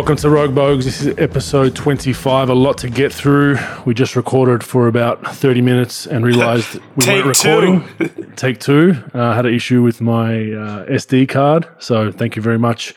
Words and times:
Welcome 0.00 0.16
to 0.16 0.30
Rogue 0.30 0.54
Bogues. 0.54 0.84
This 0.84 1.02
is 1.02 1.18
episode 1.18 1.76
25. 1.76 2.48
A 2.48 2.54
lot 2.54 2.78
to 2.78 2.88
get 2.88 3.12
through. 3.12 3.58
We 3.84 3.92
just 3.92 4.16
recorded 4.16 4.64
for 4.64 4.88
about 4.88 5.36
30 5.36 5.60
minutes 5.60 6.06
and 6.06 6.24
realized 6.24 6.80
we 6.96 7.06
weren't 7.06 7.26
recording. 7.26 8.32
Take 8.36 8.60
two. 8.60 8.94
Uh, 9.12 9.34
had 9.34 9.44
an 9.44 9.52
issue 9.52 9.82
with 9.82 10.00
my 10.00 10.36
uh, 10.36 10.86
SD 10.86 11.28
card. 11.28 11.68
So 11.80 12.10
thank 12.10 12.34
you 12.34 12.40
very 12.40 12.58
much. 12.58 12.94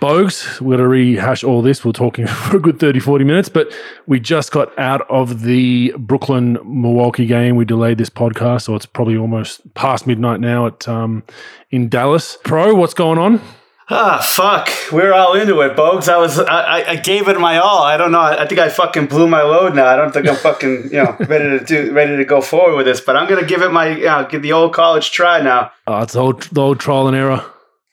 Bogues, 0.00 0.60
we're 0.60 0.76
going 0.76 0.80
to 0.80 0.88
rehash 0.88 1.44
all 1.44 1.62
this. 1.62 1.84
We're 1.84 1.92
talking 1.92 2.26
for 2.48 2.56
a 2.56 2.60
good 2.60 2.80
30, 2.80 2.98
40 2.98 3.24
minutes, 3.24 3.48
but 3.48 3.72
we 4.08 4.18
just 4.18 4.50
got 4.50 4.76
out 4.76 5.08
of 5.08 5.42
the 5.42 5.94
Brooklyn 5.96 6.58
Milwaukee 6.64 7.26
game. 7.26 7.54
We 7.54 7.64
delayed 7.64 7.98
this 7.98 8.10
podcast, 8.10 8.62
so 8.62 8.74
it's 8.74 8.84
probably 8.84 9.16
almost 9.16 9.72
past 9.74 10.08
midnight 10.08 10.40
now 10.40 10.66
at 10.66 10.88
um, 10.88 11.22
in 11.70 11.88
Dallas. 11.88 12.36
Pro, 12.42 12.74
what's 12.74 12.94
going 12.94 13.18
on? 13.18 13.40
Ah, 13.88 14.20
fuck. 14.20 14.68
We're 14.90 15.12
all 15.12 15.34
into 15.34 15.60
it, 15.60 15.76
Bogues. 15.76 16.08
I 16.08 16.16
was, 16.16 16.40
I, 16.40 16.82
I 16.88 16.96
gave 16.96 17.28
it 17.28 17.38
my 17.38 17.58
all. 17.58 17.84
I 17.84 17.96
don't 17.96 18.10
know. 18.10 18.20
I 18.20 18.44
think 18.46 18.60
I 18.60 18.68
fucking 18.68 19.06
blew 19.06 19.28
my 19.28 19.42
load 19.42 19.76
now. 19.76 19.86
I 19.86 19.94
don't 19.94 20.12
think 20.12 20.28
I'm 20.28 20.34
fucking, 20.34 20.84
you 20.90 21.04
know, 21.04 21.16
ready 21.28 21.56
to 21.58 21.64
do, 21.64 21.92
ready 21.92 22.16
to 22.16 22.24
go 22.24 22.40
forward 22.40 22.76
with 22.76 22.86
this. 22.86 23.00
But 23.00 23.16
I'm 23.16 23.28
gonna 23.28 23.46
give 23.46 23.62
it 23.62 23.70
my, 23.70 23.96
you 23.96 24.06
know, 24.06 24.26
give 24.28 24.42
the 24.42 24.52
old 24.52 24.74
college 24.74 25.12
try 25.12 25.40
now. 25.40 25.70
Oh, 25.86 26.02
it's 26.02 26.14
the 26.14 26.20
old, 26.20 26.42
the 26.42 26.60
old 26.60 26.80
trial 26.80 27.06
and 27.06 27.16
error. 27.16 27.44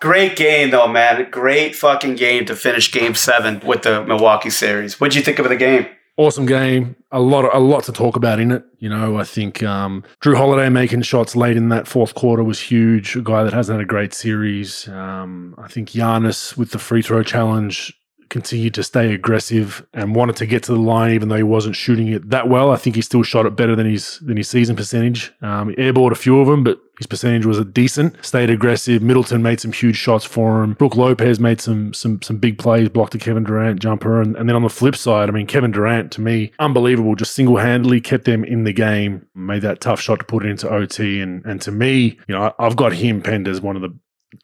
Great 0.02 0.35
game 0.35 0.71
though, 0.71 0.88
man. 0.88 1.29
Great 1.29 1.75
fucking 1.75 2.16
game 2.16 2.45
to 2.47 2.55
finish 2.55 2.91
Game 2.91 3.13
Seven 3.13 3.61
with 3.64 3.83
the 3.83 4.03
Milwaukee 4.03 4.49
series. 4.49 4.99
What'd 4.99 5.16
you 5.16 5.21
think 5.21 5.39
of 5.39 5.47
the 5.47 5.55
game? 5.55 5.86
Awesome 6.17 6.45
game. 6.45 6.95
A 7.11 7.19
lot, 7.19 7.53
a 7.53 7.59
lot 7.59 7.83
to 7.86 7.92
talk 7.92 8.16
about 8.16 8.39
in 8.39 8.52
it. 8.52 8.64
You 8.80 8.89
know, 8.89 9.17
I 9.17 9.23
think 9.23 9.64
um, 9.64 10.03
Jrue 10.22 10.36
Holiday 10.36 10.70
making 10.70 11.03
shots 11.03 11.36
late 11.36 11.58
in 11.58 11.70
that 11.70 11.88
fourth 11.88 12.16
quarter 12.16 12.44
was 12.44 12.59
huge. 12.59 13.16
A 13.16 13.22
guy 13.22 13.44
that 13.44 13.53
hasn't 13.53 13.78
had 13.78 13.83
a 13.83 13.88
great 13.88 14.14
series. 14.14 14.88
Um, 14.88 15.55
I 15.58 15.67
think 15.67 15.89
Giannis 15.89 16.58
with 16.58 16.72
the 16.72 16.80
free 16.80 17.02
throw 17.02 17.23
challenge 17.23 17.94
continued 18.30 18.73
to 18.73 18.83
stay 18.83 19.14
aggressive 19.14 19.86
and 19.94 20.16
wanted 20.16 20.36
to 20.36 20.47
get 20.47 20.64
to 20.64 20.72
the 20.72 20.80
line, 20.80 21.11
even 21.14 21.30
though 21.30 21.36
he 21.36 21.44
wasn't 21.44 21.75
shooting 21.75 22.08
it 22.08 22.31
that 22.31 22.50
well. 22.50 22.72
I 22.72 22.77
think 22.77 22.95
he 22.95 23.02
still 23.03 23.22
shot 23.22 23.45
it 23.45 23.55
better 23.55 23.75
than 23.75 23.86
his 23.86 24.20
than 24.20 24.38
his 24.38 24.50
season 24.50 24.75
percentage. 24.75 25.31
Um, 25.42 25.73
airballed 25.75 26.11
a 26.11 26.16
few 26.16 26.39
of 26.39 26.48
them, 26.48 26.64
but 26.64 26.80
his 27.03 27.07
percentage 27.07 27.45
was 27.45 27.59
a 27.59 27.65
decent. 27.65 28.15
Stayed 28.25 28.49
aggressive. 28.49 29.01
Middleton 29.01 29.43
made 29.43 29.59
some 29.59 29.73
huge 29.73 29.97
shots 29.97 30.23
for 30.23 30.63
him. 30.63 30.73
Brook 30.73 30.95
Lopez 30.95 31.37
made 31.37 31.59
some 31.59 31.93
some 31.93 32.21
some 32.21 32.37
big 32.37 32.57
plays, 32.57 32.87
blocked 32.87 33.13
a 33.13 33.17
Kevin 33.17 33.43
Durant 33.43 33.81
jumper, 33.81 34.21
and, 34.21 34.37
and 34.37 34.47
then 34.47 34.55
on 34.55 34.61
the 34.61 34.69
flip 34.69 34.95
side, 34.95 35.27
I 35.27 35.33
mean 35.33 35.45
Kevin 35.45 35.71
Durant 35.71 36.13
to 36.13 36.21
me 36.21 36.53
unbelievable. 36.59 37.15
Just 37.15 37.35
single 37.35 37.57
handedly 37.57 37.99
kept 37.99 38.23
them 38.23 38.45
in 38.45 38.63
the 38.63 38.71
game. 38.71 39.27
Made 39.35 39.63
that 39.63 39.81
tough 39.81 39.99
shot 39.99 40.19
to 40.19 40.25
put 40.25 40.45
it 40.45 40.49
into 40.49 40.69
OT, 40.69 41.19
and 41.19 41.45
and 41.45 41.61
to 41.63 41.71
me, 41.71 42.17
you 42.27 42.35
know, 42.35 42.53
I've 42.57 42.77
got 42.77 42.93
him 42.93 43.21
penned 43.21 43.49
as 43.49 43.59
one 43.59 43.75
of 43.75 43.81
the 43.81 43.93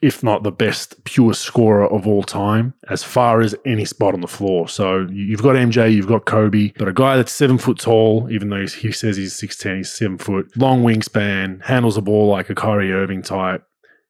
if 0.01 0.23
not 0.23 0.43
the 0.43 0.51
best 0.51 1.03
pure 1.03 1.33
scorer 1.33 1.87
of 1.87 2.07
all 2.07 2.23
time, 2.23 2.73
as 2.89 3.03
far 3.03 3.41
as 3.41 3.55
any 3.65 3.85
spot 3.85 4.13
on 4.13 4.21
the 4.21 4.27
floor. 4.27 4.67
So 4.67 5.07
you've 5.09 5.41
got 5.41 5.55
MJ, 5.55 5.93
you've 5.93 6.07
got 6.07 6.25
Kobe, 6.25 6.73
but 6.77 6.87
a 6.87 6.93
guy 6.93 7.17
that's 7.17 7.31
seven 7.31 7.57
foot 7.57 7.79
tall, 7.79 8.27
even 8.31 8.49
though 8.49 8.65
he 8.65 8.91
says 8.91 9.17
he's 9.17 9.33
6'10, 9.33 9.77
he's 9.77 9.91
seven 9.91 10.17
foot, 10.17 10.55
long 10.57 10.83
wingspan, 10.83 11.63
handles 11.63 11.95
the 11.95 12.01
ball 12.01 12.27
like 12.27 12.49
a 12.49 12.55
Kyrie 12.55 12.91
Irving 12.91 13.21
type, 13.21 13.63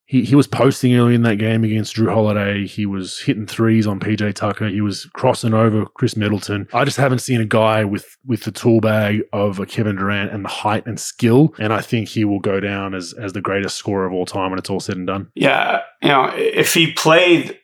he, 0.09 0.23
he 0.23 0.33
was 0.33 0.47
posting 0.47 0.95
early 0.95 1.13
in 1.13 1.21
that 1.21 1.35
game 1.35 1.63
against 1.63 1.95
Jrue 1.95 2.11
Holiday. 2.11 2.65
He 2.65 2.87
was 2.87 3.19
hitting 3.19 3.45
threes 3.45 3.85
on 3.85 3.99
PJ 3.99 4.33
Tucker. 4.33 4.67
He 4.67 4.81
was 4.81 5.05
crossing 5.13 5.53
over 5.53 5.85
Khris 5.85 6.17
Middleton. 6.17 6.67
I 6.73 6.83
just 6.83 6.97
haven't 6.97 7.19
seen 7.19 7.39
a 7.39 7.45
guy 7.45 7.83
with 7.83 8.17
with 8.25 8.41
the 8.41 8.51
tool 8.51 8.81
bag 8.81 9.21
of 9.33 9.59
a 9.59 9.67
Kevin 9.67 9.97
Durant 9.97 10.31
and 10.31 10.43
the 10.43 10.49
height 10.49 10.87
and 10.87 10.99
skill. 10.99 11.53
And 11.59 11.71
I 11.71 11.81
think 11.81 12.09
he 12.09 12.25
will 12.25 12.39
go 12.39 12.59
down 12.59 12.95
as 12.95 13.13
as 13.13 13.33
the 13.33 13.41
greatest 13.41 13.77
scorer 13.77 14.07
of 14.07 14.11
all 14.11 14.25
time 14.25 14.49
when 14.49 14.57
it's 14.57 14.71
all 14.71 14.79
said 14.79 14.97
and 14.97 15.05
done. 15.05 15.27
Yeah, 15.35 15.81
you 16.01 16.09
know, 16.09 16.33
if 16.35 16.73
he 16.73 16.91
played 16.91 17.59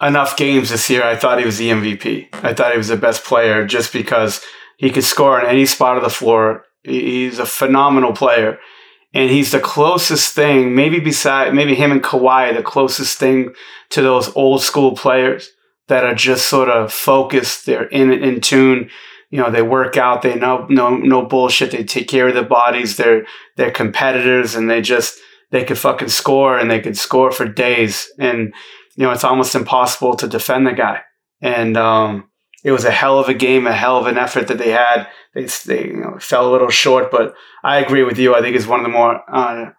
enough 0.00 0.38
games 0.38 0.70
this 0.70 0.88
year, 0.88 1.04
I 1.04 1.14
thought 1.14 1.40
he 1.40 1.44
was 1.44 1.58
the 1.58 1.68
MVP. 1.68 2.28
I 2.42 2.54
thought 2.54 2.72
he 2.72 2.78
was 2.78 2.88
the 2.88 2.96
best 2.96 3.22
player 3.22 3.66
just 3.66 3.92
because 3.92 4.40
he 4.78 4.88
could 4.88 5.04
score 5.04 5.38
on 5.38 5.46
any 5.46 5.66
spot 5.66 5.98
of 5.98 6.02
the 6.02 6.08
floor. 6.08 6.64
He's 6.84 7.38
a 7.38 7.44
phenomenal 7.44 8.14
player 8.14 8.58
and 9.14 9.30
he's 9.30 9.52
the 9.52 9.60
closest 9.60 10.34
thing, 10.34 10.74
maybe 10.74 10.98
beside 10.98 11.54
maybe 11.54 11.74
him 11.74 11.92
and 11.92 12.02
Kawhi, 12.02 12.54
the 12.54 12.62
closest 12.62 13.18
thing 13.18 13.54
to 13.90 14.02
those 14.02 14.34
old 14.34 14.62
school 14.62 14.96
players 14.96 15.50
that 15.88 16.04
are 16.04 16.14
just 16.14 16.48
sort 16.48 16.68
of 16.68 16.92
focused. 16.92 17.66
They're 17.66 17.88
in 17.88 18.12
in 18.12 18.40
tune. 18.40 18.90
You 19.30 19.38
know, 19.38 19.50
they 19.50 19.62
work 19.62 19.96
out. 19.96 20.22
They 20.22 20.34
know 20.34 20.66
no 20.68 20.96
no 20.96 21.22
bullshit. 21.22 21.70
They 21.72 21.84
take 21.84 22.08
care 22.08 22.28
of 22.28 22.34
their 22.34 22.44
bodies. 22.44 22.96
They're 22.96 23.26
they're 23.56 23.70
competitors, 23.70 24.54
and 24.54 24.70
they 24.70 24.80
just 24.80 25.18
they 25.50 25.64
could 25.64 25.78
fucking 25.78 26.08
score, 26.08 26.58
and 26.58 26.70
they 26.70 26.80
could 26.80 26.96
score 26.96 27.30
for 27.30 27.46
days. 27.46 28.10
And 28.18 28.54
you 28.96 29.04
know, 29.04 29.12
it's 29.12 29.24
almost 29.24 29.54
impossible 29.54 30.16
to 30.16 30.28
defend 30.28 30.66
the 30.66 30.72
guy. 30.72 31.02
And 31.40 31.76
um, 31.76 32.30
it 32.64 32.72
was 32.72 32.84
a 32.84 32.90
hell 32.90 33.18
of 33.18 33.28
a 33.28 33.34
game, 33.34 33.66
a 33.66 33.72
hell 33.72 33.98
of 33.98 34.06
an 34.06 34.18
effort 34.18 34.48
that 34.48 34.58
they 34.58 34.70
had. 34.70 35.08
They, 35.34 35.44
they 35.66 35.86
you 35.86 36.00
know, 36.00 36.18
fell 36.18 36.48
a 36.48 36.52
little 36.52 36.70
short, 36.70 37.10
but 37.10 37.34
I 37.64 37.78
agree 37.78 38.02
with 38.02 38.18
you. 38.18 38.34
I 38.34 38.40
think 38.40 38.54
he's 38.54 38.66
one 38.66 38.80
of 38.80 38.84
the 38.84 38.92
more, 38.92 39.22
uh, 39.28 39.70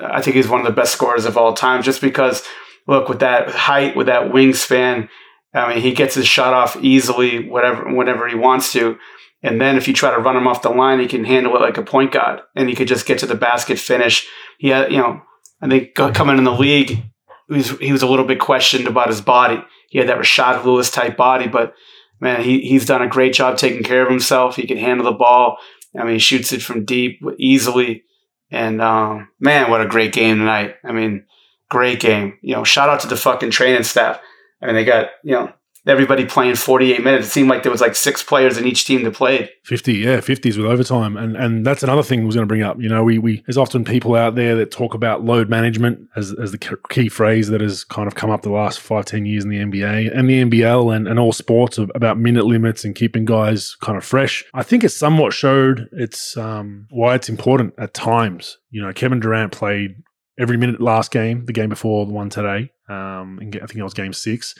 I 0.00 0.22
think 0.22 0.36
he's 0.36 0.48
one 0.48 0.60
of 0.60 0.66
the 0.66 0.72
best 0.72 0.92
scorers 0.92 1.24
of 1.24 1.36
all 1.36 1.54
time 1.54 1.82
just 1.82 2.00
because, 2.00 2.42
look, 2.86 3.08
with 3.08 3.20
that 3.20 3.48
height, 3.50 3.96
with 3.96 4.06
that 4.06 4.30
wingspan, 4.30 5.08
I 5.54 5.74
mean, 5.74 5.82
he 5.82 5.92
gets 5.92 6.14
his 6.14 6.26
shot 6.26 6.52
off 6.52 6.76
easily, 6.82 7.48
whatever, 7.48 7.92
whenever 7.92 8.28
he 8.28 8.34
wants 8.34 8.72
to. 8.74 8.98
And 9.42 9.60
then 9.60 9.76
if 9.76 9.88
you 9.88 9.94
try 9.94 10.10
to 10.14 10.20
run 10.20 10.36
him 10.36 10.46
off 10.46 10.62
the 10.62 10.70
line, 10.70 11.00
he 11.00 11.06
can 11.06 11.24
handle 11.24 11.56
it 11.56 11.60
like 11.60 11.78
a 11.78 11.82
point 11.82 12.12
guard 12.12 12.40
and 12.54 12.68
he 12.68 12.74
could 12.74 12.88
just 12.88 13.06
get 13.06 13.18
to 13.20 13.26
the 13.26 13.34
basket 13.34 13.78
finish. 13.78 14.26
He 14.58 14.68
had, 14.68 14.90
you 14.90 14.98
know, 14.98 15.22
I 15.60 15.68
think 15.68 15.94
coming 15.94 16.38
in 16.38 16.44
the 16.44 16.52
league, 16.52 17.02
he 17.48 17.54
was, 17.54 17.70
he 17.78 17.92
was 17.92 18.02
a 18.02 18.08
little 18.08 18.24
bit 18.24 18.40
questioned 18.40 18.86
about 18.86 19.08
his 19.08 19.20
body. 19.20 19.62
He 19.88 19.98
had 19.98 20.08
that 20.08 20.18
Rashard 20.18 20.64
Lewis 20.64 20.90
type 20.90 21.16
body, 21.16 21.46
but 21.46 21.74
man, 22.20 22.42
he, 22.42 22.60
he's 22.60 22.86
done 22.86 23.02
a 23.02 23.08
great 23.08 23.32
job 23.32 23.58
taking 23.58 23.82
care 23.82 24.02
of 24.02 24.10
himself. 24.10 24.56
He 24.56 24.66
can 24.66 24.78
handle 24.78 25.04
the 25.04 25.12
ball. 25.12 25.58
I 25.98 26.04
mean, 26.04 26.14
he 26.14 26.18
shoots 26.18 26.52
it 26.52 26.62
from 26.62 26.84
deep 26.84 27.20
easily. 27.38 28.04
And 28.50 28.80
um, 28.80 29.28
man, 29.40 29.70
what 29.70 29.80
a 29.80 29.86
great 29.86 30.12
game 30.12 30.38
tonight. 30.38 30.76
I 30.84 30.92
mean, 30.92 31.24
great 31.70 32.00
game. 32.00 32.38
You 32.42 32.54
know, 32.54 32.64
shout 32.64 32.88
out 32.88 33.00
to 33.00 33.08
the 33.08 33.16
fucking 33.16 33.50
training 33.50 33.82
staff. 33.82 34.20
I 34.62 34.66
mean, 34.66 34.74
they 34.74 34.84
got, 34.84 35.08
you 35.22 35.32
know, 35.32 35.52
everybody 35.86 36.24
playing 36.26 36.56
48 36.56 37.02
minutes. 37.04 37.28
It 37.28 37.30
seemed 37.30 37.48
like 37.48 37.62
there 37.62 37.72
was 37.72 37.80
like 37.80 37.94
six 37.94 38.22
players 38.22 38.58
in 38.58 38.66
each 38.66 38.84
team 38.84 39.04
that 39.04 39.14
played. 39.14 39.50
50, 39.64 39.94
yeah, 39.94 40.16
50s 40.18 40.56
with 40.56 40.66
overtime. 40.66 41.16
And 41.16 41.36
and 41.36 41.64
that's 41.64 41.82
another 41.82 42.02
thing 42.02 42.22
I 42.22 42.24
was 42.24 42.34
going 42.34 42.46
to 42.46 42.48
bring 42.48 42.62
up. 42.62 42.80
You 42.80 42.88
know, 42.88 43.04
we, 43.04 43.18
we 43.18 43.42
there's 43.46 43.56
often 43.56 43.84
people 43.84 44.14
out 44.14 44.34
there 44.34 44.56
that 44.56 44.70
talk 44.70 44.94
about 44.94 45.24
load 45.24 45.48
management 45.48 46.00
as, 46.16 46.34
as 46.40 46.52
the 46.52 46.78
key 46.90 47.08
phrase 47.08 47.48
that 47.48 47.60
has 47.60 47.84
kind 47.84 48.06
of 48.06 48.14
come 48.14 48.30
up 48.30 48.42
the 48.42 48.50
last 48.50 48.80
five, 48.80 49.04
10 49.04 49.26
years 49.26 49.44
in 49.44 49.50
the 49.50 49.58
NBA 49.58 50.16
and 50.16 50.28
the 50.28 50.44
NBL 50.44 50.94
and, 50.94 51.06
and 51.06 51.18
all 51.18 51.32
sports 51.32 51.78
about 51.78 52.18
minute 52.18 52.46
limits 52.46 52.84
and 52.84 52.94
keeping 52.94 53.24
guys 53.24 53.76
kind 53.80 53.96
of 53.96 54.04
fresh. 54.04 54.44
I 54.54 54.62
think 54.62 54.84
it 54.84 54.90
somewhat 54.90 55.32
showed 55.32 55.88
it's 55.92 56.36
um, 56.36 56.86
why 56.90 57.14
it's 57.14 57.28
important 57.28 57.74
at 57.78 57.94
times. 57.94 58.58
You 58.70 58.82
know, 58.82 58.92
Kevin 58.92 59.20
Durant 59.20 59.52
played 59.52 59.96
every 60.38 60.56
minute 60.56 60.80
last 60.80 61.10
game, 61.10 61.46
the 61.46 61.52
game 61.52 61.70
before 61.70 62.04
the 62.06 62.12
one 62.12 62.28
today. 62.28 62.72
Um, 62.88 63.38
I 63.40 63.66
think 63.66 63.76
it 63.76 63.82
was 63.82 63.94
game 63.94 64.12
six 64.12 64.54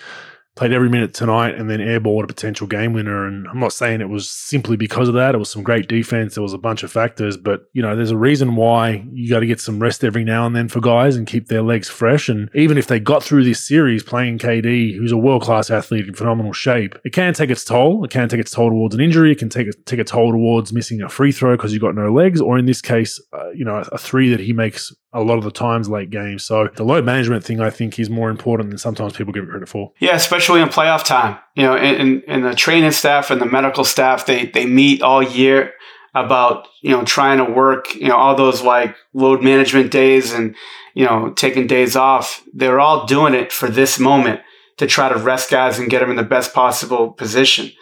played 0.56 0.72
every 0.72 0.88
minute 0.88 1.12
tonight 1.12 1.54
and 1.54 1.68
then 1.68 1.80
airballed 1.80 2.24
a 2.24 2.26
potential 2.26 2.66
game 2.66 2.94
winner. 2.94 3.26
And 3.26 3.46
I'm 3.46 3.60
not 3.60 3.74
saying 3.74 4.00
it 4.00 4.08
was 4.08 4.28
simply 4.28 4.76
because 4.78 5.06
of 5.06 5.14
that. 5.14 5.34
It 5.34 5.38
was 5.38 5.50
some 5.50 5.62
great 5.62 5.86
defense. 5.86 6.34
There 6.34 6.42
was 6.42 6.54
a 6.54 6.58
bunch 6.58 6.82
of 6.82 6.90
factors, 6.90 7.36
but 7.36 7.68
you 7.74 7.82
know, 7.82 7.94
there's 7.94 8.10
a 8.10 8.16
reason 8.16 8.56
why 8.56 9.04
you 9.12 9.28
got 9.28 9.40
to 9.40 9.46
get 9.46 9.60
some 9.60 9.78
rest 9.78 10.02
every 10.02 10.24
now 10.24 10.46
and 10.46 10.56
then 10.56 10.68
for 10.68 10.80
guys 10.80 11.14
and 11.14 11.26
keep 11.26 11.48
their 11.48 11.60
legs 11.60 11.90
fresh. 11.90 12.30
And 12.30 12.48
even 12.54 12.78
if 12.78 12.86
they 12.86 12.98
got 12.98 13.22
through 13.22 13.44
this 13.44 13.62
series 13.62 14.02
playing 14.02 14.38
KD, 14.38 14.96
who's 14.96 15.12
a 15.12 15.18
world 15.18 15.42
class 15.42 15.70
athlete 15.70 16.08
in 16.08 16.14
phenomenal 16.14 16.54
shape, 16.54 16.98
it 17.04 17.12
can 17.12 17.34
take 17.34 17.50
its 17.50 17.62
toll. 17.62 18.02
It 18.02 18.10
can 18.10 18.30
take 18.30 18.40
its 18.40 18.50
toll 18.50 18.70
towards 18.70 18.94
an 18.94 19.02
injury. 19.02 19.32
It 19.32 19.38
can 19.38 19.50
take 19.50 19.68
a, 19.68 19.72
take 19.84 20.00
a 20.00 20.04
toll 20.04 20.32
towards 20.32 20.72
missing 20.72 21.02
a 21.02 21.10
free 21.10 21.32
throw 21.32 21.54
because 21.54 21.74
you've 21.74 21.82
got 21.82 21.94
no 21.94 22.10
legs, 22.10 22.40
or 22.40 22.58
in 22.58 22.64
this 22.64 22.80
case, 22.80 23.20
uh, 23.34 23.50
you 23.50 23.64
know, 23.64 23.84
a 23.92 23.98
three 23.98 24.30
that 24.30 24.40
he 24.40 24.54
makes 24.54 24.94
a 25.16 25.22
lot 25.22 25.38
of 25.38 25.44
the 25.44 25.50
times 25.50 25.88
late 25.88 26.10
games. 26.10 26.44
So 26.44 26.68
the 26.76 26.84
load 26.84 27.04
management 27.04 27.42
thing, 27.42 27.60
I 27.60 27.70
think, 27.70 27.98
is 27.98 28.10
more 28.10 28.30
important 28.30 28.68
than 28.68 28.78
sometimes 28.78 29.14
people 29.14 29.32
give 29.32 29.44
it 29.44 29.50
credit 29.50 29.68
for. 29.68 29.92
Yeah, 29.98 30.14
especially 30.14 30.60
in 30.60 30.68
playoff 30.68 31.04
time. 31.04 31.38
You 31.54 31.64
know, 31.64 31.76
and, 31.76 32.22
and 32.28 32.44
the 32.44 32.54
training 32.54 32.92
staff 32.92 33.30
and 33.30 33.40
the 33.40 33.46
medical 33.46 33.84
staff, 33.84 34.26
they 34.26 34.46
they 34.46 34.66
meet 34.66 35.02
all 35.02 35.22
year 35.22 35.72
about 36.14 36.68
you 36.82 36.90
know 36.90 37.04
trying 37.04 37.38
to 37.38 37.44
work 37.44 37.94
you 37.94 38.08
know 38.08 38.16
all 38.16 38.34
those 38.34 38.62
like 38.62 38.96
load 39.12 39.42
management 39.42 39.90
days 39.90 40.32
and 40.32 40.54
you 40.94 41.04
know 41.04 41.32
taking 41.32 41.66
days 41.66 41.96
off. 41.96 42.44
They're 42.52 42.80
all 42.80 43.06
doing 43.06 43.34
it 43.34 43.52
for 43.52 43.68
this 43.68 43.98
moment 43.98 44.40
to 44.76 44.86
try 44.86 45.08
to 45.08 45.18
rest 45.18 45.50
guys 45.50 45.78
and 45.78 45.90
get 45.90 46.00
them 46.00 46.10
in 46.10 46.16
the 46.16 46.22
best 46.22 46.52
possible 46.52 47.12
position. 47.12 47.72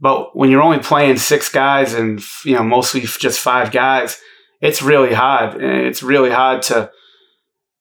But 0.00 0.36
when 0.36 0.50
you're 0.50 0.62
only 0.62 0.78
playing 0.78 1.16
six 1.16 1.48
guys 1.48 1.94
and 1.94 2.22
you 2.44 2.54
know 2.54 2.62
mostly 2.62 3.00
just 3.00 3.40
five 3.40 3.72
guys 3.72 4.20
it's 4.60 4.82
really 4.82 5.14
hard. 5.14 5.62
It's 5.62 6.02
really 6.02 6.30
hard 6.30 6.62
to, 6.62 6.90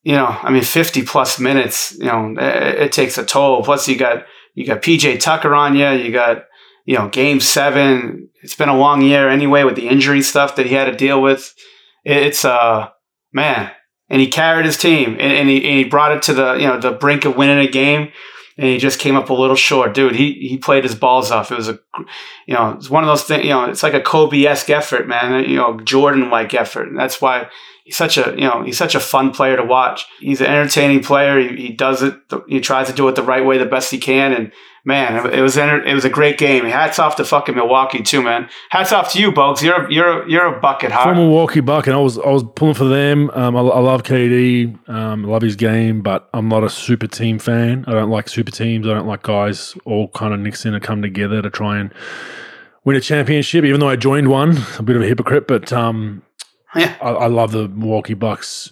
you 0.04 0.14
know, 0.14 0.26
I 0.28 0.52
mean, 0.52 0.64
50 0.64 1.04
plus 1.04 1.40
minutes, 1.40 1.96
you 1.98 2.06
know, 2.06 2.36
it, 2.38 2.76
it, 2.82 2.92
takes 2.92 3.18
a 3.18 3.26
toll. 3.26 3.64
Plus 3.64 3.88
you 3.88 3.98
got, 3.98 4.26
you 4.54 4.66
got 4.66 4.82
PJ 4.82 5.20
Tucker 5.20 5.54
on 5.54 5.76
you. 5.76 5.90
You 5.90 6.12
got, 6.12 6.46
you 6.86 6.98
know, 6.98 7.10
game 7.10 7.40
seven. 7.40 8.30
It's 8.44 8.56
been 8.56 8.70
a 8.70 8.78
long 8.78 9.02
year 9.02 9.30
anyway 9.30 9.64
with 9.64 9.76
the 9.76 9.88
injury 9.88 10.22
stuff 10.22 10.56
that 10.56 10.68
he 10.68 10.76
had 10.76 10.86
to 10.86 10.96
deal 10.96 11.22
with. 11.22 11.54
It's, 12.04 12.46
uh, 12.46 12.90
man, 13.34 13.72
and 14.10 14.22
he 14.22 14.28
carried 14.28 14.66
his 14.66 14.78
team 14.78 15.14
and, 15.14 15.34
and, 15.34 15.50
he, 15.50 15.56
and 15.58 15.78
he 15.78 15.84
brought 15.84 16.12
it 16.12 16.22
to 16.24 16.34
the, 16.34 16.54
you 16.56 16.68
know, 16.68 16.80
the 16.80 16.92
brink 16.92 17.26
of 17.26 17.36
winning 17.36 17.60
a 17.60 17.70
game. 17.70 18.12
And 18.58 18.68
he 18.68 18.78
just 18.78 19.00
came 19.00 19.16
up 19.16 19.30
a 19.30 19.34
little 19.34 19.56
short. 19.56 19.94
Dude, 19.94 20.16
he 20.16 20.34
he 20.34 20.58
played 20.58 20.84
his 20.84 20.96
balls 20.96 21.32
off. 21.32 21.52
It 21.52 21.58
was 21.58 21.70
a, 21.70 21.80
you 22.46 22.54
know, 22.54 22.72
it's 22.72 22.90
one 22.90 23.04
of 23.04 23.08
those 23.08 23.24
things. 23.24 23.44
You 23.44 23.52
know, 23.52 23.66
it's 23.66 23.84
like 23.84 23.94
a 23.94 24.02
Kobe 24.02 24.46
esque 24.46 24.70
effort, 24.70 25.08
man. 25.08 25.50
You 25.50 25.58
know, 25.58 25.80
Jordan 25.82 26.30
like 26.30 26.54
effort, 26.54 26.88
and 26.88 26.98
that's 26.98 27.22
why 27.22 27.50
he's 27.84 27.98
such 27.98 28.18
a 28.18 28.34
you 28.38 28.48
know 28.48 28.64
he's 28.64 28.78
such 28.78 28.96
a 28.96 29.00
fun 29.00 29.32
player 29.32 29.58
to 29.58 29.64
watch. 29.64 30.06
He's 30.20 30.42
an 30.42 30.48
entertaining 30.48 31.04
player. 31.04 31.40
He, 31.40 31.68
he 31.68 31.74
does 31.74 32.02
it. 32.02 32.16
He 32.48 32.62
tries 32.62 32.88
to 32.88 32.94
do 32.94 33.08
it 33.08 33.16
the 33.16 33.24
right 33.24 33.46
way, 33.46 33.58
the 33.58 33.66
best 33.66 33.92
he 33.92 33.98
can, 33.98 34.32
and 34.32 34.52
man, 34.86 35.34
it 35.34 35.42
was 35.42 35.58
it 35.58 35.94
was 35.94 36.06
a 36.06 36.10
great 36.10 36.38
game. 36.38 36.64
Hats 36.66 37.00
off 37.00 37.16
to 37.18 37.26
fucking 37.26 37.56
Milwaukee 37.56 38.02
too, 38.02 38.22
man. 38.22 38.48
Hats 38.70 38.94
off 38.94 39.12
to 39.14 39.20
you, 39.20 39.32
Bogues. 39.32 39.62
You're 39.62 39.92
you're 39.92 40.30
you're 40.30 40.56
a 40.56 40.60
bucket. 40.60 40.92
For 40.94 41.16
Milwaukee 41.16 41.60
Buck, 41.60 41.88
and 41.88 41.96
I 41.96 42.00
was 42.00 42.18
I 42.20 42.30
was 42.30 42.44
pulling 42.56 42.76
for 42.76 42.86
them. 42.86 43.30
Um, 43.32 43.58
I, 43.58 43.62
I, 43.62 43.80
love 43.80 44.04
KD. 44.04 44.88
Um, 44.88 45.26
I 45.26 45.28
love 45.28 45.42
his 45.42 45.56
game, 45.56 46.02
but 46.02 46.30
I'm 46.34 46.48
not 46.48 46.64
a 46.64 46.70
super 46.70 47.08
team 47.08 47.40
fan. 47.40 47.84
I 47.88 47.92
don't 47.92 48.12
like 48.12 48.30
super 48.30 48.52
teams. 48.52 48.88
I 48.88 48.94
don't 48.94 49.08
like 49.08 49.24
guys 49.24 49.76
all 49.86 50.08
kind 50.10 50.34
of 50.34 50.40
mix 50.40 50.66
in 50.66 50.74
and 50.74 50.84
come 50.84 51.02
together 51.02 51.42
to 51.42 51.50
try 51.50 51.80
and 51.80 51.92
win 52.84 52.96
a 52.96 53.02
championship. 53.02 53.66
Even 53.66 53.80
though 53.80 53.90
I 53.90 53.96
joined 53.96 54.30
one, 54.30 54.58
a 54.78 54.84
bit 54.84 54.96
of 54.96 55.02
a 55.02 55.08
hypocrite, 55.08 55.48
but 55.48 55.74
um, 55.74 56.22
yeah, 56.76 56.96
I, 57.02 57.10
I 57.10 57.28
love 57.28 57.52
the 57.52 57.68
Milwaukee 57.68 58.14
Bucks 58.14 58.72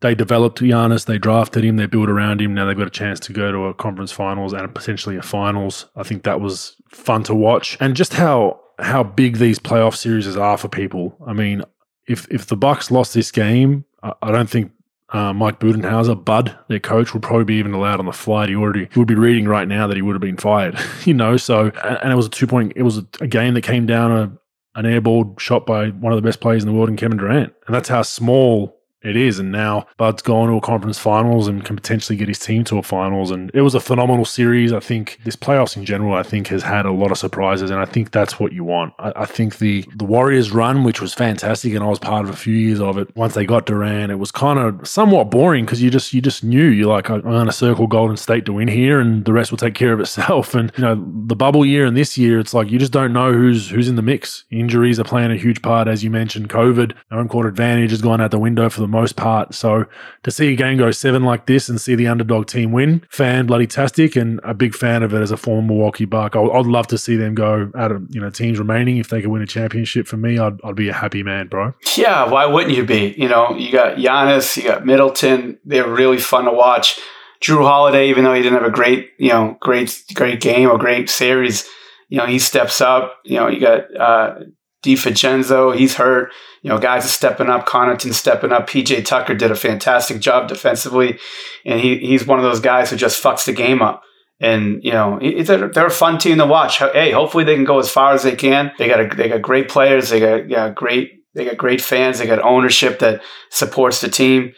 they 0.00 0.14
developed 0.14 0.60
Giannis, 0.60 1.06
they 1.06 1.18
drafted 1.18 1.64
him, 1.64 1.76
they 1.76 1.86
built 1.86 2.08
around 2.08 2.40
him. 2.40 2.54
Now 2.54 2.64
they've 2.64 2.76
got 2.76 2.86
a 2.86 2.90
chance 2.90 3.20
to 3.20 3.32
go 3.32 3.52
to 3.52 3.66
a 3.66 3.74
conference 3.74 4.12
finals 4.12 4.52
and 4.52 4.74
potentially 4.74 5.16
a 5.16 5.22
finals. 5.22 5.86
I 5.96 6.02
think 6.02 6.22
that 6.22 6.40
was 6.40 6.76
fun 6.88 7.22
to 7.24 7.34
watch, 7.34 7.76
and 7.80 7.94
just 7.94 8.14
how 8.14 8.60
how 8.78 9.02
big 9.02 9.36
these 9.36 9.58
playoff 9.58 9.94
series 9.94 10.36
are 10.36 10.56
for 10.56 10.68
people. 10.68 11.16
I 11.26 11.32
mean, 11.32 11.62
if 12.06 12.26
if 12.30 12.46
the 12.46 12.56
Bucks 12.56 12.90
lost 12.90 13.14
this 13.14 13.30
game, 13.30 13.84
I, 14.02 14.12
I 14.22 14.32
don't 14.32 14.48
think 14.48 14.72
uh, 15.10 15.32
Mike 15.32 15.60
Budenholzer, 15.60 16.24
Bud, 16.24 16.56
their 16.68 16.80
coach, 16.80 17.12
would 17.12 17.22
probably 17.22 17.44
be 17.44 17.56
even 17.56 17.74
allowed 17.74 17.98
on 17.98 18.06
the 18.06 18.12
flight. 18.12 18.48
He 18.48 18.54
already 18.54 18.88
he 18.92 18.98
would 18.98 19.08
be 19.08 19.14
reading 19.14 19.46
right 19.46 19.68
now 19.68 19.86
that 19.86 19.96
he 19.96 20.02
would 20.02 20.14
have 20.14 20.22
been 20.22 20.36
fired. 20.36 20.78
you 21.04 21.14
know, 21.14 21.36
so 21.36 21.70
and 21.84 22.12
it 22.12 22.16
was 22.16 22.26
a 22.26 22.30
two 22.30 22.46
point. 22.46 22.72
It 22.76 22.82
was 22.82 22.98
a, 22.98 23.06
a 23.20 23.26
game 23.26 23.54
that 23.54 23.62
came 23.62 23.86
down 23.86 24.12
a 24.12 24.32
an 24.76 24.84
airball 24.84 25.38
shot 25.38 25.66
by 25.66 25.88
one 25.88 26.12
of 26.12 26.16
the 26.16 26.26
best 26.26 26.40
players 26.40 26.62
in 26.62 26.68
the 26.68 26.74
world 26.74 26.88
in 26.88 26.96
Kevin 26.96 27.18
Durant, 27.18 27.52
and 27.66 27.74
that's 27.74 27.88
how 27.88 28.02
small 28.02 28.79
it 29.02 29.16
is. 29.16 29.38
And 29.38 29.52
now 29.52 29.86
Bud's 29.96 30.22
gone 30.22 30.48
to 30.48 30.54
a 30.54 30.60
conference 30.60 30.98
finals 30.98 31.48
and 31.48 31.64
can 31.64 31.76
potentially 31.76 32.16
get 32.16 32.28
his 32.28 32.38
team 32.38 32.64
to 32.64 32.78
a 32.78 32.82
finals. 32.82 33.30
And 33.30 33.50
it 33.54 33.62
was 33.62 33.74
a 33.74 33.80
phenomenal 33.80 34.24
series. 34.24 34.72
I 34.72 34.80
think 34.80 35.18
this 35.24 35.36
playoffs 35.36 35.76
in 35.76 35.84
general, 35.84 36.14
I 36.14 36.22
think, 36.22 36.48
has 36.48 36.62
had 36.62 36.86
a 36.86 36.92
lot 36.92 37.10
of 37.10 37.18
surprises. 37.18 37.70
And 37.70 37.80
I 37.80 37.84
think 37.84 38.10
that's 38.10 38.38
what 38.38 38.52
you 38.52 38.64
want. 38.64 38.94
I, 38.98 39.12
I 39.16 39.26
think 39.26 39.58
the, 39.58 39.84
the 39.94 40.04
Warriors 40.04 40.50
run, 40.50 40.84
which 40.84 41.00
was 41.00 41.14
fantastic, 41.14 41.74
and 41.74 41.84
I 41.84 41.88
was 41.88 41.98
part 41.98 42.24
of 42.24 42.30
a 42.30 42.36
few 42.36 42.54
years 42.54 42.80
of 42.80 42.98
it, 42.98 43.14
once 43.16 43.34
they 43.34 43.44
got 43.44 43.66
Durant, 43.66 44.12
it 44.12 44.16
was 44.16 44.30
kind 44.30 44.58
of 44.58 44.86
somewhat 44.86 45.30
boring 45.30 45.64
because 45.64 45.82
you 45.82 45.90
just 45.90 46.12
you 46.12 46.20
just 46.20 46.42
knew 46.42 46.64
you're 46.64 46.88
like, 46.88 47.08
I'm 47.08 47.22
to 47.46 47.52
circle 47.52 47.86
Golden 47.86 48.16
State 48.16 48.46
to 48.46 48.52
win 48.52 48.68
here 48.68 49.00
and 49.00 49.24
the 49.24 49.32
rest 49.32 49.50
will 49.50 49.58
take 49.58 49.74
care 49.74 49.92
of 49.92 50.00
itself. 50.00 50.54
And, 50.60 50.72
you 50.76 50.82
know, 50.82 50.94
the 51.26 51.36
bubble 51.36 51.64
year 51.64 51.86
and 51.86 51.96
this 51.96 52.18
year, 52.18 52.38
it's 52.38 52.52
like 52.52 52.70
you 52.70 52.78
just 52.78 52.92
don't 52.92 53.12
know 53.12 53.32
who's 53.32 53.70
who's 53.70 53.88
in 53.88 53.96
the 53.96 54.02
mix. 54.02 54.44
Injuries 54.50 55.00
are 55.00 55.04
playing 55.04 55.30
a 55.30 55.36
huge 55.36 55.62
part, 55.62 55.88
as 55.88 56.04
you 56.04 56.10
mentioned. 56.10 56.50
COVID, 56.50 56.92
home 57.10 57.28
court 57.28 57.46
advantage 57.46 57.90
has 57.90 58.02
gone 58.02 58.20
out 58.20 58.30
the 58.30 58.38
window 58.38 58.68
for 58.68 58.80
the 58.80 58.88
most 58.90 59.16
part. 59.16 59.54
So 59.54 59.86
to 60.22 60.30
see 60.30 60.52
a 60.52 60.56
game 60.56 60.78
go 60.78 60.90
seven 60.90 61.24
like 61.24 61.46
this 61.46 61.68
and 61.68 61.80
see 61.80 61.94
the 61.94 62.06
underdog 62.06 62.46
team 62.46 62.72
win, 62.72 63.06
fan 63.10 63.46
bloody 63.46 63.66
tastic, 63.66 64.16
and 64.16 64.40
a 64.44 64.54
big 64.54 64.74
fan 64.74 65.02
of 65.02 65.14
it 65.14 65.22
as 65.22 65.30
a 65.30 65.36
former 65.36 65.66
Milwaukee 65.66 66.04
Buck. 66.04 66.36
I, 66.36 66.40
would 66.40 66.66
love 66.66 66.86
to 66.88 66.98
see 66.98 67.16
them 67.16 67.34
go 67.34 67.70
out 67.76 67.92
of 67.92 68.06
you 68.10 68.20
know 68.20 68.30
teams 68.30 68.58
remaining. 68.58 68.98
If 68.98 69.08
they 69.08 69.20
could 69.20 69.30
win 69.30 69.42
a 69.42 69.46
championship 69.46 70.06
for 70.06 70.16
me, 70.16 70.38
I'd, 70.38 70.58
I'd 70.64 70.76
be 70.76 70.88
a 70.88 70.94
happy 70.94 71.22
man, 71.22 71.48
bro. 71.48 71.72
Yeah, 71.96 72.28
why 72.28 72.46
wouldn't 72.46 72.76
you 72.76 72.84
be? 72.84 73.14
You 73.16 73.28
know, 73.28 73.56
you 73.56 73.72
got 73.72 73.96
Giannis, 73.96 74.56
you 74.56 74.64
got 74.64 74.84
Middleton. 74.84 75.58
They're 75.64 75.88
really 75.88 76.18
fun 76.18 76.44
to 76.44 76.52
watch. 76.52 76.98
Jrue 77.40 77.64
Holiday, 77.64 78.10
even 78.10 78.24
though 78.24 78.34
he 78.34 78.42
didn't 78.42 78.58
have 78.58 78.70
a 78.70 78.74
great, 78.74 79.12
you 79.18 79.30
know, 79.30 79.56
great, 79.60 80.04
great 80.14 80.40
game 80.40 80.68
or 80.68 80.76
great 80.76 81.08
series, 81.08 81.66
you 82.08 82.18
know, 82.18 82.26
he 82.26 82.38
steps 82.38 82.80
up. 82.80 83.16
You 83.24 83.36
know, 83.36 83.48
you 83.48 83.60
got 83.60 83.96
uh, 83.96 84.40
DiVincenzo, 84.82 85.76
he's 85.76 85.94
hurt. 85.94 86.32
You 86.62 86.70
know, 86.70 86.78
guys 86.78 87.04
are 87.04 87.08
stepping 87.08 87.48
up. 87.48 87.66
Connaughton 87.66 88.12
stepping 88.12 88.52
up. 88.52 88.68
PJ 88.68 89.04
Tucker 89.04 89.34
did 89.34 89.50
a 89.50 89.56
fantastic 89.56 90.20
job 90.20 90.48
defensively, 90.48 91.18
and 91.64 91.80
he 91.80 91.98
he's 91.98 92.26
one 92.26 92.38
of 92.38 92.44
those 92.44 92.60
guys 92.60 92.90
who 92.90 92.96
just 92.96 93.22
fucks 93.22 93.44
the 93.44 93.52
game 93.52 93.82
up. 93.82 94.02
And 94.40 94.82
you 94.82 94.92
know, 94.92 95.18
they're, 95.20 95.68
they're 95.68 95.86
a 95.86 95.90
fun 95.90 96.18
team 96.18 96.38
to 96.38 96.46
watch. 96.46 96.78
Hey, 96.78 97.12
hopefully 97.12 97.44
they 97.44 97.54
can 97.54 97.64
go 97.64 97.78
as 97.78 97.90
far 97.90 98.12
as 98.14 98.22
they 98.22 98.36
can. 98.36 98.72
They 98.78 98.88
got 98.88 99.00
a, 99.00 99.14
they 99.14 99.28
got 99.28 99.42
great 99.42 99.68
players. 99.68 100.08
They 100.08 100.20
got 100.20 100.48
yeah, 100.48 100.70
great 100.70 101.10
they 101.34 101.44
got 101.44 101.58
great 101.58 101.80
fans. 101.80 102.18
They 102.18 102.26
got 102.26 102.42
ownership 102.42 102.98
that 103.00 103.22
supports 103.50 104.00
the 104.00 104.08
team. 104.08 104.52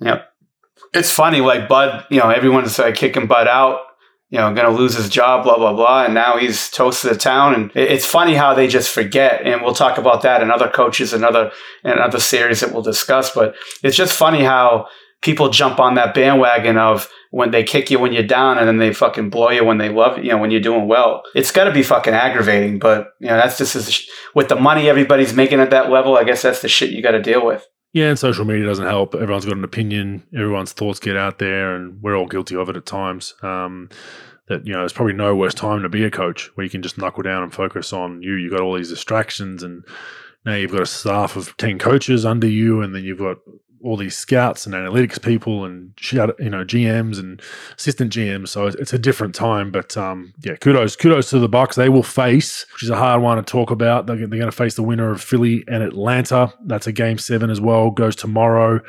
You 0.00 0.06
know, 0.06 0.22
it's 0.92 1.10
funny 1.10 1.40
like 1.40 1.68
Bud. 1.68 2.04
You 2.10 2.20
know, 2.20 2.30
everyone's 2.30 2.78
like 2.78 2.94
kicking 2.94 3.26
Bud 3.26 3.48
out 3.48 3.80
you 4.30 4.38
know, 4.38 4.52
going 4.54 4.66
to 4.66 4.76
lose 4.76 4.94
his 4.94 5.08
job, 5.08 5.44
blah, 5.44 5.56
blah, 5.56 5.72
blah. 5.72 6.04
And 6.04 6.14
now 6.14 6.36
he's 6.36 6.70
toast 6.70 7.02
to 7.02 7.08
the 7.08 7.16
town. 7.16 7.54
And 7.54 7.70
it's 7.74 8.06
funny 8.06 8.34
how 8.34 8.54
they 8.54 8.66
just 8.66 8.90
forget. 8.90 9.42
And 9.42 9.62
we'll 9.62 9.74
talk 9.74 9.98
about 9.98 10.22
that 10.22 10.42
in 10.42 10.50
other 10.50 10.68
coaches 10.68 11.12
and 11.12 11.24
other, 11.24 11.52
and 11.84 12.00
other 12.00 12.18
series 12.18 12.60
that 12.60 12.72
we'll 12.72 12.82
discuss. 12.82 13.32
But 13.34 13.54
it's 13.82 13.96
just 13.96 14.16
funny 14.16 14.42
how 14.42 14.88
people 15.22 15.50
jump 15.50 15.78
on 15.78 15.94
that 15.94 16.14
bandwagon 16.14 16.76
of 16.76 17.08
when 17.30 17.50
they 17.50 17.64
kick 17.64 17.90
you 17.90 17.98
when 17.98 18.12
you're 18.12 18.22
down 18.22 18.58
and 18.58 18.68
then 18.68 18.78
they 18.78 18.92
fucking 18.92 19.30
blow 19.30 19.50
you 19.50 19.64
when 19.64 19.78
they 19.78 19.88
love 19.88 20.18
you 20.18 20.24
you 20.24 20.30
know, 20.30 20.38
when 20.38 20.50
you're 20.50 20.60
doing 20.60 20.86
well. 20.86 21.22
It's 21.34 21.50
got 21.50 21.64
to 21.64 21.72
be 21.72 21.82
fucking 21.82 22.14
aggravating. 22.14 22.78
But, 22.78 23.08
you 23.20 23.28
know, 23.28 23.36
that's 23.36 23.58
just 23.58 23.76
as, 23.76 24.04
with 24.34 24.48
the 24.48 24.56
money 24.56 24.88
everybody's 24.88 25.34
making 25.34 25.60
at 25.60 25.70
that 25.70 25.90
level, 25.90 26.16
I 26.16 26.24
guess 26.24 26.42
that's 26.42 26.62
the 26.62 26.68
shit 26.68 26.90
you 26.90 27.02
got 27.02 27.12
to 27.12 27.22
deal 27.22 27.44
with. 27.44 27.66
Yeah, 27.94 28.08
and 28.08 28.18
social 28.18 28.44
media 28.44 28.66
doesn't 28.66 28.86
help. 28.86 29.14
Everyone's 29.14 29.44
got 29.46 29.56
an 29.56 29.62
opinion. 29.62 30.24
Everyone's 30.34 30.72
thoughts 30.72 30.98
get 30.98 31.16
out 31.16 31.38
there, 31.38 31.76
and 31.76 32.02
we're 32.02 32.16
all 32.16 32.26
guilty 32.26 32.56
of 32.56 32.68
it 32.68 32.76
at 32.76 32.86
times. 32.86 33.34
Um, 33.40 33.88
that 34.48 34.66
you 34.66 34.72
know, 34.72 34.80
there's 34.80 34.92
probably 34.92 35.12
no 35.12 35.36
worse 35.36 35.54
time 35.54 35.80
to 35.82 35.88
be 35.88 36.04
a 36.04 36.10
coach 36.10 36.50
where 36.56 36.64
you 36.64 36.70
can 36.70 36.82
just 36.82 36.98
knuckle 36.98 37.22
down 37.22 37.44
and 37.44 37.54
focus 37.54 37.92
on 37.92 38.20
you. 38.20 38.34
You've 38.34 38.50
got 38.50 38.62
all 38.62 38.74
these 38.74 38.88
distractions, 38.88 39.62
and 39.62 39.84
now 40.44 40.56
you've 40.56 40.72
got 40.72 40.82
a 40.82 40.86
staff 40.86 41.36
of 41.36 41.56
ten 41.56 41.78
coaches 41.78 42.26
under 42.26 42.48
you, 42.48 42.82
and 42.82 42.92
then 42.96 43.04
you've 43.04 43.20
got 43.20 43.36
all 43.84 43.96
these 43.96 44.16
scouts 44.16 44.64
and 44.64 44.74
analytics 44.74 45.22
people 45.22 45.64
and 45.64 45.92
you 46.00 46.50
know 46.50 46.64
GMs 46.64 47.18
and 47.18 47.40
assistant 47.76 48.12
GMs. 48.12 48.48
So 48.48 48.66
it's 48.66 48.92
a 48.92 48.98
different 48.98 49.34
time, 49.34 49.70
but 49.70 49.96
um, 49.96 50.32
yeah, 50.42 50.56
kudos 50.56 50.96
kudos 50.96 51.30
to 51.30 51.38
the 51.38 51.48
Bucks. 51.48 51.76
They 51.76 51.90
will 51.90 52.02
face, 52.02 52.66
which 52.72 52.82
is 52.82 52.90
a 52.90 52.96
hard 52.96 53.20
one 53.20 53.36
to 53.36 53.42
talk 53.42 53.70
about. 53.70 54.06
They're, 54.06 54.16
they're 54.16 54.26
going 54.26 54.42
to 54.46 54.52
face 54.52 54.74
the 54.74 54.82
winner 54.82 55.10
of 55.10 55.22
Philly 55.22 55.64
and 55.68 55.82
Atlanta. 55.82 56.52
That's 56.64 56.86
a 56.86 56.92
game 56.92 57.18
seven 57.18 57.50
as 57.50 57.60
well. 57.60 57.90
Goes 57.90 58.16
tomorrow. 58.16 58.80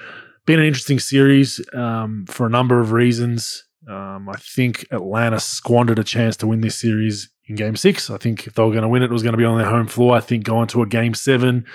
Been 0.46 0.60
an 0.60 0.66
interesting 0.66 1.00
series 1.00 1.60
um, 1.74 2.25
for 2.28 2.46
a 2.46 2.50
number 2.50 2.80
of 2.80 2.92
reasons. 2.92 3.64
Um, 3.90 4.30
I 4.30 4.38
think 4.38 4.86
Atlanta 4.92 5.40
squandered 5.40 6.00
a 6.00 6.04
chance 6.04 6.38
to 6.38 6.48
win 6.48 6.62
this 6.62 6.80
series 6.80 7.30
in 7.48 7.56
game 7.56 7.75
six. 7.75 8.10
I 8.10 8.18
think 8.18 8.48
if 8.48 8.54
they 8.54 8.64
were 8.64 8.72
going 8.72 8.84
to 8.84 8.90
win 8.90 9.04
it, 9.04 9.08
it 9.08 9.12
was 9.12 9.24
going 9.24 9.34
to 9.34 9.38
be 9.38 9.46
on 9.46 9.58
their 9.58 9.70
home 9.70 9.88
floor. 9.88 10.16
I 10.16 10.22
think 10.22 10.44
going 10.44 10.68
to 10.70 10.82
a 10.82 10.88
game 10.88 11.14
seven 11.14 11.66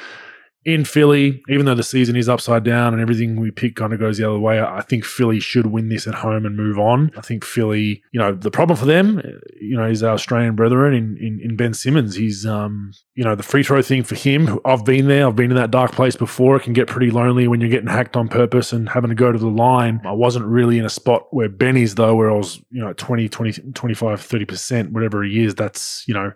in 0.64 0.84
Philly, 0.84 1.42
even 1.48 1.64
though 1.64 1.74
the 1.74 1.82
season 1.82 2.16
is 2.16 2.28
upside 2.28 2.64
down 2.64 2.92
and 2.92 3.00
everything 3.00 3.40
we 3.40 3.50
pick 3.50 3.76
kind 3.76 3.94
of 3.94 3.98
goes 3.98 4.18
the 4.18 4.28
other 4.28 4.38
way, 4.38 4.60
I 4.60 4.82
think 4.82 5.06
Philly 5.06 5.40
should 5.40 5.66
win 5.66 5.88
this 5.88 6.06
at 6.06 6.16
home 6.16 6.44
and 6.44 6.54
move 6.54 6.78
on. 6.78 7.10
I 7.16 7.22
think 7.22 7.44
Philly, 7.44 8.02
you 8.12 8.20
know, 8.20 8.34
the 8.34 8.50
problem 8.50 8.76
for 8.76 8.84
them, 8.84 9.22
you 9.58 9.74
know, 9.74 9.86
is 9.86 10.02
our 10.02 10.12
Australian 10.12 10.56
brethren 10.56 10.92
in, 10.92 11.16
in, 11.16 11.40
in 11.42 11.56
Ben 11.56 11.72
Simmons. 11.72 12.14
He's, 12.14 12.44
um, 12.44 12.92
you 13.14 13.24
know, 13.24 13.34
the 13.34 13.42
free 13.42 13.62
throw 13.62 13.80
thing 13.80 14.02
for 14.02 14.16
him. 14.16 14.58
I've 14.66 14.84
been 14.84 15.08
there. 15.08 15.26
I've 15.26 15.36
been 15.36 15.50
in 15.50 15.56
that 15.56 15.70
dark 15.70 15.92
place 15.92 16.14
before. 16.14 16.56
It 16.56 16.64
can 16.64 16.74
get 16.74 16.88
pretty 16.88 17.10
lonely 17.10 17.48
when 17.48 17.62
you're 17.62 17.70
getting 17.70 17.88
hacked 17.88 18.16
on 18.16 18.28
purpose 18.28 18.74
and 18.74 18.86
having 18.86 19.08
to 19.08 19.16
go 19.16 19.32
to 19.32 19.38
the 19.38 19.46
line. 19.46 20.02
I 20.04 20.12
wasn't 20.12 20.44
really 20.44 20.78
in 20.78 20.84
a 20.84 20.90
spot 20.90 21.28
where 21.30 21.48
Benny's 21.48 21.94
though, 21.94 22.14
where 22.14 22.30
I 22.30 22.36
was, 22.36 22.62
you 22.70 22.84
know, 22.84 22.92
20, 22.92 23.30
20, 23.30 23.72
25, 23.72 24.20
30%, 24.20 24.92
whatever 24.92 25.22
he 25.22 25.42
is. 25.42 25.54
That's, 25.54 26.04
you 26.06 26.12
know, 26.12 26.32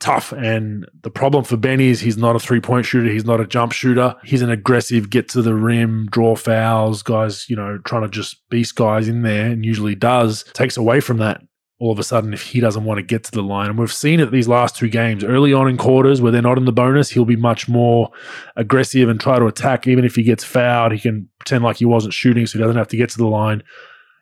tough. 0.00 0.32
And 0.32 0.88
the 1.02 1.10
problem 1.10 1.44
for 1.44 1.56
Benny 1.56 1.88
is 1.88 2.00
he's 2.00 2.16
not 2.16 2.36
a 2.36 2.40
three 2.40 2.60
point 2.60 2.86
shooter. 2.86 3.10
He's 3.10 3.24
not 3.24 3.40
a 3.40 3.46
jump 3.46 3.72
shooter. 3.72 4.14
He's 4.24 4.42
an 4.42 4.50
aggressive, 4.50 5.10
get 5.10 5.28
to 5.30 5.42
the 5.42 5.54
rim, 5.54 6.08
draw 6.10 6.36
fouls, 6.36 7.02
guys, 7.02 7.48
you 7.48 7.56
know, 7.56 7.78
trying 7.84 8.02
to 8.02 8.08
just 8.08 8.48
beast 8.50 8.76
guys 8.76 9.08
in 9.08 9.22
there 9.22 9.46
and 9.46 9.64
usually 9.64 9.94
does, 9.94 10.44
takes 10.54 10.76
away 10.76 11.00
from 11.00 11.18
that 11.18 11.42
all 11.80 11.92
of 11.92 11.98
a 11.98 12.02
sudden 12.02 12.34
if 12.34 12.42
he 12.42 12.60
doesn't 12.60 12.84
want 12.84 12.98
to 12.98 13.02
get 13.02 13.24
to 13.24 13.30
the 13.30 13.42
line. 13.42 13.70
And 13.70 13.78
we've 13.78 13.92
seen 13.92 14.20
it 14.20 14.32
these 14.32 14.48
last 14.48 14.76
two 14.76 14.88
games. 14.88 15.22
Early 15.22 15.52
on 15.52 15.68
in 15.68 15.76
quarters 15.76 16.20
where 16.20 16.32
they're 16.32 16.42
not 16.42 16.58
in 16.58 16.64
the 16.64 16.72
bonus, 16.72 17.10
he'll 17.10 17.24
be 17.24 17.36
much 17.36 17.68
more 17.68 18.10
aggressive 18.56 19.08
and 19.08 19.20
try 19.20 19.38
to 19.38 19.46
attack. 19.46 19.86
Even 19.86 20.04
if 20.04 20.16
he 20.16 20.24
gets 20.24 20.42
fouled, 20.42 20.92
he 20.92 20.98
can 20.98 21.28
pretend 21.38 21.62
like 21.62 21.76
he 21.76 21.84
wasn't 21.84 22.14
shooting 22.14 22.46
so 22.46 22.58
he 22.58 22.62
doesn't 22.62 22.76
have 22.76 22.88
to 22.88 22.96
get 22.96 23.10
to 23.10 23.18
the 23.18 23.26
line. 23.26 23.62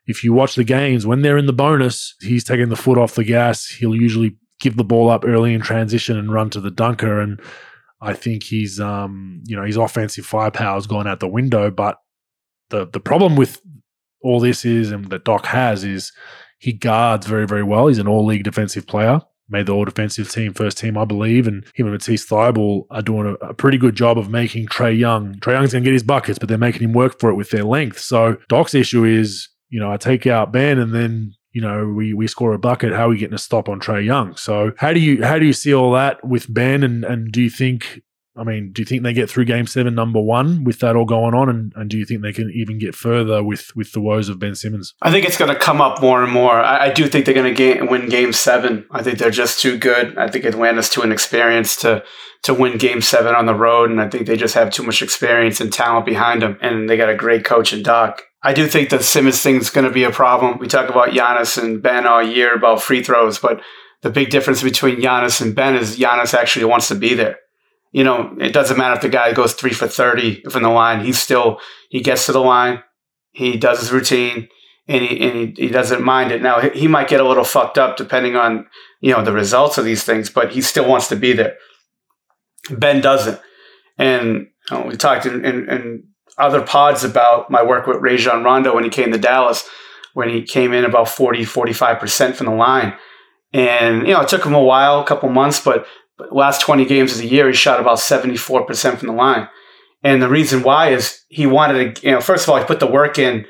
If 0.06 0.22
you 0.22 0.32
watch 0.32 0.54
the 0.54 0.64
games, 0.64 1.06
when 1.06 1.22
they're 1.22 1.38
in 1.38 1.46
the 1.46 1.52
bonus, 1.52 2.14
he's 2.20 2.44
taking 2.44 2.68
the 2.68 2.76
foot 2.76 2.98
off 2.98 3.14
the 3.14 3.24
gas. 3.24 3.66
He'll 3.66 3.96
usually 3.96 4.36
give 4.60 4.76
the 4.76 4.84
ball 4.84 5.10
up 5.10 5.24
early 5.24 5.54
in 5.54 5.60
transition 5.60 6.16
and 6.16 6.32
run 6.32 6.50
to 6.50 6.60
the 6.60 6.70
dunker. 6.70 7.20
And 7.20 7.40
I 8.00 8.12
think 8.14 8.42
he's, 8.42 8.80
um, 8.80 9.42
you 9.44 9.56
know, 9.56 9.64
his 9.64 9.76
offensive 9.76 10.26
firepower's 10.26 10.86
gone 10.86 11.06
out 11.06 11.20
the 11.20 11.28
window. 11.28 11.70
But 11.70 11.98
the 12.70 12.86
the 12.86 13.00
problem 13.00 13.36
with 13.36 13.60
all 14.22 14.40
this 14.40 14.64
is, 14.64 14.90
and 14.90 15.06
that 15.10 15.24
Doc 15.24 15.46
has, 15.46 15.84
is 15.84 16.12
he 16.58 16.72
guards 16.72 17.26
very, 17.26 17.46
very 17.46 17.62
well. 17.62 17.86
He's 17.86 17.98
an 17.98 18.08
all 18.08 18.24
league 18.24 18.44
defensive 18.44 18.86
player. 18.86 19.20
Made 19.48 19.66
the 19.66 19.72
all 19.72 19.84
defensive 19.84 20.28
team, 20.28 20.54
first 20.54 20.76
team, 20.76 20.98
I 20.98 21.04
believe, 21.04 21.46
and 21.46 21.62
him 21.76 21.86
and 21.86 21.92
Matisse 21.92 22.26
Thybulle 22.26 22.82
are 22.90 23.00
doing 23.00 23.28
a, 23.28 23.46
a 23.46 23.54
pretty 23.54 23.78
good 23.78 23.94
job 23.94 24.18
of 24.18 24.28
making 24.28 24.66
Trae 24.66 24.98
Young. 24.98 25.34
Trae 25.34 25.52
Young's 25.52 25.70
going 25.70 25.84
to 25.84 25.88
get 25.88 25.92
his 25.92 26.02
buckets, 26.02 26.36
but 26.36 26.48
they're 26.48 26.58
making 26.58 26.82
him 26.82 26.92
work 26.92 27.20
for 27.20 27.30
it 27.30 27.36
with 27.36 27.50
their 27.50 27.62
length. 27.62 28.00
So 28.00 28.38
Doc's 28.48 28.74
issue 28.74 29.04
is, 29.04 29.48
you 29.68 29.78
know, 29.78 29.92
I 29.92 29.98
take 29.98 30.26
out 30.26 30.50
Ben 30.50 30.80
and 30.80 30.92
then 30.92 31.35
you 31.56 31.62
know, 31.62 31.88
we 31.88 32.12
we 32.12 32.26
score 32.26 32.52
a 32.52 32.58
bucket. 32.58 32.92
How 32.92 33.06
are 33.06 33.08
we 33.08 33.16
getting 33.16 33.34
a 33.34 33.38
stop 33.38 33.70
on 33.70 33.80
Trae 33.80 34.04
Young? 34.04 34.36
So 34.36 34.72
how 34.76 34.92
do 34.92 35.00
you 35.00 35.24
how 35.24 35.38
do 35.38 35.46
you 35.46 35.54
see 35.54 35.72
all 35.72 35.90
that 35.92 36.22
with 36.22 36.52
Ben? 36.52 36.82
And 36.82 37.02
and 37.02 37.32
do 37.32 37.40
you 37.40 37.48
think 37.48 38.02
I 38.36 38.44
mean, 38.44 38.70
do 38.72 38.82
you 38.82 38.86
think 38.86 39.02
they 39.02 39.12
get 39.12 39.30
through 39.30 39.46
game 39.46 39.66
seven, 39.66 39.94
number 39.94 40.20
one, 40.20 40.64
with 40.64 40.80
that 40.80 40.94
all 40.94 41.06
going 41.06 41.34
on? 41.34 41.48
And, 41.48 41.72
and 41.74 41.88
do 41.88 41.96
you 41.96 42.04
think 42.04 42.22
they 42.22 42.32
can 42.32 42.50
even 42.54 42.78
get 42.78 42.94
further 42.94 43.42
with, 43.42 43.74
with 43.74 43.92
the 43.92 44.00
woes 44.00 44.28
of 44.28 44.38
Ben 44.38 44.54
Simmons? 44.54 44.94
I 45.00 45.10
think 45.10 45.26
it's 45.26 45.38
going 45.38 45.52
to 45.52 45.58
come 45.58 45.80
up 45.80 46.02
more 46.02 46.22
and 46.22 46.32
more. 46.32 46.52
I, 46.52 46.86
I 46.86 46.92
do 46.92 47.08
think 47.08 47.24
they're 47.24 47.34
going 47.34 47.54
to 47.54 47.82
win 47.84 48.08
game 48.08 48.32
seven. 48.32 48.86
I 48.90 49.02
think 49.02 49.18
they're 49.18 49.30
just 49.30 49.60
too 49.60 49.78
good. 49.78 50.16
I 50.18 50.28
think 50.28 50.44
Atlanta's 50.44 50.90
too 50.90 51.02
inexperienced 51.02 51.80
to, 51.80 52.04
to 52.42 52.52
win 52.52 52.76
game 52.78 53.00
seven 53.00 53.34
on 53.34 53.46
the 53.46 53.54
road. 53.54 53.90
And 53.90 54.00
I 54.00 54.08
think 54.08 54.26
they 54.26 54.36
just 54.36 54.54
have 54.54 54.70
too 54.70 54.82
much 54.82 55.02
experience 55.02 55.60
and 55.60 55.72
talent 55.72 56.04
behind 56.04 56.42
them. 56.42 56.58
And 56.60 56.90
they 56.90 56.96
got 56.96 57.08
a 57.08 57.16
great 57.16 57.44
coach 57.44 57.72
in 57.72 57.82
Doc. 57.82 58.22
I 58.42 58.52
do 58.52 58.68
think 58.68 58.90
the 58.90 59.02
Simmons 59.02 59.40
thing 59.40 59.56
is 59.56 59.70
going 59.70 59.86
to 59.86 59.92
be 59.92 60.04
a 60.04 60.10
problem. 60.10 60.58
We 60.58 60.68
talk 60.68 60.90
about 60.90 61.08
Giannis 61.08 61.60
and 61.60 61.82
Ben 61.82 62.06
all 62.06 62.22
year 62.22 62.54
about 62.54 62.82
free 62.82 63.02
throws, 63.02 63.38
but 63.38 63.60
the 64.02 64.10
big 64.10 64.30
difference 64.30 64.62
between 64.62 65.00
Giannis 65.00 65.40
and 65.40 65.54
Ben 65.54 65.74
is 65.74 65.98
Giannis 65.98 66.34
actually 66.34 66.66
wants 66.66 66.88
to 66.88 66.94
be 66.94 67.14
there 67.14 67.38
you 67.92 68.04
know, 68.04 68.36
it 68.38 68.52
doesn't 68.52 68.76
matter 68.76 68.94
if 68.94 69.00
the 69.00 69.08
guy 69.08 69.32
goes 69.32 69.54
three 69.54 69.72
for 69.72 69.88
30 69.88 70.42
from 70.50 70.62
the 70.62 70.68
line. 70.68 71.04
He's 71.04 71.18
still, 71.18 71.60
he 71.88 72.00
gets 72.00 72.26
to 72.26 72.32
the 72.32 72.40
line, 72.40 72.82
he 73.32 73.56
does 73.56 73.80
his 73.80 73.92
routine, 73.92 74.48
and 74.88 75.02
he, 75.02 75.28
and 75.28 75.56
he, 75.56 75.66
he 75.66 75.68
doesn't 75.68 76.02
mind 76.02 76.32
it. 76.32 76.42
Now, 76.42 76.60
he 76.60 76.88
might 76.88 77.08
get 77.08 77.20
a 77.20 77.26
little 77.26 77.44
fucked 77.44 77.78
up 77.78 77.96
depending 77.96 78.36
on, 78.36 78.66
you 79.00 79.12
know, 79.12 79.24
the 79.24 79.32
results 79.32 79.78
of 79.78 79.84
these 79.84 80.04
things, 80.04 80.30
but 80.30 80.52
he 80.52 80.60
still 80.60 80.88
wants 80.88 81.08
to 81.08 81.16
be 81.16 81.32
there. 81.32 81.56
Ben 82.70 83.00
doesn't. 83.00 83.40
And 83.98 84.48
you 84.70 84.76
know, 84.76 84.86
we 84.86 84.96
talked 84.96 85.26
in, 85.26 85.44
in, 85.44 85.68
in, 85.68 86.04
other 86.38 86.60
pods 86.60 87.02
about 87.02 87.50
my 87.50 87.62
work 87.62 87.86
with 87.86 87.96
Rajon 88.02 88.44
Rondo 88.44 88.74
when 88.74 88.84
he 88.84 88.90
came 88.90 89.10
to 89.10 89.16
Dallas, 89.16 89.66
when 90.12 90.28
he 90.28 90.42
came 90.42 90.74
in 90.74 90.84
about 90.84 91.08
40, 91.08 91.46
45% 91.46 92.34
from 92.34 92.46
the 92.46 92.52
line. 92.52 92.94
And, 93.54 94.06
you 94.06 94.12
know, 94.12 94.20
it 94.20 94.28
took 94.28 94.44
him 94.44 94.52
a 94.52 94.62
while, 94.62 95.00
a 95.00 95.06
couple 95.06 95.30
months, 95.30 95.60
but 95.60 95.86
last 96.30 96.60
20 96.62 96.84
games 96.84 97.12
of 97.12 97.18
the 97.18 97.28
year, 97.28 97.48
he 97.48 97.54
shot 97.54 97.80
about 97.80 97.98
74% 97.98 98.98
from 98.98 99.08
the 99.08 99.14
line. 99.14 99.48
And 100.02 100.22
the 100.22 100.28
reason 100.28 100.62
why 100.62 100.90
is 100.90 101.24
he 101.28 101.46
wanted 101.46 101.96
to, 101.96 102.06
you 102.06 102.12
know, 102.12 102.20
first 102.20 102.44
of 102.44 102.50
all, 102.50 102.58
he 102.58 102.64
put 102.64 102.80
the 102.80 102.86
work 102.86 103.18
in, 103.18 103.46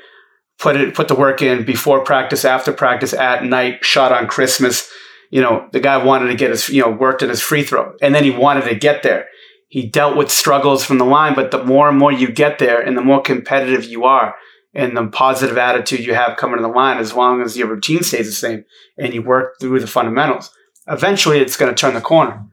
put 0.59 0.75
it, 0.75 0.95
put 0.95 1.07
the 1.07 1.15
work 1.15 1.41
in 1.41 1.65
before 1.65 2.03
practice, 2.03 2.45
after 2.45 2.71
practice, 2.71 3.13
at 3.13 3.43
night, 3.43 3.85
shot 3.85 4.11
on 4.11 4.27
Christmas. 4.27 4.89
You 5.29 5.41
know, 5.41 5.67
the 5.71 5.79
guy 5.79 5.97
wanted 5.97 6.27
to 6.27 6.35
get 6.35 6.51
his, 6.51 6.69
you 6.69 6.81
know, 6.81 6.89
worked 6.89 7.21
at 7.21 7.29
his 7.29 7.41
free 7.41 7.63
throw. 7.63 7.93
And 8.01 8.15
then 8.15 8.23
he 8.23 8.31
wanted 8.31 8.65
to 8.65 8.75
get 8.75 9.03
there. 9.03 9.27
He 9.67 9.87
dealt 9.87 10.15
with 10.15 10.31
struggles 10.31 10.85
from 10.85 10.97
the 10.97 11.05
line, 11.05 11.35
but 11.35 11.51
the 11.51 11.63
more 11.63 11.89
and 11.89 11.97
more 11.97 12.11
you 12.11 12.31
get 12.31 12.57
there 12.57 12.81
and 12.81 12.97
the 12.97 13.01
more 13.01 13.21
competitive 13.21 13.83
you 13.83 14.05
are 14.05 14.33
and 14.73 14.95
the 14.95 15.07
positive 15.07 15.57
attitude 15.57 16.05
you 16.05 16.13
have 16.13 16.37
coming 16.37 16.57
to 16.57 16.61
the 16.61 16.69
line, 16.69 16.97
as 16.97 17.13
long 17.13 17.41
as 17.41 17.57
your 17.57 17.67
routine 17.67 18.03
stays 18.03 18.27
the 18.27 18.31
same 18.31 18.63
and 18.97 19.13
you 19.13 19.21
work 19.21 19.55
through 19.59 19.79
the 19.79 19.87
fundamentals, 19.87 20.51
eventually 20.87 21.39
it's 21.39 21.57
going 21.57 21.73
to 21.73 21.79
turn 21.79 21.93
the 21.93 22.01
corner. 22.01 22.45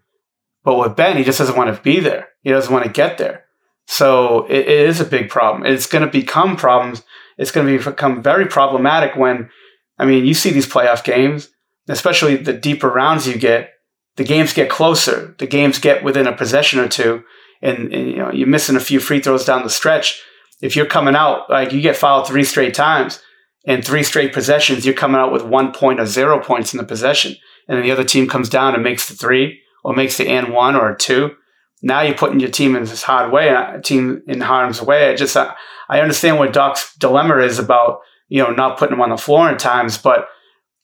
But 0.64 0.78
with 0.78 0.96
Ben, 0.96 1.16
he 1.16 1.24
just 1.24 1.38
doesn't 1.38 1.56
want 1.56 1.74
to 1.74 1.82
be 1.82 2.00
there. 2.00 2.28
He 2.42 2.50
doesn't 2.50 2.72
want 2.72 2.84
to 2.84 2.90
get 2.90 3.18
there. 3.18 3.44
So 3.86 4.46
it, 4.46 4.66
it 4.66 4.88
is 4.88 5.00
a 5.00 5.04
big 5.04 5.28
problem. 5.28 5.66
It's 5.66 5.86
going 5.86 6.04
to 6.04 6.10
become 6.10 6.56
problems. 6.56 7.02
It's 7.36 7.50
going 7.50 7.66
to 7.66 7.90
become 7.90 8.22
very 8.22 8.46
problematic 8.46 9.14
when, 9.16 9.50
I 9.98 10.06
mean, 10.06 10.24
you 10.24 10.34
see 10.34 10.50
these 10.50 10.66
playoff 10.66 11.04
games, 11.04 11.50
especially 11.88 12.36
the 12.36 12.52
deeper 12.52 12.88
rounds 12.88 13.28
you 13.28 13.36
get. 13.36 13.70
The 14.16 14.24
games 14.24 14.52
get 14.52 14.70
closer. 14.70 15.34
The 15.38 15.46
games 15.46 15.78
get 15.78 16.04
within 16.04 16.26
a 16.26 16.36
possession 16.36 16.78
or 16.78 16.88
two, 16.88 17.24
and, 17.60 17.92
and 17.92 18.08
you 18.08 18.16
know 18.16 18.30
you're 18.30 18.46
missing 18.46 18.76
a 18.76 18.80
few 18.80 19.00
free 19.00 19.20
throws 19.20 19.44
down 19.44 19.64
the 19.64 19.70
stretch. 19.70 20.22
If 20.62 20.76
you're 20.76 20.86
coming 20.86 21.16
out 21.16 21.50
like 21.50 21.72
you 21.72 21.80
get 21.80 21.96
fouled 21.96 22.28
three 22.28 22.44
straight 22.44 22.74
times 22.74 23.20
in 23.64 23.82
three 23.82 24.04
straight 24.04 24.32
possessions, 24.32 24.86
you're 24.86 24.94
coming 24.94 25.20
out 25.20 25.32
with 25.32 25.42
one 25.42 25.72
point 25.72 25.98
or 25.98 26.06
zero 26.06 26.38
points 26.38 26.72
in 26.72 26.78
the 26.78 26.84
possession, 26.84 27.34
and 27.66 27.76
then 27.76 27.82
the 27.82 27.90
other 27.90 28.04
team 28.04 28.28
comes 28.28 28.48
down 28.48 28.74
and 28.74 28.84
makes 28.84 29.08
the 29.08 29.16
three 29.16 29.60
or 29.84 29.94
makes 29.94 30.16
the 30.16 30.28
and 30.28 30.52
one 30.52 30.74
or 30.74 30.94
two. 30.94 31.36
Now 31.82 32.00
you're 32.00 32.16
putting 32.16 32.40
your 32.40 32.50
team 32.50 32.74
in 32.74 32.84
this 32.84 33.02
hard 33.02 33.30
way, 33.30 33.48
a 33.50 33.80
team 33.82 34.22
in 34.26 34.40
harm's 34.40 34.80
way. 34.80 35.10
I 35.10 35.14
just 35.14 35.36
I, 35.36 35.54
I 35.88 36.00
understand 36.00 36.38
what 36.38 36.54
Doc's 36.54 36.96
dilemma 36.96 37.38
is 37.38 37.58
about, 37.58 38.00
you 38.28 38.42
know, 38.42 38.50
not 38.50 38.78
putting 38.78 38.94
him 38.94 39.02
on 39.02 39.10
the 39.10 39.18
floor 39.18 39.50
at 39.50 39.58
times, 39.58 39.98
but 39.98 40.28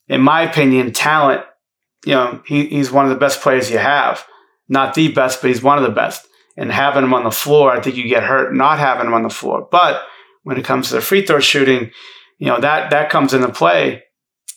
in 0.09 0.21
my 0.21 0.43
opinion, 0.43 0.93
talent, 0.93 1.43
you 2.05 2.13
know, 2.13 2.43
he, 2.47 2.67
he's 2.67 2.91
one 2.91 3.07
of 3.07 3.11
the 3.11 3.17
best 3.17 3.41
players 3.41 3.71
you 3.71 3.79
have. 3.79 4.27
Not 4.69 4.95
the 4.95 5.11
best, 5.11 5.41
but 5.41 5.49
he's 5.49 5.63
one 5.63 5.79
of 5.79 5.85
the 5.85 5.91
best. 5.91 6.27
And 6.57 6.71
having 6.71 7.03
him 7.03 7.15
on 7.15 7.25
the 7.25 7.31
floor, 7.31 7.73
I 7.73 7.81
think 7.81 7.97
you 7.97 8.09
get 8.09 8.23
hurt 8.23 8.55
not 8.55 8.79
having 8.79 9.07
him 9.07 9.15
on 9.15 9.23
the 9.23 9.31
floor. 9.31 9.67
But 9.71 10.03
when 10.43 10.59
it 10.59 10.65
comes 10.65 10.89
to 10.89 10.95
the 10.95 11.01
free 11.01 11.25
throw 11.25 11.41
shooting, 11.41 11.91
you 12.39 12.47
know 12.47 12.61
that 12.61 12.91
that 12.91 13.11
comes 13.11 13.33
into 13.33 13.51
play. 13.51 14.03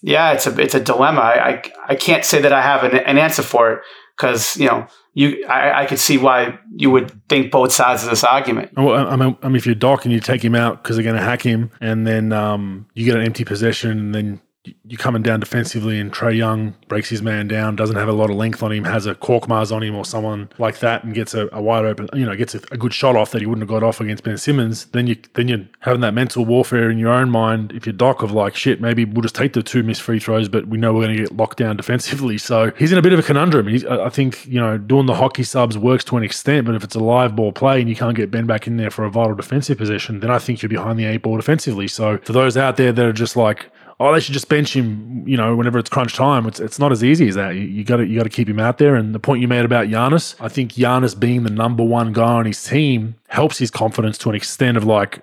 Yeah, 0.01 0.33
it's 0.33 0.45
a 0.45 0.59
it's 0.59 0.75
a 0.75 0.79
dilemma. 0.79 1.21
I 1.21 1.49
I, 1.49 1.63
I 1.89 1.95
can't 1.95 2.25
say 2.25 2.41
that 2.41 2.53
I 2.53 2.61
have 2.61 2.83
an, 2.83 2.97
an 2.97 3.17
answer 3.17 3.41
for 3.41 3.71
it 3.73 3.83
because 4.17 4.55
you 4.57 4.67
know 4.67 4.87
you 5.13 5.45
I, 5.47 5.83
I, 5.83 5.85
could 5.85 5.99
see 5.99 6.17
why 6.17 6.59
you 6.75 6.89
would 6.89 7.11
think 7.29 7.51
both 7.51 7.71
sides 7.71 8.03
of 8.03 8.09
this 8.09 8.23
argument. 8.23 8.71
Well, 8.75 9.07
I 9.07 9.15
mean, 9.15 9.37
I 9.41 9.47
mean 9.47 9.55
if 9.57 9.65
you're 9.65 9.75
and 9.81 10.11
you 10.11 10.19
take 10.19 10.43
him 10.43 10.55
out 10.55 10.81
because 10.81 10.95
they're 10.95 11.03
going 11.03 11.15
to 11.15 11.21
hack 11.21 11.41
him, 11.41 11.71
and 11.81 12.05
then 12.05 12.31
um, 12.31 12.87
you 12.93 13.05
get 13.05 13.15
an 13.15 13.23
empty 13.23 13.45
possession, 13.45 13.91
and 13.91 14.15
then 14.15 14.41
you're 14.85 14.99
coming 14.99 15.21
down 15.21 15.41
defensively 15.41 15.99
and 15.99 16.11
Trae 16.13 16.35
Young 16.35 16.73
breaks 16.87 17.09
his 17.09 17.21
man 17.21 17.47
down, 17.49 17.75
doesn't 17.75 17.97
have 17.97 18.07
a 18.07 18.13
lot 18.13 18.29
of 18.29 18.37
length 18.37 18.63
on 18.63 18.71
him, 18.71 18.85
has 18.85 19.05
a 19.05 19.13
Korkmaz 19.15 19.75
on 19.75 19.83
him 19.83 19.93
or 19.93 20.05
someone 20.05 20.49
like 20.57 20.79
that 20.79 21.03
and 21.03 21.13
gets 21.13 21.33
a, 21.33 21.49
a 21.51 21.61
wide 21.61 21.83
open, 21.83 22.07
you 22.13 22.25
know, 22.25 22.35
gets 22.35 22.55
a, 22.55 22.59
a, 22.71 22.77
good 22.77 22.93
shot 22.93 23.15
off 23.15 23.31
that 23.31 23.41
he 23.41 23.45
wouldn't 23.45 23.63
have 23.63 23.69
got 23.69 23.85
off 23.85 23.99
against 23.99 24.23
Ben 24.23 24.37
Simmons, 24.37 24.85
then 24.87 25.07
you 25.07 25.17
then 25.33 25.49
you're 25.49 25.65
having 25.79 26.01
that 26.01 26.13
mental 26.13 26.45
warfare 26.45 26.89
in 26.89 26.97
your 26.97 27.11
own 27.11 27.29
mind 27.29 27.73
if 27.73 27.85
you're 27.85 27.93
Doc 27.93 28.23
of 28.23 28.31
like, 28.31 28.55
shit, 28.55 28.79
maybe 28.79 29.03
we'll 29.03 29.21
just 29.21 29.35
take 29.35 29.51
the 29.51 29.63
two 29.63 29.83
missed 29.83 30.01
free 30.01 30.19
throws, 30.19 30.47
but 30.47 30.67
we 30.67 30.77
know 30.77 30.93
we're 30.93 31.05
going 31.05 31.17
to 31.17 31.23
get 31.23 31.35
locked 31.35 31.57
down 31.57 31.75
defensively. 31.75 32.37
So 32.37 32.71
he's 32.77 32.91
in 32.91 32.97
a 32.97 33.01
bit 33.01 33.11
of 33.11 33.19
a 33.19 33.23
conundrum. 33.23 33.67
He's, 33.67 33.85
I 33.85 34.09
think, 34.09 34.45
you 34.45 34.59
know, 34.59 34.77
doing 34.77 35.07
the 35.07 35.15
hockey 35.15 35.43
subs 35.43 35.77
works 35.77 36.05
to 36.05 36.17
an 36.17 36.23
extent, 36.23 36.65
but 36.65 36.75
if 36.75 36.83
it's 36.83 36.95
a 36.95 36.99
live 36.99 37.35
ball 37.35 37.51
play 37.51 37.81
and 37.81 37.89
you 37.89 37.95
can't 37.95 38.15
get 38.15 38.31
Ben 38.31 38.45
back 38.45 38.67
in 38.67 38.77
there 38.77 38.91
for 38.91 39.03
a 39.03 39.09
vital 39.09 39.35
defensive 39.35 39.77
possession, 39.77 40.21
then 40.21 40.31
I 40.31 40.39
think 40.39 40.61
you're 40.61 40.69
behind 40.69 40.97
the 40.97 41.05
eight 41.05 41.23
ball 41.23 41.35
defensively. 41.35 41.87
So 41.87 42.17
for 42.19 42.31
those 42.31 42.55
out 42.55 42.77
there 42.77 42.93
that 42.93 43.05
are 43.05 43.13
just 43.13 43.35
like, 43.35 43.69
oh, 43.99 44.13
they 44.13 44.19
should 44.19 44.33
just 44.33 44.49
bench 44.49 44.75
him, 44.75 45.27
you 45.27 45.37
know, 45.37 45.55
whenever 45.55 45.79
it's 45.79 45.89
crunch 45.89 46.15
time. 46.15 46.45
It's, 46.45 46.59
it's 46.59 46.79
not 46.79 46.91
as 46.91 47.03
easy 47.03 47.27
as 47.27 47.35
that. 47.35 47.51
You 47.55 47.83
got 47.83 47.97
to 47.97 48.07
you 48.07 48.17
got 48.17 48.23
to 48.23 48.29
keep 48.29 48.49
him 48.49 48.59
out 48.59 48.77
there. 48.77 48.95
And 48.95 49.13
the 49.13 49.19
point 49.19 49.41
you 49.41 49.47
made 49.47 49.65
about 49.65 49.87
Giannis, 49.87 50.35
I 50.39 50.49
think 50.49 50.73
Giannis 50.73 51.19
being 51.19 51.43
the 51.43 51.49
number 51.49 51.83
one 51.83 52.13
guy 52.13 52.33
on 52.33 52.45
his 52.45 52.63
team 52.63 53.15
helps 53.27 53.57
his 53.57 53.71
confidence 53.71 54.17
to 54.19 54.29
an 54.29 54.35
extent 54.35 54.77
of 54.77 54.83
like, 54.83 55.21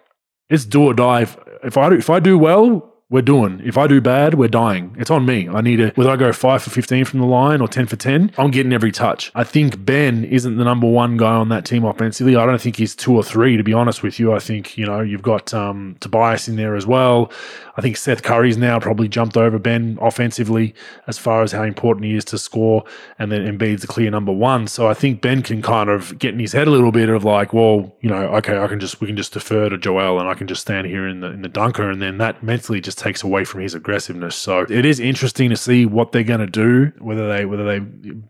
it's 0.49 0.65
do 0.65 0.85
or 0.85 0.95
die. 0.95 1.23
If, 1.23 1.37
if 1.63 1.77
I 1.77 1.91
do, 1.91 1.97
if 1.97 2.11
I 2.11 2.21
do 2.21 2.39
well, 2.39 2.90
we're 3.11 3.23
doing. 3.23 3.61
If 3.65 3.77
I 3.77 3.89
do 3.89 4.01
bad, 4.01 4.35
we're 4.35 4.49
dying. 4.49 4.95
It's 4.97 5.11
on 5.11 5.27
me. 5.27 5.49
I 5.49 5.61
need 5.61 5.77
to, 5.77 5.91
whether 5.97 6.11
I 6.11 6.17
go 6.17 6.33
five 6.33 6.63
for 6.63 6.71
15 6.71 7.05
from 7.05 7.19
the 7.19 7.27
line 7.27 7.61
or 7.61 7.67
10 7.67 7.87
for 7.87 7.97
10, 7.97 8.31
I'm 8.39 8.53
getting 8.53 8.73
every 8.73 8.93
touch. 8.93 9.33
I 9.35 9.43
think 9.43 9.85
Ben 9.85 10.25
isn't 10.25 10.57
the 10.57 10.65
number 10.65 10.89
one 10.89 11.17
guy 11.17 11.35
on 11.35 11.49
that 11.49 11.65
team 11.65 11.85
offensively. 11.85 12.37
I 12.37 12.47
don't 12.47 12.61
think 12.61 12.77
he's 12.77 12.95
two 12.95 13.17
or 13.17 13.25
three, 13.25 13.57
to 13.57 13.65
be 13.65 13.73
honest 13.73 14.05
with 14.05 14.21
you. 14.21 14.33
I 14.33 14.39
think, 14.39 14.79
you 14.79 14.87
know, 14.87 15.01
you've 15.01 15.23
got 15.23 15.53
um, 15.53 15.97
Tobias 15.99 16.47
in 16.47 16.55
there 16.55 16.77
as 16.77 16.87
well. 16.87 17.33
I 17.77 17.83
think 17.83 17.97
Seth 17.97 18.23
Curry's 18.23 18.59
now 18.59 18.79
probably 18.79 19.09
jumped 19.09 19.37
over 19.37 19.59
Ben 19.59 19.99
offensively 20.01 20.75
as 21.07 21.19
far 21.19 21.43
as 21.43 21.51
how 21.51 21.63
important 21.63 22.05
he 22.05 22.15
is 22.15 22.25
to 22.27 22.39
score. 22.39 22.85
And 23.19 23.33
then 23.33 23.41
Embiid's 23.41 23.81
the 23.81 23.87
clear 23.89 24.11
number 24.11 24.33
one. 24.33 24.69
So 24.69 24.87
I 24.87 24.95
think 24.95 25.21
Ben 25.21 25.43
can 25.43 25.63
kind 25.63 25.89
of 25.89 26.17
get 26.19 26.35
in 26.35 26.41
his 26.41 26.53
head 26.53 26.69
a 26.69 26.71
little 26.71 26.93
bit 26.93 27.09
of 27.09 27.25
like, 27.25 27.53
well, 27.53 27.97
you 28.03 28.11
know, 28.11 28.27
okay, 28.37 28.59
I 28.59 28.69
can 28.69 28.79
just, 28.79 29.01
we 29.01 29.07
can 29.07 29.17
just 29.17 29.33
defer 29.33 29.69
to 29.69 29.79
Joel 29.79 30.21
and 30.21 30.29
I 30.29 30.35
can 30.35 30.47
just 30.47 30.61
stand 30.61 30.87
here 30.87 31.09
in 31.09 31.21
the, 31.21 31.29
in 31.29 31.43
the 31.43 31.49
dunker. 31.49 31.91
And 31.91 32.01
then 32.01 32.19
that 32.19 32.43
mentally 32.43 32.81
just 32.81 33.00
takes 33.01 33.23
away 33.23 33.45
from 33.45 33.61
his 33.61 33.75
aggressiveness. 33.75 34.37
So 34.37 34.67
it 34.69 34.85
is 34.85 35.01
interesting 35.01 35.51
to 35.51 35.57
see 35.57 35.87
what 35.87 36.13
they're 36.13 36.23
going 36.23 36.41
to 36.41 36.47
do. 36.47 36.93
Whether 36.99 37.29
they 37.29 37.45
whether 37.45 37.65
they 37.65 37.81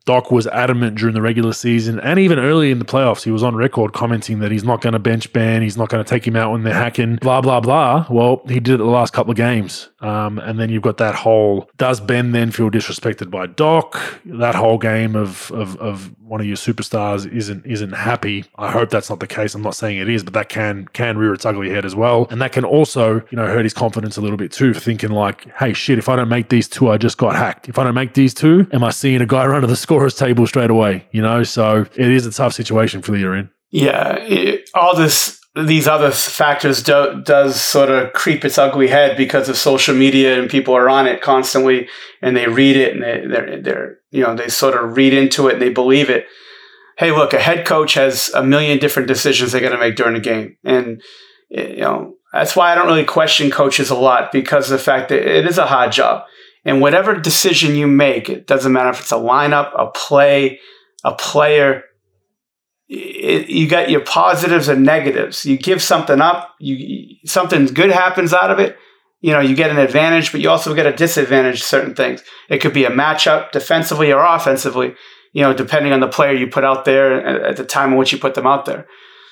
Doc 0.04 0.30
was 0.30 0.46
adamant 0.46 0.96
during 0.96 1.14
the 1.14 1.22
regular 1.22 1.52
season 1.52 2.00
and 2.00 2.18
even 2.18 2.38
early 2.38 2.70
in 2.70 2.78
the 2.78 2.84
playoffs, 2.84 3.22
he 3.22 3.30
was 3.30 3.42
on 3.42 3.56
record 3.56 3.92
commenting 3.92 4.38
that 4.40 4.50
he's 4.50 4.64
not 4.64 4.80
going 4.80 4.92
to 4.92 4.98
bench 4.98 5.32
Ben, 5.32 5.62
he's 5.62 5.76
not 5.76 5.88
going 5.88 6.02
to 6.02 6.08
take 6.08 6.26
him 6.26 6.36
out 6.36 6.52
when 6.52 6.62
they're 6.62 6.74
hacking, 6.74 7.16
blah 7.16 7.40
blah 7.40 7.60
blah. 7.60 8.06
Well, 8.08 8.42
he 8.46 8.60
did 8.60 8.74
it 8.74 8.78
the 8.78 8.84
last 8.84 9.12
couple 9.12 9.32
of 9.32 9.36
games, 9.36 9.88
um, 10.00 10.38
and 10.38 10.58
then 10.58 10.70
you've 10.70 10.82
got 10.82 10.98
that 10.98 11.14
whole 11.14 11.68
does 11.76 12.00
Ben 12.00 12.32
then 12.32 12.50
feel 12.50 12.70
disrespected 12.70 13.30
by 13.30 13.46
Doc? 13.46 13.98
That 14.24 14.54
whole 14.54 14.78
game 14.78 15.16
of 15.16 15.50
of, 15.50 15.76
of 15.78 16.14
one 16.30 16.40
of 16.40 16.46
your 16.46 16.56
superstars 16.56 17.30
isn't 17.30 17.66
isn't 17.66 17.92
happy. 17.92 18.44
I 18.56 18.70
hope 18.70 18.90
that's 18.90 19.10
not 19.10 19.18
the 19.18 19.26
case. 19.26 19.54
I'm 19.54 19.62
not 19.62 19.74
saying 19.74 19.98
it 19.98 20.08
is, 20.08 20.22
but 20.22 20.32
that 20.34 20.48
can 20.48 20.86
can 20.92 21.18
rear 21.18 21.34
its 21.34 21.44
ugly 21.44 21.70
head 21.70 21.84
as 21.84 21.96
well, 21.96 22.28
and 22.30 22.40
that 22.40 22.52
can 22.52 22.64
also 22.64 23.16
you 23.30 23.36
know 23.36 23.46
hurt 23.46 23.64
his 23.64 23.74
confidence 23.74 24.16
a 24.16 24.20
little 24.20 24.36
bit 24.36 24.52
too, 24.52 24.59
thinking 24.74 25.10
like, 25.10 25.46
hey 25.56 25.72
shit, 25.72 25.98
if 25.98 26.08
I 26.08 26.16
don't 26.16 26.28
make 26.28 26.48
these 26.48 26.68
two, 26.68 26.90
I 26.90 26.98
just 26.98 27.18
got 27.18 27.36
hacked. 27.36 27.68
If 27.68 27.78
I 27.78 27.84
don't 27.84 27.94
make 27.94 28.14
these 28.14 28.34
two, 28.34 28.66
am 28.72 28.84
I 28.84 28.90
seeing 28.90 29.20
a 29.20 29.26
guy 29.26 29.46
run 29.46 29.62
to 29.62 29.66
the 29.66 29.76
scorer's 29.76 30.14
table 30.14 30.46
straight 30.46 30.70
away? 30.70 31.06
You 31.12 31.22
know, 31.22 31.42
so 31.42 31.86
it 31.94 32.08
is 32.08 32.26
a 32.26 32.32
tough 32.32 32.52
situation 32.52 33.02
for 33.02 33.12
the 33.12 33.18
you're 33.18 33.34
in. 33.34 33.50
Yeah, 33.70 34.16
it, 34.18 34.68
all 34.74 34.96
this 34.96 35.40
these 35.56 35.88
other 35.88 36.12
factors 36.12 36.82
do, 36.82 37.22
does 37.24 37.60
sort 37.60 37.90
of 37.90 38.12
creep 38.12 38.44
its 38.44 38.56
ugly 38.56 38.86
head 38.86 39.16
because 39.16 39.48
of 39.48 39.56
social 39.56 39.94
media 39.94 40.40
and 40.40 40.48
people 40.48 40.76
are 40.76 40.88
on 40.88 41.06
it 41.06 41.20
constantly 41.20 41.88
and 42.22 42.36
they 42.36 42.46
read 42.46 42.76
it 42.76 42.94
and 42.94 43.02
they, 43.02 43.26
they're, 43.26 43.60
they're 43.60 43.98
you 44.10 44.22
know 44.22 44.34
they 44.34 44.48
sort 44.48 44.76
of 44.76 44.96
read 44.96 45.12
into 45.12 45.48
it 45.48 45.54
and 45.54 45.62
they 45.62 45.68
believe 45.68 46.08
it 46.08 46.26
hey 46.98 47.10
look 47.10 47.32
a 47.32 47.40
head 47.40 47.66
coach 47.66 47.94
has 47.94 48.30
a 48.34 48.44
million 48.44 48.78
different 48.78 49.08
decisions 49.08 49.50
they 49.50 49.60
got 49.60 49.70
to 49.70 49.78
make 49.78 49.96
during 49.96 50.14
a 50.14 50.20
game 50.20 50.56
and 50.62 51.02
eh, 51.52 51.70
you 51.70 51.80
know 51.80 52.14
that's 52.32 52.54
why 52.56 52.72
i 52.72 52.74
don't 52.74 52.86
really 52.86 53.04
question 53.04 53.50
coaches 53.50 53.90
a 53.90 53.94
lot 53.94 54.32
because 54.32 54.70
of 54.70 54.78
the 54.78 54.84
fact 54.84 55.08
that 55.08 55.18
it 55.18 55.46
is 55.46 55.58
a 55.58 55.66
hard 55.66 55.92
job 55.92 56.24
And 56.64 56.80
whatever 56.80 57.18
decision 57.18 57.74
you 57.74 57.86
make, 57.86 58.28
it 58.28 58.46
doesn't 58.46 58.72
matter 58.72 58.90
if 58.90 59.00
it's 59.00 59.12
a 59.12 59.16
lineup, 59.16 59.72
a 59.78 59.90
play, 59.90 60.60
a 61.04 61.14
player, 61.14 61.84
it, 62.88 63.48
you 63.48 63.68
got 63.68 63.88
your 63.88 64.02
positives 64.02 64.68
and 64.68 64.84
negatives. 64.84 65.46
You 65.46 65.56
give 65.56 65.80
something 65.80 66.20
up, 66.20 66.54
you 66.58 67.16
something 67.24 67.66
good 67.66 67.90
happens 67.90 68.32
out 68.32 68.50
of 68.50 68.58
it. 68.58 68.76
You 69.20 69.32
know, 69.32 69.40
you 69.40 69.54
get 69.54 69.70
an 69.70 69.78
advantage, 69.78 70.32
but 70.32 70.40
you 70.40 70.50
also 70.50 70.74
get 70.74 70.86
a 70.86 70.92
disadvantage. 70.92 71.62
Certain 71.62 71.94
things. 71.94 72.22
It 72.48 72.58
could 72.58 72.72
be 72.74 72.84
a 72.84 72.90
matchup 72.90 73.52
defensively 73.52 74.12
or 74.12 74.24
offensively. 74.24 74.94
You 75.32 75.42
know, 75.42 75.54
depending 75.54 75.92
on 75.92 76.00
the 76.00 76.08
player 76.08 76.34
you 76.34 76.48
put 76.48 76.64
out 76.64 76.84
there 76.84 77.26
uh, 77.26 77.50
at 77.50 77.56
the 77.56 77.64
time 77.64 77.92
in 77.92 77.98
which 77.98 78.12
you 78.12 78.18
put 78.18 78.34
them 78.34 78.46
out 78.46 78.64
there. 78.64 78.86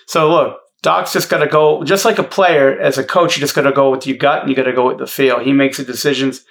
So 0.07 0.31
look, 0.31 0.61
Doc's 0.83 1.13
just 1.13 1.29
got 1.29 1.39
to 1.39 1.47
go, 1.47 1.83
just 1.83 2.05
like 2.05 2.19
a 2.19 2.25
player, 2.25 2.79
as 2.79 2.99
a 2.99 3.05
coach, 3.05 3.37
you 3.37 3.41
just 3.41 3.55
got 3.55 3.63
to 3.63 3.73
go 3.73 3.91
with 3.91 4.07
your 4.07 4.17
gut 4.17 4.43
and 4.43 4.51
you 4.51 4.55
got 4.55 4.65
to 4.65 4.73
go 4.73 4.87
with 4.87 4.99
the 4.99 5.07
feel. 5.07 5.41
He 5.41 5.53
makes 5.53 5.79
the 5.79 5.85
decisions 5.85 6.45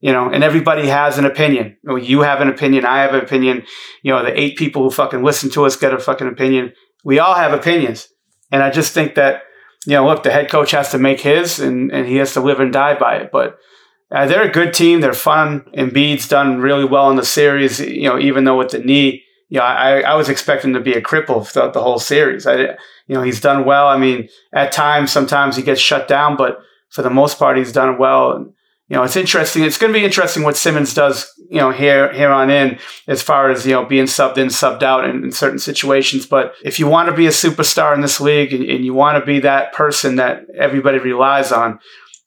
you 0.00 0.12
know, 0.12 0.30
and 0.30 0.42
everybody 0.42 0.88
has 0.88 1.18
an 1.18 1.26
opinion. 1.26 1.76
You 1.84 2.22
have 2.22 2.40
an 2.40 2.48
opinion. 2.48 2.86
I 2.86 3.02
have 3.02 3.14
an 3.14 3.20
opinion. 3.20 3.64
You 4.02 4.12
know, 4.12 4.24
the 4.24 4.38
eight 4.38 4.56
people 4.56 4.82
who 4.82 4.90
fucking 4.90 5.22
listen 5.22 5.50
to 5.50 5.66
us 5.66 5.76
get 5.76 5.92
a 5.92 5.98
fucking 5.98 6.26
opinion. 6.26 6.72
We 7.04 7.18
all 7.18 7.34
have 7.34 7.52
opinions. 7.52 8.08
And 8.50 8.62
I 8.62 8.70
just 8.70 8.94
think 8.94 9.14
that, 9.14 9.42
you 9.86 9.94
know, 9.94 10.06
look, 10.06 10.22
the 10.22 10.32
head 10.32 10.50
coach 10.50 10.70
has 10.70 10.90
to 10.92 10.98
make 10.98 11.20
his 11.20 11.60
and, 11.60 11.92
and 11.92 12.06
he 12.06 12.16
has 12.16 12.32
to 12.34 12.40
live 12.40 12.60
and 12.60 12.72
die 12.72 12.98
by 12.98 13.16
it. 13.16 13.30
But 13.30 13.58
uh, 14.10 14.26
they're 14.26 14.48
a 14.48 14.52
good 14.52 14.72
team. 14.72 15.00
They're 15.00 15.12
fun. 15.12 15.66
Embiid's 15.76 16.28
done 16.28 16.60
really 16.60 16.86
well 16.86 17.10
in 17.10 17.16
the 17.16 17.24
series, 17.24 17.78
you 17.78 18.08
know, 18.08 18.18
even 18.18 18.44
though 18.44 18.58
with 18.58 18.70
the 18.70 18.78
knee, 18.78 19.24
you 19.50 19.58
know, 19.58 19.64
I, 19.64 20.00
I 20.00 20.14
was 20.14 20.28
expecting 20.28 20.72
to 20.74 20.80
be 20.80 20.92
a 20.92 21.02
cripple 21.02 21.46
throughout 21.46 21.74
the 21.74 21.82
whole 21.82 21.98
series. 21.98 22.46
I, 22.46 22.56
you 22.56 23.16
know, 23.16 23.22
he's 23.22 23.40
done 23.40 23.64
well. 23.64 23.88
I 23.88 23.98
mean, 23.98 24.28
at 24.52 24.70
times, 24.70 25.10
sometimes 25.10 25.56
he 25.56 25.62
gets 25.62 25.80
shut 25.80 26.06
down, 26.06 26.36
but 26.36 26.60
for 26.88 27.02
the 27.02 27.10
most 27.10 27.36
part, 27.36 27.58
he's 27.58 27.72
done 27.72 27.98
well. 27.98 28.32
And, 28.32 28.52
you 28.88 28.96
know, 28.96 29.02
it's 29.02 29.16
interesting. 29.16 29.64
It's 29.64 29.76
going 29.76 29.92
to 29.92 29.98
be 29.98 30.04
interesting 30.04 30.44
what 30.44 30.56
Simmons 30.56 30.94
does, 30.94 31.28
you 31.50 31.58
know, 31.58 31.72
here 31.72 32.12
here 32.12 32.30
on 32.30 32.48
in 32.48 32.78
as 33.08 33.22
far 33.22 33.50
as 33.50 33.66
you 33.66 33.72
know 33.72 33.84
being 33.84 34.06
subbed 34.06 34.38
in, 34.38 34.48
subbed 34.48 34.84
out 34.84 35.04
in, 35.04 35.24
in 35.24 35.32
certain 35.32 35.58
situations. 35.58 36.26
But 36.26 36.54
if 36.64 36.78
you 36.78 36.86
want 36.86 37.08
to 37.08 37.14
be 37.14 37.26
a 37.26 37.30
superstar 37.30 37.92
in 37.92 38.02
this 38.02 38.20
league 38.20 38.52
and, 38.52 38.64
and 38.64 38.84
you 38.84 38.94
want 38.94 39.18
to 39.18 39.26
be 39.26 39.40
that 39.40 39.72
person 39.72 40.16
that 40.16 40.46
everybody 40.56 40.98
relies 40.98 41.50
on, 41.50 41.80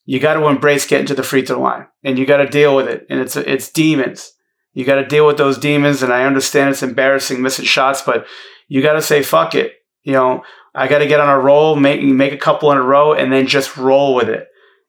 you 0.06 0.20
got 0.20 0.34
to 0.34 0.48
embrace 0.48 0.86
getting 0.86 1.08
to 1.08 1.16
the 1.16 1.24
free 1.24 1.46
throw 1.46 1.62
line, 1.62 1.88
and 2.04 2.20
you 2.20 2.26
got 2.26 2.38
to 2.38 2.48
deal 2.48 2.76
with 2.76 2.88
it. 2.88 3.08
And 3.10 3.22
it's 3.22 3.38
it's 3.38 3.72
demons. 3.72 4.33
You 4.74 4.86
got 4.86 4.96
to 4.96 5.06
deal 5.06 5.26
with 5.28 5.38
those 5.38 5.58
demons. 5.58 6.04
And 6.04 6.12
I 6.12 6.24
understand 6.24 6.70
it's 6.70 6.84
embarrassing 6.84 7.42
missing 7.42 7.66
shots, 7.66 8.02
but 8.02 8.26
you 8.68 8.82
got 8.82 8.94
to 8.94 9.02
say 9.02 9.24
fuck 9.24 9.56
it. 9.56 9.74
You 10.04 10.14
know, 10.14 10.44
I 10.76 10.88
got 10.88 11.00
to 11.00 11.08
get 11.08 11.20
on 11.20 11.30
a 11.30 11.40
roll, 11.40 11.76
make 11.76 12.02
make 12.02 12.34
a 12.34 12.38
couple 12.38 12.72
in 12.72 12.78
a 12.78 12.84
row, 12.84 13.14
and 13.14 13.32
then 13.32 13.48
just 13.48 13.78
roll 13.78 14.16
with 14.16 14.30
it 14.30 14.48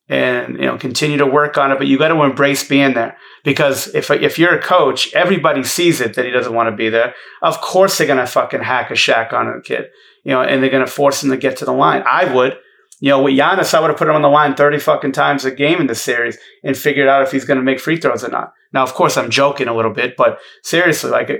and 0.08 0.56
you 0.56 0.66
know 0.66 0.76
continue 0.76 1.16
to 1.16 1.26
work 1.26 1.56
on 1.56 1.72
it 1.72 1.78
but 1.78 1.86
you 1.86 1.96
got 1.96 2.08
to 2.08 2.22
embrace 2.22 2.68
being 2.68 2.92
there 2.92 3.16
because 3.42 3.92
if 3.94 4.10
if 4.10 4.38
you're 4.38 4.54
a 4.54 4.62
coach 4.62 5.12
everybody 5.14 5.64
sees 5.64 6.00
it 6.00 6.14
that 6.14 6.26
he 6.26 6.30
doesn't 6.30 6.54
want 6.54 6.68
to 6.68 6.76
be 6.76 6.90
there 6.90 7.14
of 7.42 7.58
course 7.60 7.96
they're 7.96 8.06
going 8.06 8.18
to 8.18 8.26
fucking 8.26 8.62
hack 8.62 8.90
a 8.90 8.94
Shaq 8.94 9.32
on 9.32 9.48
a 9.48 9.62
kid 9.62 9.86
you 10.22 10.32
know 10.32 10.42
and 10.42 10.62
they're 10.62 10.70
going 10.70 10.84
to 10.84 10.90
force 10.90 11.22
him 11.22 11.30
to 11.30 11.38
get 11.38 11.56
to 11.56 11.64
the 11.64 11.72
line 11.72 12.02
i 12.06 12.30
would 12.32 12.58
you 13.00 13.08
know 13.08 13.22
with 13.22 13.34
Giannis 13.34 13.72
I 13.72 13.80
would 13.80 13.88
have 13.88 13.98
put 13.98 14.08
him 14.08 14.14
on 14.14 14.22
the 14.22 14.28
line 14.28 14.54
30 14.54 14.78
fucking 14.78 15.12
times 15.12 15.46
a 15.46 15.50
game 15.50 15.80
in 15.80 15.86
the 15.86 15.94
series 15.94 16.36
and 16.62 16.76
figured 16.76 17.08
out 17.08 17.22
if 17.22 17.32
he's 17.32 17.46
going 17.46 17.58
to 17.58 17.64
make 17.64 17.80
free 17.80 17.96
throws 17.96 18.22
or 18.22 18.28
not 18.28 18.52
now 18.74 18.82
of 18.82 18.92
course 18.92 19.16
I'm 19.16 19.30
joking 19.30 19.68
a 19.68 19.74
little 19.74 19.92
bit 19.92 20.16
but 20.16 20.38
seriously 20.62 21.10
like 21.10 21.30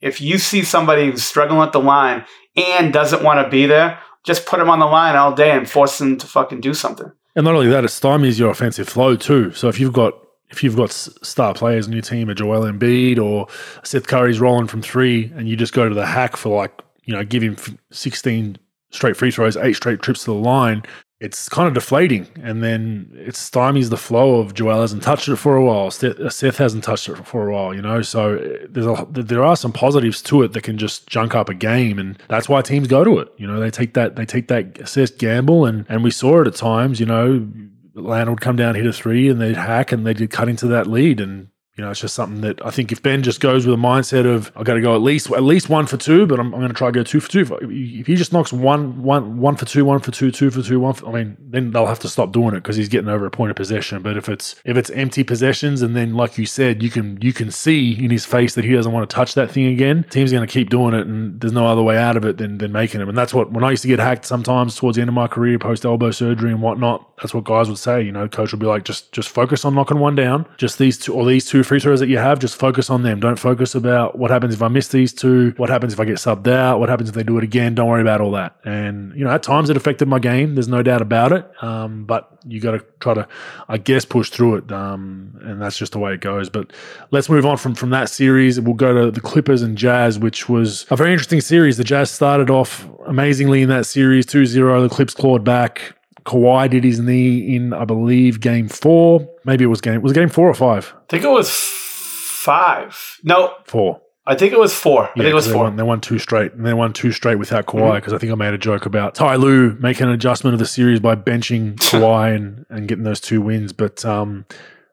if 0.00 0.20
you 0.20 0.38
see 0.38 0.64
somebody 0.64 1.10
who's 1.10 1.22
struggling 1.22 1.60
at 1.60 1.72
the 1.72 1.80
line 1.80 2.24
and 2.56 2.92
doesn't 2.92 3.22
want 3.22 3.44
to 3.44 3.48
be 3.48 3.66
there 3.66 4.00
just 4.24 4.46
put 4.46 4.58
them 4.58 4.68
on 4.68 4.80
the 4.80 4.86
line 4.86 5.14
all 5.14 5.34
day 5.34 5.52
and 5.52 5.70
force 5.70 5.98
them 5.98 6.18
to 6.18 6.26
fucking 6.26 6.60
do 6.60 6.74
something 6.74 7.12
and 7.36 7.44
not 7.44 7.54
only 7.54 7.68
that, 7.68 7.84
it 7.84 7.88
stymies 7.88 8.38
your 8.38 8.50
offensive 8.50 8.88
flow 8.88 9.16
too. 9.16 9.52
So 9.52 9.68
if 9.68 9.78
you've 9.78 9.92
got 9.92 10.14
if 10.50 10.64
you've 10.64 10.76
got 10.76 10.90
star 10.90 11.54
players 11.54 11.86
in 11.86 11.92
your 11.92 12.02
team, 12.02 12.28
a 12.28 12.34
Joel 12.34 12.62
Embiid 12.62 13.18
or 13.18 13.46
Seth 13.84 14.08
Curry's 14.08 14.40
rolling 14.40 14.66
from 14.66 14.82
three, 14.82 15.32
and 15.36 15.48
you 15.48 15.56
just 15.56 15.72
go 15.72 15.88
to 15.88 15.94
the 15.94 16.06
hack 16.06 16.36
for 16.36 16.56
like 16.56 16.72
you 17.04 17.14
know 17.14 17.24
give 17.24 17.42
him 17.42 17.56
sixteen 17.92 18.58
straight 18.90 19.16
free 19.16 19.30
throws, 19.30 19.56
eight 19.56 19.74
straight 19.74 20.02
trips 20.02 20.24
to 20.24 20.32
the 20.32 20.34
line, 20.34 20.82
it's 21.20 21.50
kind 21.50 21.68
of 21.68 21.74
deflating. 21.74 22.26
And 22.42 22.62
then 22.62 23.12
it 23.14 23.34
stymies 23.34 23.90
the 23.90 23.98
flow 23.98 24.40
of 24.40 24.54
Joel 24.54 24.80
hasn't 24.80 25.02
touched 25.02 25.28
it 25.28 25.36
for 25.36 25.54
a 25.54 25.64
while. 25.64 25.90
Seth 25.90 26.56
hasn't 26.56 26.82
touched 26.82 27.08
it 27.08 27.26
for 27.26 27.48
a 27.48 27.52
while, 27.52 27.74
you 27.74 27.82
know. 27.82 28.00
So 28.00 28.36
uh, 28.36 28.66
there's 28.68 28.86
a, 28.86 29.06
there 29.10 29.44
are 29.44 29.54
some 29.54 29.72
positives 29.72 30.22
to 30.22 30.42
it 30.42 30.54
that 30.54 30.62
can 30.62 30.78
just 30.78 31.06
junk 31.06 31.34
up 31.34 31.50
a 31.50 31.54
game, 31.54 31.98
and 31.98 32.18
that's 32.28 32.48
why 32.48 32.62
teams 32.62 32.88
go 32.88 33.04
to 33.04 33.18
it. 33.18 33.28
You 33.36 33.46
know, 33.46 33.60
they 33.60 33.70
take 33.70 33.94
that 33.94 34.16
they 34.16 34.24
take 34.24 34.48
that 34.48 34.78
assessed 34.78 35.18
gamble, 35.18 35.66
and 35.66 35.84
and 35.88 36.02
we 36.02 36.10
saw 36.10 36.40
it 36.40 36.46
at 36.46 36.56
times. 36.56 36.98
You 36.98 37.06
know, 37.06 37.48
Land 37.94 38.30
would 38.30 38.40
come 38.40 38.56
down, 38.56 38.74
hit 38.74 38.86
a 38.86 38.92
three, 38.92 39.28
and 39.28 39.40
they'd 39.40 39.56
hack, 39.56 39.92
and 39.92 40.06
they'd 40.06 40.30
cut 40.30 40.48
into 40.48 40.66
that 40.68 40.86
lead, 40.86 41.20
and 41.20 41.48
you 41.80 41.86
know, 41.86 41.92
it's 41.92 42.00
just 42.00 42.14
something 42.14 42.42
that 42.42 42.62
I 42.62 42.70
think 42.70 42.92
if 42.92 43.02
Ben 43.02 43.22
just 43.22 43.40
goes 43.40 43.66
with 43.66 43.72
a 43.74 43.78
mindset 43.78 44.26
of 44.26 44.52
I 44.54 44.64
got 44.64 44.74
to 44.74 44.82
go 44.82 44.94
at 44.94 45.00
least 45.00 45.30
at 45.30 45.42
least 45.42 45.70
one 45.70 45.86
for 45.86 45.96
two, 45.96 46.26
but 46.26 46.38
I'm, 46.38 46.52
I'm 46.52 46.60
going 46.60 46.68
to 46.68 46.74
try 46.74 46.88
to 46.88 46.92
go 46.92 47.02
two 47.02 47.20
for 47.20 47.30
two. 47.30 47.40
If 47.62 48.06
he 48.06 48.16
just 48.16 48.34
knocks 48.34 48.52
one 48.52 49.02
one 49.02 49.38
one 49.38 49.56
for 49.56 49.64
two, 49.64 49.86
one 49.86 49.98
for 49.98 50.10
two, 50.10 50.30
two 50.30 50.50
for 50.50 50.60
two, 50.60 50.78
one, 50.78 50.92
for, 50.92 51.08
I 51.08 51.12
mean, 51.12 51.38
then 51.40 51.70
they'll 51.70 51.86
have 51.86 51.98
to 52.00 52.08
stop 52.10 52.32
doing 52.32 52.48
it 52.48 52.60
because 52.60 52.76
he's 52.76 52.90
getting 52.90 53.08
over 53.08 53.24
a 53.24 53.30
point 53.30 53.48
of 53.48 53.56
possession. 53.56 54.02
But 54.02 54.18
if 54.18 54.28
it's 54.28 54.56
if 54.66 54.76
it's 54.76 54.90
empty 54.90 55.24
possessions, 55.24 55.80
and 55.80 55.96
then 55.96 56.12
like 56.12 56.36
you 56.36 56.44
said, 56.44 56.82
you 56.82 56.90
can 56.90 57.18
you 57.22 57.32
can 57.32 57.50
see 57.50 57.92
in 57.98 58.10
his 58.10 58.26
face 58.26 58.54
that 58.56 58.64
he 58.66 58.74
doesn't 58.74 58.92
want 58.92 59.08
to 59.08 59.16
touch 59.16 59.32
that 59.36 59.50
thing 59.50 59.64
again. 59.64 60.04
Team's 60.10 60.32
going 60.32 60.46
to 60.46 60.52
keep 60.52 60.68
doing 60.68 60.92
it, 60.92 61.06
and 61.06 61.40
there's 61.40 61.54
no 61.54 61.66
other 61.66 61.82
way 61.82 61.96
out 61.96 62.18
of 62.18 62.26
it 62.26 62.36
than 62.36 62.58
than 62.58 62.72
making 62.72 63.00
him. 63.00 63.08
And 63.08 63.16
that's 63.16 63.32
what 63.32 63.52
when 63.52 63.64
I 63.64 63.70
used 63.70 63.84
to 63.84 63.88
get 63.88 64.00
hacked 64.00 64.26
sometimes 64.26 64.76
towards 64.76 64.96
the 64.96 65.00
end 65.00 65.08
of 65.08 65.14
my 65.14 65.28
career, 65.28 65.58
post 65.58 65.86
elbow 65.86 66.10
surgery 66.10 66.50
and 66.50 66.60
whatnot. 66.60 67.06
That's 67.22 67.32
what 67.32 67.44
guys 67.44 67.70
would 67.70 67.78
say. 67.78 68.02
You 68.02 68.12
know, 68.12 68.28
coach 68.28 68.52
would 68.52 68.60
be 68.60 68.66
like, 68.66 68.84
just 68.84 69.12
just 69.12 69.30
focus 69.30 69.64
on 69.64 69.74
knocking 69.74 69.98
one 69.98 70.14
down. 70.14 70.44
Just 70.58 70.76
these 70.76 70.98
two 70.98 71.14
or 71.14 71.24
these 71.24 71.46
two 71.46 71.64
free 71.70 71.78
throws 71.78 72.00
that 72.00 72.08
you 72.08 72.18
have, 72.18 72.40
just 72.40 72.56
focus 72.56 72.90
on 72.90 73.04
them. 73.04 73.20
Don't 73.20 73.38
focus 73.38 73.76
about 73.76 74.18
what 74.18 74.32
happens 74.32 74.54
if 74.54 74.60
I 74.60 74.66
miss 74.66 74.88
these 74.88 75.12
two. 75.12 75.54
What 75.56 75.70
happens 75.70 75.92
if 75.92 76.00
I 76.00 76.04
get 76.04 76.16
subbed 76.16 76.48
out? 76.48 76.80
What 76.80 76.88
happens 76.88 77.08
if 77.08 77.14
they 77.14 77.22
do 77.22 77.38
it 77.38 77.44
again? 77.44 77.76
Don't 77.76 77.86
worry 77.86 78.02
about 78.02 78.20
all 78.20 78.32
that. 78.32 78.56
And 78.64 79.14
you 79.16 79.22
know, 79.22 79.30
at 79.30 79.44
times 79.44 79.70
it 79.70 79.76
affected 79.76 80.08
my 80.08 80.18
game. 80.18 80.56
There's 80.56 80.66
no 80.66 80.82
doubt 80.82 81.00
about 81.00 81.30
it. 81.30 81.48
Um, 81.62 82.06
but 82.06 82.28
you 82.44 82.60
got 82.60 82.72
to 82.72 82.84
try 82.98 83.14
to, 83.14 83.28
I 83.68 83.78
guess, 83.78 84.04
push 84.04 84.30
through 84.30 84.56
it. 84.56 84.72
Um, 84.72 85.38
and 85.44 85.62
that's 85.62 85.78
just 85.78 85.92
the 85.92 86.00
way 86.00 86.12
it 86.12 86.20
goes. 86.20 86.50
But 86.50 86.72
let's 87.12 87.28
move 87.28 87.46
on 87.46 87.56
from 87.56 87.76
from 87.76 87.90
that 87.90 88.08
series. 88.08 88.58
We'll 88.58 88.74
go 88.74 89.04
to 89.04 89.12
the 89.12 89.20
Clippers 89.20 89.62
and 89.62 89.78
Jazz, 89.78 90.18
which 90.18 90.48
was 90.48 90.86
a 90.90 90.96
very 90.96 91.12
interesting 91.12 91.40
series. 91.40 91.76
The 91.76 91.84
Jazz 91.84 92.10
started 92.10 92.50
off 92.50 92.84
amazingly 93.06 93.62
in 93.62 93.68
that 93.68 93.86
series, 93.86 94.26
2-0. 94.26 94.88
The 94.88 94.92
Clips 94.92 95.14
clawed 95.14 95.44
back. 95.44 95.99
Kawhi 96.24 96.70
did 96.70 96.84
his 96.84 97.00
knee 97.00 97.54
in, 97.54 97.72
I 97.72 97.84
believe, 97.84 98.40
game 98.40 98.68
four. 98.68 99.28
Maybe 99.44 99.64
it 99.64 99.68
was 99.68 99.80
game. 99.80 100.02
Was 100.02 100.12
it 100.12 100.16
game 100.16 100.28
four 100.28 100.48
or 100.48 100.54
five? 100.54 100.92
I 100.96 101.02
think 101.08 101.24
it 101.24 101.30
was 101.30 101.50
five. 101.50 103.18
No, 103.22 103.54
four. 103.64 104.00
I 104.26 104.36
think 104.36 104.52
it 104.52 104.58
was 104.58 104.74
four. 104.74 105.08
I 105.08 105.12
think 105.14 105.26
it 105.26 105.34
was 105.34 105.46
they 105.46 105.52
four. 105.52 105.64
Won, 105.64 105.76
they 105.76 105.82
won 105.82 106.00
two 106.00 106.18
straight, 106.18 106.52
and 106.52 106.64
they 106.64 106.74
won 106.74 106.92
two 106.92 107.10
straight 107.10 107.36
without 107.36 107.66
Kawhi 107.66 107.96
because 107.96 108.10
mm-hmm. 108.10 108.14
I 108.14 108.18
think 108.18 108.32
I 108.32 108.34
made 108.36 108.54
a 108.54 108.58
joke 108.58 108.86
about 108.86 109.14
Ty 109.14 109.36
Lue 109.36 109.76
making 109.80 110.06
an 110.06 110.12
adjustment 110.12 110.54
of 110.54 110.60
the 110.60 110.66
series 110.66 111.00
by 111.00 111.16
benching 111.16 111.74
Kawhi 111.76 112.36
and, 112.36 112.64
and 112.68 112.86
getting 112.86 113.04
those 113.04 113.20
two 113.20 113.40
wins. 113.40 113.72
But 113.72 114.04
um, 114.04 114.44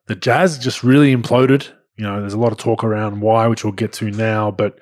the 0.07 0.15
Jazz 0.15 0.57
just 0.57 0.83
really 0.83 1.15
imploded. 1.15 1.69
You 1.97 2.05
know, 2.05 2.19
there's 2.19 2.33
a 2.33 2.39
lot 2.39 2.51
of 2.51 2.57
talk 2.57 2.83
around 2.83 3.21
why, 3.21 3.47
which 3.47 3.63
we'll 3.63 3.73
get 3.73 3.93
to 3.93 4.09
now. 4.09 4.49
But 4.49 4.79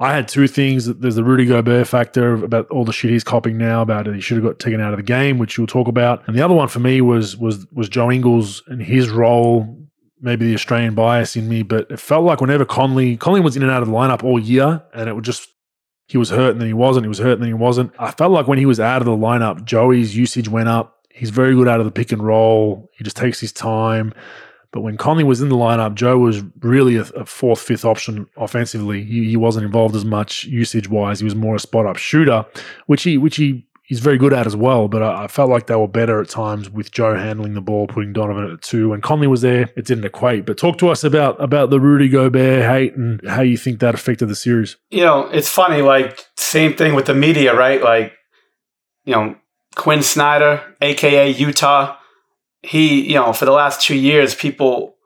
I 0.00 0.14
had 0.14 0.28
two 0.28 0.46
things. 0.46 0.86
There's 0.86 1.16
the 1.16 1.24
Rudy 1.24 1.44
Gobert 1.44 1.88
factor 1.88 2.34
about 2.34 2.68
all 2.70 2.84
the 2.84 2.92
shit 2.92 3.10
he's 3.10 3.24
copying 3.24 3.58
now 3.58 3.82
about 3.82 4.06
it. 4.06 4.14
He 4.14 4.20
should 4.20 4.36
have 4.36 4.46
got 4.46 4.60
taken 4.60 4.80
out 4.80 4.92
of 4.92 4.98
the 4.98 5.02
game, 5.02 5.38
which 5.38 5.58
you'll 5.58 5.66
talk 5.66 5.88
about. 5.88 6.26
And 6.28 6.36
the 6.38 6.42
other 6.42 6.54
one 6.54 6.68
for 6.68 6.78
me 6.78 7.00
was 7.00 7.36
was 7.36 7.66
was 7.72 7.88
Joe 7.88 8.10
Ingles 8.10 8.62
and 8.68 8.80
his 8.80 9.10
role. 9.10 9.76
Maybe 10.20 10.48
the 10.48 10.54
Australian 10.54 10.94
bias 10.94 11.36
in 11.36 11.48
me, 11.48 11.62
but 11.62 11.90
it 11.90 12.00
felt 12.00 12.24
like 12.24 12.40
whenever 12.40 12.64
Conley 12.64 13.16
Conley 13.16 13.40
was 13.40 13.56
in 13.56 13.62
and 13.62 13.70
out 13.72 13.82
of 13.82 13.88
the 13.88 13.94
lineup 13.94 14.22
all 14.22 14.38
year, 14.38 14.82
and 14.94 15.08
it 15.08 15.14
would 15.14 15.24
just 15.24 15.48
he 16.06 16.16
was 16.16 16.30
hurt 16.30 16.52
and 16.52 16.60
then 16.60 16.68
he 16.68 16.74
wasn't. 16.74 17.04
He 17.04 17.08
was 17.08 17.18
hurt 17.18 17.32
and 17.32 17.42
then 17.42 17.48
he 17.48 17.54
wasn't. 17.54 17.92
I 17.98 18.12
felt 18.12 18.32
like 18.32 18.46
when 18.46 18.58
he 18.58 18.66
was 18.66 18.80
out 18.80 19.02
of 19.02 19.06
the 19.06 19.12
lineup, 19.12 19.64
Joey's 19.64 20.16
usage 20.16 20.48
went 20.48 20.68
up. 20.68 20.96
He's 21.10 21.30
very 21.30 21.54
good 21.54 21.68
out 21.68 21.80
of 21.80 21.86
the 21.86 21.92
pick 21.92 22.12
and 22.12 22.22
roll. 22.22 22.88
He 22.96 23.04
just 23.04 23.16
takes 23.16 23.40
his 23.40 23.52
time. 23.52 24.14
But 24.72 24.82
when 24.82 24.98
Conley 24.98 25.24
was 25.24 25.40
in 25.40 25.48
the 25.48 25.56
lineup, 25.56 25.94
Joe 25.94 26.18
was 26.18 26.42
really 26.60 26.96
a, 26.96 27.02
a 27.02 27.24
fourth, 27.24 27.60
fifth 27.60 27.84
option 27.84 28.26
offensively. 28.36 29.02
He, 29.02 29.30
he 29.30 29.36
wasn't 29.36 29.64
involved 29.64 29.96
as 29.96 30.04
much 30.04 30.44
usage 30.44 30.88
wise. 30.88 31.20
He 31.20 31.24
was 31.24 31.34
more 31.34 31.54
a 31.54 31.58
spot 31.58 31.86
up 31.86 31.96
shooter, 31.96 32.44
which 32.86 33.04
he 33.04 33.16
which 33.16 33.36
he 33.36 33.66
he's 33.84 34.00
very 34.00 34.18
good 34.18 34.34
at 34.34 34.46
as 34.46 34.54
well. 34.54 34.86
But 34.86 35.02
I, 35.02 35.24
I, 35.24 35.26
felt 35.28 35.48
like 35.48 35.66
they 35.66 35.74
were 35.74 35.88
better 35.88 36.20
at 36.20 36.28
times 36.28 36.68
with 36.68 36.92
Joe 36.92 37.14
handling 37.14 37.54
the 37.54 37.62
ball, 37.62 37.86
putting 37.86 38.12
Donovan 38.12 38.52
at 38.52 38.60
two. 38.60 38.90
When 38.90 39.00
Conley 39.00 39.26
was 39.26 39.40
there, 39.40 39.70
it 39.74 39.86
didn't 39.86 40.04
equate. 40.04 40.44
But 40.44 40.58
talk 40.58 40.76
to 40.78 40.88
us 40.90 41.02
about 41.02 41.42
about 41.42 41.70
the 41.70 41.80
Rudy 41.80 42.10
Gobert 42.10 42.62
hate 42.62 42.94
and 42.94 43.26
how 43.26 43.42
you 43.42 43.56
think 43.56 43.80
that 43.80 43.94
affected 43.94 44.28
the 44.28 44.36
series. 44.36 44.76
You 44.90 45.00
know, 45.00 45.28
it's 45.28 45.48
funny. 45.48 45.80
Like 45.80 46.20
same 46.36 46.74
thing 46.74 46.94
with 46.94 47.06
the 47.06 47.14
media, 47.14 47.56
right? 47.56 47.82
Like 47.82 48.12
you 49.06 49.14
know, 49.14 49.36
Quin 49.76 50.02
Snyder, 50.02 50.62
aka 50.82 51.30
Utah 51.30 51.97
he, 52.62 53.08
you 53.08 53.14
know, 53.14 53.32
for 53.32 53.44
the 53.44 53.52
last 53.52 53.80
two 53.80 53.96
years, 53.96 54.34
people 54.34 54.96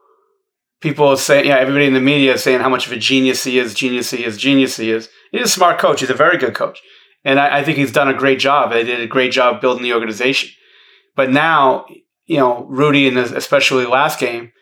people 0.81 1.17
say, 1.17 1.47
yeah, 1.47 1.57
everybody 1.57 1.87
in 1.87 1.95
the 1.95 2.01
media 2.01 2.35
is 2.35 2.43
saying 2.43 2.61
how 2.61 2.69
much 2.69 2.87
of 2.87 2.93
a 2.93 2.97
genius 2.97 3.45
he 3.45 3.59
is, 3.59 3.73
genius 3.73 4.11
he 4.11 4.25
is, 4.25 4.37
genius 4.37 4.77
he 4.77 4.91
is. 4.91 5.09
He's 5.31 5.43
a 5.43 5.49
smart 5.49 5.79
coach. 5.79 6.01
He's 6.01 6.11
a 6.11 6.15
very 6.15 6.37
good 6.37 6.55
coach. 6.55 6.83
And 7.25 7.39
I, 7.39 7.59
I 7.59 7.65
think 7.65 7.79
he's 7.79 7.93
done 7.93 8.09
a 8.09 8.15
great 8.15 8.41
job. 8.41 8.73
They 8.73 8.83
did 8.83 9.01
a 9.01 9.07
great 9.07 9.33
job 9.33 9.61
building 9.61 9.85
the 9.85 9.95
organization. 9.95 10.51
But 11.15 11.31
now, 11.31 11.87
you 12.27 12.37
know, 12.37 12.65
Rudy, 12.69 13.09
this, 13.11 13.31
especially 13.31 13.87
last 13.87 14.19
game, 14.19 14.53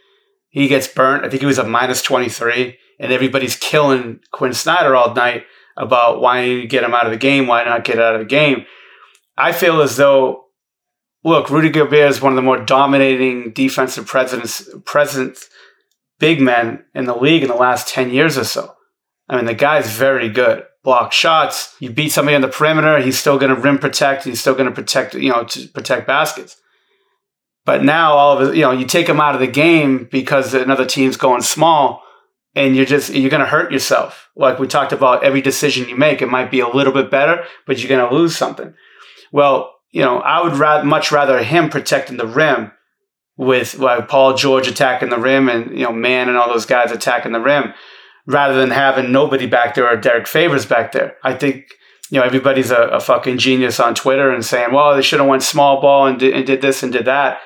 he 0.50 0.68
gets 0.68 0.88
burnt. 0.88 1.24
I 1.24 1.30
think 1.30 1.40
he 1.40 1.46
was 1.46 1.58
a 1.58 1.64
minus 1.64 2.02
23, 2.02 2.76
and 2.98 3.12
everybody's 3.12 3.56
killing 3.56 4.20
Quin 4.32 4.52
Snyder 4.52 4.94
all 4.94 5.14
night 5.14 5.44
about 5.76 6.20
why 6.20 6.42
you 6.42 6.66
get 6.66 6.84
him 6.84 6.92
out 6.92 7.06
of 7.06 7.12
the 7.12 7.18
game, 7.18 7.46
why 7.46 7.64
not 7.64 7.84
get 7.84 7.98
out 7.98 8.14
of 8.14 8.20
the 8.20 8.26
game. 8.26 8.66
I 9.38 9.52
feel 9.52 9.80
as 9.80 9.96
though, 9.96 10.44
look, 11.24 11.50
Rudy 11.50 11.70
Gobert 11.70 12.10
is 12.10 12.20
one 12.20 12.32
of 12.32 12.36
the 12.36 12.42
more 12.42 12.58
dominating 12.58 13.52
defensive 13.52 14.06
presence, 14.06 14.68
presence 14.84 15.48
big 16.18 16.40
men 16.40 16.84
in 16.94 17.04
the 17.04 17.16
league 17.16 17.42
in 17.42 17.48
the 17.48 17.54
last 17.54 17.88
10 17.88 18.10
years 18.10 18.38
or 18.38 18.44
so. 18.44 18.74
I 19.28 19.36
mean, 19.36 19.46
the 19.46 19.54
guy's 19.54 19.90
very 19.90 20.28
good. 20.28 20.64
Block 20.82 21.12
shots. 21.12 21.74
You 21.78 21.90
beat 21.90 22.10
somebody 22.10 22.34
on 22.34 22.40
the 22.40 22.48
perimeter, 22.48 23.00
he's 23.00 23.18
still 23.18 23.38
going 23.38 23.54
to 23.54 23.60
rim 23.60 23.78
protect. 23.78 24.24
He's 24.24 24.40
still 24.40 24.54
going 24.54 24.68
to 24.68 24.74
protect, 24.74 25.14
you 25.14 25.30
know, 25.30 25.44
to 25.44 25.68
protect 25.68 26.06
baskets. 26.06 26.56
But 27.66 27.84
now 27.84 28.12
all 28.12 28.38
of 28.38 28.54
you 28.54 28.62
know, 28.62 28.72
you 28.72 28.86
take 28.86 29.06
him 29.06 29.20
out 29.20 29.34
of 29.34 29.40
the 29.40 29.46
game 29.46 30.08
because 30.10 30.54
another 30.54 30.86
team's 30.86 31.16
going 31.16 31.42
small 31.42 32.02
and 32.54 32.74
you're 32.74 32.86
just, 32.86 33.12
you're 33.12 33.30
going 33.30 33.42
to 33.42 33.46
hurt 33.46 33.70
yourself. 33.70 34.30
Like 34.34 34.58
we 34.58 34.66
talked 34.66 34.92
about 34.92 35.22
every 35.22 35.42
decision 35.42 35.88
you 35.88 35.96
make, 35.96 36.22
it 36.22 36.30
might 36.30 36.50
be 36.50 36.60
a 36.60 36.68
little 36.68 36.92
bit 36.92 37.10
better, 37.10 37.44
but 37.66 37.78
you're 37.78 37.88
going 37.88 38.08
to 38.08 38.14
lose 38.14 38.36
something. 38.36 38.74
Well, 39.30 39.74
you 39.90 40.02
know, 40.02 40.18
I 40.18 40.42
would 40.42 40.56
rather, 40.56 40.84
much 40.84 41.12
rather 41.12 41.42
him 41.42 41.68
protecting 41.68 42.16
the 42.16 42.26
rim 42.26 42.72
with 43.36 43.78
like 43.78 44.08
Paul 44.08 44.34
George 44.34 44.68
attacking 44.68 45.10
the 45.10 45.18
rim 45.18 45.48
and, 45.48 45.70
you 45.70 45.84
know, 45.84 45.92
Mann 45.92 46.28
and 46.28 46.36
all 46.36 46.48
those 46.48 46.66
guys 46.66 46.92
attacking 46.92 47.32
the 47.32 47.40
rim 47.40 47.72
rather 48.26 48.58
than 48.58 48.70
having 48.70 49.12
nobody 49.12 49.46
back 49.46 49.74
there 49.74 49.90
or 49.90 49.96
Derek 49.96 50.26
Favors 50.26 50.66
back 50.66 50.92
there. 50.92 51.16
I 51.24 51.34
think 51.34 51.66
you 52.10 52.18
know 52.18 52.24
everybody's 52.24 52.70
a, 52.70 52.82
a 52.82 53.00
fucking 53.00 53.38
genius 53.38 53.80
on 53.80 53.94
Twitter 53.94 54.30
and 54.30 54.44
saying, 54.44 54.72
well, 54.72 54.94
they 54.94 55.02
should 55.02 55.20
have 55.20 55.28
went 55.28 55.42
small 55.42 55.80
ball 55.80 56.06
and 56.06 56.18
did, 56.18 56.34
and 56.34 56.46
did 56.46 56.60
this 56.60 56.82
and 56.82 56.92
did 56.92 57.06
that. 57.06 57.40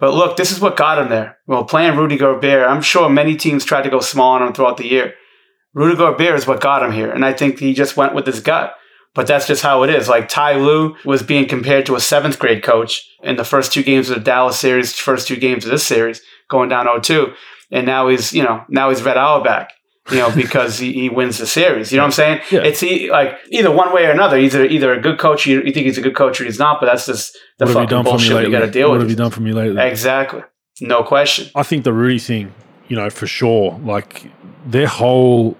But 0.00 0.14
look, 0.14 0.36
this 0.36 0.52
is 0.52 0.60
what 0.60 0.76
got 0.76 0.98
him 0.98 1.08
there. 1.08 1.38
Well, 1.46 1.64
playing 1.64 1.96
Rudy 1.96 2.16
Gobert, 2.16 2.68
I'm 2.68 2.82
sure 2.82 3.08
many 3.08 3.36
teams 3.36 3.64
tried 3.64 3.82
to 3.82 3.90
go 3.90 4.00
small 4.00 4.34
on 4.34 4.42
him 4.42 4.52
throughout 4.52 4.76
the 4.76 4.86
year. 4.86 5.14
Rudy 5.74 5.96
Gobert 5.96 6.36
is 6.36 6.46
what 6.46 6.60
got 6.60 6.82
him 6.82 6.92
here, 6.92 7.10
and 7.10 7.24
I 7.24 7.32
think 7.32 7.58
he 7.58 7.74
just 7.74 7.96
went 7.96 8.14
with 8.14 8.26
his 8.26 8.40
gut. 8.40 8.74
But 9.18 9.26
that's 9.26 9.48
just 9.48 9.64
how 9.64 9.82
it 9.82 9.90
is. 9.90 10.08
Like 10.08 10.28
Ty 10.28 10.58
Lue 10.58 10.94
was 11.04 11.24
being 11.24 11.48
compared 11.48 11.86
to 11.86 11.96
a 11.96 12.00
seventh 12.00 12.38
grade 12.38 12.62
coach 12.62 13.04
in 13.20 13.34
the 13.34 13.42
first 13.42 13.72
two 13.72 13.82
games 13.82 14.08
of 14.08 14.14
the 14.14 14.22
Dallas 14.22 14.56
series, 14.56 14.94
first 14.94 15.26
two 15.26 15.34
games 15.34 15.64
of 15.64 15.72
this 15.72 15.84
series, 15.84 16.22
going 16.48 16.68
down 16.68 16.86
0-2. 16.86 17.34
And 17.72 17.84
now 17.84 18.06
he's, 18.06 18.32
you 18.32 18.44
know, 18.44 18.62
now 18.68 18.90
he's 18.90 19.02
Red 19.02 19.16
Auerbach 19.16 19.70
you 20.12 20.18
know, 20.18 20.30
because 20.30 20.78
he, 20.78 20.92
he, 20.92 21.08
wins 21.08 21.38
the 21.38 21.48
series. 21.48 21.90
You 21.90 21.96
know 21.96 22.04
what 22.04 22.06
I'm 22.06 22.12
saying? 22.12 22.40
Yeah. 22.52 22.60
It's 22.60 22.78
he, 22.78 23.10
like 23.10 23.34
either 23.50 23.72
one 23.72 23.92
way 23.92 24.06
or 24.06 24.12
another. 24.12 24.38
Either 24.38 24.64
either 24.64 24.92
a 24.92 25.00
good 25.00 25.18
coach, 25.18 25.46
you, 25.46 25.62
you 25.62 25.72
think 25.72 25.86
he's 25.86 25.98
a 25.98 26.00
good 26.00 26.14
coach, 26.14 26.40
or 26.40 26.44
he's 26.44 26.60
not. 26.60 26.78
But 26.78 26.86
that's 26.86 27.06
just 27.06 27.36
the 27.58 27.66
what 27.66 27.74
fucking 27.74 28.04
bullshit 28.04 28.44
you 28.44 28.52
got 28.52 28.60
to 28.60 28.70
deal 28.70 28.88
what 28.88 28.92
with. 28.92 29.00
What 29.00 29.02
have 29.02 29.10
you 29.10 29.16
done 29.16 29.32
for 29.32 29.40
me 29.40 29.52
lately? 29.52 29.82
Exactly, 29.82 30.42
no 30.80 31.02
question. 31.02 31.50
I 31.56 31.64
think 31.64 31.82
the 31.82 31.92
Rudy 31.92 32.20
thing, 32.20 32.54
you 32.86 32.94
know, 32.94 33.10
for 33.10 33.26
sure. 33.26 33.78
Like 33.82 34.30
their 34.64 34.86
whole, 34.86 35.56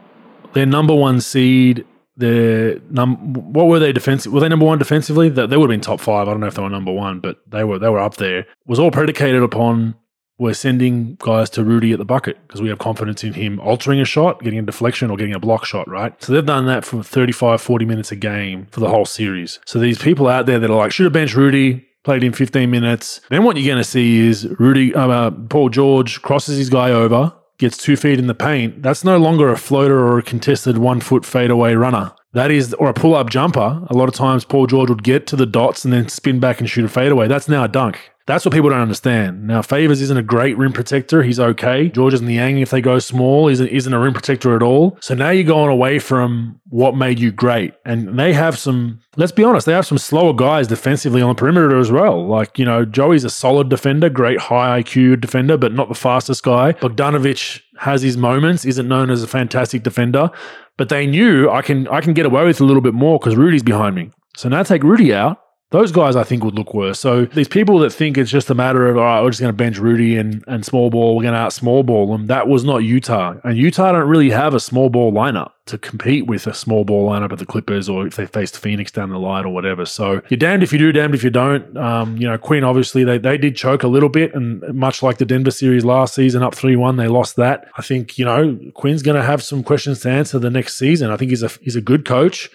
their 0.53 0.64
number 0.64 0.94
one 0.94 1.21
seed. 1.21 1.85
Their 2.18 2.81
num 2.90 3.33
what 3.33 3.68
were 3.68 3.78
they 3.78 3.92
defensive? 3.92 4.33
Were 4.33 4.40
they 4.40 4.48
number 4.48 4.66
one 4.66 4.78
defensively? 4.78 5.28
That 5.28 5.50
they 5.50 5.57
would 5.57 5.70
have 5.70 5.74
been 5.74 5.81
top 5.81 6.00
five. 6.00 6.28
I 6.28 6.33
don't 6.33 6.40
know 6.40 6.48
if 6.48 6.54
they 6.54 6.62
were 6.62 6.68
number 6.68 6.92
one, 6.92 7.20
but 7.20 7.38
they 7.48 7.64
were 7.64 7.78
they 7.78 7.88
were 7.88 8.00
up 8.00 8.16
there. 8.16 8.46
Was 8.66 8.78
all 8.78 8.90
predicated 8.90 9.42
upon 9.42 9.94
we're 10.38 10.54
sending 10.54 11.16
guys 11.16 11.50
to 11.50 11.64
Rudy 11.64 11.92
at 11.92 11.98
the 11.98 12.04
bucket 12.04 12.38
because 12.46 12.62
we 12.62 12.68
have 12.68 12.78
confidence 12.78 13.24
in 13.24 13.35
him 13.35 13.59
altering 13.61 14.00
a 14.00 14.04
shot, 14.04 14.40
getting 14.42 14.59
a 14.61 14.62
deflection, 14.62 15.11
or 15.11 15.16
getting 15.16 15.35
a 15.35 15.40
block 15.40 15.64
shot, 15.64 15.88
right? 15.88 16.14
So 16.22 16.33
they've 16.33 16.46
done 16.46 16.66
that 16.66 16.85
for 16.85 17.02
35, 17.02 17.61
40 17.61 17.85
minutes 17.85 18.12
a 18.12 18.16
game 18.16 18.66
for 18.70 18.81
the 18.81 18.88
whole 18.88 19.04
series. 19.04 19.59
So 19.66 19.81
these 19.81 19.98
people 19.98 20.28
out 20.28 20.46
there 20.46 20.61
that 20.61 20.70
are 20.70 20.76
like, 20.76 20.92
should 20.92 21.04
have 21.04 21.12
bench 21.12 21.35
Rudy, 21.35 21.88
played 22.04 22.22
him 22.22 22.33
15 22.33 22.70
minutes. 22.70 23.20
Then 23.31 23.42
what 23.42 23.57
you're 23.57 23.66
going 23.66 23.83
to 23.83 23.88
see 23.88 24.20
is 24.20 24.48
Rudy, 24.59 24.94
uh, 24.94 25.31
Paul 25.31 25.70
George 25.70 26.22
crosses 26.22 26.57
his 26.57 26.70
guy 26.70 26.90
over, 26.90 27.33
gets 27.59 27.77
two 27.77 27.97
feet 27.97 28.18
in 28.18 28.27
the 28.27 28.35
paint. 28.35 28.83
That's 28.83 29.05
no 29.05 29.18
longer 29.18 29.51
a 29.51 29.57
floater 29.57 29.99
or 29.99 30.18
a 30.18 30.23
contested 30.23 30.79
one 30.79 31.01
foot 31.01 31.25
fadeaway 31.25 31.75
runner. 31.75 32.12
That 32.33 32.51
is, 32.51 32.75
or 32.75 32.88
a 32.88 32.94
pull 32.94 33.14
up 33.14 33.31
jumper. 33.31 33.85
A 33.88 33.94
lot 33.94 34.09
of 34.09 34.14
times, 34.14 34.44
Paul 34.44 34.66
George 34.66 34.90
would 34.90 35.03
get 35.03 35.27
to 35.29 35.37
the 35.37 35.47
dots 35.47 35.85
and 35.85 35.92
then 35.92 36.09
spin 36.09 36.40
back 36.40 36.61
and 36.61 36.68
shoot 36.68 36.85
a 36.85 36.88
fadeaway. 36.88 37.27
That's 37.27 37.49
now 37.49 37.64
a 37.64 37.68
dunk. 37.68 38.11
That's 38.29 38.45
what 38.45 38.53
people 38.53 38.69
don't 38.69 38.81
understand. 38.83 39.47
Now, 39.47 39.62
Favors 39.62 40.03
isn't 40.03 40.19
a 40.19 40.23
great 40.23 40.59
rim 40.59 40.75
protector. 40.75 41.23
He's 41.23 41.41
okay. 41.41 41.88
Georges 41.88 42.21
Niang, 42.21 42.59
if 42.59 42.69
they 42.69 42.83
go 42.83 42.99
small, 42.99 43.49
isn't, 43.49 43.69
isn't 43.69 43.95
a 43.95 43.99
rim 43.99 44.12
protector 44.12 44.55
at 44.55 44.62
all. 44.62 44.99
So 45.01 45.14
now 45.14 45.31
you're 45.31 45.45
going 45.45 45.71
away 45.71 45.99
from 45.99 46.61
what 46.69 46.95
made 46.95 47.19
you 47.19 47.33
great. 47.33 47.73
And 47.87 48.19
they 48.19 48.35
have 48.35 48.59
some, 48.59 49.01
let's 49.17 49.33
be 49.33 49.45
honest, 49.45 49.64
they 49.64 49.73
have 49.73 49.87
some 49.87 49.97
slower 49.97 50.35
guys 50.35 50.69
defensively 50.69 51.23
on 51.23 51.31
the 51.31 51.35
perimeter 51.37 51.79
as 51.79 51.91
well. 51.91 52.27
Like, 52.27 52.59
you 52.59 52.67
know, 52.67 52.85
Joey's 52.85 53.25
a 53.25 53.31
solid 53.31 53.71
defender, 53.71 54.11
great 54.11 54.38
high 54.38 54.83
IQ 54.83 55.23
defender, 55.23 55.57
but 55.57 55.73
not 55.73 55.88
the 55.88 55.95
fastest 55.95 56.43
guy. 56.43 56.75
Bogdanovich 56.75 57.62
has 57.79 58.03
his 58.03 58.19
moments, 58.19 58.67
isn't 58.67 58.87
known 58.87 59.09
as 59.09 59.23
a 59.23 59.27
fantastic 59.27 59.83
defender. 59.83 60.31
But 60.77 60.91
they 60.91 61.07
knew 61.07 61.49
I 61.49 61.62
can 61.62 61.88
I 61.88 62.03
can 62.03 62.12
get 62.12 62.27
away 62.27 62.45
with 62.45 62.61
a 62.61 62.64
little 62.64 62.83
bit 62.83 62.95
more 62.95 63.19
because 63.19 63.37
Rudy's 63.37 63.62
behind 63.62 63.97
me. 63.97 64.11
So 64.37 64.51
now 64.51 64.62
take 64.64 64.83
Rudy 64.83 65.14
out 65.14 65.43
those 65.70 65.92
guys, 65.92 66.16
I 66.16 66.24
think, 66.24 66.44
would 66.44 66.54
look 66.54 66.72
worse. 66.72 66.98
So 66.98 67.26
these 67.26 67.48
people 67.48 67.78
that 67.81 67.90
think 67.90 68.16
it's 68.16 68.31
just 68.31 68.48
a 68.48 68.54
matter 68.54 68.87
of, 68.87 68.96
all 68.96 69.04
right, 69.04 69.22
we're 69.22 69.28
just 69.28 69.40
going 69.40 69.52
to 69.52 69.57
bench 69.57 69.76
Rudy 69.76 70.16
and, 70.16 70.42
and 70.46 70.64
small 70.64 70.88
ball, 70.88 71.14
we're 71.14 71.22
going 71.22 71.35
to 71.35 71.40
out 71.40 71.52
small 71.52 71.83
ball 71.83 72.07
them. 72.07 72.26
That 72.26 72.48
was 72.48 72.64
not 72.64 72.78
Utah. 72.78 73.35
And 73.44 73.59
Utah 73.59 73.92
don't 73.92 74.09
really 74.09 74.31
have 74.31 74.54
a 74.54 74.61
small 74.61 74.88
ball 74.88 75.12
lineup 75.12 75.52
to 75.66 75.76
compete 75.76 76.26
with 76.26 76.46
a 76.46 76.54
small 76.54 76.87
ball 76.87 77.07
lineup 77.07 77.33
at 77.33 77.38
the 77.38 77.44
Clippers 77.44 77.87
or 77.87 78.07
if 78.07 78.16
they 78.16 78.24
faced 78.24 78.59
Phoenix 78.59 78.90
down 78.90 79.11
the 79.11 79.18
line 79.18 79.44
or 79.44 79.52
whatever. 79.52 79.85
So 79.85 80.22
you're 80.31 80.38
damned 80.38 80.62
if 80.62 80.72
you 80.72 80.78
do, 80.78 80.90
damned 80.90 81.14
if 81.14 81.22
you 81.22 81.28
don't. 81.28 81.76
Um, 81.76 82.16
you 82.16 82.26
know, 82.26 82.38
Queen, 82.38 82.64
obviously, 82.64 83.04
they, 83.04 83.18
they 83.18 83.37
did 83.37 83.54
choke 83.54 83.83
a 83.83 83.88
little 83.88 84.09
bit. 84.09 84.35
And 84.35 84.62
much 84.72 85.02
like 85.02 85.18
the 85.18 85.26
Denver 85.26 85.50
series 85.50 85.85
last 85.85 86.14
season, 86.14 86.42
up 86.42 86.54
3 86.54 86.76
1, 86.76 86.96
they 86.96 87.09
lost 87.09 87.37
that. 87.37 87.68
I 87.76 87.83
think, 87.83 88.16
you 88.16 88.24
know, 88.24 88.59
Quin's 88.72 89.02
going 89.02 89.16
to 89.16 89.22
have 89.22 89.42
some 89.42 89.62
questions 89.62 90.00
to 90.00 90.11
answer 90.11 90.38
the 90.38 90.48
next 90.48 90.78
season. 90.78 91.11
I 91.11 91.18
think 91.18 91.31
he's 91.31 91.42
a, 91.42 91.48
he's 91.61 91.76
a 91.76 91.83
good 91.83 92.07
coach. 92.07 92.48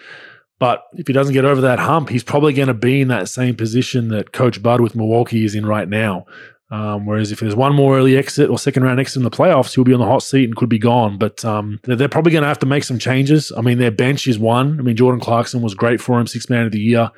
But 0.64 0.88
if 0.94 1.08
he 1.08 1.14
doesn't 1.14 1.34
get 1.34 1.44
over 1.44 1.60
that 1.60 1.78
hump, 1.78 2.08
he's 2.08 2.24
probably 2.24 2.54
going 2.54 2.70
to 2.70 2.74
be 2.74 3.02
in 3.02 3.10
that 3.10 3.28
same 3.28 3.54
position 3.54 4.08
that 4.08 4.32
Coach 4.32 4.64
Bud 4.64 4.80
with 4.80 4.96
Milwaukee 4.96 5.44
is 5.44 5.56
in 5.56 5.66
right 5.66 5.90
now. 5.90 6.26
Um, 6.72 7.06
whereas 7.06 7.34
if 7.34 7.42
there's 7.42 7.54
one 7.54 7.76
more 7.76 7.98
early 7.98 8.16
exit 8.16 8.50
or 8.50 8.58
second 8.58 8.84
round 8.84 8.98
exit 8.98 9.18
in 9.18 9.24
the 9.24 9.30
playoffs, 9.30 9.76
he'll 9.76 9.84
be 9.84 9.92
on 9.92 10.00
the 10.00 10.06
hot 10.06 10.24
seat 10.24 10.46
and 10.46 10.56
could 10.56 10.70
be 10.70 10.80
gone. 10.80 11.18
But 11.18 11.44
um, 11.44 11.82
they're, 11.84 11.98
they're, 11.98 12.08
probably 12.08 12.32
going 12.32 12.44
to 12.44 12.48
have 12.48 12.60
to 12.60 12.66
make 12.66 12.86
some 12.86 12.98
changes. 12.98 13.52
I 13.58 13.60
mean, 13.60 13.78
their 13.78 13.92
bench 13.92 14.26
is 14.26 14.40
one. 14.40 14.80
I 14.80 14.84
mean, 14.84 14.96
Jordan 14.96 15.20
Clarkson 15.20 15.62
was 15.62 15.76
great 15.76 16.00
for 16.00 16.18
him, 16.18 16.28
six 16.28 16.50
man 16.50 16.66
of 16.66 16.72
the 16.72 16.80
year, 16.80 17.12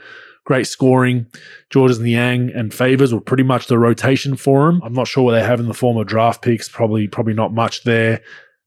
great 0.43 0.65
scoring. 0.65 1.27
Georges 1.69 1.99
Niang 1.99 2.49
and 2.49 2.73
Favors 2.73 3.13
were 3.13 3.21
pretty 3.21 3.43
much 3.43 3.67
the 3.67 3.77
rotation 3.77 4.35
for 4.35 4.67
him. 4.67 4.81
I'm 4.83 4.93
not 4.93 5.07
sure 5.07 5.23
what 5.23 5.33
they 5.33 5.43
have 5.43 5.59
in 5.59 5.67
the 5.67 5.75
form 5.75 5.97
of 5.97 6.07
draft 6.07 6.41
picks. 6.41 6.67
Probably, 6.67 7.07
probably 7.07 7.35
not 7.35 7.53
much 7.53 7.83
there 7.83 8.23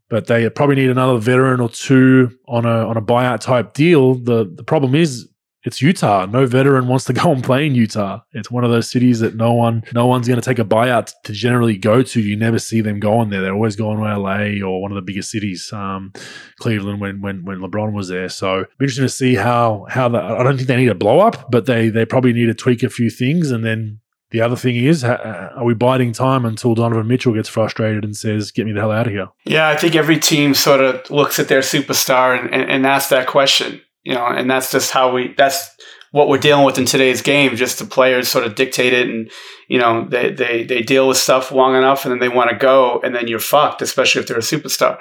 but 0.09 0.27
they 0.27 0.49
probably 0.51 0.77
need 0.77 0.91
another 0.91 1.19
veteran 1.19 1.61
or 1.61 1.69
two 1.69 2.31
on 2.47 2.65
a 2.65 2.89
on 2.89 2.97
a 2.97 3.03
buyout 3.03 3.41
type 3.41 3.75
deal. 3.75 4.15
The 4.15 4.51
the 4.53 4.65
problem 4.65 4.95
is 4.95 5.29
it's 5.65 5.83
Utah. 5.83 6.25
No 6.25 6.47
veteran 6.47 6.89
wants 6.89 7.05
to 7.07 7.13
go 7.23 7.31
and 7.31 7.45
play 7.45 7.67
in 7.67 7.75
Utah. 7.75 8.21
It's 8.33 8.51
one 8.51 8.65
of 8.65 8.71
those 8.71 8.91
cities 8.91 9.21
that 9.21 9.35
no 9.35 9.53
one 9.53 9.85
no 9.93 10.07
one's 10.07 10.27
going 10.27 10.41
to 10.41 10.45
take 10.45 10.59
a 10.59 10.65
buyout 10.65 11.13
to 11.25 11.33
generally 11.33 11.77
go 11.77 12.03
to. 12.03 12.21
You 12.21 12.37
never 12.37 12.59
see 12.59 12.81
them 12.81 13.01
going 13.01 13.31
there. 13.31 13.43
They're 13.43 13.55
always 13.55 13.77
going 13.77 13.99
to 13.99 14.19
LA 14.19 14.67
or 14.67 14.81
one 14.81 14.91
of 14.91 14.97
the 14.97 15.03
bigger 15.03 15.23
cities, 15.23 15.71
um, 15.73 16.13
Cleveland 16.59 17.01
when 17.01 17.21
when 17.21 17.45
when 17.45 17.59
LeBron 17.59 17.93
was 17.93 18.09
there. 18.09 18.29
So 18.29 18.65
be 18.79 18.85
interesting 18.85 19.05
to 19.05 19.11
see 19.11 19.35
how 19.35 19.87
how 19.89 20.09
the, 20.09 20.23
I 20.23 20.43
don't 20.43 20.57
think 20.57 20.69
they 20.69 20.77
need 20.77 20.89
a 20.89 20.95
blow 20.95 21.21
up, 21.21 21.51
but 21.51 21.67
they 21.67 21.89
they 21.91 22.05
probably 22.05 22.33
need 22.33 22.47
to 22.47 22.55
tweak 22.55 22.83
a 22.83 22.89
few 22.89 23.11
things 23.11 23.51
and 23.51 23.65
then 23.65 24.01
the 24.31 24.41
other 24.41 24.57
thing 24.57 24.77
is, 24.77 25.05
uh, 25.05 25.53
are 25.57 25.65
we 25.65 25.75
biding 25.75 26.13
time 26.13 26.45
until 26.45 26.75
Donovan 26.75 27.07
Mitchell 27.07 27.33
gets 27.35 27.49
frustrated 27.49 28.05
and 28.05 28.17
says, 28.17 28.51
"Get 28.51 28.67
me 28.67 28.73
the 28.73 28.81
hell 28.81 28.93
out 28.93 29.07
of 29.07 29.13
here"? 29.13 29.29
Yeah, 29.45 29.69
I 29.69 29.77
think 29.77 29.95
every 29.95 30.19
team 30.19 30.55
sort 30.55 30.81
of 30.81 31.11
looks 31.11 31.39
at 31.39 31.49
their 31.49 31.61
superstar 31.61 32.39
and, 32.39 32.53
and, 32.53 32.71
and 32.71 32.87
asks 32.87 33.11
that 33.11 33.27
question. 33.27 33.81
You 34.05 34.15
know, 34.15 34.27
and 34.27 34.51
that's 34.51 34.71
just 34.71 34.91
how 34.91 35.13
we. 35.13 35.35
That's 35.37 35.75
what 36.11 36.29
we're 36.29 36.39
dealing 36.39 36.65
with 36.65 36.79
in 36.79 36.85
today's 36.85 37.23
game. 37.23 37.57
Just 37.57 37.79
the 37.79 37.85
players 37.85 38.29
sort 38.29 38.45
of 38.45 38.55
dictate 38.55 38.93
it, 38.93 39.09
and 39.09 39.31
you 39.69 39.79
know, 39.79 40.07
they 40.09 40.31
they 40.31 40.65
they 40.65 40.83
deal 40.83 41.09
with 41.09 41.17
stuff 41.17 41.51
long 41.51 41.75
enough, 41.75 42.05
and 42.05 42.13
then 42.13 42.19
they 42.19 42.29
want 42.29 42.51
to 42.51 42.57
go, 42.57 43.01
and 43.03 43.15
then 43.15 43.29
you're 43.29 43.39
fucked. 43.39 43.81
Especially 43.81 44.21
if 44.21 44.29
they're 44.29 44.37
a 44.37 44.41
superstar. 44.41 44.99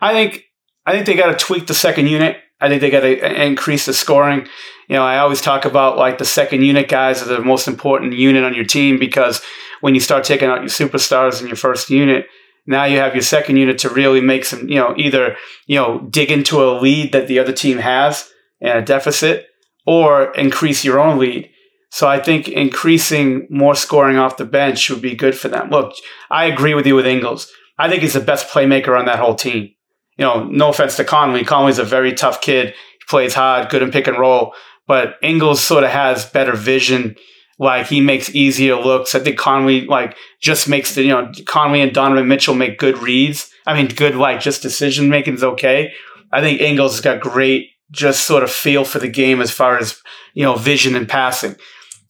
I 0.00 0.12
think 0.12 0.44
I 0.84 0.92
think 0.92 1.06
they 1.06 1.16
got 1.16 1.36
to 1.36 1.44
tweak 1.44 1.66
the 1.66 1.74
second 1.74 2.08
unit. 2.08 2.36
I 2.60 2.68
think 2.68 2.80
they 2.80 2.90
got 2.90 3.00
to 3.00 3.44
increase 3.44 3.86
the 3.86 3.92
scoring. 3.92 4.46
You 4.88 4.96
know, 4.96 5.02
I 5.02 5.18
always 5.18 5.40
talk 5.40 5.64
about 5.64 5.98
like 5.98 6.18
the 6.18 6.24
second 6.24 6.62
unit 6.62 6.88
guys 6.88 7.22
are 7.22 7.26
the 7.26 7.42
most 7.42 7.68
important 7.68 8.14
unit 8.14 8.44
on 8.44 8.54
your 8.54 8.64
team 8.64 8.98
because 8.98 9.42
when 9.80 9.94
you 9.94 10.00
start 10.00 10.24
taking 10.24 10.48
out 10.48 10.60
your 10.60 10.68
superstars 10.68 11.40
in 11.40 11.48
your 11.48 11.56
first 11.56 11.90
unit, 11.90 12.26
now 12.66 12.84
you 12.84 12.98
have 12.98 13.14
your 13.14 13.22
second 13.22 13.58
unit 13.58 13.78
to 13.78 13.90
really 13.90 14.20
make 14.20 14.44
some, 14.44 14.68
you 14.68 14.76
know, 14.76 14.94
either, 14.96 15.36
you 15.66 15.76
know, 15.76 16.00
dig 16.10 16.30
into 16.30 16.62
a 16.62 16.78
lead 16.80 17.12
that 17.12 17.28
the 17.28 17.38
other 17.38 17.52
team 17.52 17.78
has 17.78 18.28
and 18.60 18.78
a 18.78 18.82
deficit 18.82 19.46
or 19.86 20.32
increase 20.34 20.84
your 20.84 20.98
own 20.98 21.18
lead. 21.18 21.48
So 21.90 22.08
I 22.08 22.20
think 22.20 22.48
increasing 22.48 23.46
more 23.50 23.74
scoring 23.74 24.16
off 24.16 24.38
the 24.38 24.44
bench 24.44 24.90
would 24.90 25.02
be 25.02 25.14
good 25.14 25.38
for 25.38 25.48
them. 25.48 25.70
Look, 25.70 25.94
I 26.30 26.46
agree 26.46 26.74
with 26.74 26.86
you 26.86 26.94
with 26.94 27.06
Ingles. 27.06 27.50
I 27.78 27.88
think 27.88 28.02
he's 28.02 28.14
the 28.14 28.20
best 28.20 28.48
playmaker 28.48 28.98
on 28.98 29.04
that 29.06 29.18
whole 29.18 29.34
team 29.34 29.75
you 30.16 30.24
know, 30.24 30.44
no 30.44 30.70
offense 30.70 30.96
to 30.96 31.04
Conley. 31.04 31.44
Conley's 31.44 31.78
a 31.78 31.84
very 31.84 32.12
tough 32.12 32.40
kid. 32.40 32.68
He 32.68 33.04
plays 33.08 33.34
hard, 33.34 33.68
good 33.68 33.82
in 33.82 33.90
pick 33.90 34.06
and 34.06 34.18
roll. 34.18 34.54
But 34.86 35.16
Ingles 35.22 35.62
sort 35.62 35.84
of 35.84 35.90
has 35.90 36.24
better 36.26 36.54
vision 36.54 37.16
like 37.58 37.86
he 37.86 38.00
makes 38.00 38.34
easier 38.34 38.76
looks. 38.76 39.14
I 39.14 39.20
think 39.20 39.38
Conley 39.38 39.86
like 39.86 40.16
just 40.40 40.68
makes 40.68 40.94
the 40.94 41.02
you 41.02 41.08
know 41.08 41.32
Conley 41.46 41.80
and 41.80 41.92
Donovan 41.92 42.28
Mitchell 42.28 42.54
make 42.54 42.78
good 42.78 42.98
reads. 42.98 43.50
I 43.66 43.74
mean, 43.74 43.88
good 43.88 44.14
like 44.14 44.40
just 44.40 44.62
decision 44.62 45.08
making 45.08 45.34
is 45.34 45.44
okay. 45.44 45.92
I 46.32 46.40
think 46.40 46.60
Ingles 46.60 46.92
has 46.92 47.00
got 47.00 47.20
great 47.20 47.70
just 47.90 48.26
sort 48.26 48.42
of 48.42 48.50
feel 48.50 48.84
for 48.84 48.98
the 48.98 49.08
game 49.08 49.40
as 49.40 49.50
far 49.50 49.78
as 49.78 50.00
you 50.34 50.44
know 50.44 50.56
vision 50.56 50.94
and 50.94 51.08
passing. 51.08 51.56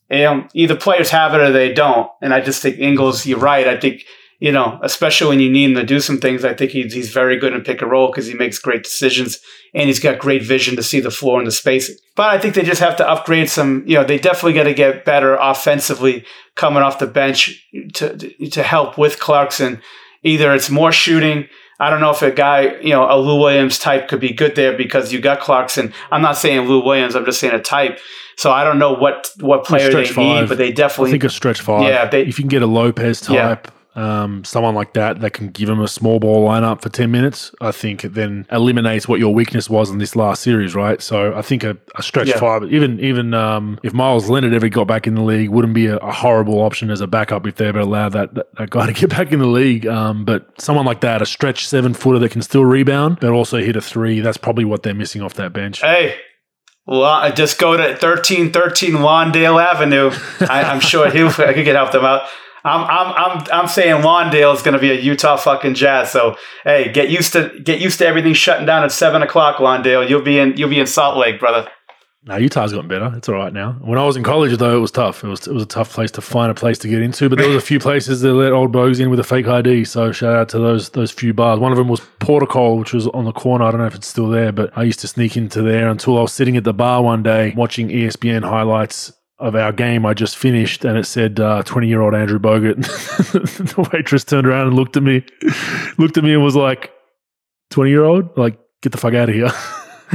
And 0.08 0.48
either 0.54 0.76
players 0.76 1.10
have 1.10 1.34
it 1.34 1.40
or 1.40 1.50
they 1.50 1.72
don't. 1.72 2.08
And 2.22 2.32
I 2.32 2.40
just 2.40 2.62
think 2.62 2.78
Ingles, 2.78 3.26
you're 3.26 3.40
right. 3.40 3.66
I 3.66 3.78
think 3.78 4.02
you 4.38 4.52
know, 4.52 4.78
especially 4.82 5.28
when 5.28 5.40
you 5.40 5.50
need 5.50 5.70
him 5.70 5.74
to 5.76 5.84
do 5.84 5.98
some 5.98 6.18
things, 6.18 6.44
I 6.44 6.52
think 6.52 6.70
he's, 6.70 6.92
he's 6.92 7.10
very 7.10 7.38
good 7.38 7.54
in 7.54 7.62
pick 7.62 7.80
and 7.80 7.90
roll 7.90 8.08
because 8.08 8.26
he 8.26 8.34
makes 8.34 8.58
great 8.58 8.84
decisions 8.84 9.40
and 9.74 9.88
he's 9.88 10.00
got 10.00 10.18
great 10.18 10.42
vision 10.42 10.76
to 10.76 10.82
see 10.82 11.00
the 11.00 11.10
floor 11.10 11.38
and 11.38 11.46
the 11.46 11.52
space. 11.52 11.90
But 12.14 12.34
I 12.34 12.38
think 12.38 12.54
they 12.54 12.62
just 12.62 12.80
have 12.80 12.96
to 12.96 13.08
upgrade 13.08 13.48
some, 13.48 13.82
you 13.86 13.94
know, 13.94 14.04
they 14.04 14.18
definitely 14.18 14.52
got 14.52 14.64
to 14.64 14.74
get 14.74 15.06
better 15.06 15.36
offensively 15.36 16.24
coming 16.54 16.82
off 16.82 16.98
the 16.98 17.06
bench 17.06 17.66
to, 17.94 18.16
to 18.50 18.62
help 18.62 18.98
with 18.98 19.18
Clarkson. 19.20 19.80
Either 20.22 20.54
it's 20.54 20.68
more 20.68 20.92
shooting. 20.92 21.48
I 21.80 21.88
don't 21.88 22.00
know 22.00 22.10
if 22.10 22.20
a 22.20 22.30
guy, 22.30 22.78
you 22.80 22.90
know, 22.90 23.10
a 23.10 23.16
Lou 23.16 23.38
Williams 23.40 23.78
type 23.78 24.08
could 24.08 24.20
be 24.20 24.32
good 24.32 24.54
there 24.54 24.76
because 24.76 25.12
you 25.12 25.20
got 25.20 25.40
Clarkson. 25.40 25.94
I'm 26.10 26.22
not 26.22 26.36
saying 26.36 26.68
Lou 26.68 26.84
Williams, 26.84 27.14
I'm 27.14 27.24
just 27.24 27.40
saying 27.40 27.54
a 27.54 27.60
type. 27.60 27.98
So 28.38 28.50
I 28.50 28.64
don't 28.64 28.78
know 28.78 28.92
what 28.92 29.30
what 29.40 29.64
player 29.64 29.90
they 29.90 30.04
five. 30.04 30.42
need, 30.42 30.48
but 30.50 30.58
they 30.58 30.70
definitely 30.70 31.10
I 31.10 31.12
think 31.12 31.24
a 31.24 31.30
stretch 31.30 31.62
five. 31.62 31.84
Yeah, 31.84 32.06
they, 32.06 32.20
if 32.20 32.38
you 32.38 32.42
can 32.42 32.48
get 32.48 32.60
a 32.60 32.66
Lopez 32.66 33.22
type, 33.22 33.34
yeah 33.64 33.70
um, 33.96 34.44
someone 34.44 34.74
like 34.74 34.92
that 34.92 35.20
that 35.20 35.32
can 35.32 35.48
give 35.48 35.68
him 35.68 35.80
a 35.80 35.88
small 35.88 36.20
ball 36.20 36.46
lineup 36.46 36.82
for 36.82 36.90
10 36.90 37.10
minutes, 37.10 37.50
I 37.60 37.72
think 37.72 38.04
it 38.04 38.14
then 38.14 38.46
eliminates 38.52 39.08
what 39.08 39.18
your 39.18 39.32
weakness 39.32 39.70
was 39.70 39.90
in 39.90 39.98
this 39.98 40.14
last 40.14 40.42
series, 40.42 40.74
right? 40.74 41.00
So 41.00 41.34
I 41.34 41.42
think 41.42 41.64
a, 41.64 41.78
a 41.96 42.02
stretch 42.02 42.28
yeah. 42.28 42.38
five, 42.38 42.64
even 42.72 43.00
even 43.00 43.32
um, 43.32 43.80
if 43.82 43.94
Meyers 43.94 44.28
Leonard 44.28 44.52
ever 44.52 44.68
got 44.68 44.86
back 44.86 45.06
in 45.06 45.14
the 45.14 45.22
league, 45.22 45.48
wouldn't 45.48 45.74
be 45.74 45.86
a, 45.86 45.96
a 45.96 46.12
horrible 46.12 46.60
option 46.60 46.90
as 46.90 47.00
a 47.00 47.06
backup 47.06 47.46
if 47.46 47.56
they 47.56 47.66
ever 47.66 47.80
allowed 47.80 48.10
that, 48.10 48.34
that, 48.34 48.54
that, 48.56 48.70
guy 48.70 48.86
to 48.86 48.92
get 48.92 49.10
back 49.16 49.32
in 49.32 49.38
the 49.38 49.46
league. 49.46 49.86
Um, 49.86 50.24
but 50.24 50.60
someone 50.60 50.84
like 50.84 51.00
that, 51.00 51.22
a 51.22 51.26
stretch 51.26 51.66
seven 51.66 51.94
footer 51.94 52.18
that 52.18 52.30
can 52.30 52.42
still 52.42 52.64
rebound, 52.64 53.18
but 53.20 53.30
also 53.30 53.58
hit 53.58 53.76
a 53.76 53.80
three, 53.80 54.20
that's 54.20 54.36
probably 54.36 54.66
what 54.66 54.82
they're 54.82 54.94
missing 54.94 55.22
off 55.22 55.34
that 55.34 55.54
bench. 55.54 55.80
Hey, 55.80 56.16
well, 56.86 57.02
i 57.02 57.30
just 57.30 57.58
go 57.58 57.76
to 57.76 57.82
1313 57.82 58.92
Lawndale 58.92 59.64
Avenue. 59.64 60.12
I, 60.48 60.72
am 60.72 60.80
sure 60.80 61.10
he 61.10 61.22
I 61.42 61.52
could 61.54 61.64
get 61.64 61.74
help 61.74 61.92
them 61.92 62.04
out. 62.04 62.28
I'm 62.66 62.84
I'm 62.84 63.14
I'm 63.14 63.46
I'm 63.52 63.68
saying 63.68 64.02
Lawndale 64.02 64.54
is 64.54 64.62
going 64.62 64.74
to 64.74 64.80
be 64.80 64.90
a 64.90 65.00
Utah 65.00 65.36
fucking 65.36 65.74
Jazz. 65.74 66.10
So 66.10 66.36
hey, 66.64 66.90
get 66.92 67.10
used 67.10 67.32
to 67.32 67.58
get 67.62 67.80
used 67.80 67.98
to 67.98 68.06
everything 68.06 68.34
shutting 68.34 68.66
down 68.66 68.82
at 68.82 68.92
seven 68.92 69.22
o'clock, 69.22 69.56
Lawndale. 69.56 70.08
You'll 70.08 70.22
be 70.22 70.38
in 70.38 70.56
you'll 70.56 70.70
be 70.70 70.80
in 70.80 70.86
Salt 70.86 71.16
Lake, 71.16 71.38
brother. 71.38 71.68
Now 72.24 72.38
Utah's 72.38 72.72
gotten 72.72 72.88
better. 72.88 73.12
It's 73.16 73.28
all 73.28 73.36
right 73.36 73.52
now. 73.52 73.74
When 73.82 74.00
I 74.00 74.04
was 74.04 74.16
in 74.16 74.24
college, 74.24 74.56
though, 74.56 74.76
it 74.76 74.80
was 74.80 74.90
tough. 74.90 75.22
It 75.22 75.28
was 75.28 75.46
it 75.46 75.54
was 75.54 75.62
a 75.62 75.66
tough 75.66 75.92
place 75.92 76.10
to 76.12 76.20
find 76.20 76.50
a 76.50 76.54
place 76.54 76.76
to 76.78 76.88
get 76.88 77.00
into. 77.00 77.28
But 77.28 77.38
there 77.38 77.46
was 77.46 77.56
a 77.56 77.64
few 77.64 77.78
places 77.78 78.20
that 78.22 78.32
let 78.32 78.52
old 78.52 78.72
bogues 78.72 78.98
in 78.98 79.10
with 79.10 79.20
a 79.20 79.24
fake 79.24 79.46
ID. 79.46 79.84
So 79.84 80.10
shout 80.10 80.34
out 80.34 80.48
to 80.48 80.58
those 80.58 80.90
those 80.90 81.12
few 81.12 81.32
bars. 81.32 81.60
One 81.60 81.70
of 81.70 81.78
them 81.78 81.86
was 81.86 82.00
Protocol, 82.18 82.78
which 82.78 82.92
was 82.92 83.06
on 83.08 83.26
the 83.26 83.32
corner. 83.32 83.64
I 83.64 83.70
don't 83.70 83.78
know 83.78 83.86
if 83.86 83.94
it's 83.94 84.08
still 84.08 84.28
there, 84.28 84.50
but 84.50 84.76
I 84.76 84.82
used 84.82 84.98
to 85.00 85.08
sneak 85.08 85.36
into 85.36 85.62
there 85.62 85.88
until 85.88 86.18
I 86.18 86.22
was 86.22 86.32
sitting 86.32 86.56
at 86.56 86.64
the 86.64 86.74
bar 86.74 87.00
one 87.00 87.22
day 87.22 87.54
watching 87.56 87.90
ESPN 87.90 88.42
highlights 88.42 89.12
of 89.38 89.54
our 89.54 89.72
game 89.72 90.06
I 90.06 90.14
just 90.14 90.36
finished, 90.36 90.84
and 90.84 90.96
it 90.96 91.06
said 91.06 91.36
twenty 91.36 91.86
uh, 91.86 91.90
year 91.90 92.00
old 92.00 92.14
Andrew 92.14 92.38
Bogut. 92.38 92.76
the 93.32 93.90
waitress 93.92 94.24
turned 94.24 94.46
around 94.46 94.68
and 94.68 94.76
looked 94.76 94.96
at 94.96 95.02
me, 95.02 95.24
looked 95.98 96.16
at 96.16 96.24
me, 96.24 96.32
and 96.32 96.42
was 96.42 96.56
like, 96.56 96.92
20 97.70 97.90
year 97.90 98.04
old, 98.04 98.36
like 98.36 98.58
get 98.82 98.92
the 98.92 98.98
fuck 98.98 99.14
out 99.14 99.28
of 99.28 99.34
here." 99.34 99.50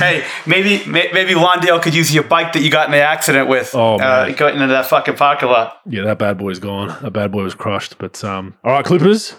hey, 0.00 0.24
maybe 0.44 0.84
maybe 0.86 1.34
Lawndale 1.34 1.80
could 1.80 1.94
use 1.94 2.12
your 2.12 2.24
bike 2.24 2.52
that 2.54 2.62
you 2.62 2.70
got 2.70 2.86
in 2.86 2.92
the 2.92 3.00
accident 3.00 3.48
with. 3.48 3.72
Oh, 3.72 3.94
uh, 3.94 3.98
man. 3.98 4.32
Uh, 4.32 4.34
going 4.36 4.54
into 4.54 4.66
that 4.68 4.86
fucking 4.86 5.14
parking 5.14 5.48
lot. 5.48 5.78
Yeah, 5.86 6.02
that 6.02 6.18
bad 6.18 6.36
boy's 6.36 6.58
gone. 6.58 6.88
That 7.02 7.12
bad 7.12 7.30
boy 7.30 7.44
was 7.44 7.54
crushed. 7.54 7.98
But 7.98 8.22
um, 8.24 8.56
all 8.64 8.72
right, 8.72 8.84
Clippers. 8.84 9.36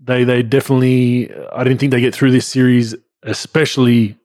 They 0.00 0.24
they 0.24 0.42
definitely. 0.42 1.32
I 1.52 1.64
didn't 1.64 1.78
think 1.80 1.92
they 1.92 2.00
get 2.00 2.14
through 2.14 2.32
this 2.32 2.46
series, 2.46 2.94
especially 3.22 4.19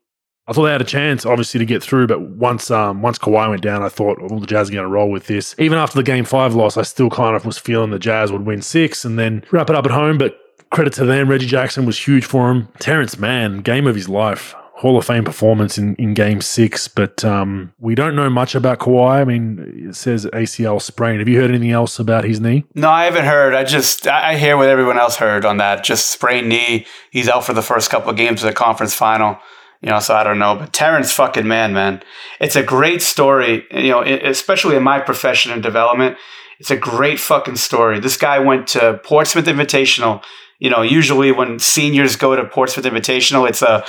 I 0.48 0.52
thought 0.52 0.64
they 0.64 0.72
had 0.72 0.80
a 0.80 0.84
chance, 0.84 1.26
obviously, 1.26 1.58
to 1.58 1.64
get 1.64 1.82
through. 1.82 2.06
But 2.06 2.20
once 2.20 2.70
um, 2.70 3.02
once 3.02 3.18
Kawhi 3.18 3.48
went 3.50 3.62
down, 3.62 3.82
I 3.82 3.88
thought, 3.88 4.20
all 4.20 4.34
oh, 4.34 4.40
the 4.40 4.46
Jazz 4.46 4.68
are 4.68 4.72
going 4.72 4.84
to 4.84 4.88
roll 4.88 5.10
with 5.10 5.26
this. 5.26 5.54
Even 5.58 5.78
after 5.78 5.96
the 5.96 6.04
Game 6.04 6.24
Five 6.24 6.54
loss, 6.54 6.76
I 6.76 6.82
still 6.82 7.10
kind 7.10 7.34
of 7.34 7.44
was 7.44 7.58
feeling 7.58 7.90
the 7.90 7.98
Jazz 7.98 8.30
would 8.30 8.46
win 8.46 8.62
six 8.62 9.04
and 9.04 9.18
then 9.18 9.44
wrap 9.50 9.70
it 9.70 9.76
up 9.76 9.84
at 9.84 9.92
home. 9.92 10.18
But 10.18 10.38
credit 10.70 10.92
to 10.94 11.04
them, 11.04 11.28
Reggie 11.28 11.46
Jackson 11.46 11.84
was 11.84 11.98
huge 11.98 12.24
for 12.24 12.50
him. 12.50 12.68
Terance 12.78 13.18
Mann, 13.18 13.58
game 13.58 13.86
of 13.86 13.94
his 13.96 14.08
life. 14.08 14.54
Hall 14.76 14.98
of 14.98 15.06
Fame 15.06 15.24
performance 15.24 15.78
in, 15.78 15.94
in 15.94 16.12
game 16.12 16.42
six, 16.42 16.86
but 16.86 17.24
um, 17.24 17.72
we 17.78 17.94
don't 17.94 18.14
know 18.14 18.28
much 18.28 18.54
about 18.54 18.78
Kawhi. 18.78 19.22
I 19.22 19.24
mean, 19.24 19.88
it 19.88 19.96
says 19.96 20.26
ACL 20.26 20.82
sprain. 20.82 21.18
Have 21.18 21.28
you 21.28 21.40
heard 21.40 21.48
anything 21.48 21.70
else 21.70 21.98
about 21.98 22.24
his 22.24 22.42
knee? 22.42 22.66
No, 22.74 22.90
I 22.90 23.04
haven't 23.04 23.24
heard. 23.24 23.54
I 23.54 23.64
just, 23.64 24.06
I 24.06 24.36
hear 24.36 24.58
what 24.58 24.68
everyone 24.68 24.98
else 24.98 25.16
heard 25.16 25.46
on 25.46 25.56
that. 25.56 25.82
Just 25.82 26.10
sprained 26.10 26.50
knee. 26.50 26.84
He's 27.10 27.26
out 27.26 27.46
for 27.46 27.54
the 27.54 27.62
first 27.62 27.88
couple 27.88 28.10
of 28.10 28.16
games 28.16 28.42
of 28.44 28.48
the 28.48 28.54
conference 28.54 28.92
final. 28.94 29.38
You 29.82 29.90
know, 29.90 30.00
so 30.00 30.14
I 30.14 30.24
don't 30.24 30.38
know, 30.38 30.56
but 30.56 30.72
Terance 30.72 31.12
fucking 31.12 31.46
man, 31.46 31.72
man, 31.72 32.02
it's 32.40 32.56
a 32.56 32.62
great 32.62 33.02
story. 33.02 33.64
You 33.70 33.90
know, 33.90 34.02
especially 34.02 34.76
in 34.76 34.82
my 34.82 35.00
profession 35.00 35.52
and 35.52 35.62
development, 35.62 36.16
it's 36.58 36.70
a 36.70 36.76
great 36.76 37.20
fucking 37.20 37.56
story. 37.56 38.00
This 38.00 38.16
guy 38.16 38.38
went 38.38 38.66
to 38.68 39.00
Portsmouth 39.04 39.46
Invitational. 39.46 40.22
You 40.58 40.70
know, 40.70 40.82
usually 40.82 41.30
when 41.32 41.58
seniors 41.58 42.16
go 42.16 42.34
to 42.34 42.44
Portsmouth 42.44 42.86
Invitational, 42.86 43.48
it's 43.48 43.62
a 43.62 43.84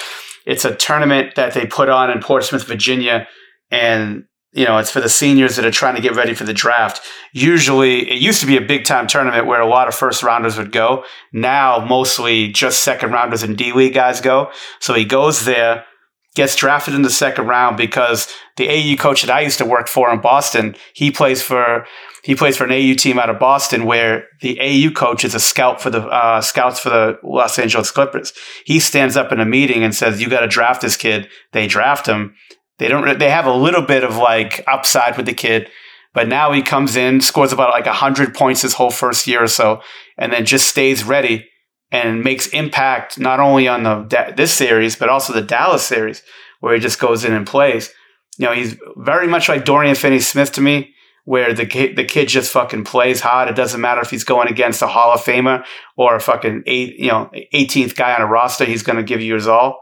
it's 0.45 0.65
a 0.65 0.76
tournament 0.76 1.36
that 1.36 1.54
they 1.54 1.65
put 1.65 1.89
on 1.89 2.10
in 2.10 2.21
Portsmouth, 2.21 2.65
Virginia, 2.65 3.28
and 3.71 4.23
you 4.58 4.65
know, 4.65 4.80
it's 4.80 4.89
for 4.89 5.02
the 5.02 5.08
seniors 5.08 5.56
that 5.56 5.65
are 5.65 5.72
trying 5.72 5.93
to 5.93 6.02
get 6.02 6.15
ready 6.15 6.34
for 6.34 6.43
the 6.43 6.54
draft. 6.54 7.00
Usually, 7.32 8.10
it 8.10 8.20
used 8.20 8.41
to 8.41 8.48
be 8.48 8.58
a 8.58 8.62
big 8.62 8.86
time 8.86 9.06
tournament 9.06 9.46
where 9.46 9.62
a 9.62 9.67
lot 9.67 9.88
of 9.88 9.93
first 9.93 10.24
rounders 10.24 10.58
would 10.58 10.72
go. 10.72 11.04
Now, 11.32 11.86
mostly 11.86 12.48
just 12.48 12.84
second 12.84 13.12
rounders 13.12 13.43
and 13.43 13.56
D 13.56 13.72
League 13.72 13.93
guys 13.93 14.20
go. 14.20 14.50
So 14.80 14.96
he 14.96 15.06
goes 15.06 15.46
there, 15.46 15.86
gets 16.34 16.56
drafted 16.56 16.96
in 16.96 17.04
the 17.04 17.12
second 17.12 17.46
round 17.46 17.78
because 17.78 18.34
the 18.56 18.67
AU 18.67 18.96
coach 18.98 19.22
that 19.22 19.30
I 19.30 19.41
used 19.41 19.60
to 19.60 19.65
work 19.65 19.88
for 19.88 20.12
in 20.12 20.22
Boston, 20.22 20.76
he 20.96 21.12
plays 21.12 21.43
for 21.43 21.86
he 22.24 22.34
plays 22.34 22.58
for 22.58 22.65
an 22.65 22.72
AU 22.72 22.96
team 22.96 23.20
out 23.20 23.30
of 23.30 23.38
Boston 23.38 23.86
where 23.86 24.26
the 24.41 24.60
AU 24.60 24.89
coach 24.91 25.24
is 25.24 25.36
a 25.36 25.39
scout 25.39 25.80
for 25.80 25.91
the 25.91 26.02
uh, 26.02 26.41
scouts 26.41 26.80
for 26.80 26.89
the 26.89 27.20
Los 27.24 27.60
Angeles 27.60 27.91
Clippers. 27.91 28.34
He 28.65 28.80
stands 28.80 29.15
up 29.15 29.32
in 29.32 29.39
a 29.39 29.46
meeting 29.46 29.84
and 29.84 29.93
says, 29.93 30.20
"You 30.20 30.30
got 30.30 30.39
to 30.39 30.48
draft 30.48 30.82
this 30.82 30.98
kid." 30.98 31.30
They 31.54 31.67
draft 31.67 32.08
him 32.08 32.34
they 32.80 32.88
don't. 32.88 33.20
They 33.20 33.30
have 33.30 33.46
a 33.46 33.54
little 33.54 33.82
bit 33.82 34.04
of 34.04 34.18
like 34.18 34.63
upside 34.68 35.18
with 35.18 35.26
the 35.26 35.34
kid, 35.34 35.70
but 36.13 36.28
now 36.28 36.52
he 36.52 36.62
comes 36.62 36.96
in, 36.96 37.22
scores 37.22 37.52
about 37.52 37.72
like 37.72 37.88
hundred 37.88 38.36
points 38.36 38.62
his 38.62 38.74
whole 38.74 38.92
first 38.92 39.28
year 39.28 39.44
or 39.44 39.48
so, 39.48 39.82
and 40.18 40.32
then 40.32 40.46
just 40.46 40.68
stays 40.68 41.04
ready 41.04 41.48
and 41.92 42.24
makes 42.24 42.48
impact 42.48 43.18
not 43.18 43.40
only 43.40 43.68
on 43.68 43.84
the 43.84 44.34
this 44.36 44.54
series 44.54 44.96
but 44.96 45.10
also 45.10 45.32
the 45.34 45.42
Dallas 45.42 45.84
series 45.84 46.22
where 46.60 46.74
he 46.74 46.80
just 46.80 47.00
goes 47.00 47.24
in 47.24 47.34
and 47.34 47.48
plays. 47.48 47.92
You 48.38 48.46
know, 48.46 48.54
he's 48.54 48.78
very 48.98 49.28
much 49.28 49.50
like 49.50 49.66
Dorian 49.66 49.96
Finney-Smith 49.96 50.52
to 50.54 50.62
me, 50.62 50.94
where 51.26 51.54
the 51.54 51.66
kid, 51.66 51.96
the 51.96 52.04
kid 52.04 52.28
just 52.28 52.52
fucking 52.52 52.84
plays 52.84 53.22
hard. 53.22 53.50
It 53.50 53.56
doesn't 53.56 53.82
matter 53.82 54.02
if 54.02 54.12
he's 54.12 54.24
going 54.24 54.48
against 54.48 54.82
a 54.82 54.88
Hall 54.88 55.12
of 55.12 55.22
Famer 55.22 55.66
or 55.96 56.16
a 56.16 56.20
fucking 56.20 56.63
eight, 56.68 57.00
you 57.00 57.10
know, 57.10 57.32
18th 57.54 57.96
guy 57.96 58.13
on 58.13 58.22
a 58.22 58.28
roster. 58.28 58.66
He's 58.66 58.84
going 58.84 58.98
to 58.98 59.04
give 59.04 59.22
you 59.22 59.34
his 59.34 59.48
all 59.48 59.82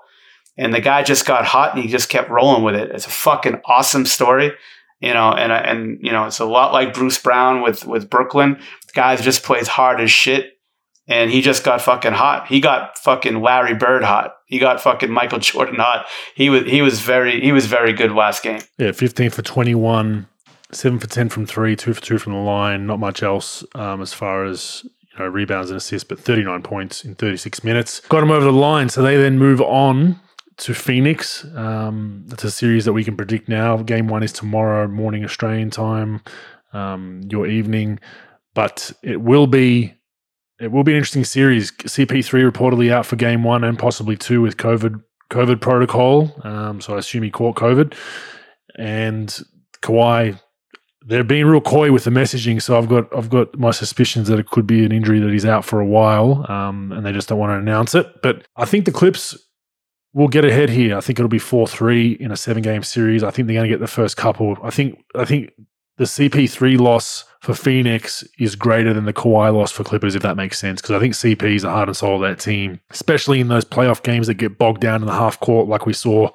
and 0.58 0.74
the 0.74 0.82
guy 0.82 1.04
just 1.04 1.26
got 1.26 1.46
hot 1.46 1.76
and 1.76 1.84
he 1.84 1.90
just 1.90 2.10
kept 2.10 2.30
rolling 2.30 2.64
with 2.64 2.76
it. 2.76 2.92
It's 2.92 3.08
a 3.08 3.12
fucking 3.12 3.62
awesome 3.66 4.06
story, 4.06 4.52
you 5.00 5.14
know, 5.14 5.32
and 5.32 5.52
and 5.52 6.00
you 6.02 6.12
know, 6.12 6.26
it's 6.26 6.40
a 6.40 6.46
lot 6.46 6.74
like 6.74 6.94
Bruce 6.94 7.20
Brown 7.20 7.62
with 7.62 7.86
with 7.86 8.10
Brooklyn. 8.10 8.60
The 8.88 8.94
guy 8.94 9.16
just 9.18 9.44
plays 9.44 9.68
hard 9.68 10.00
as 10.00 10.12
shit, 10.12 10.58
and 11.08 11.30
he 11.32 11.42
just 11.42 11.64
got 11.64 11.82
fucking 11.82 12.14
hot. 12.14 12.48
He 12.48 12.60
got 12.60 12.98
fucking 12.98 13.42
Larry 13.42 13.76
Bird 13.76 14.04
hot. 14.04 14.36
He 14.46 14.60
got 14.60 14.82
fucking 14.82 15.12
Michael 15.12 15.40
Jordan 15.40 15.76
hot. 15.76 16.06
He 16.36 16.50
was 16.50 16.64
he 16.64 16.82
was 16.82 17.02
very 17.02 17.42
he 17.42 17.52
was 17.52 17.66
very 17.66 17.94
good 17.94 18.12
last 18.12 18.44
game. 18.44 18.62
Yeah, 18.78 18.92
fifteen 18.92 19.30
for 19.30 19.42
twenty 19.42 19.76
one. 19.76 20.28
Seven 20.72 21.00
for 21.00 21.08
ten 21.08 21.30
from 21.30 21.46
three, 21.46 21.76
two 21.76 21.94
for 21.94 22.02
two 22.02 22.18
from 22.18 22.34
the 22.34 22.40
line. 22.40 22.88
Not 22.88 23.00
much 23.00 23.24
else 23.24 23.64
um, 23.76 24.02
as 24.02 24.14
far 24.14 24.46
as 24.46 24.84
you 24.84 25.20
know 25.20 25.28
rebounds 25.28 25.70
and 25.70 25.78
assists, 25.78 26.08
but 26.08 26.20
thirty 26.20 26.44
nine 26.44 26.64
points 26.64 27.06
in 27.06 27.16
thirty 27.16 27.38
six 27.38 27.64
minutes. 27.64 28.00
Got 28.02 28.24
him 28.24 28.32
over 28.32 28.46
the 28.46 28.52
line, 28.52 28.90
so 28.90 29.02
they 29.02 29.16
then 29.16 29.38
move 29.38 29.62
on 29.62 30.20
to 30.58 30.74
Phoenix. 30.74 31.46
Um, 31.56 32.26
it's 32.32 32.44
a 32.44 32.52
series 32.52 32.86
that 32.86 32.94
we 32.94 33.04
can 33.04 33.18
predict 33.18 33.50
now. 33.50 33.78
Game 33.78 34.08
one 34.08 34.24
is 34.24 34.32
tomorrow 34.32 34.88
morning 34.88 35.24
Australian 35.24 35.70
time, 35.70 36.22
um, 36.74 37.22
your 37.30 37.48
evening, 37.48 38.00
but 38.54 38.92
it 39.04 39.22
will 39.22 39.48
be 39.48 39.94
it 40.60 40.72
will 40.72 40.84
be 40.84 40.94
an 40.94 40.98
interesting 40.98 41.26
series. 41.26 41.72
CP3 41.72 42.50
reportedly 42.50 42.90
out 42.90 43.06
for 43.06 43.18
game 43.18 43.44
one 43.44 43.64
and 43.64 43.78
possibly 43.78 44.16
two 44.16 44.42
with 44.42 44.58
COVID 44.58 45.02
COVID 45.30 45.60
protocol. 45.60 46.32
Um, 46.44 46.80
so 46.80 46.96
I 46.96 47.00
assume 47.00 47.24
he 47.24 47.32
caught 47.32 47.56
COVID, 47.56 47.94
and 48.78 49.44
Kawhi. 49.82 50.40
They're 51.08 51.24
being 51.24 51.46
real 51.46 51.62
coy 51.62 51.92
with 51.92 52.04
the 52.04 52.10
messaging, 52.10 52.60
so 52.60 52.76
I've 52.76 52.90
got 52.90 53.16
I've 53.16 53.30
got 53.30 53.60
my 53.60 53.70
suspicions 53.70 54.28
that 54.28 54.40
it 54.40 54.48
could 54.48 54.66
be 54.66 54.84
an 54.84 54.92
injury 54.92 55.20
that 55.20 55.32
he's 55.32 55.46
out 55.46 55.64
for 55.64 55.80
a 55.80 55.86
while, 55.86 56.50
um, 56.50 56.92
and 56.92 57.06
they 57.06 57.12
just 57.12 57.30
don't 57.30 57.38
want 57.38 57.52
to 57.52 57.58
announce 57.58 57.94
it. 57.94 58.08
But 58.24 58.48
I 58.56 58.66
think 58.66 58.86
the 58.86 58.92
Clips 58.92 59.38
will 60.16 60.30
get 60.30 60.46
ahead 60.46 60.70
here. 60.70 60.98
I 60.98 61.02
think 61.02 61.20
it'll 61.20 61.30
be 61.30 61.38
four 61.38 61.68
three 61.68 62.14
in 62.14 62.32
a 62.32 62.38
seven 62.38 62.64
game 62.64 62.82
series. 62.82 63.24
I 63.24 63.30
think 63.30 63.48
they're 63.48 63.56
going 63.56 63.70
to 63.70 63.74
get 63.74 63.82
the 63.82 63.88
first 63.88 64.18
couple. 64.18 64.58
I 64.64 64.72
think 64.72 65.04
I 65.14 65.26
think 65.26 65.52
the 65.98 66.06
CP3 66.06 66.80
loss 66.80 67.24
for 67.42 67.54
Phoenix 67.54 68.24
is 68.40 68.56
greater 68.56 68.94
than 68.94 69.06
the 69.06 69.14
Kawhi 69.14 69.54
loss 69.54 69.72
for 69.72 69.84
Clippers, 69.84 70.16
if 70.16 70.24
that 70.24 70.36
makes 70.36 70.58
sense. 70.58 70.82
Because 70.82 70.96
I 70.96 71.00
think 71.00 71.14
CP 71.14 71.56
is 71.56 71.62
the 71.62 71.70
heart 71.70 71.88
and 71.88 71.96
soul 71.96 72.16
of 72.16 72.22
that 72.22 72.40
team, 72.40 72.82
especially 72.90 73.40
in 73.40 73.50
those 73.50 73.64
playoff 73.64 74.04
games 74.04 74.28
that 74.28 74.34
get 74.34 74.58
bogged 74.58 74.82
down 74.82 75.02
in 75.02 75.08
the 75.08 75.14
half 75.14 75.40
court, 75.40 75.68
like 75.68 75.86
we 75.86 75.94
saw 75.94 76.30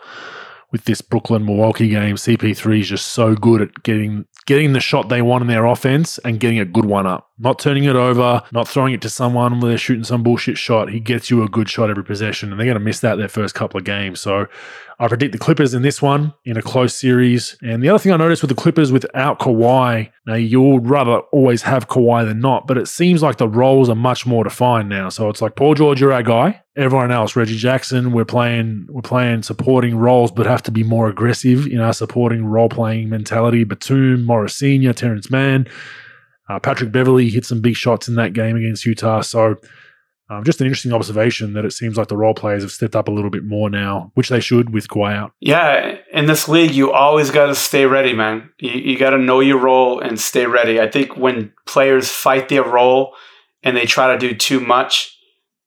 with 0.72 0.84
this 0.84 1.00
Brooklyn 1.00 1.44
Milwaukee 1.44 1.88
game. 1.88 2.16
CP3 2.16 2.80
is 2.80 2.88
just 2.88 3.08
so 3.08 3.34
good 3.34 3.62
at 3.62 3.82
getting 3.82 4.26
getting 4.46 4.72
the 4.72 4.80
shot 4.80 5.08
they 5.08 5.22
want 5.22 5.42
in 5.42 5.48
their 5.48 5.66
offense 5.66 6.18
and 6.18 6.40
getting 6.40 6.58
a 6.58 6.64
good 6.64 6.84
one 6.84 7.06
up. 7.06 7.29
Not 7.42 7.58
turning 7.58 7.84
it 7.84 7.96
over, 7.96 8.42
not 8.52 8.68
throwing 8.68 8.92
it 8.92 9.00
to 9.00 9.08
someone 9.08 9.60
where 9.60 9.70
they're 9.70 9.78
shooting 9.78 10.04
some 10.04 10.22
bullshit 10.22 10.58
shot. 10.58 10.90
He 10.90 11.00
gets 11.00 11.30
you 11.30 11.42
a 11.42 11.48
good 11.48 11.70
shot 11.70 11.88
every 11.88 12.04
possession, 12.04 12.50
and 12.50 12.60
they're 12.60 12.66
going 12.66 12.78
to 12.78 12.84
miss 12.84 13.00
that 13.00 13.16
their 13.16 13.28
first 13.28 13.54
couple 13.54 13.78
of 13.78 13.84
games. 13.84 14.20
So 14.20 14.46
I 14.98 15.08
predict 15.08 15.32
the 15.32 15.38
Clippers 15.38 15.72
in 15.72 15.80
this 15.80 16.02
one 16.02 16.34
in 16.44 16.58
a 16.58 16.62
close 16.62 16.94
series. 16.94 17.56
And 17.62 17.82
the 17.82 17.88
other 17.88 17.98
thing 17.98 18.12
I 18.12 18.18
noticed 18.18 18.42
with 18.42 18.50
the 18.50 18.54
Clippers 18.54 18.92
without 18.92 19.38
Kawhi, 19.38 20.12
now 20.26 20.34
you 20.34 20.60
would 20.60 20.86
rather 20.90 21.20
always 21.32 21.62
have 21.62 21.88
Kawhi 21.88 22.26
than 22.26 22.40
not, 22.40 22.66
but 22.66 22.76
it 22.76 22.86
seems 22.86 23.22
like 23.22 23.38
the 23.38 23.48
roles 23.48 23.88
are 23.88 23.94
much 23.94 24.26
more 24.26 24.44
defined 24.44 24.90
now. 24.90 25.08
So 25.08 25.30
it's 25.30 25.40
like 25.40 25.56
Paul 25.56 25.74
George, 25.74 26.02
you're 26.02 26.12
our 26.12 26.22
guy. 26.22 26.62
Everyone 26.76 27.10
else, 27.10 27.34
Reggie 27.34 27.56
Jackson, 27.56 28.12
we're 28.12 28.26
playing 28.26 28.86
we're 28.90 29.00
playing 29.00 29.42
supporting 29.42 29.96
roles, 29.96 30.30
but 30.30 30.44
have 30.44 30.62
to 30.64 30.70
be 30.70 30.82
more 30.82 31.08
aggressive 31.08 31.66
in 31.66 31.80
our 31.80 31.94
supporting 31.94 32.44
role 32.44 32.68
playing 32.68 33.08
mentality. 33.08 33.64
Batum, 33.64 34.26
Morris 34.26 34.56
Senior, 34.56 34.92
Terance 34.92 35.30
Mann, 35.30 35.66
uh, 36.50 36.58
Patrick 36.58 36.90
Beverley 36.90 37.28
hit 37.28 37.46
some 37.46 37.60
big 37.60 37.76
shots 37.76 38.08
in 38.08 38.16
that 38.16 38.32
game 38.32 38.56
against 38.56 38.84
Utah. 38.84 39.20
So 39.20 39.54
um, 40.28 40.42
just 40.42 40.60
an 40.60 40.66
interesting 40.66 40.92
observation 40.92 41.52
that 41.52 41.64
it 41.64 41.72
seems 41.72 41.96
like 41.96 42.08
the 42.08 42.16
role 42.16 42.34
players 42.34 42.64
have 42.64 42.72
stepped 42.72 42.96
up 42.96 43.06
a 43.06 43.12
little 43.12 43.30
bit 43.30 43.44
more 43.44 43.70
now, 43.70 44.10
which 44.14 44.30
they 44.30 44.40
should 44.40 44.70
with 44.70 44.88
Kawhi 44.88 45.14
out. 45.14 45.32
Yeah, 45.38 45.98
in 46.12 46.26
this 46.26 46.48
league, 46.48 46.72
you 46.72 46.90
always 46.90 47.30
got 47.30 47.46
to 47.46 47.54
stay 47.54 47.86
ready, 47.86 48.14
man. 48.14 48.50
You, 48.58 48.70
you 48.72 48.98
got 48.98 49.10
to 49.10 49.18
know 49.18 49.38
your 49.38 49.58
role 49.58 50.00
and 50.00 50.18
stay 50.18 50.46
ready. 50.46 50.80
I 50.80 50.90
think 50.90 51.16
when 51.16 51.52
players 51.66 52.10
fight 52.10 52.48
their 52.48 52.64
role 52.64 53.14
and 53.62 53.76
they 53.76 53.86
try 53.86 54.12
to 54.12 54.18
do 54.18 54.34
too 54.34 54.58
much, 54.58 55.16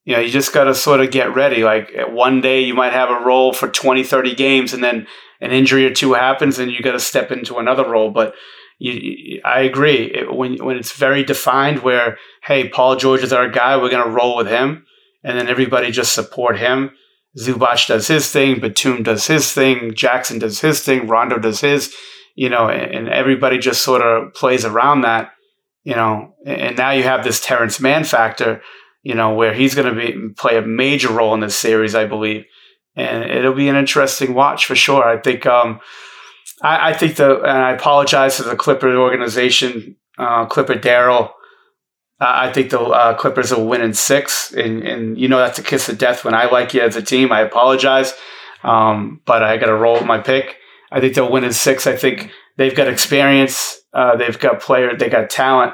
you 0.03 0.13
know, 0.13 0.19
you 0.19 0.29
just 0.29 0.53
got 0.53 0.65
to 0.65 0.75
sort 0.75 0.99
of 0.99 1.11
get 1.11 1.33
ready. 1.33 1.63
Like 1.63 1.91
one 2.09 2.41
day 2.41 2.59
you 2.59 2.73
might 2.73 2.91
have 2.91 3.09
a 3.09 3.23
role 3.25 3.53
for 3.53 3.69
20, 3.69 4.03
30 4.03 4.35
games, 4.35 4.73
and 4.73 4.83
then 4.83 5.07
an 5.39 5.51
injury 5.51 5.85
or 5.85 5.93
two 5.93 6.13
happens, 6.13 6.59
and 6.59 6.69
you 6.69 6.81
got 6.81 6.91
to 6.91 6.99
step 6.99 7.31
into 7.31 7.55
another 7.57 7.89
role. 7.89 8.11
But 8.11 8.35
you, 8.91 9.41
I 9.45 9.61
agree. 9.61 10.11
It, 10.13 10.35
when 10.35 10.63
when 10.63 10.75
it's 10.75 10.91
very 10.91 11.23
defined, 11.23 11.83
where 11.83 12.17
hey, 12.43 12.67
Paul 12.67 12.97
George 12.97 13.23
is 13.23 13.31
our 13.31 13.49
guy, 13.49 13.77
we're 13.77 13.89
gonna 13.89 14.11
roll 14.11 14.35
with 14.35 14.47
him, 14.47 14.85
and 15.23 15.37
then 15.37 15.47
everybody 15.47 15.89
just 15.89 16.13
support 16.13 16.59
him. 16.59 16.91
Zubac 17.39 17.87
does 17.87 18.07
his 18.07 18.29
thing, 18.29 18.59
Batum 18.59 19.03
does 19.03 19.25
his 19.27 19.51
thing, 19.53 19.93
Jackson 19.93 20.37
does 20.37 20.59
his 20.59 20.81
thing, 20.81 21.07
Rondo 21.07 21.39
does 21.39 21.61
his, 21.61 21.93
you 22.35 22.49
know, 22.49 22.67
and, 22.67 22.93
and 22.93 23.09
everybody 23.09 23.57
just 23.57 23.83
sort 23.83 24.01
of 24.01 24.33
plays 24.33 24.65
around 24.65 25.01
that, 25.01 25.31
you 25.83 25.95
know. 25.95 26.35
And 26.45 26.77
now 26.77 26.91
you 26.91 27.03
have 27.03 27.23
this 27.23 27.39
Terance 27.39 27.79
Mann 27.79 28.03
factor, 28.03 28.61
you 29.01 29.15
know, 29.15 29.33
where 29.33 29.53
he's 29.53 29.75
going 29.75 29.95
to 29.95 29.99
be 29.99 30.33
play 30.35 30.57
a 30.57 30.61
major 30.61 31.11
role 31.11 31.33
in 31.33 31.39
this 31.39 31.55
series, 31.55 31.95
I 31.95 32.05
believe, 32.05 32.43
and 32.97 33.23
it'll 33.23 33.55
be 33.55 33.69
an 33.69 33.77
interesting 33.77 34.33
watch 34.33 34.65
for 34.65 34.75
sure. 34.75 35.03
I 35.03 35.21
think. 35.21 35.45
um 35.45 35.79
I, 36.63 36.89
I 36.89 36.93
think 36.93 37.17
the, 37.17 37.39
and 37.41 37.57
I 37.57 37.71
apologize 37.73 38.37
to 38.37 38.43
the 38.43 38.55
Clipper 38.55 38.95
organization, 38.95 39.97
uh, 40.17 40.45
Clipper 40.45 40.75
Darrell. 40.75 41.33
Uh, 42.19 42.31
I 42.31 42.53
think 42.53 42.69
the 42.69 42.79
uh, 42.79 43.15
Clippers 43.15 43.51
will 43.51 43.67
win 43.67 43.81
in 43.81 43.93
six, 43.93 44.53
and, 44.53 44.81
and 44.83 45.17
you 45.17 45.27
know 45.27 45.37
that's 45.37 45.59
a 45.59 45.63
kiss 45.63 45.89
of 45.89 45.97
death 45.97 46.23
when 46.23 46.33
I 46.33 46.45
like 46.45 46.73
you 46.73 46.81
as 46.81 46.95
a 46.95 47.01
team. 47.01 47.31
I 47.31 47.41
apologize, 47.41 48.13
um, 48.63 49.21
but 49.25 49.43
I 49.43 49.57
got 49.57 49.65
to 49.65 49.75
roll 49.75 49.95
with 49.95 50.05
my 50.05 50.19
pick. 50.19 50.55
I 50.91 51.01
think 51.01 51.15
they'll 51.15 51.31
win 51.31 51.43
in 51.43 51.51
six. 51.51 51.85
I 51.85 51.97
think 51.97 52.31
they've 52.57 52.75
got 52.75 52.87
experience, 52.87 53.81
uh, 53.93 54.15
they've 54.15 54.39
got 54.39 54.61
player, 54.61 54.95
they 54.95 55.09
got 55.09 55.29
talent, 55.29 55.73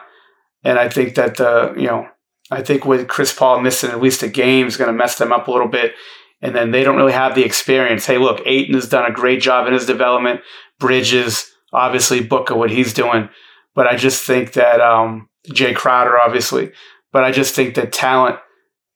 and 0.63 0.80
I 0.80 0.89
think 0.89 1.15
that 1.15 1.36
the 1.36 1.75
you 1.78 1.88
know 1.88 2.08
I 2.49 2.63
think 2.63 2.86
with 2.86 3.08
Chris 3.08 3.32
Paul 3.32 3.60
missing 3.60 3.91
at 3.91 4.02
least 4.02 4.23
a 4.23 4.28
game 4.28 4.65
is 4.65 4.78
going 4.78 4.91
to 4.91 4.97
mess 4.97 5.19
them 5.19 5.32
up 5.32 5.47
a 5.47 5.52
little 5.52 5.67
bit 5.67 5.93
and 6.41 6.56
then 6.56 6.71
they 6.71 6.84
don't 6.84 6.95
really 6.95 7.12
have 7.12 7.36
the 7.36 7.43
experience. 7.43 8.06
Hey, 8.06 8.17
look, 8.17 8.41
Ayton 8.45 8.75
has 8.75 8.88
done 8.88 9.10
a 9.10 9.13
great 9.13 9.41
job 9.41 9.67
in 9.67 9.73
his 9.73 9.86
development. 9.86 10.41
Bridges, 10.79 11.51
obviously, 11.73 12.21
Booker, 12.21 12.55
what 12.55 12.71
he's 12.71 12.93
doing. 12.93 13.29
But 13.75 13.87
I 13.87 13.95
just 13.95 14.25
think 14.25 14.53
that 14.53 14.81
um, 14.81 15.29
Jae 15.49 15.75
Crowder, 15.75 16.19
obviously, 16.19 16.71
but 17.11 17.23
I 17.23 17.31
just 17.31 17.55
think 17.55 17.75
that 17.75 17.91
talent. 17.91 18.37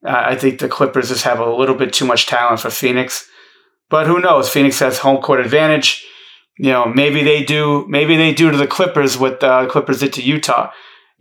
Uh, 0.06 0.24
I 0.26 0.36
think 0.36 0.60
the 0.60 0.68
Clippers 0.68 1.08
just 1.08 1.24
have 1.24 1.40
a 1.40 1.54
little 1.54 1.76
bit 1.76 1.94
too 1.94 2.06
much 2.06 2.28
talent 2.28 2.60
for 2.60 2.70
Phoenix. 2.70 3.26
But 3.90 4.06
who 4.06 4.20
knows? 4.20 4.50
Phoenix 4.50 4.80
has 4.80 4.98
home 4.98 5.22
court 5.22 5.40
advantage. 5.40 6.06
You 6.58 6.72
know, 6.72 6.86
maybe 6.86 7.24
they 7.24 7.44
do. 7.44 7.86
Maybe 7.88 8.18
they 8.18 8.34
do 8.34 8.52
to 8.52 8.58
the 8.58 8.68
Clippers 8.68 9.18
what 9.18 9.40
the 9.40 9.68
Clippers 9.68 10.00
did 10.00 10.12
to 10.14 10.22
Utah 10.22 10.72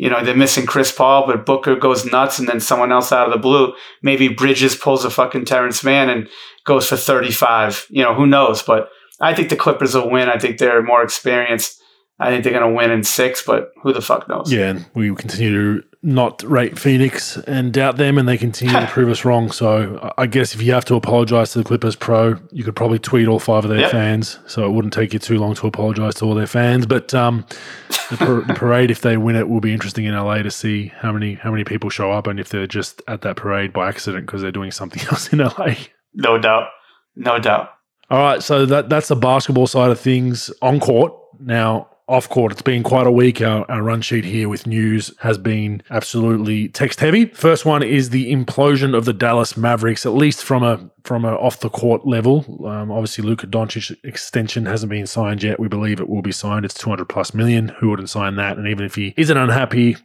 you 0.02 0.10
know, 0.10 0.24
they're 0.24 0.34
missing 0.34 0.66
Chris 0.66 0.90
Paul, 0.90 1.26
but 1.26 1.46
Booker 1.46 1.76
goes 1.76 2.04
nuts 2.04 2.40
and 2.40 2.48
then 2.48 2.58
someone 2.58 2.90
else 2.90 3.12
out 3.12 3.28
of 3.28 3.32
the 3.32 3.38
blue. 3.38 3.72
Maybe 4.02 4.26
Bridges 4.26 4.74
pulls 4.74 5.04
a 5.04 5.10
fucking 5.10 5.44
Terance 5.44 5.84
Mann 5.84 6.08
and 6.08 6.28
goes 6.64 6.88
for 6.88 6.96
35. 6.96 7.86
You 7.88 8.02
know, 8.02 8.12
who 8.12 8.26
knows? 8.26 8.64
But 8.64 8.88
I 9.22 9.34
think 9.34 9.48
the 9.48 9.56
Clippers 9.56 9.94
will 9.94 10.10
win. 10.10 10.28
I 10.28 10.38
think 10.38 10.58
they're 10.58 10.82
more 10.82 11.02
experienced. 11.02 11.80
I 12.18 12.30
think 12.30 12.44
they're 12.44 12.52
going 12.52 12.68
to 12.68 12.76
win 12.76 12.90
in 12.90 13.04
six, 13.04 13.42
but 13.44 13.72
who 13.82 13.92
the 13.92 14.02
fuck 14.02 14.28
knows? 14.28 14.52
Yeah, 14.52 14.70
and 14.70 14.86
we 14.94 15.14
continue 15.14 15.80
to 15.80 15.88
not 16.02 16.42
rate 16.42 16.78
Phoenix 16.78 17.36
and 17.36 17.72
doubt 17.72 17.96
them, 17.96 18.18
and 18.18 18.28
they 18.28 18.36
continue 18.36 18.74
to 18.74 18.86
prove 18.90 19.08
us 19.08 19.24
wrong. 19.24 19.50
So 19.50 20.12
I 20.18 20.26
guess 20.26 20.54
if 20.54 20.62
you 20.62 20.72
have 20.72 20.84
to 20.86 20.94
apologize 20.96 21.52
to 21.52 21.58
the 21.58 21.64
Clippers 21.64 21.96
Pro, 21.96 22.36
you 22.50 22.64
could 22.64 22.76
probably 22.76 22.98
tweet 22.98 23.28
all 23.28 23.38
five 23.38 23.64
of 23.64 23.70
their 23.70 23.80
yep. 23.80 23.92
fans. 23.92 24.38
So 24.46 24.66
it 24.66 24.70
wouldn't 24.70 24.92
take 24.92 25.12
you 25.12 25.18
too 25.18 25.38
long 25.38 25.54
to 25.54 25.66
apologize 25.66 26.16
to 26.16 26.24
all 26.24 26.34
their 26.34 26.46
fans. 26.46 26.86
But 26.86 27.14
um, 27.14 27.46
the, 28.10 28.16
par- 28.16 28.42
the, 28.42 28.54
parade, 28.54 28.90
if 28.90 29.00
they 29.00 29.16
win 29.16 29.36
it, 29.36 29.48
will 29.48 29.60
be 29.60 29.72
interesting 29.72 30.04
in 30.04 30.14
LA 30.14 30.42
to 30.42 30.50
see 30.50 30.88
how 30.96 31.12
many 31.12 31.34
how 31.34 31.50
many 31.50 31.64
people 31.64 31.90
show 31.90 32.12
up 32.12 32.26
and 32.26 32.38
if 32.38 32.50
they're 32.50 32.66
just 32.66 33.02
at 33.08 33.22
that 33.22 33.36
parade 33.36 33.72
by 33.72 33.88
accident 33.88 34.26
because 34.26 34.42
they're 34.42 34.52
doing 34.52 34.70
something 34.70 35.02
else 35.10 35.32
in 35.32 35.38
LA. 35.38 35.74
No 36.14 36.38
doubt, 36.38 36.68
no 37.16 37.38
doubt. 37.38 37.70
All 38.12 38.18
right, 38.18 38.42
so 38.42 38.66
that 38.66 38.90
that's 38.90 39.08
the 39.08 39.16
basketball 39.16 39.66
side 39.66 39.90
of 39.90 39.98
things 39.98 40.50
on 40.60 40.80
court. 40.80 41.14
Now 41.40 41.88
off 42.08 42.28
court. 42.28 42.52
It's 42.52 42.60
been 42.60 42.82
quite 42.82 43.06
a 43.06 43.10
week. 43.10 43.40
Our, 43.40 43.64
our, 43.70 43.82
run 43.82 44.02
sheet 44.02 44.26
here 44.26 44.50
with 44.50 44.66
news 44.66 45.14
has 45.20 45.38
been 45.38 45.82
absolutely 45.88 46.68
text 46.68 47.00
heavy. 47.00 47.26
First 47.26 47.64
one 47.64 47.82
is 47.82 48.10
the 48.10 48.30
implosion 48.30 48.94
of 48.94 49.06
the 49.06 49.14
Dallas 49.14 49.56
Mavericks, 49.56 50.04
at 50.04 50.12
least 50.12 50.44
from 50.44 50.62
a 50.62 50.90
from 51.04 51.24
a 51.24 51.34
off 51.36 51.60
the 51.60 51.70
court 51.70 52.06
level. 52.06 52.44
Um, 52.68 52.92
obviously, 52.92 53.24
Luka 53.24 53.46
Doncic 53.46 53.96
extension 54.04 54.66
hasn't 54.66 54.90
been 54.90 55.06
signed 55.06 55.42
yet. 55.42 55.58
We 55.58 55.68
believe 55.68 55.98
it 55.98 56.10
will 56.10 56.20
be 56.20 56.32
signed. 56.32 56.66
It's 56.66 56.74
200 56.74 57.08
plus 57.08 57.32
million. 57.32 57.68
Who 57.80 57.88
wouldn't 57.88 58.10
sign 58.10 58.36
that? 58.36 58.58
And 58.58 58.68
even 58.68 58.84
if 58.84 58.94
he 58.94 59.14
isn't 59.16 59.38
unhappy, 59.38 59.96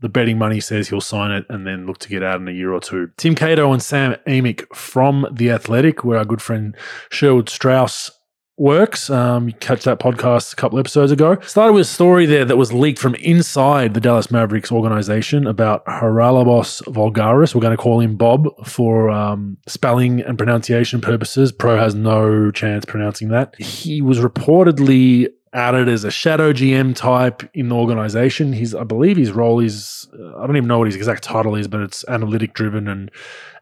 the 0.00 0.08
betting 0.08 0.38
money 0.38 0.60
says 0.60 0.88
he'll 0.88 1.00
sign 1.00 1.30
it 1.30 1.46
and 1.48 1.66
then 1.66 1.86
look 1.86 1.98
to 1.98 2.08
get 2.08 2.22
out 2.22 2.40
in 2.40 2.48
a 2.48 2.52
year 2.52 2.72
or 2.72 2.80
two. 2.80 3.10
Tim 3.16 3.34
Cato 3.34 3.72
and 3.72 3.82
Sam 3.82 4.16
Amick 4.26 4.66
from 4.74 5.26
The 5.32 5.50
Athletic, 5.50 6.04
where 6.04 6.18
our 6.18 6.24
good 6.24 6.42
friend 6.42 6.76
Sherwood 7.10 7.48
Strauss 7.48 8.10
works. 8.58 9.10
Um, 9.10 9.48
you 9.48 9.54
catch 9.54 9.84
that 9.84 9.98
podcast 9.98 10.52
a 10.52 10.56
couple 10.56 10.78
episodes 10.78 11.12
ago. 11.12 11.38
Started 11.42 11.72
with 11.72 11.82
a 11.82 11.90
story 11.90 12.26
there 12.26 12.44
that 12.44 12.56
was 12.56 12.72
leaked 12.72 12.98
from 12.98 13.14
inside 13.16 13.94
the 13.94 14.00
Dallas 14.00 14.30
Mavericks 14.30 14.72
organization 14.72 15.46
about 15.46 15.84
Haralabos 15.86 16.82
Voulgaris. 16.84 17.54
We're 17.54 17.60
going 17.60 17.76
to 17.76 17.82
call 17.82 18.00
him 18.00 18.16
Bob 18.16 18.48
for 18.66 19.10
um, 19.10 19.58
spelling 19.66 20.20
and 20.20 20.38
pronunciation 20.38 21.00
purposes. 21.00 21.52
Pro 21.52 21.76
has 21.76 21.94
no 21.94 22.50
chance 22.50 22.84
pronouncing 22.84 23.28
that. 23.28 23.54
He 23.60 24.00
was 24.00 24.20
reportedly 24.20 25.28
added 25.56 25.88
as 25.88 26.04
a 26.04 26.10
shadow 26.10 26.52
GM 26.52 26.94
type 26.94 27.42
in 27.54 27.70
the 27.70 27.74
organization. 27.74 28.52
He's, 28.52 28.74
I 28.74 28.84
believe, 28.84 29.16
his 29.16 29.32
role 29.32 29.58
is 29.58 30.06
uh, 30.12 30.38
I 30.38 30.46
don't 30.46 30.56
even 30.56 30.68
know 30.68 30.78
what 30.78 30.86
his 30.86 30.96
exact 30.96 31.24
title 31.24 31.56
is, 31.56 31.66
but 31.66 31.80
it's 31.80 32.04
analytic 32.08 32.52
driven 32.52 32.86
and 32.86 33.10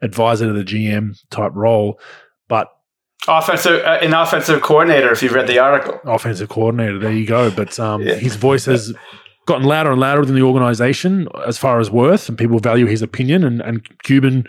advisor 0.03 0.47
to 0.47 0.53
the 0.53 0.65
GM 0.65 1.17
type 1.31 1.53
role. 1.55 2.01
But 2.49 2.69
Offensive, 3.27 3.83
uh, 3.85 4.01
an 4.03 4.13
offensive 4.13 4.61
coordinator. 4.61 5.11
If 5.11 5.23
you've 5.23 5.33
read 5.33 5.47
the 5.47 5.59
article, 5.59 5.99
offensive 6.05 6.51
coordinator. 6.51 6.99
There 6.99 7.13
you 7.13 7.27
go. 7.27 7.51
But 7.51 7.79
um, 7.79 8.03
yeah. 8.03 8.17
his 8.17 8.37
voice 8.37 8.67
has 8.67 8.93
gotten 9.47 9.67
louder 9.67 9.93
and 9.93 10.01
louder 10.01 10.21
within 10.21 10.35
the 10.35 10.43
organization 10.43 11.29
as 11.47 11.57
far 11.57 11.81
as 11.81 11.91
worth, 11.91 12.29
and 12.29 12.37
people 12.37 12.59
value 12.59 12.87
his 12.87 13.01
opinion. 13.01 13.45
And, 13.45 13.63
and 13.63 13.87
Cuban 14.03 14.45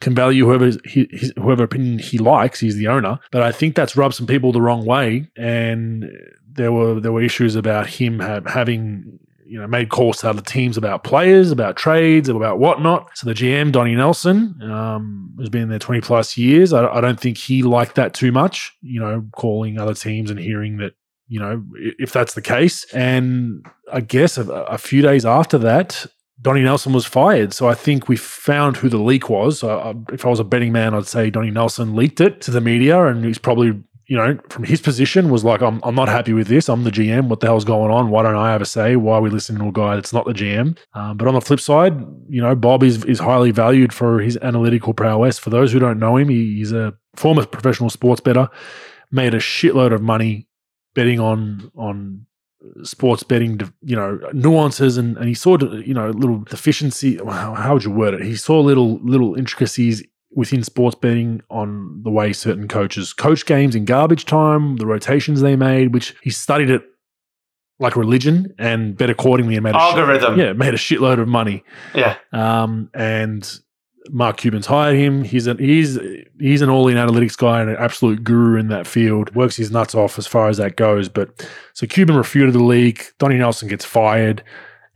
can 0.00 0.14
value 0.14 0.44
whoever 0.44 0.72
he, 0.84 1.08
his, 1.12 1.32
whoever 1.36 1.62
opinion 1.62 2.00
he 2.00 2.18
likes. 2.18 2.58
He's 2.58 2.76
the 2.76 2.88
owner, 2.88 3.20
but 3.30 3.42
I 3.42 3.52
think 3.52 3.76
that's 3.76 3.96
rubbed 3.96 4.14
some 4.14 4.26
people 4.26 4.50
the 4.50 4.62
wrong 4.62 4.84
way. 4.84 5.28
And 5.36 6.10
there 6.56 6.72
were 6.72 7.00
there 7.00 7.12
were 7.12 7.22
issues 7.22 7.56
about 7.56 7.86
him 7.86 8.20
have, 8.20 8.46
having 8.46 9.18
you 9.46 9.60
know, 9.60 9.66
made 9.66 9.88
calls 9.88 10.18
to 10.18 10.28
other 10.28 10.42
teams 10.42 10.76
about 10.76 11.04
players, 11.04 11.50
about 11.50 11.76
trades, 11.76 12.28
about 12.28 12.58
whatnot. 12.58 13.16
So 13.16 13.26
the 13.26 13.34
GM, 13.34 13.72
Donnie 13.72 13.94
Nelson, 13.94 14.60
um, 14.62 15.34
has 15.38 15.48
been 15.48 15.68
there 15.68 15.78
20 15.78 16.00
plus 16.00 16.36
years. 16.36 16.72
I, 16.72 16.86
I, 16.86 17.00
don't 17.00 17.20
think 17.20 17.38
he 17.38 17.62
liked 17.62 17.94
that 17.94 18.12
too 18.12 18.32
much, 18.32 18.76
you 18.82 18.98
know, 18.98 19.24
calling 19.32 19.78
other 19.78 19.94
teams 19.94 20.30
and 20.30 20.40
hearing 20.40 20.78
that, 20.78 20.94
you 21.28 21.38
know, 21.38 21.62
if 21.76 22.12
that's 22.12 22.34
the 22.34 22.42
case. 22.42 22.84
And 22.92 23.64
I 23.92 24.00
guess 24.00 24.36
a, 24.36 24.50
a 24.50 24.78
few 24.78 25.00
days 25.00 25.24
after 25.24 25.58
that, 25.58 26.06
Donnie 26.42 26.62
Nelson 26.62 26.92
was 26.92 27.06
fired. 27.06 27.54
So 27.54 27.68
I 27.68 27.74
think 27.74 28.08
we 28.08 28.16
found 28.16 28.76
who 28.76 28.88
the 28.88 28.98
leak 28.98 29.30
was. 29.30 29.62
Uh, 29.62 29.94
if 30.12 30.26
I 30.26 30.28
was 30.28 30.40
a 30.40 30.44
betting 30.44 30.72
man, 30.72 30.94
I'd 30.94 31.06
say 31.06 31.30
Donnie 31.30 31.50
Nelson 31.50 31.96
leaked 31.96 32.20
it 32.20 32.40
to 32.42 32.50
the 32.50 32.60
media, 32.60 33.06
and 33.06 33.24
he's 33.24 33.38
probably 33.38 33.82
you 34.06 34.16
know, 34.16 34.38
from 34.50 34.62
his 34.62 34.80
position 34.80 35.30
was 35.30 35.44
like, 35.44 35.60
I'm, 35.62 35.80
I'm 35.82 35.96
not 35.96 36.08
happy 36.08 36.32
with 36.32 36.46
this. 36.46 36.68
I'm 36.68 36.84
the 36.84 36.92
GM. 36.92 37.28
What 37.28 37.40
the 37.40 37.48
hell's 37.48 37.64
going 37.64 37.90
on? 37.90 38.08
Why 38.08 38.22
don't 38.22 38.36
I 38.36 38.52
have 38.52 38.62
a 38.62 38.66
say? 38.66 38.94
Why 38.94 39.16
are 39.16 39.20
we 39.20 39.30
listening 39.30 39.60
to 39.62 39.68
a 39.68 39.72
guy 39.72 39.96
that's 39.96 40.12
not 40.12 40.26
the 40.26 40.32
GM? 40.32 40.78
Um, 40.94 41.16
but 41.16 41.26
on 41.26 41.34
the 41.34 41.40
flip 41.40 41.58
side, 41.58 41.98
you 42.28 42.40
know, 42.40 42.54
Bob 42.54 42.84
is, 42.84 43.04
is 43.04 43.18
highly 43.18 43.50
valued 43.50 43.92
for 43.92 44.20
his 44.20 44.38
analytical 44.42 44.94
prowess. 44.94 45.40
For 45.40 45.50
those 45.50 45.72
who 45.72 45.80
don't 45.80 45.98
know 45.98 46.16
him, 46.16 46.28
he, 46.28 46.56
he's 46.56 46.72
a 46.72 46.94
former 47.16 47.44
professional 47.44 47.90
sports 47.90 48.20
bettor, 48.20 48.48
made 49.10 49.34
a 49.34 49.38
shitload 49.38 49.92
of 49.92 50.02
money 50.02 50.46
betting 50.94 51.18
on 51.18 51.70
on 51.76 52.26
sports 52.82 53.22
betting, 53.22 53.60
you 53.82 53.96
know, 53.96 54.20
nuances 54.32 54.96
and, 54.96 55.16
and 55.16 55.28
he 55.28 55.34
saw, 55.34 55.58
you 55.58 55.94
know, 55.94 56.10
little 56.10 56.38
deficiency. 56.40 57.16
How, 57.18 57.54
how 57.54 57.74
would 57.74 57.84
you 57.84 57.90
word 57.90 58.14
it? 58.14 58.22
He 58.22 58.36
saw 58.36 58.60
little 58.60 58.98
little 59.02 59.34
intricacies 59.34 60.02
within 60.36 60.62
sports 60.62 60.94
betting 60.94 61.42
on 61.50 62.02
the 62.04 62.10
way 62.10 62.32
certain 62.32 62.68
coaches 62.68 63.12
coach 63.12 63.46
games 63.46 63.74
in 63.74 63.86
garbage 63.86 64.26
time, 64.26 64.76
the 64.76 64.86
rotations 64.86 65.40
they 65.40 65.56
made, 65.56 65.92
which 65.92 66.14
he 66.22 66.30
studied 66.30 66.70
it 66.70 66.82
like 67.78 67.96
religion 67.96 68.54
and 68.58 68.96
bet 68.96 69.10
accordingly 69.10 69.56
and 69.56 69.64
made 69.64 69.74
a 69.74 69.78
algorithm. 69.78 70.36
Shit, 70.36 70.46
yeah, 70.46 70.52
made 70.52 70.74
a 70.74 70.78
shitload 70.78 71.18
of 71.18 71.26
money. 71.26 71.64
Yeah. 71.94 72.16
Um, 72.32 72.90
and 72.94 73.60
Mark 74.10 74.36
Cuban's 74.36 74.66
hired 74.66 74.96
him. 74.96 75.24
He's 75.24 75.46
an 75.46 75.58
he's 75.58 75.98
he's 76.38 76.62
an 76.62 76.68
all 76.68 76.86
in 76.88 76.96
analytics 76.96 77.36
guy 77.36 77.62
and 77.62 77.70
an 77.70 77.76
absolute 77.78 78.22
guru 78.22 78.58
in 78.58 78.68
that 78.68 78.86
field. 78.86 79.34
Works 79.34 79.56
his 79.56 79.70
nuts 79.70 79.94
off 79.94 80.18
as 80.18 80.26
far 80.26 80.48
as 80.48 80.58
that 80.58 80.76
goes. 80.76 81.08
But 81.08 81.48
so 81.72 81.86
Cuban 81.86 82.14
refuted 82.14 82.54
the 82.54 82.62
league. 82.62 83.02
Donnie 83.18 83.38
Nelson 83.38 83.68
gets 83.68 83.84
fired, 83.84 84.44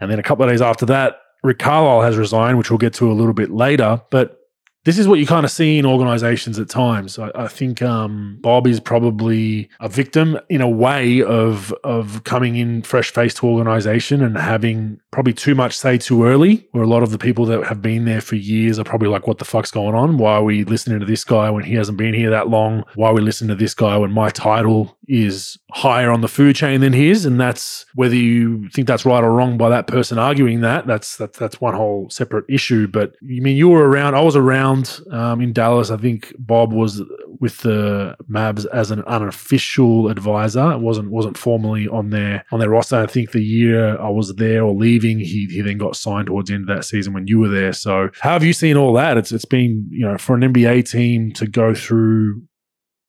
and 0.00 0.10
then 0.10 0.18
a 0.18 0.22
couple 0.22 0.44
of 0.44 0.50
days 0.50 0.62
after 0.62 0.86
that, 0.86 1.16
Rick 1.42 1.58
Carlisle 1.58 2.02
has 2.02 2.16
resigned, 2.16 2.58
which 2.58 2.70
we'll 2.70 2.78
get 2.78 2.94
to 2.94 3.10
a 3.10 3.14
little 3.14 3.32
bit 3.32 3.50
later. 3.50 4.02
But 4.10 4.39
this 4.84 4.98
is 4.98 5.06
what 5.06 5.18
you 5.18 5.26
kind 5.26 5.44
of 5.44 5.50
see 5.50 5.78
in 5.78 5.84
organizations 5.84 6.58
at 6.58 6.68
times. 6.68 7.18
I, 7.18 7.30
I 7.34 7.48
think 7.48 7.82
um, 7.82 8.38
Bob 8.40 8.66
is 8.66 8.80
probably 8.80 9.68
a 9.78 9.88
victim 9.88 10.38
in 10.48 10.60
a 10.60 10.68
way 10.68 11.22
of 11.22 11.72
of 11.84 12.24
coming 12.24 12.56
in 12.56 12.82
fresh 12.82 13.10
faced 13.10 13.38
to 13.38 13.46
organization 13.46 14.22
and 14.22 14.36
having 14.36 15.00
probably 15.10 15.32
too 15.32 15.54
much 15.54 15.76
say 15.76 15.98
too 15.98 16.24
early, 16.24 16.66
where 16.70 16.84
a 16.84 16.88
lot 16.88 17.02
of 17.02 17.10
the 17.10 17.18
people 17.18 17.44
that 17.46 17.64
have 17.64 17.82
been 17.82 18.04
there 18.04 18.20
for 18.20 18.36
years 18.36 18.78
are 18.78 18.84
probably 18.84 19.08
like, 19.08 19.26
what 19.26 19.38
the 19.38 19.44
fuck's 19.44 19.70
going 19.70 19.94
on? 19.94 20.18
Why 20.18 20.34
are 20.34 20.44
we 20.44 20.64
listening 20.64 21.00
to 21.00 21.06
this 21.06 21.24
guy 21.24 21.50
when 21.50 21.64
he 21.64 21.74
hasn't 21.74 21.98
been 21.98 22.14
here 22.14 22.30
that 22.30 22.48
long? 22.48 22.84
Why 22.94 23.08
are 23.08 23.14
we 23.14 23.20
listening 23.20 23.48
to 23.48 23.54
this 23.56 23.74
guy 23.74 23.96
when 23.96 24.12
my 24.12 24.30
title 24.30 24.96
is 25.08 25.58
higher 25.72 26.10
on 26.10 26.20
the 26.20 26.28
food 26.28 26.54
chain 26.54 26.80
than 26.80 26.92
his? 26.92 27.24
And 27.24 27.40
that's 27.40 27.86
whether 27.94 28.14
you 28.14 28.68
think 28.70 28.86
that's 28.86 29.04
right 29.04 29.24
or 29.24 29.32
wrong 29.32 29.58
by 29.58 29.68
that 29.70 29.88
person 29.88 30.18
arguing 30.18 30.60
that, 30.60 30.86
that's 30.86 31.16
that's 31.16 31.38
that's 31.38 31.60
one 31.60 31.74
whole 31.74 32.08
separate 32.10 32.44
issue. 32.48 32.86
But 32.86 33.14
you 33.20 33.40
I 33.40 33.44
mean 33.44 33.56
you 33.56 33.68
were 33.68 33.88
around, 33.88 34.14
I 34.14 34.20
was 34.20 34.36
around 34.36 35.00
um, 35.10 35.40
in 35.40 35.52
Dallas. 35.52 35.90
I 35.90 35.96
think 35.96 36.32
Bob 36.38 36.72
was 36.72 37.02
with 37.40 37.58
the 37.58 38.14
Mavs 38.30 38.66
as 38.72 38.90
an 38.90 39.02
unofficial 39.02 40.08
advisor. 40.08 40.72
It 40.72 40.80
wasn't 40.80 41.10
wasn't 41.10 41.38
formally 41.38 41.88
on 41.88 42.10
their 42.10 42.44
on 42.52 42.60
their 42.60 42.68
roster. 42.68 42.96
I 42.96 43.06
think 43.06 43.32
the 43.32 43.42
year 43.42 43.98
I 43.98 44.10
was 44.10 44.34
there 44.36 44.62
or 44.62 44.74
leaving. 44.74 45.18
He, 45.18 45.46
he 45.50 45.62
then 45.62 45.78
got 45.78 45.96
signed 45.96 46.26
towards 46.26 46.48
the 46.50 46.54
end 46.54 46.68
of 46.68 46.76
that 46.76 46.84
season 46.84 47.14
when 47.14 47.26
you 47.26 47.40
were 47.40 47.48
there. 47.48 47.72
So 47.72 48.10
how 48.20 48.32
have 48.32 48.44
you 48.44 48.52
seen 48.52 48.76
all 48.76 48.92
that? 48.94 49.16
It's 49.16 49.32
it's 49.32 49.46
been 49.46 49.88
you 49.90 50.06
know 50.06 50.18
for 50.18 50.36
an 50.36 50.42
NBA 50.42 50.88
team 50.88 51.32
to 51.32 51.46
go 51.46 51.74
through 51.74 52.42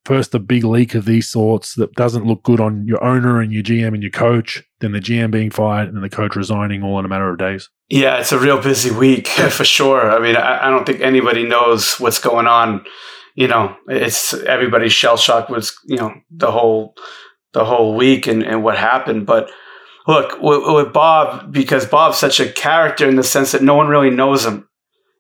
first 0.06 0.34
a 0.34 0.40
big 0.40 0.64
leak 0.64 0.96
of 0.96 1.06
these 1.06 1.30
sorts 1.30 1.76
that 1.76 1.94
doesn't 1.94 2.26
look 2.26 2.42
good 2.44 2.60
on 2.60 2.86
your 2.88 3.04
owner 3.04 3.40
and 3.40 3.52
your 3.52 3.62
GM 3.62 3.94
and 3.94 4.02
your 4.02 4.12
coach, 4.12 4.64
then 4.80 4.94
the 4.94 5.00
GM 5.00 5.30
being 5.30 5.52
fired 5.52 5.94
and 5.94 6.04
the 6.04 6.10
coach 6.10 6.36
resigning 6.36 6.82
all 6.82 6.98
in 6.98 7.06
a 7.06 7.08
matter 7.08 7.30
of 7.30 7.38
days. 7.38 7.70
Yeah, 7.90 8.20
it's 8.20 8.32
a 8.32 8.40
real 8.40 8.60
busy 8.60 8.90
week 8.90 9.28
for 9.52 9.66
sure. 9.66 10.10
I 10.10 10.20
mean, 10.20 10.36
I, 10.36 10.68
I 10.68 10.70
don't 10.70 10.86
think 10.86 11.02
anybody 11.02 11.44
knows 11.44 12.00
what's 12.00 12.20
going 12.20 12.48
on. 12.48 12.84
You 13.36 13.48
know, 13.48 13.76
it's 13.88 14.34
everybody's 14.34 14.94
shell 14.94 15.18
shock 15.18 15.50
was, 15.50 15.78
you 15.86 15.98
know 15.98 16.14
the 16.30 16.52
whole 16.52 16.96
the 17.54 17.66
whole 17.66 17.96
week 17.96 18.28
and, 18.28 18.44
and 18.44 18.64
what 18.64 18.78
happened, 18.78 19.26
but 19.26 19.50
look 20.08 20.42
with, 20.42 20.62
with, 20.66 20.94
Bob 20.94 21.52
because 21.52 21.86
Bob's 21.86 22.18
such 22.18 22.40
a 22.40 22.52
character 22.52 23.08
in 23.08 23.16
the 23.16 23.24
sense 23.24 23.52
that 23.52 23.62
no 23.62 23.76
one 23.76 23.88
really 23.88 24.10
knows 24.10 24.46
him. 24.46 24.68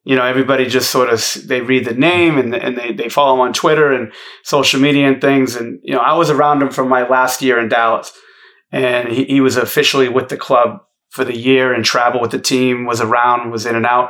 You 0.04 0.16
know, 0.16 0.26
everybody 0.26 0.66
just 0.66 0.90
sort 0.90 1.10
of 1.10 1.24
they 1.46 1.62
read 1.62 1.86
the 1.86 1.94
name 1.94 2.38
and 2.40 2.56
and 2.56 2.78
they 2.78 2.92
they 2.92 3.10
follow 3.10 3.36
him 3.36 3.42
on 3.42 3.54
Twitter 3.54 3.92
and 3.92 4.12
social 4.44 4.80
media 4.80 5.08
and 5.08 5.22
things. 5.22 5.56
And 5.56 5.80
you 5.84 5.94
know, 5.94 6.02
I 6.02 6.14
was 6.14 6.32
around 6.32 6.62
him 6.62 6.72
for 6.72 6.84
my 6.84 7.08
last 7.08 7.42
year 7.42 7.60
in 7.60 7.70
Dallas, 7.70 8.12
and 8.72 9.10
he, 9.10 9.26
he 9.26 9.42
was 9.42 9.58
officially 9.58 10.10
with 10.10 10.30
the 10.30 10.38
club 10.38 10.80
for 11.12 11.24
the 11.24 11.38
year 11.38 11.72
and 11.72 11.86
traveled 11.86 12.24
with 12.24 12.32
the 12.32 12.40
team. 12.40 12.86
Was 12.86 13.00
around, 13.00 13.52
was 13.52 13.68
in 13.68 13.76
and 13.76 13.86
out. 13.86 14.10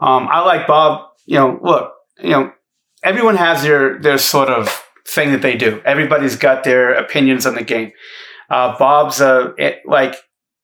Um, 0.00 0.28
I 0.30 0.40
like 0.40 0.68
Bob. 0.68 1.08
You 1.26 1.38
know, 1.38 1.58
look, 1.60 1.92
you 2.18 2.30
know, 2.30 2.52
everyone 3.04 3.36
has 3.36 3.62
their 3.62 3.98
their 4.00 4.18
sort 4.18 4.48
of 4.48 4.82
thing 5.06 5.30
that 5.32 5.42
they 5.42 5.56
do. 5.56 5.80
Everybody's 5.84 6.36
got 6.36 6.64
their 6.64 6.94
opinions 6.94 7.46
on 7.46 7.54
the 7.54 7.62
game. 7.62 7.92
Uh, 8.50 8.76
Bob's 8.78 9.20
a 9.20 9.54
it, 9.58 9.82
like 9.86 10.16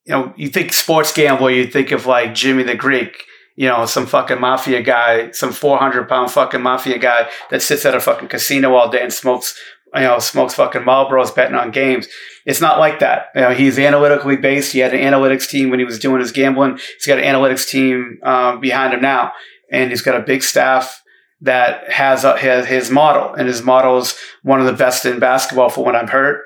you 0.07 0.15
know 0.15 0.33
you 0.37 0.49
think 0.49 0.73
sports 0.73 1.13
gambler, 1.13 1.51
you 1.51 1.67
think 1.67 1.93
of 1.93 2.07
like 2.07 2.35
Jimmy 2.35 2.63
the 2.63 2.75
Greek, 2.75 3.25
you 3.57 3.69
know, 3.69 3.87
some 3.87 4.07
fucking 4.07 4.41
mafia 4.41 4.83
guy, 4.83 5.31
some 5.31 5.53
four 5.53 5.79
hundred 5.79 6.09
pound 6.09 6.31
fucking 6.31 6.63
mafia 6.63 6.99
guy 6.99 7.31
that 7.51 7.63
sits 7.63 7.85
at 7.85 7.95
a 7.95 8.01
fucking 8.01 8.29
casino 8.29 8.75
all 8.75 8.91
day 8.91 9.03
and 9.03 9.13
smokes 9.13 9.57
you 9.95 10.03
know 10.03 10.19
smokes 10.19 10.55
fucking 10.55 10.83
Marlboros 10.83 11.35
betting 11.35 11.57
on 11.57 11.71
games. 11.71 12.09
It's 12.47 12.61
not 12.61 12.79
like 12.79 13.01
that. 13.01 13.27
You 13.35 13.41
know, 13.43 13.55
he's 13.55 13.79
analytically 13.79 14.37
based. 14.37 14.73
He 14.73 14.79
had 14.79 14.95
an 14.95 15.01
analytics 15.01 15.49
team 15.49 15.69
when 15.69 15.79
he 15.79 15.85
was 15.85 15.99
doing 15.99 16.21
his 16.21 16.33
gambling. 16.33 16.77
He's 16.77 17.07
got 17.07 17.19
an 17.19 17.25
analytics 17.25 17.69
team 17.69 18.19
um, 18.23 18.61
behind 18.61 18.95
him 18.95 19.03
now, 19.03 19.33
and 19.71 19.91
he's 19.91 20.03
got 20.03 20.19
a 20.19 20.25
big 20.25 20.43
staff 20.43 21.03
that 21.43 21.91
has, 21.91 22.25
a, 22.25 22.37
has 22.39 22.67
his 22.67 22.91
model, 22.91 23.35
and 23.35 23.49
his 23.49 23.63
model 23.63 23.99
is 23.99 24.19
one 24.43 24.61
of 24.61 24.67
the 24.67 24.73
best 24.73 25.07
in 25.07 25.19
basketball 25.19 25.69
for 25.69 25.85
when 25.85 25.97
I'm 25.97 26.09
hurt. 26.09 26.43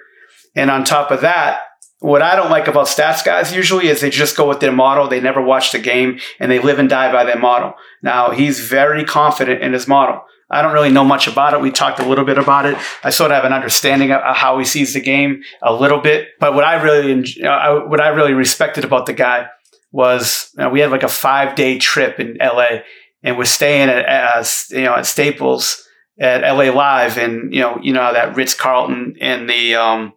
And 0.54 0.70
on 0.70 0.84
top 0.84 1.10
of 1.10 1.20
that, 1.22 1.62
what 2.04 2.22
I 2.22 2.36
don't 2.36 2.50
like 2.50 2.68
about 2.68 2.86
stats 2.86 3.24
guys 3.24 3.54
usually 3.54 3.88
is 3.88 4.00
they 4.00 4.10
just 4.10 4.36
go 4.36 4.46
with 4.46 4.60
their 4.60 4.72
model. 4.72 5.08
They 5.08 5.20
never 5.20 5.40
watch 5.40 5.72
the 5.72 5.78
game 5.78 6.20
and 6.38 6.50
they 6.50 6.58
live 6.58 6.78
and 6.78 6.88
die 6.88 7.10
by 7.10 7.24
their 7.24 7.38
model. 7.38 7.74
Now 8.02 8.30
he's 8.30 8.60
very 8.60 9.04
confident 9.04 9.62
in 9.62 9.72
his 9.72 9.88
model. 9.88 10.22
I 10.50 10.60
don't 10.60 10.74
really 10.74 10.90
know 10.90 11.04
much 11.04 11.26
about 11.26 11.54
it. 11.54 11.62
We 11.62 11.70
talked 11.70 12.00
a 12.00 12.06
little 12.06 12.26
bit 12.26 12.36
about 12.36 12.66
it. 12.66 12.76
I 13.02 13.10
sort 13.10 13.30
of 13.30 13.36
have 13.36 13.44
an 13.44 13.54
understanding 13.54 14.12
of 14.12 14.36
how 14.36 14.58
he 14.58 14.66
sees 14.66 14.92
the 14.92 15.00
game 15.00 15.42
a 15.62 15.72
little 15.72 16.00
bit. 16.00 16.28
But 16.38 16.54
what 16.54 16.64
I 16.64 16.74
really, 16.82 17.42
uh, 17.42 17.48
uh, 17.48 17.80
what 17.86 18.00
I 18.00 18.08
really 18.08 18.34
respected 18.34 18.84
about 18.84 19.06
the 19.06 19.14
guy 19.14 19.48
was 19.90 20.50
you 20.58 20.64
know, 20.64 20.70
we 20.70 20.80
had 20.80 20.90
like 20.90 21.04
a 21.04 21.08
five 21.08 21.54
day 21.54 21.78
trip 21.78 22.20
in 22.20 22.36
LA 22.38 22.80
and 23.24 23.38
we're 23.38 23.44
staying 23.44 23.88
at, 23.88 24.68
you 24.70 24.82
know, 24.82 24.94
at 24.94 25.06
Staples 25.06 25.88
at 26.20 26.42
LA 26.42 26.70
Live, 26.70 27.18
and 27.18 27.52
you 27.52 27.60
know, 27.60 27.78
you 27.82 27.92
know 27.92 28.12
that 28.12 28.36
Ritz 28.36 28.54
Carlton 28.54 29.16
and 29.20 29.50
the 29.50 29.74
um, 29.74 30.12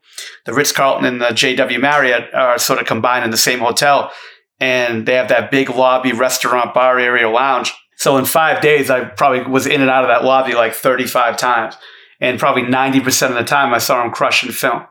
the 0.46 0.54
Ritz 0.54 0.72
Carlton 0.72 1.06
and 1.06 1.22
the 1.22 1.28
JW 1.28 1.80
Marriott 1.82 2.34
are 2.34 2.60
sort 2.60 2.80
of 2.80 2.86
combined 2.86 3.26
in 3.26 3.32
the 3.32 3.38
same 3.38 3.60
hotel, 3.60 4.12
and 4.60 5.06
they 5.08 5.16
have 5.16 5.30
that 5.30 5.50
big 5.50 5.70
lobby, 5.70 6.12
restaurant, 6.12 6.74
bar 6.74 7.00
area, 7.00 7.28
lounge. 7.30 7.74
So 7.96 8.18
in 8.18 8.26
five 8.26 8.62
days, 8.62 8.92
I 8.92 9.06
probably 9.06 9.52
was 9.52 9.66
in 9.66 9.82
and 9.82 9.90
out 9.90 10.04
of 10.04 10.10
that 10.10 10.24
lobby 10.24 10.54
like 10.54 10.74
35 10.74 11.36
times, 11.36 11.76
and 12.22 12.38
probably 12.38 12.62
90% 12.62 13.30
of 13.30 13.34
the 13.34 13.44
time, 13.44 13.74
I 13.74 13.80
saw 13.80 14.04
him 14.04 14.12
crushing 14.12 14.52
film. 14.52 14.84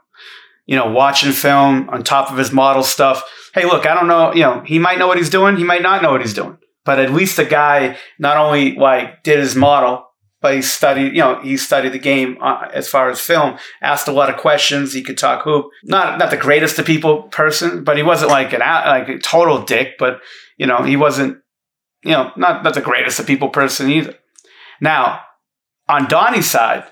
You 0.65 0.75
know, 0.75 0.91
watching 0.91 1.31
film 1.31 1.89
on 1.91 2.03
top 2.03 2.33
of 2.33 2.39
his 2.39 2.51
model 2.51 2.83
stuff. 2.83 3.23
Hey, 3.55 3.65
look, 3.65 3.87
I 3.87 3.95
don't 3.95 4.09
know. 4.09 4.35
You 4.35 4.41
know, 4.41 4.63
he 4.67 4.81
might 4.81 4.99
know 4.99 5.07
what 5.07 5.19
he's 5.19 5.31
doing. 5.31 5.57
He 5.57 5.63
might 5.63 5.83
not 5.83 6.03
know 6.03 6.11
what 6.11 6.23
he's 6.23 6.35
doing. 6.35 6.59
But 6.87 6.99
at 7.01 7.13
least 7.13 7.37
the 7.37 7.45
guy 7.45 7.99
not 8.19 8.39
only 8.39 8.77
like 8.77 9.23
did 9.25 9.39
his 9.39 9.55
model, 9.55 10.07
but 10.41 10.55
he 10.55 10.63
studied, 10.63 11.13
you 11.13 11.21
know, 11.21 11.41
he 11.43 11.57
studied 11.57 11.93
the 11.93 11.99
game 11.99 12.39
uh, 12.41 12.69
as 12.73 12.89
far 12.89 13.11
as 13.11 13.21
film. 13.21 13.59
Asked 13.83 14.07
a 14.07 14.13
lot 14.13 14.31
of 14.31 14.37
questions. 14.37 14.93
He 14.93 15.03
could 15.03 15.19
talk 15.19 15.43
hoop. 15.43 15.67
Not 15.85 16.19
not 16.19 16.31
the 16.31 16.37
greatest 16.37 16.79
of 16.79 16.87
people 16.87 17.25
person, 17.25 17.85
but 17.85 17.97
he 17.97 18.03
wasn't 18.03 18.31
like 18.31 18.53
an 18.53 18.61
like 18.61 19.09
a 19.09 19.19
total 19.19 19.63
dick. 19.63 19.99
But 19.99 20.21
you 20.57 20.67
know, 20.67 20.83
he 20.85 20.97
wasn't, 20.97 21.39
you 22.05 22.13
know, 22.13 22.31
not 22.37 22.63
not 22.63 22.75
the 22.75 22.81
greatest 22.81 23.19
of 23.19 23.27
people 23.27 23.49
person 23.49 23.91
either. 23.91 24.15
Now, 24.81 25.23
on 25.89 26.07
Donnie's 26.07 26.51
side, 26.51 26.85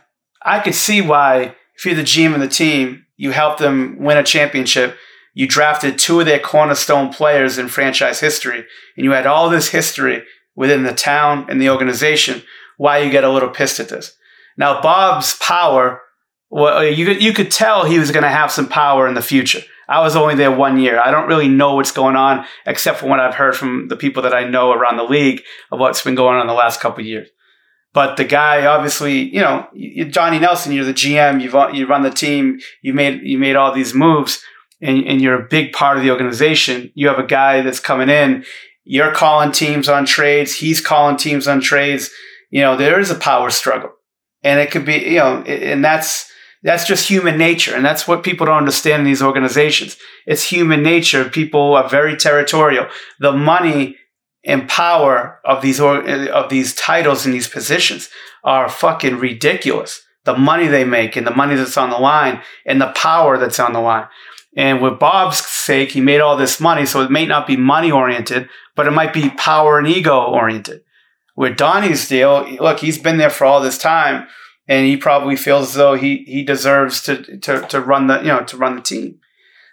I 0.42 0.58
could 0.58 0.74
see 0.74 1.00
why 1.00 1.54
if 1.76 1.86
you're 1.86 1.94
the 1.94 2.02
GM 2.02 2.34
of 2.34 2.40
the 2.40 2.48
team, 2.48 3.04
you 3.16 3.30
help 3.30 3.58
them 3.58 3.98
win 3.98 4.16
a 4.16 4.22
championship. 4.22 4.96
You 5.34 5.48
drafted 5.48 5.98
two 5.98 6.20
of 6.20 6.26
their 6.26 6.38
cornerstone 6.38 7.12
players 7.12 7.58
in 7.58 7.68
franchise 7.68 8.20
history, 8.20 8.64
and 8.96 9.04
you 9.04 9.10
had 9.10 9.26
all 9.26 9.50
this 9.50 9.68
history 9.68 10.22
within 10.54 10.84
the 10.84 10.94
town 10.94 11.46
and 11.50 11.60
the 11.60 11.70
organization 11.70 12.42
why 12.76 12.98
you 12.98 13.10
get 13.10 13.24
a 13.24 13.30
little 13.30 13.50
pissed 13.50 13.80
at 13.80 13.88
this. 13.88 14.16
Now, 14.56 14.80
Bob's 14.80 15.36
power, 15.38 16.00
well, 16.50 16.84
you 16.84 17.04
could, 17.04 17.22
you 17.22 17.32
could 17.32 17.50
tell 17.50 17.84
he 17.84 17.98
was 17.98 18.12
going 18.12 18.22
to 18.22 18.28
have 18.28 18.52
some 18.52 18.68
power 18.68 19.08
in 19.08 19.14
the 19.14 19.22
future. 19.22 19.62
I 19.88 20.00
was 20.00 20.16
only 20.16 20.36
there 20.36 20.52
one 20.52 20.78
year. 20.78 21.00
I 21.04 21.10
don't 21.10 21.28
really 21.28 21.48
know 21.48 21.74
what's 21.74 21.92
going 21.92 22.16
on 22.16 22.46
except 22.64 23.00
for 23.00 23.06
what 23.06 23.20
I've 23.20 23.34
heard 23.34 23.56
from 23.56 23.88
the 23.88 23.96
people 23.96 24.22
that 24.22 24.34
I 24.34 24.48
know 24.48 24.72
around 24.72 24.96
the 24.96 25.04
league 25.04 25.42
of 25.70 25.78
what's 25.78 26.02
been 26.02 26.14
going 26.14 26.38
on 26.38 26.46
the 26.46 26.54
last 26.54 26.80
couple 26.80 27.04
years. 27.04 27.28
But 27.92 28.16
the 28.16 28.24
guy, 28.24 28.66
obviously, 28.66 29.20
you 29.20 29.40
know, 29.40 29.68
Johnny 30.10 30.38
Nelson, 30.38 30.72
you're 30.72 30.84
the 30.84 30.92
GM, 30.92 31.40
you've 31.40 31.54
you 31.74 31.86
run 31.86 32.02
the 32.02 32.10
team, 32.10 32.58
you 32.82 32.92
made 32.92 33.20
you 33.22 33.38
made 33.38 33.54
all 33.54 33.72
these 33.72 33.94
moves, 33.94 34.42
and, 34.80 35.04
and 35.06 35.20
you're 35.22 35.40
a 35.40 35.48
big 35.48 35.72
part 35.72 35.96
of 35.96 36.02
the 36.02 36.10
organization. 36.10 36.90
You 36.94 37.08
have 37.08 37.18
a 37.18 37.26
guy 37.26 37.62
that's 37.62 37.80
coming 37.80 38.08
in 38.08 38.44
You're 38.84 39.12
calling 39.12 39.50
teams 39.50 39.88
on 39.88 40.04
trades. 40.04 40.54
He's 40.56 40.80
calling 40.80 41.16
teams 41.16 41.48
on 41.48 41.60
trades. 41.60 42.10
You 42.50 42.60
know, 42.60 42.76
there 42.76 43.00
is 43.00 43.10
a 43.10 43.14
power 43.14 43.50
struggle 43.50 43.92
and 44.42 44.60
it 44.60 44.70
could 44.70 44.84
be, 44.84 44.96
you 44.96 45.18
know, 45.18 45.42
and 45.42 45.84
that's, 45.84 46.30
that's 46.62 46.86
just 46.86 47.08
human 47.08 47.38
nature. 47.38 47.74
And 47.74 47.84
that's 47.84 48.06
what 48.06 48.22
people 48.22 48.46
don't 48.46 48.58
understand 48.58 49.00
in 49.00 49.06
these 49.06 49.22
organizations. 49.22 49.96
It's 50.26 50.44
human 50.44 50.82
nature. 50.82 51.28
People 51.28 51.74
are 51.74 51.88
very 51.88 52.16
territorial. 52.16 52.86
The 53.18 53.32
money 53.32 53.96
and 54.44 54.68
power 54.68 55.40
of 55.44 55.62
these, 55.62 55.80
or, 55.80 56.02
of 56.28 56.50
these 56.50 56.74
titles 56.74 57.24
and 57.24 57.34
these 57.34 57.48
positions 57.48 58.10
are 58.44 58.68
fucking 58.68 59.16
ridiculous. 59.16 60.02
The 60.24 60.36
money 60.36 60.66
they 60.66 60.84
make 60.84 61.16
and 61.16 61.26
the 61.26 61.34
money 61.34 61.54
that's 61.54 61.76
on 61.76 61.90
the 61.90 61.98
line 61.98 62.42
and 62.66 62.80
the 62.80 62.92
power 62.94 63.36
that's 63.38 63.60
on 63.60 63.72
the 63.72 63.80
line. 63.80 64.06
And 64.56 64.80
with 64.80 64.98
Bob's 64.98 65.38
sake, 65.38 65.92
he 65.92 66.00
made 66.00 66.20
all 66.20 66.36
this 66.36 66.60
money. 66.60 66.86
So 66.86 67.02
it 67.02 67.10
may 67.10 67.26
not 67.26 67.46
be 67.46 67.56
money 67.56 67.90
oriented, 67.90 68.48
but 68.76 68.86
it 68.86 68.92
might 68.92 69.12
be 69.12 69.30
power 69.30 69.78
and 69.78 69.88
ego 69.88 70.22
oriented. 70.22 70.82
With 71.36 71.56
Donnie's 71.56 72.08
deal, 72.08 72.48
look, 72.60 72.78
he's 72.78 72.98
been 72.98 73.16
there 73.16 73.30
for 73.30 73.44
all 73.44 73.60
this 73.60 73.78
time 73.78 74.28
and 74.68 74.86
he 74.86 74.96
probably 74.96 75.34
feels 75.34 75.70
as 75.70 75.74
though 75.74 75.94
he, 75.94 76.24
he 76.26 76.44
deserves 76.44 77.02
to, 77.02 77.38
to, 77.38 77.62
to 77.62 77.80
run 77.80 78.06
the, 78.06 78.18
you 78.18 78.28
know, 78.28 78.44
to 78.44 78.56
run 78.56 78.76
the 78.76 78.82
team. 78.82 79.18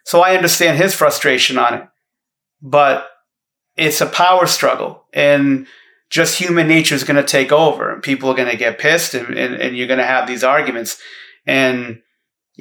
So 0.04 0.22
I 0.22 0.36
understand 0.36 0.78
his 0.78 0.96
frustration 0.96 1.60
on 1.60 1.76
it, 1.76 1.88
but 2.62 3.08
it's 3.78 4.02
a 4.02 4.08
power 4.08 4.48
struggle 4.48 5.06
and 5.14 5.68
just 6.10 6.40
human 6.40 6.68
nature 6.68 6.96
is 6.96 7.04
going 7.04 7.16
to 7.16 7.24
take 7.24 7.52
over 7.52 7.92
and 7.92 8.02
people 8.02 8.30
are 8.30 8.36
going 8.36 8.50
to 8.50 8.58
get 8.58 8.80
pissed 8.80 9.14
and, 9.14 9.38
and, 9.38 9.56
and 9.56 9.78
you're 9.78 9.88
going 9.88 10.00
to 10.00 10.06
have 10.06 10.28
these 10.28 10.44
arguments. 10.44 11.00
And, 11.46 12.02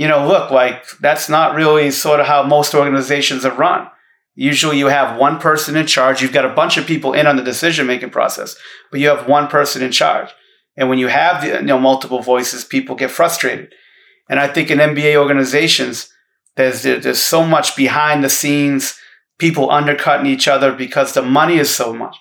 you 0.01 0.09
know, 0.09 0.27
look, 0.27 0.51
like 0.51 0.89
that's 1.01 1.29
not 1.29 1.55
really 1.55 1.91
sort 1.91 2.21
of 2.21 2.27
how 2.27 2.43
most 2.43 2.75
organizations 2.75 3.45
are 3.45 3.55
run. 3.55 3.87
Usually 4.35 4.79
you 4.79 4.87
have 4.87 5.21
one 5.21 5.39
person 5.39 5.77
in 5.77 5.87
charge. 5.87 6.23
You've 6.23 6.33
got 6.33 6.47
a 6.47 6.55
bunch 6.55 6.79
of 6.79 6.87
people 6.87 7.13
in 7.13 7.27
on 7.27 7.37
the 7.37 7.43
decision 7.43 7.87
making 7.87 8.09
process, 8.09 8.57
but 8.91 8.99
you 8.99 9.09
have 9.09 9.29
one 9.29 9.47
person 9.47 9.83
in 9.83 9.93
charge. 9.93 10.31
And 10.75 10.89
when 10.89 10.99
you 10.99 11.09
have 11.09 11.45
you 11.45 11.61
know, 11.61 11.79
multiple 11.79 12.23
voices, 12.23 12.65
people 12.65 12.97
get 12.97 13.11
frustrated. 13.11 13.75
And 14.31 14.41
I 14.41 14.49
think 14.49 14.71
in 14.71 14.79
NBA 14.79 15.17
organizations, 15.17 16.11
there's, 16.57 16.81
there's 16.83 17.23
so 17.23 17.45
much 17.45 17.77
behind 17.77 18.25
the 18.25 18.31
scenes, 18.31 18.99
people 19.37 19.71
undercutting 19.71 20.25
each 20.25 20.49
other 20.49 20.73
because 20.73 21.13
the 21.13 21.21
money 21.21 21.59
is 21.59 21.69
so 21.69 21.93
much. 21.93 22.17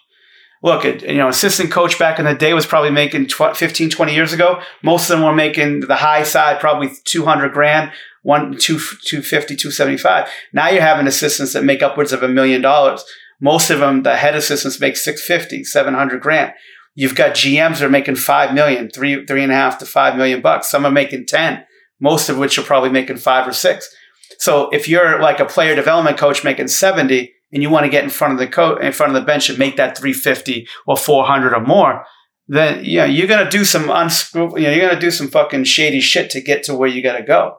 Look, 0.61 0.83
you 0.83 1.15
know, 1.15 1.29
assistant 1.29 1.71
coach 1.71 1.97
back 1.97 2.19
in 2.19 2.25
the 2.25 2.33
day 2.33 2.53
was 2.53 2.65
probably 2.65 2.91
making 2.91 3.29
15, 3.29 3.89
20 3.89 4.13
years 4.13 4.33
ago. 4.33 4.61
Most 4.83 5.09
of 5.09 5.17
them 5.17 5.25
were 5.25 5.35
making 5.35 5.81
the 5.81 5.95
high 5.95 6.23
side, 6.23 6.59
probably 6.59 6.91
200 7.05 7.53
grand, 7.53 7.91
one, 8.23 8.57
two, 8.57 8.77
250, 8.77 9.55
275. 9.55 10.27
Now 10.51 10.69
you're 10.69 10.81
having 10.81 11.07
assistants 11.07 11.53
that 11.53 11.63
make 11.63 11.81
upwards 11.81 12.11
of 12.11 12.23
a 12.23 12.27
million 12.27 12.61
dollars. 12.61 13.05
Most 13.39 13.69
of 13.69 13.79
them, 13.79 14.03
the 14.03 14.17
head 14.17 14.35
assistants 14.35 14.81
make 14.81 14.97
650, 14.97 15.63
700 15.63 16.21
grand. 16.21 16.53
You've 16.93 17.15
got 17.15 17.35
GMs 17.35 17.79
that 17.79 17.83
are 17.83 17.89
making 17.89 18.15
five 18.15 18.53
million, 18.53 18.89
three, 18.89 19.25
three 19.25 19.43
and 19.43 19.53
a 19.53 19.55
half 19.55 19.77
to 19.79 19.85
five 19.85 20.17
million 20.17 20.41
bucks. 20.41 20.69
Some 20.69 20.85
are 20.85 20.91
making 20.91 21.27
10, 21.27 21.63
most 22.01 22.27
of 22.27 22.37
which 22.37 22.57
are 22.57 22.63
probably 22.63 22.89
making 22.89 23.17
five 23.17 23.47
or 23.47 23.53
six. 23.53 23.89
So 24.39 24.69
if 24.71 24.89
you're 24.89 25.21
like 25.21 25.39
a 25.39 25.45
player 25.45 25.75
development 25.75 26.17
coach 26.17 26.43
making 26.43 26.67
70 26.67 27.33
and 27.51 27.63
you 27.63 27.69
want 27.69 27.85
to 27.85 27.89
get 27.89 28.03
in 28.03 28.09
front 28.09 28.33
of 28.33 28.39
the 28.39 28.47
coach, 28.47 28.81
in 28.81 28.91
front 28.91 29.15
of 29.15 29.21
the 29.21 29.25
bench 29.25 29.49
and 29.49 29.57
make 29.59 29.77
that 29.77 29.97
350 29.97 30.67
or 30.87 30.97
400 30.97 31.53
or 31.53 31.61
more, 31.61 32.05
then 32.47 32.83
yeah, 32.83 33.05
you're 33.05 33.27
gonna 33.27 33.49
do 33.49 33.63
some 33.63 33.89
unscrew, 33.89 34.57
you 34.57 34.65
know, 34.65 34.71
you're 34.71 34.87
gonna 34.87 34.99
do 34.99 35.11
some 35.11 35.27
fucking 35.27 35.63
shady 35.63 35.99
shit 35.99 36.29
to 36.31 36.41
get 36.41 36.63
to 36.63 36.75
where 36.75 36.89
you 36.89 37.01
gotta 37.01 37.23
go. 37.23 37.55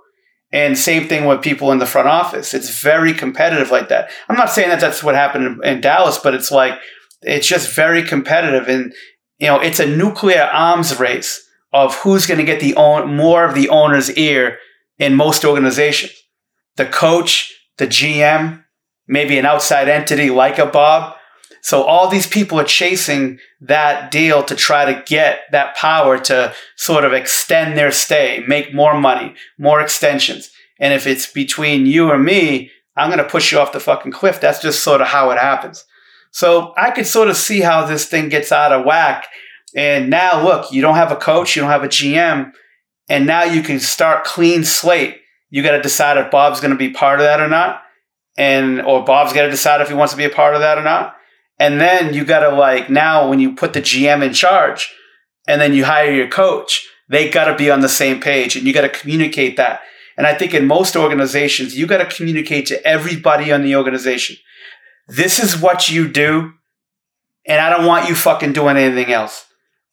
And 0.52 0.76
same 0.76 1.06
thing 1.06 1.26
with 1.26 1.42
people 1.42 1.70
in 1.70 1.78
the 1.78 1.86
front 1.86 2.08
office. 2.08 2.54
It's 2.54 2.80
very 2.80 3.12
competitive 3.14 3.70
like 3.70 3.88
that. 3.88 4.10
I'm 4.28 4.36
not 4.36 4.50
saying 4.50 4.68
that 4.70 4.80
that's 4.80 5.02
what 5.02 5.14
happened 5.14 5.46
in, 5.46 5.64
in 5.64 5.80
Dallas, 5.80 6.18
but 6.18 6.34
it's 6.34 6.50
like 6.50 6.78
it's 7.22 7.46
just 7.46 7.74
very 7.74 8.02
competitive, 8.02 8.68
and 8.68 8.92
you 9.38 9.46
know, 9.46 9.60
it's 9.60 9.80
a 9.80 9.86
nuclear 9.86 10.42
arms 10.52 10.98
race 10.98 11.46
of 11.72 11.94
who's 11.96 12.26
going 12.26 12.38
to 12.38 12.44
get 12.44 12.60
the 12.60 12.74
own, 12.76 13.14
more 13.14 13.44
of 13.44 13.54
the 13.54 13.68
owner's 13.68 14.10
ear 14.12 14.58
in 14.98 15.14
most 15.14 15.44
organizations. 15.44 16.12
The 16.76 16.86
coach, 16.86 17.52
the 17.78 17.86
GM, 17.86 18.59
maybe 19.10 19.36
an 19.38 19.44
outside 19.44 19.88
entity 19.88 20.30
like 20.30 20.58
a 20.58 20.64
Bob. 20.64 21.16
So 21.62 21.82
all 21.82 22.08
these 22.08 22.28
people 22.28 22.58
are 22.60 22.64
chasing 22.64 23.38
that 23.60 24.10
deal 24.10 24.44
to 24.44 24.54
try 24.54 24.90
to 24.90 25.02
get 25.04 25.40
that 25.50 25.76
power 25.76 26.16
to 26.20 26.54
sort 26.76 27.04
of 27.04 27.12
extend 27.12 27.76
their 27.76 27.90
stay, 27.90 28.42
make 28.46 28.72
more 28.72 28.98
money, 28.98 29.34
more 29.58 29.80
extensions. 29.80 30.50
And 30.78 30.94
if 30.94 31.06
it's 31.06 31.30
between 31.30 31.84
you 31.84 32.08
or 32.08 32.18
me, 32.18 32.70
I'm 32.96 33.10
going 33.10 33.18
to 33.18 33.28
push 33.28 33.52
you 33.52 33.58
off 33.58 33.72
the 33.72 33.80
fucking 33.80 34.12
cliff. 34.12 34.40
That's 34.40 34.62
just 34.62 34.82
sort 34.82 35.00
of 35.00 35.08
how 35.08 35.30
it 35.32 35.38
happens. 35.38 35.84
So 36.30 36.72
I 36.78 36.92
could 36.92 37.06
sort 37.06 37.28
of 37.28 37.36
see 37.36 37.60
how 37.60 37.84
this 37.84 38.06
thing 38.06 38.28
gets 38.28 38.52
out 38.52 38.72
of 38.72 38.86
whack. 38.86 39.26
And 39.74 40.08
now 40.08 40.42
look, 40.42 40.72
you 40.72 40.80
don't 40.80 40.94
have 40.94 41.12
a 41.12 41.16
coach, 41.16 41.56
you 41.56 41.62
don't 41.62 41.70
have 41.70 41.84
a 41.84 41.88
GM, 41.88 42.52
and 43.08 43.26
now 43.26 43.42
you 43.42 43.62
can 43.62 43.80
start 43.80 44.24
clean 44.24 44.64
slate. 44.64 45.18
You 45.50 45.64
got 45.64 45.72
to 45.72 45.82
decide 45.82 46.16
if 46.16 46.30
Bob's 46.30 46.60
going 46.60 46.72
to 46.72 46.78
be 46.78 46.90
part 46.90 47.18
of 47.18 47.26
that 47.26 47.40
or 47.40 47.48
not. 47.48 47.82
And 48.36 48.80
or 48.82 49.04
Bob's 49.04 49.32
got 49.32 49.42
to 49.42 49.50
decide 49.50 49.80
if 49.80 49.88
he 49.88 49.94
wants 49.94 50.12
to 50.12 50.16
be 50.16 50.24
a 50.24 50.30
part 50.30 50.54
of 50.54 50.60
that 50.60 50.78
or 50.78 50.84
not. 50.84 51.16
And 51.58 51.80
then 51.80 52.14
you 52.14 52.24
got 52.24 52.40
to 52.40 52.56
like 52.56 52.88
now 52.88 53.28
when 53.28 53.38
you 53.38 53.54
put 53.54 53.74
the 53.74 53.82
GM 53.82 54.24
in 54.24 54.32
charge 54.32 54.92
and 55.46 55.60
then 55.60 55.74
you 55.74 55.84
hire 55.84 56.10
your 56.10 56.28
coach, 56.28 56.88
they 57.08 57.28
got 57.28 57.46
to 57.46 57.56
be 57.56 57.70
on 57.70 57.80
the 57.80 57.88
same 57.88 58.20
page 58.20 58.56
and 58.56 58.66
you 58.66 58.72
got 58.72 58.82
to 58.82 58.88
communicate 58.88 59.56
that. 59.56 59.82
And 60.16 60.26
I 60.26 60.34
think 60.34 60.54
in 60.54 60.66
most 60.66 60.96
organizations, 60.96 61.76
you 61.76 61.86
got 61.86 61.98
to 61.98 62.16
communicate 62.16 62.66
to 62.66 62.86
everybody 62.86 63.52
on 63.52 63.62
the 63.62 63.76
organization. 63.76 64.36
This 65.08 65.38
is 65.38 65.60
what 65.60 65.88
you 65.88 66.08
do. 66.08 66.52
And 67.46 67.60
I 67.60 67.70
don't 67.70 67.86
want 67.86 68.08
you 68.08 68.14
fucking 68.14 68.52
doing 68.52 68.76
anything 68.76 69.12
else. 69.12 69.46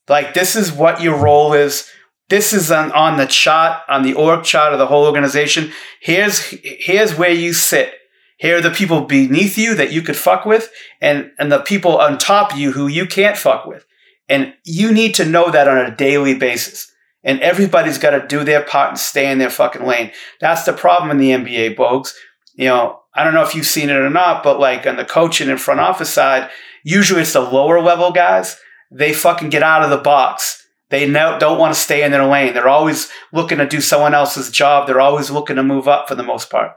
Like, 0.07 0.33
this 0.33 0.55
is 0.55 0.71
what 0.71 1.01
your 1.01 1.17
role 1.17 1.53
is. 1.53 1.89
This 2.29 2.53
is 2.53 2.71
on, 2.71 2.91
on 2.91 3.17
the 3.17 3.25
chart, 3.25 3.81
on 3.87 4.03
the 4.03 4.13
org 4.13 4.43
chart 4.43 4.73
of 4.73 4.79
the 4.79 4.87
whole 4.87 5.05
organization. 5.05 5.71
Here's, 6.01 6.39
here's 6.39 7.17
where 7.17 7.31
you 7.31 7.53
sit. 7.53 7.93
Here 8.37 8.57
are 8.57 8.61
the 8.61 8.69
people 8.69 9.01
beneath 9.01 9.57
you 9.57 9.73
that 9.75 9.91
you 9.91 10.03
could 10.03 10.15
fuck 10.15 10.45
with, 10.45 10.71
and, 11.01 11.31
and 11.39 11.51
the 11.51 11.59
people 11.59 11.97
on 11.97 12.17
top 12.17 12.53
of 12.53 12.59
you 12.59 12.71
who 12.71 12.87
you 12.87 13.07
can't 13.07 13.35
fuck 13.35 13.65
with. 13.65 13.85
And 14.29 14.53
you 14.63 14.93
need 14.93 15.15
to 15.15 15.25
know 15.25 15.49
that 15.49 15.67
on 15.67 15.77
a 15.77 15.95
daily 15.95 16.35
basis. 16.35 16.91
And 17.23 17.39
everybody's 17.41 17.97
got 17.97 18.11
to 18.11 18.27
do 18.27 18.43
their 18.43 18.61
part 18.61 18.89
and 18.89 18.99
stay 18.99 19.31
in 19.31 19.39
their 19.39 19.49
fucking 19.49 19.85
lane. 19.85 20.11
That's 20.39 20.63
the 20.63 20.73
problem 20.73 21.09
in 21.11 21.17
the 21.17 21.31
NBA, 21.31 21.75
Bogues. 21.75 22.13
You 22.53 22.65
know, 22.65 22.99
I 23.15 23.23
don't 23.23 23.33
know 23.33 23.43
if 23.43 23.55
you've 23.55 23.65
seen 23.65 23.89
it 23.89 23.95
or 23.95 24.09
not, 24.09 24.43
but 24.43 24.59
like 24.59 24.85
on 24.85 24.97
the 24.97 25.05
coaching 25.05 25.49
and 25.49 25.59
front 25.59 25.79
office 25.79 26.09
side, 26.09 26.49
usually 26.83 27.21
it's 27.21 27.33
the 27.33 27.41
lower 27.41 27.81
level 27.81 28.11
guys. 28.11 28.57
They 28.91 29.13
fucking 29.13 29.49
get 29.49 29.63
out 29.63 29.83
of 29.83 29.89
the 29.89 29.97
box. 29.97 30.63
They 30.89 31.11
don't 31.11 31.59
want 31.59 31.73
to 31.73 31.79
stay 31.79 32.03
in 32.03 32.11
their 32.11 32.25
lane. 32.25 32.53
They're 32.53 32.69
always 32.69 33.09
looking 33.33 33.57
to 33.57 33.67
do 33.67 33.81
someone 33.81 34.13
else's 34.13 34.51
job. 34.51 34.87
They're 34.87 35.01
always 35.01 35.31
looking 35.31 35.57
to 35.57 35.63
move 35.63 35.87
up 35.87 36.07
for 36.07 36.15
the 36.15 36.23
most 36.23 36.49
part 36.49 36.73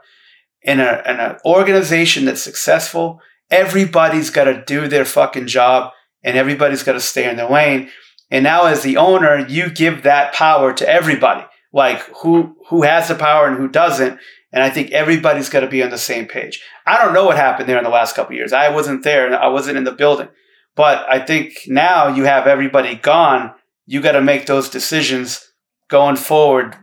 in, 0.63 0.79
a, 0.79 1.01
in 1.05 1.19
an 1.19 1.37
organization 1.45 2.25
that's 2.25 2.41
successful, 2.41 3.19
everybody's 3.49 4.29
got 4.29 4.45
to 4.45 4.63
do 4.65 4.87
their 4.87 5.05
fucking 5.05 5.47
job 5.47 5.91
and 6.23 6.37
everybody's 6.37 6.83
got 6.83 6.93
to 6.93 6.99
stay 6.99 7.29
in 7.29 7.37
their 7.37 7.49
lane. 7.49 7.89
And 8.29 8.43
now 8.43 8.65
as 8.65 8.83
the 8.83 8.97
owner, 8.97 9.45
you 9.47 9.69
give 9.69 10.03
that 10.03 10.33
power 10.33 10.71
to 10.73 10.87
everybody, 10.87 11.45
like 11.73 11.99
who, 12.17 12.55
who 12.69 12.83
has 12.83 13.07
the 13.07 13.15
power 13.15 13.47
and 13.47 13.57
who 13.57 13.67
doesn't. 13.67 14.19
And 14.53 14.63
I 14.63 14.69
think 14.69 14.91
everybody's 14.91 15.49
got 15.49 15.61
to 15.61 15.67
be 15.67 15.83
on 15.83 15.89
the 15.89 15.97
same 15.97 16.27
page. 16.27 16.61
I 16.85 17.03
don't 17.03 17.13
know 17.13 17.25
what 17.25 17.37
happened 17.37 17.67
there 17.67 17.77
in 17.77 17.83
the 17.83 17.89
last 17.89 18.15
couple 18.15 18.35
years. 18.35 18.53
I 18.53 18.69
wasn't 18.69 19.03
there. 19.03 19.33
I 19.33 19.47
wasn't 19.47 19.77
in 19.77 19.83
the 19.83 19.91
building. 19.91 20.29
But 20.75 21.05
I 21.09 21.19
think 21.19 21.53
now 21.67 22.07
you 22.07 22.23
have 22.25 22.47
everybody 22.47 22.95
gone. 22.95 23.53
You 23.85 24.01
got 24.01 24.13
to 24.13 24.21
make 24.21 24.45
those 24.45 24.69
decisions 24.69 25.51
going 25.89 26.15
forward 26.15 26.77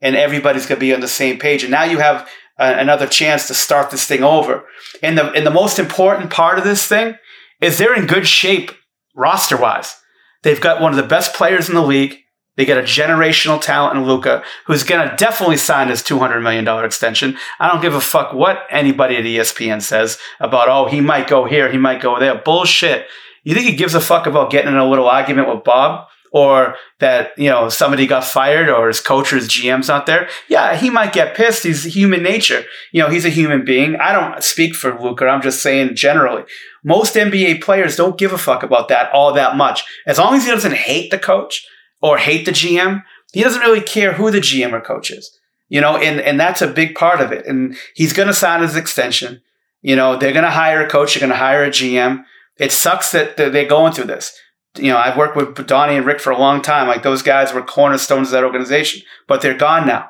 and 0.00 0.16
everybody's 0.16 0.66
going 0.66 0.78
to 0.78 0.86
be 0.86 0.94
on 0.94 1.00
the 1.00 1.08
same 1.08 1.38
page. 1.38 1.62
And 1.62 1.70
now 1.70 1.84
you 1.84 1.98
have 1.98 2.28
another 2.58 3.06
chance 3.06 3.46
to 3.48 3.54
start 3.54 3.90
this 3.90 4.06
thing 4.06 4.22
over. 4.22 4.64
And 5.02 5.18
the 5.18 5.30
and 5.32 5.46
the 5.46 5.50
most 5.50 5.78
important 5.78 6.30
part 6.30 6.58
of 6.58 6.64
this 6.64 6.86
thing 6.86 7.16
is 7.60 7.78
they're 7.78 7.94
in 7.94 8.06
good 8.06 8.26
shape 8.26 8.72
roster 9.14 9.56
wise. 9.56 9.96
They've 10.42 10.60
got 10.60 10.80
one 10.80 10.92
of 10.92 10.96
the 10.96 11.02
best 11.08 11.34
players 11.34 11.68
in 11.68 11.74
the 11.74 11.82
league. 11.82 12.18
They 12.56 12.64
got 12.64 12.78
a 12.78 12.82
generational 12.82 13.60
talent 13.60 13.98
in 13.98 14.06
Luka, 14.06 14.44
who's 14.66 14.84
going 14.84 15.08
to 15.08 15.16
definitely 15.16 15.56
sign 15.56 15.88
his 15.88 16.02
$200 16.02 16.40
million 16.40 16.66
extension. 16.84 17.36
I 17.58 17.66
don't 17.66 17.82
give 17.82 17.94
a 17.94 18.00
fuck 18.00 18.32
what 18.32 18.60
anybody 18.70 19.16
at 19.16 19.24
ESPN 19.24 19.82
says 19.82 20.18
about, 20.38 20.68
oh, 20.68 20.86
he 20.88 21.00
might 21.00 21.26
go 21.26 21.46
here, 21.46 21.70
he 21.72 21.78
might 21.78 22.00
go 22.00 22.20
there. 22.20 22.36
Bullshit. 22.36 23.06
You 23.42 23.54
think 23.54 23.66
he 23.66 23.74
gives 23.74 23.94
a 23.94 24.00
fuck 24.00 24.26
about 24.26 24.52
getting 24.52 24.70
in 24.70 24.78
a 24.78 24.88
little 24.88 25.08
argument 25.08 25.48
with 25.52 25.64
Bob? 25.64 26.06
Or 26.34 26.74
that 26.98 27.30
you 27.38 27.48
know 27.48 27.68
somebody 27.68 28.08
got 28.08 28.24
fired 28.24 28.68
or 28.68 28.88
his 28.88 29.00
coach 29.00 29.32
or 29.32 29.36
his 29.36 29.48
GM's 29.48 29.86
not 29.86 30.04
there, 30.04 30.28
yeah, 30.48 30.76
he 30.76 30.90
might 30.90 31.12
get 31.12 31.36
pissed. 31.36 31.62
He's 31.62 31.84
human 31.84 32.24
nature. 32.24 32.64
You 32.90 33.02
know, 33.02 33.08
he's 33.08 33.24
a 33.24 33.30
human 33.30 33.64
being. 33.64 33.94
I 33.96 34.12
don't 34.12 34.42
speak 34.42 34.74
for 34.74 35.00
Luka. 35.00 35.26
I'm 35.26 35.40
just 35.40 35.62
saying 35.62 35.94
generally. 35.94 36.42
Most 36.82 37.14
NBA 37.14 37.62
players 37.62 37.94
don't 37.94 38.18
give 38.18 38.32
a 38.32 38.38
fuck 38.38 38.64
about 38.64 38.88
that 38.88 39.12
all 39.12 39.32
that 39.32 39.56
much. 39.56 39.84
As 40.06 40.18
long 40.18 40.34
as 40.34 40.44
he 40.44 40.50
doesn't 40.50 40.74
hate 40.74 41.12
the 41.12 41.18
coach 41.18 41.64
or 42.02 42.18
hate 42.18 42.46
the 42.46 42.52
GM, 42.52 43.04
he 43.32 43.42
doesn't 43.42 43.62
really 43.62 43.80
care 43.80 44.14
who 44.14 44.32
the 44.32 44.40
GM 44.40 44.72
or 44.72 44.80
coach 44.80 45.12
is. 45.12 45.38
You 45.68 45.80
know, 45.80 45.96
and, 45.96 46.20
and 46.20 46.38
that's 46.38 46.60
a 46.60 46.66
big 46.66 46.96
part 46.96 47.20
of 47.20 47.30
it. 47.30 47.46
And 47.46 47.76
he's 47.94 48.12
going 48.12 48.28
to 48.28 48.34
sign 48.34 48.60
his 48.60 48.76
extension. 48.76 49.40
You 49.82 49.94
know, 49.94 50.16
they're 50.16 50.32
going 50.32 50.44
to 50.44 50.50
hire 50.50 50.84
a 50.84 50.90
coach. 50.90 51.14
They're 51.14 51.20
going 51.20 51.30
to 51.30 51.36
hire 51.36 51.64
a 51.64 51.70
GM. 51.70 52.24
It 52.58 52.72
sucks 52.72 53.12
that 53.12 53.36
they're 53.36 53.66
going 53.66 53.92
through 53.92 54.06
this. 54.06 54.36
You 54.76 54.90
know, 54.90 54.98
I've 54.98 55.16
worked 55.16 55.36
with 55.36 55.66
Donnie 55.66 55.96
and 55.96 56.06
Rick 56.06 56.20
for 56.20 56.30
a 56.30 56.38
long 56.38 56.60
time. 56.60 56.88
Like 56.88 57.02
those 57.02 57.22
guys 57.22 57.52
were 57.52 57.62
cornerstones 57.62 58.28
of 58.28 58.32
that 58.32 58.44
organization, 58.44 59.02
but 59.28 59.40
they're 59.40 59.56
gone 59.56 59.86
now. 59.86 60.08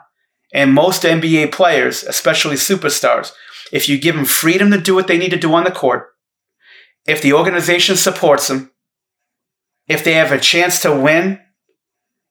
And 0.53 0.73
most 0.73 1.03
NBA 1.03 1.53
players, 1.53 2.03
especially 2.05 2.57
superstars, 2.57 3.33
if 3.73 3.89
you 3.89 3.99
give 3.99 4.15
them 4.15 4.25
freedom 4.25 4.71
to 4.71 4.81
do 4.81 4.95
what 4.95 5.09
they 5.09 5.19
need 5.19 5.31
to 5.31 5.37
do 5.37 5.53
on 5.53 5.65
the 5.65 5.71
court, 5.71 6.11
if 7.07 7.21
the 7.21 7.33
organization 7.33 7.97
supports 7.97 8.49
them, 8.49 8.71
if 9.89 10.03
they 10.03 10.15
have 10.15 10.33
a 10.33 10.39
chance 10.39 10.81
to 10.83 10.95
win, 10.95 11.41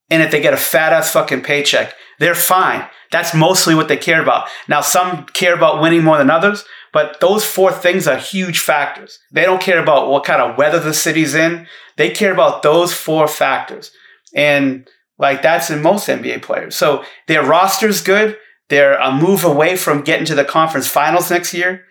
and 0.10 0.22
if 0.22 0.32
they 0.32 0.42
get 0.42 0.54
a 0.54 0.58
fat 0.58 0.94
ass 0.94 1.12
fucking 1.12 1.42
paycheck, 1.42 1.94
they're 2.20 2.36
fine. 2.36 2.88
That's 3.12 3.34
mostly 3.34 3.76
what 3.76 3.88
they 3.88 3.98
care 3.98 4.22
about. 4.22 4.48
Now, 4.68 4.82
some 4.82 5.26
care 5.34 5.54
about 5.54 5.82
winning 5.82 6.04
more 6.04 6.18
than 6.18 6.30
others, 6.30 6.66
but 6.92 7.20
those 7.20 7.46
four 7.46 7.72
things 7.72 8.08
are 8.08 8.18
huge 8.18 8.60
factors. 8.60 9.20
They 9.32 9.44
don't 9.44 9.62
care 9.62 9.82
about 9.82 10.10
what 10.10 10.24
kind 10.24 10.42
of 10.42 10.58
weather 10.58 10.80
the 10.80 10.94
city's 10.94 11.36
in. 11.36 11.68
They 11.98 12.10
care 12.10 12.34
about 12.34 12.64
those 12.64 12.94
four 12.94 13.28
factors. 13.28 13.92
And 14.36 14.90
like 15.18 15.42
that's 15.42 15.70
in 15.70 15.82
most 15.82 16.08
NBA 16.08 16.42
players. 16.42 16.76
So 16.76 17.04
their 17.28 17.46
roster's 17.46 18.02
good. 18.02 18.38
They're 18.70 18.96
a 18.96 19.12
move 19.12 19.44
away 19.44 19.76
from 19.76 20.04
getting 20.04 20.26
to 20.26 20.36
the 20.36 20.46
conference 20.46 20.88
finals 20.88 21.30
next 21.30 21.54
year. 21.54 21.86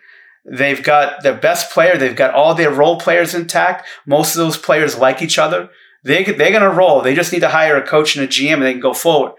They've 0.45 0.83
got 0.83 1.23
their 1.23 1.35
best 1.35 1.71
player. 1.71 1.97
They've 1.97 2.15
got 2.15 2.33
all 2.33 2.53
their 2.53 2.71
role 2.71 2.99
players 2.99 3.33
intact. 3.33 3.87
Most 4.05 4.35
of 4.35 4.39
those 4.39 4.57
players 4.57 4.97
like 4.97 5.21
each 5.21 5.39
other. 5.39 5.69
They, 6.03 6.23
they're 6.23 6.51
going 6.51 6.61
to 6.61 6.69
roll. 6.69 7.01
They 7.01 7.15
just 7.15 7.31
need 7.31 7.39
to 7.39 7.49
hire 7.49 7.77
a 7.77 7.87
coach 7.87 8.15
and 8.15 8.25
a 8.25 8.27
GM 8.27 8.55
and 8.55 8.63
they 8.63 8.73
can 8.73 8.81
go 8.81 8.93
forward. 8.93 9.33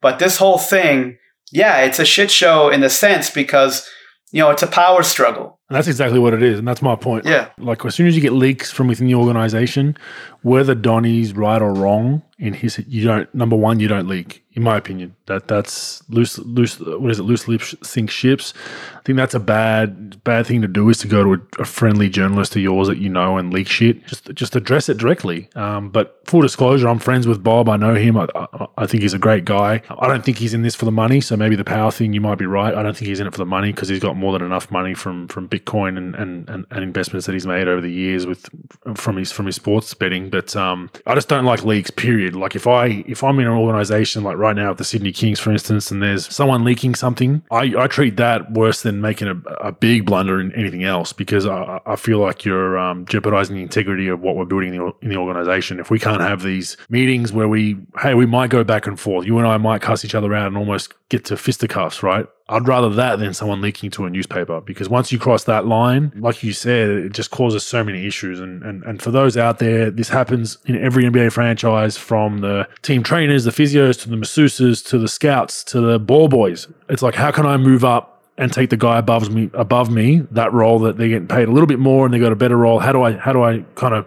But 0.00 0.20
this 0.20 0.36
whole 0.36 0.58
thing, 0.58 1.18
yeah, 1.50 1.80
it's 1.80 1.98
a 1.98 2.04
shit 2.04 2.30
show 2.30 2.68
in 2.68 2.82
the 2.82 2.90
sense 2.90 3.30
because, 3.30 3.88
you 4.30 4.40
know, 4.40 4.50
it's 4.50 4.62
a 4.62 4.68
power 4.68 5.02
struggle. 5.02 5.58
And 5.68 5.76
that's 5.76 5.88
exactly 5.88 6.18
what 6.18 6.34
it 6.34 6.42
is. 6.42 6.58
And 6.58 6.68
that's 6.68 6.82
my 6.82 6.94
point. 6.94 7.24
Yeah. 7.24 7.48
Like 7.58 7.84
as 7.84 7.94
soon 7.94 8.06
as 8.06 8.14
you 8.14 8.20
get 8.20 8.32
leaks 8.32 8.70
from 8.70 8.86
within 8.88 9.06
the 9.06 9.14
organization, 9.14 9.96
whether 10.42 10.74
Donnie's 10.74 11.32
right 11.32 11.60
or 11.60 11.72
wrong 11.72 12.22
in 12.38 12.52
his, 12.52 12.84
you 12.86 13.04
don't, 13.04 13.34
number 13.34 13.56
one, 13.56 13.80
you 13.80 13.88
don't 13.88 14.06
leak 14.06 14.44
in 14.54 14.62
my 14.62 14.76
opinion. 14.76 15.16
That 15.26 15.48
that's 15.48 16.08
loose, 16.08 16.38
loose. 16.38 16.78
What 16.78 17.10
is 17.10 17.18
it? 17.18 17.24
Loose 17.24 17.48
lips 17.48 17.74
sink 17.82 18.10
ships. 18.10 18.54
I 18.96 19.00
think 19.02 19.16
that's 19.16 19.34
a 19.34 19.40
bad, 19.40 20.22
bad 20.22 20.46
thing 20.46 20.62
to 20.62 20.68
do. 20.68 20.88
Is 20.88 20.98
to 20.98 21.08
go 21.08 21.24
to 21.24 21.42
a, 21.42 21.62
a 21.62 21.64
friendly 21.64 22.08
journalist 22.08 22.54
of 22.54 22.62
yours 22.62 22.88
that 22.88 22.98
you 22.98 23.08
know 23.08 23.36
and 23.36 23.52
leak 23.52 23.66
shit. 23.66 24.06
Just, 24.06 24.32
just 24.34 24.54
address 24.54 24.88
it 24.88 24.96
directly. 24.96 25.48
Um, 25.56 25.90
but 25.90 26.20
full 26.24 26.40
disclosure, 26.40 26.88
I'm 26.88 27.00
friends 27.00 27.26
with 27.26 27.42
Bob. 27.42 27.68
I 27.68 27.76
know 27.76 27.94
him. 27.94 28.16
I, 28.16 28.28
I, 28.34 28.66
I, 28.78 28.86
think 28.86 29.02
he's 29.02 29.14
a 29.14 29.18
great 29.18 29.44
guy. 29.44 29.82
I 29.90 30.06
don't 30.06 30.24
think 30.24 30.38
he's 30.38 30.54
in 30.54 30.62
this 30.62 30.74
for 30.74 30.84
the 30.84 30.92
money. 30.92 31.20
So 31.20 31.36
maybe 31.36 31.56
the 31.56 31.64
power 31.64 31.90
thing, 31.90 32.12
you 32.12 32.20
might 32.20 32.38
be 32.38 32.46
right. 32.46 32.74
I 32.74 32.82
don't 32.82 32.96
think 32.96 33.08
he's 33.08 33.20
in 33.20 33.26
it 33.26 33.32
for 33.32 33.38
the 33.38 33.46
money 33.46 33.72
because 33.72 33.88
he's 33.88 34.00
got 34.00 34.16
more 34.16 34.32
than 34.32 34.42
enough 34.42 34.70
money 34.70 34.94
from 34.94 35.26
from 35.28 35.48
Bitcoin 35.54 35.96
and, 35.96 36.14
and, 36.14 36.48
and, 36.48 36.84
investments 36.84 37.26
that 37.26 37.32
he's 37.32 37.46
made 37.46 37.68
over 37.68 37.80
the 37.80 37.90
years 37.90 38.26
with 38.26 38.48
from 38.94 39.16
his 39.16 39.30
from 39.30 39.46
his 39.46 39.56
sports 39.56 39.92
betting. 39.94 40.30
But 40.30 40.54
um, 40.56 40.90
I 41.06 41.14
just 41.14 41.28
don't 41.28 41.44
like 41.44 41.64
leaks. 41.64 41.90
Period. 41.90 42.34
Like 42.34 42.56
if 42.56 42.66
I 42.66 43.04
if 43.06 43.22
I'm 43.22 43.38
in 43.38 43.46
an 43.46 43.52
organization 43.52 44.24
like 44.24 44.36
right 44.36 44.56
now 44.56 44.72
at 44.72 44.78
the 44.78 44.84
Sydney 44.84 45.12
Kings, 45.12 45.38
for 45.38 45.52
instance, 45.52 45.90
and 45.90 46.02
there's 46.02 46.32
someone 46.34 46.64
leaking 46.64 46.94
something, 46.94 47.42
I, 47.50 47.74
I 47.78 47.86
treat 47.86 48.16
that 48.16 48.52
worse 48.52 48.82
than 48.82 49.00
making 49.00 49.28
a, 49.28 49.36
a 49.60 49.72
big 49.72 50.06
blunder 50.06 50.40
in 50.40 50.52
anything 50.52 50.84
else 50.84 51.12
because 51.12 51.46
I, 51.46 51.80
I 51.86 51.96
feel 51.96 52.18
like 52.18 52.44
you're 52.44 52.78
um, 52.78 53.06
jeopardizing 53.06 53.56
the 53.56 53.62
integrity 53.62 54.08
of 54.08 54.20
what 54.20 54.36
we're 54.36 54.44
building 54.44 54.74
in 54.74 54.80
the, 54.80 54.92
in 55.02 55.08
the 55.10 55.16
organization. 55.16 55.80
If 55.80 55.90
we 55.90 55.98
can't 55.98 56.20
have 56.20 56.42
these 56.42 56.76
meetings 56.88 57.32
where 57.32 57.48
we, 57.48 57.76
hey, 58.00 58.14
we 58.14 58.26
might 58.26 58.50
go 58.50 58.64
back 58.64 58.86
and 58.86 58.98
forth, 58.98 59.26
you 59.26 59.38
and 59.38 59.46
I 59.46 59.56
might 59.56 59.82
cuss 59.82 60.04
each 60.04 60.14
other 60.14 60.34
out 60.34 60.46
and 60.46 60.56
almost 60.56 60.92
get 61.08 61.24
to 61.26 61.36
fisticuffs, 61.36 62.02
right? 62.02 62.26
I'd 62.46 62.68
rather 62.68 62.90
that 62.90 63.18
than 63.20 63.32
someone 63.32 63.62
leaking 63.62 63.90
to 63.92 64.04
a 64.04 64.10
newspaper 64.10 64.60
because 64.60 64.86
once 64.86 65.10
you 65.10 65.18
cross 65.18 65.44
that 65.44 65.66
line, 65.66 66.12
like 66.14 66.42
you 66.42 66.52
said, 66.52 66.90
it 66.90 67.12
just 67.12 67.30
causes 67.30 67.64
so 67.64 67.82
many 67.82 68.06
issues. 68.06 68.38
And, 68.38 68.62
and, 68.62 68.82
and 68.84 69.00
for 69.00 69.10
those 69.10 69.36
out 69.38 69.60
there, 69.60 69.90
this 69.90 70.10
happens 70.10 70.58
in 70.66 70.76
every 70.76 71.04
NBA 71.04 71.32
franchise 71.32 71.96
from 71.96 72.38
the 72.38 72.68
team 72.82 73.02
trainers, 73.02 73.44
the 73.44 73.50
physios, 73.50 73.98
to 74.02 74.10
the 74.10 74.16
masseuses, 74.16 74.86
to 74.88 74.98
the 74.98 75.08
scouts, 75.08 75.64
to 75.64 75.80
the 75.80 75.98
ball 75.98 76.28
boys. 76.28 76.68
It's 76.90 77.02
like, 77.02 77.14
how 77.14 77.30
can 77.30 77.46
I 77.46 77.56
move 77.56 77.82
up 77.82 78.22
and 78.36 78.52
take 78.52 78.68
the 78.68 78.76
guy 78.76 78.98
above 78.98 79.30
me, 79.30 79.48
above 79.54 79.90
me, 79.90 80.26
that 80.30 80.52
role 80.52 80.78
that 80.80 80.98
they're 80.98 81.08
getting 81.08 81.28
paid 81.28 81.48
a 81.48 81.52
little 81.52 81.66
bit 81.66 81.78
more 81.78 82.04
and 82.04 82.12
they 82.12 82.18
got 82.18 82.32
a 82.32 82.36
better 82.36 82.58
role? 82.58 82.78
How 82.78 82.92
do 82.92 83.02
I, 83.02 83.12
how 83.12 83.32
do 83.32 83.42
I 83.42 83.64
kind 83.74 83.94
of 83.94 84.06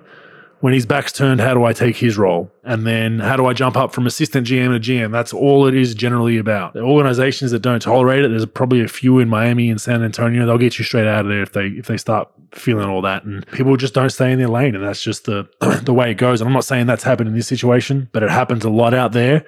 when 0.60 0.74
his 0.74 0.86
back's 0.86 1.12
turned, 1.12 1.40
how 1.40 1.54
do 1.54 1.64
I 1.64 1.74
take 1.74 1.98
his 1.98 2.18
role? 2.18 2.52
And 2.64 2.86
then 2.86 3.20
how 3.20 3.36
do 3.36 3.46
I 3.46 3.54
jump 3.54 3.78
up 3.78 3.94
from 3.94 4.08
assistant 4.08 4.48
GM 4.48 4.74
to 4.74 4.80
GM? 4.80 5.12
That's 5.12 5.32
all 5.34 5.68
it 5.68 5.76
is 5.76 5.94
generally 5.94 6.38
about. 6.38 6.74
The 6.74 6.82
organizations 6.82 7.52
that 7.52 7.60
don't 7.60 7.82
tolerate 7.82 8.26
it, 8.26 8.30
there's 8.30 8.46
probably 8.46 8.82
a 8.82 8.88
few 8.88 9.20
in 9.20 9.30
Miami 9.30 9.70
and 9.70 9.80
San 9.80 10.04
Antonio. 10.04 10.46
They'll 10.46 10.58
get 10.58 10.80
you 10.80 10.86
straight 10.86 11.08
out 11.08 11.26
of 11.26 11.32
there 11.32 11.44
if 11.44 11.54
they 11.54 11.68
if 11.68 11.86
they 11.88 11.98
start 11.98 12.30
feeling 12.52 12.90
all 12.90 13.02
that. 13.02 13.24
And 13.24 13.46
people 13.52 13.78
just 13.78 13.94
don't 13.94 14.10
stay 14.10 14.32
in 14.32 14.40
their 14.40 14.48
lane, 14.48 14.76
and 14.76 14.84
that's 14.84 15.02
just 15.02 15.26
the 15.26 15.48
the 15.84 15.94
way 15.94 16.12
it 16.12 16.16
goes. 16.16 16.42
And 16.42 16.48
I'm 16.48 16.54
not 16.54 16.66
saying 16.66 16.88
that's 16.88 17.04
happened 17.04 17.30
in 17.30 17.36
this 17.36 17.48
situation, 17.48 18.10
but 18.12 18.24
it 18.24 18.30
happens 18.30 18.66
a 18.66 18.70
lot 18.70 18.94
out 18.94 19.12
there. 19.12 19.46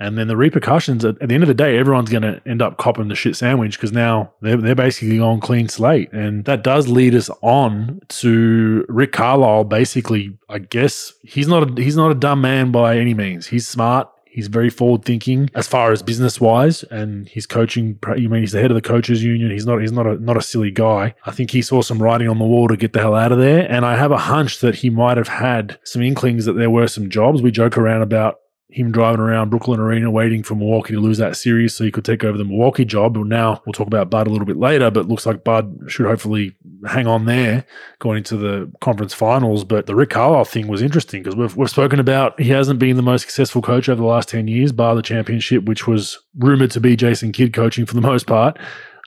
And 0.00 0.16
then 0.16 0.28
the 0.28 0.36
repercussions 0.36 1.04
at, 1.04 1.20
at 1.20 1.28
the 1.28 1.34
end 1.34 1.44
of 1.44 1.48
the 1.48 1.54
day, 1.54 1.78
everyone's 1.78 2.10
going 2.10 2.22
to 2.22 2.40
end 2.46 2.62
up 2.62 2.78
copping 2.78 3.08
the 3.08 3.14
shit 3.14 3.36
sandwich 3.36 3.76
because 3.76 3.92
now 3.92 4.32
they're, 4.40 4.56
they're 4.56 4.74
basically 4.74 5.20
on 5.20 5.40
clean 5.40 5.68
slate. 5.68 6.10
And 6.12 6.46
that 6.46 6.64
does 6.64 6.88
lead 6.88 7.14
us 7.14 7.28
on 7.42 8.00
to 8.08 8.86
Rick 8.88 9.12
Carlisle. 9.12 9.64
Basically, 9.64 10.38
I 10.48 10.58
guess 10.58 11.12
he's 11.22 11.46
not 11.46 11.78
a, 11.78 11.82
he's 11.82 11.96
not 11.96 12.10
a 12.10 12.14
dumb 12.14 12.40
man 12.40 12.72
by 12.72 12.96
any 12.96 13.14
means. 13.14 13.46
He's 13.48 13.68
smart. 13.68 14.08
He's 14.30 14.46
very 14.46 14.70
forward 14.70 15.04
thinking 15.04 15.50
as 15.56 15.66
far 15.66 15.90
as 15.90 16.04
business 16.04 16.40
wise, 16.40 16.84
and 16.84 17.28
he's 17.28 17.46
coaching. 17.46 17.98
You 18.16 18.28
mean 18.28 18.42
he's 18.42 18.52
the 18.52 18.60
head 18.60 18.70
of 18.70 18.76
the 18.76 18.80
coaches 18.80 19.24
union? 19.24 19.50
He's 19.50 19.66
not. 19.66 19.80
He's 19.80 19.90
not 19.90 20.06
a 20.06 20.14
not 20.20 20.36
a 20.36 20.42
silly 20.42 20.70
guy. 20.70 21.16
I 21.26 21.32
think 21.32 21.50
he 21.50 21.62
saw 21.62 21.82
some 21.82 22.00
writing 22.00 22.28
on 22.28 22.38
the 22.38 22.44
wall 22.44 22.68
to 22.68 22.76
get 22.76 22.92
the 22.92 23.00
hell 23.00 23.16
out 23.16 23.32
of 23.32 23.38
there, 23.38 23.68
and 23.68 23.84
I 23.84 23.96
have 23.96 24.12
a 24.12 24.18
hunch 24.18 24.60
that 24.60 24.76
he 24.76 24.88
might 24.88 25.16
have 25.16 25.26
had 25.26 25.80
some 25.82 26.00
inklings 26.00 26.44
that 26.44 26.52
there 26.52 26.70
were 26.70 26.86
some 26.86 27.10
jobs. 27.10 27.42
We 27.42 27.50
joke 27.50 27.76
around 27.76 28.02
about 28.02 28.39
him 28.72 28.92
driving 28.92 29.20
around 29.20 29.50
Brooklyn 29.50 29.80
Arena 29.80 30.10
waiting 30.10 30.42
for 30.42 30.54
Milwaukee 30.54 30.94
to 30.94 31.00
lose 31.00 31.18
that 31.18 31.36
series 31.36 31.74
so 31.74 31.84
he 31.84 31.90
could 31.90 32.04
take 32.04 32.24
over 32.24 32.38
the 32.38 32.44
Milwaukee 32.44 32.84
job. 32.84 33.16
Well, 33.16 33.24
now 33.24 33.62
we'll 33.64 33.72
talk 33.72 33.86
about 33.86 34.10
Bud 34.10 34.26
a 34.26 34.30
little 34.30 34.46
bit 34.46 34.56
later, 34.56 34.90
but 34.90 35.08
looks 35.08 35.26
like 35.26 35.44
Bud 35.44 35.84
should 35.88 36.06
hopefully 36.06 36.54
hang 36.86 37.06
on 37.06 37.24
there 37.24 37.64
going 37.98 38.18
into 38.18 38.36
the 38.36 38.70
conference 38.80 39.14
finals. 39.14 39.64
But 39.64 39.86
the 39.86 39.94
Rick 39.94 40.10
Carlisle 40.10 40.44
thing 40.44 40.68
was 40.68 40.82
interesting 40.82 41.22
because 41.22 41.36
we've, 41.36 41.56
we've 41.56 41.70
spoken 41.70 42.00
about 42.00 42.38
he 42.40 42.50
hasn't 42.50 42.78
been 42.78 42.96
the 42.96 43.02
most 43.02 43.22
successful 43.22 43.62
coach 43.62 43.88
over 43.88 44.00
the 44.00 44.06
last 44.06 44.28
10 44.28 44.48
years, 44.48 44.72
bar 44.72 44.94
the 44.94 45.02
championship, 45.02 45.64
which 45.64 45.86
was 45.86 46.18
rumored 46.38 46.70
to 46.72 46.80
be 46.80 46.96
Jason 46.96 47.32
Kidd 47.32 47.52
coaching 47.52 47.86
for 47.86 47.94
the 47.94 48.00
most 48.10 48.26
part. 48.26 48.58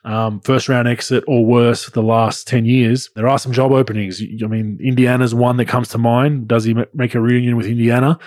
Um, 0.05 0.41
first 0.41 0.67
round 0.67 0.87
exit 0.87 1.23
or 1.27 1.45
worse 1.45 1.89
the 1.89 2.03
last 2.03 2.47
10 2.47 2.65
years. 2.65 3.09
There 3.15 3.27
are 3.27 3.39
some 3.39 3.53
job 3.53 3.71
openings. 3.71 4.21
I 4.21 4.47
mean, 4.47 4.77
Indiana's 4.83 5.33
one 5.33 5.55
that 5.57 5.65
comes 5.65 5.87
to 5.89 5.97
mind. 5.97 6.47
Does 6.49 6.65
he 6.65 6.75
make 6.93 7.15
a 7.15 7.21
reunion 7.21 7.55
with 7.55 7.67
Indiana? 7.67 8.19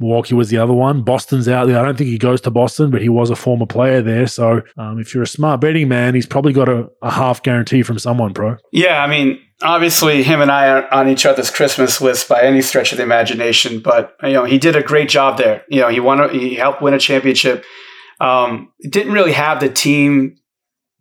Milwaukee 0.00 0.34
was 0.34 0.48
the 0.48 0.56
other 0.56 0.72
one. 0.72 1.02
Boston's 1.02 1.46
out 1.46 1.66
there. 1.66 1.78
I 1.78 1.84
don't 1.84 1.96
think 1.96 2.08
he 2.08 2.18
goes 2.18 2.40
to 2.42 2.50
Boston, 2.50 2.90
but 2.90 3.02
he 3.02 3.10
was 3.10 3.28
a 3.28 3.36
former 3.36 3.66
player 3.66 4.00
there. 4.00 4.26
So 4.26 4.62
um, 4.78 4.98
if 4.98 5.14
you're 5.14 5.22
a 5.22 5.28
smart 5.28 5.60
betting 5.60 5.88
man, 5.88 6.14
he's 6.14 6.26
probably 6.26 6.54
got 6.54 6.70
a, 6.70 6.88
a, 7.02 7.10
half 7.10 7.42
guarantee 7.42 7.82
from 7.82 7.98
someone, 7.98 8.32
bro. 8.32 8.56
Yeah, 8.72 9.04
I 9.04 9.06
mean, 9.06 9.38
obviously 9.62 10.22
him 10.22 10.40
and 10.40 10.50
I 10.50 10.68
are 10.68 10.92
on 10.92 11.08
each 11.08 11.26
other's 11.26 11.50
Christmas 11.50 12.00
list 12.00 12.28
by 12.30 12.40
any 12.40 12.62
stretch 12.62 12.92
of 12.92 12.96
the 12.96 13.04
imagination. 13.04 13.80
But 13.80 14.16
you 14.22 14.32
know, 14.32 14.44
he 14.44 14.58
did 14.58 14.74
a 14.74 14.82
great 14.82 15.10
job 15.10 15.36
there. 15.36 15.64
You 15.68 15.82
know, 15.82 15.88
he 15.88 16.00
won. 16.00 16.20
A, 16.20 16.28
he 16.28 16.54
helped 16.54 16.80
win 16.80 16.94
a 16.94 16.98
championship. 16.98 17.64
Um, 18.20 18.72
didn't 18.88 19.12
really 19.12 19.32
have 19.32 19.60
the 19.60 19.68
team 19.68 20.36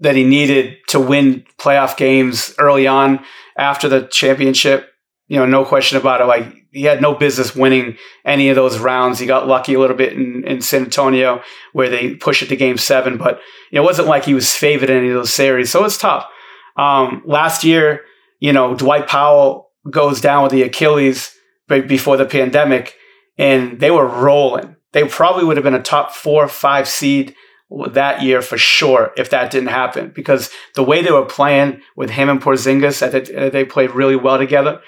that 0.01 0.15
he 0.15 0.25
needed 0.25 0.77
to 0.89 0.99
win 0.99 1.45
playoff 1.57 1.95
games 1.95 2.53
early 2.59 2.87
on 2.87 3.23
after 3.57 3.87
the 3.87 4.01
championship. 4.07 4.89
You 5.27 5.37
know, 5.37 5.45
no 5.45 5.63
question 5.63 5.97
about 5.97 6.21
it. 6.21 6.25
Like 6.25 6.58
he 6.71 6.83
had 6.83 7.01
no 7.01 7.13
business 7.15 7.55
winning 7.55 7.97
any 8.25 8.49
of 8.49 8.55
those 8.55 8.77
rounds. 8.77 9.19
He 9.19 9.25
got 9.25 9.47
lucky 9.47 9.73
a 9.73 9.79
little 9.79 9.95
bit 9.95 10.13
in, 10.13 10.43
in 10.45 10.61
San 10.61 10.83
Antonio 10.83 11.41
where 11.73 11.89
they 11.89 12.15
pushed 12.15 12.43
it 12.43 12.47
to 12.47 12.55
game 12.55 12.77
seven, 12.77 13.17
but 13.17 13.39
it 13.71 13.79
wasn't 13.79 14.07
like 14.07 14.25
he 14.25 14.33
was 14.33 14.53
favored 14.53 14.89
in 14.89 14.97
any 14.97 15.07
of 15.07 15.15
those 15.15 15.33
series. 15.33 15.71
So 15.71 15.83
it's 15.85 15.97
tough. 15.97 16.27
Um, 16.77 17.23
last 17.25 17.63
year, 17.63 18.01
you 18.39 18.53
know, 18.53 18.75
Dwight 18.75 19.07
Powell 19.07 19.71
goes 19.89 20.21
down 20.21 20.43
with 20.43 20.51
the 20.51 20.63
Achilles 20.63 21.35
right 21.69 21.87
before 21.87 22.17
the 22.17 22.25
pandemic 22.25 22.95
and 23.37 23.79
they 23.79 23.91
were 23.91 24.07
rolling. 24.07 24.75
They 24.91 25.05
probably 25.05 25.45
would 25.45 25.57
have 25.57 25.63
been 25.63 25.75
a 25.75 25.81
top 25.81 26.11
four, 26.11 26.47
five 26.47 26.87
seed 26.87 27.35
that 27.91 28.23
year 28.23 28.41
for 28.41 28.57
sure 28.57 29.11
if 29.15 29.29
that 29.29 29.51
didn't 29.51 29.69
happen 29.69 30.11
because 30.15 30.49
the 30.75 30.83
way 30.83 31.01
they 31.01 31.11
were 31.11 31.25
playing 31.25 31.81
with 31.95 32.09
him 32.09 32.29
and 32.29 32.41
Porzingis, 32.41 33.51
they 33.51 33.65
played 33.65 33.91
really 33.91 34.15
well 34.15 34.37
together. 34.37 34.81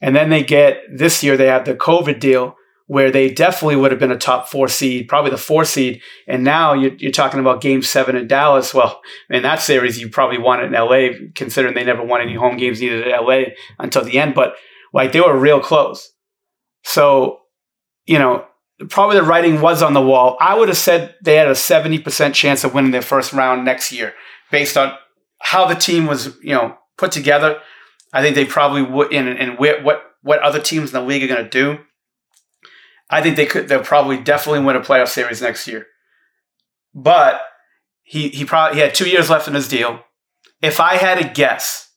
And 0.00 0.16
then 0.16 0.30
they 0.30 0.42
get 0.42 0.82
this 0.92 1.22
year, 1.22 1.36
they 1.36 1.46
have 1.46 1.64
the 1.64 1.74
COVID 1.74 2.20
deal 2.20 2.56
where 2.86 3.12
they 3.12 3.30
definitely 3.30 3.76
would 3.76 3.92
have 3.92 4.00
been 4.00 4.10
a 4.10 4.18
top 4.18 4.48
four 4.48 4.66
seed, 4.66 5.06
probably 5.06 5.30
the 5.30 5.36
four 5.36 5.64
seed. 5.64 6.02
And 6.26 6.42
now 6.42 6.72
you're, 6.72 6.94
you're 6.96 7.12
talking 7.12 7.38
about 7.38 7.60
game 7.60 7.82
seven 7.82 8.16
in 8.16 8.26
Dallas. 8.26 8.74
Well, 8.74 9.00
in 9.28 9.44
that 9.44 9.60
series, 9.60 10.00
you 10.00 10.08
probably 10.08 10.38
won 10.38 10.60
it 10.60 10.64
in 10.64 10.72
LA, 10.72 11.10
considering 11.36 11.74
they 11.74 11.84
never 11.84 12.02
won 12.02 12.20
any 12.20 12.34
home 12.34 12.56
games 12.56 12.80
needed 12.80 13.06
at 13.06 13.22
LA 13.22 13.42
until 13.78 14.02
the 14.02 14.18
end. 14.18 14.34
But 14.34 14.54
like 14.92 15.12
they 15.12 15.20
were 15.20 15.38
real 15.38 15.60
close. 15.60 16.12
So, 16.82 17.42
you 18.06 18.18
know, 18.18 18.44
probably 18.88 19.16
the 19.16 19.22
writing 19.22 19.60
was 19.60 19.82
on 19.84 19.94
the 19.94 20.02
wall. 20.02 20.36
I 20.40 20.58
would 20.58 20.68
have 20.68 20.76
said 20.76 21.14
they 21.22 21.36
had 21.36 21.46
a 21.46 21.52
70% 21.52 22.34
chance 22.34 22.64
of 22.64 22.74
winning 22.74 22.90
their 22.90 23.02
first 23.02 23.32
round 23.32 23.64
next 23.64 23.92
year 23.92 24.14
based 24.50 24.76
on 24.76 24.92
how 25.38 25.66
the 25.66 25.74
team 25.74 26.06
was, 26.06 26.36
you 26.42 26.54
know, 26.54 26.76
put 26.98 27.12
together 27.12 27.60
I 28.12 28.22
think 28.22 28.34
they 28.34 28.44
probably 28.44 28.82
would. 28.82 29.12
And, 29.12 29.28
and 29.28 29.58
what 29.58 29.84
what 30.22 30.40
other 30.40 30.60
teams 30.60 30.92
in 30.92 31.00
the 31.00 31.06
league 31.06 31.22
are 31.22 31.34
going 31.34 31.44
to 31.44 31.50
do? 31.50 31.78
I 33.08 33.22
think 33.22 33.36
they 33.36 33.46
could. 33.46 33.68
They'll 33.68 33.82
probably 33.82 34.18
definitely 34.18 34.64
win 34.64 34.76
a 34.76 34.80
playoff 34.80 35.08
series 35.08 35.42
next 35.42 35.66
year. 35.66 35.86
But 36.94 37.40
he 38.02 38.28
he 38.28 38.44
probably 38.44 38.76
he 38.76 38.82
had 38.82 38.94
two 38.94 39.08
years 39.08 39.30
left 39.30 39.48
in 39.48 39.54
his 39.54 39.68
deal. 39.68 40.00
If 40.62 40.80
I 40.80 40.96
had 40.96 41.18
a 41.18 41.28
guess, 41.28 41.90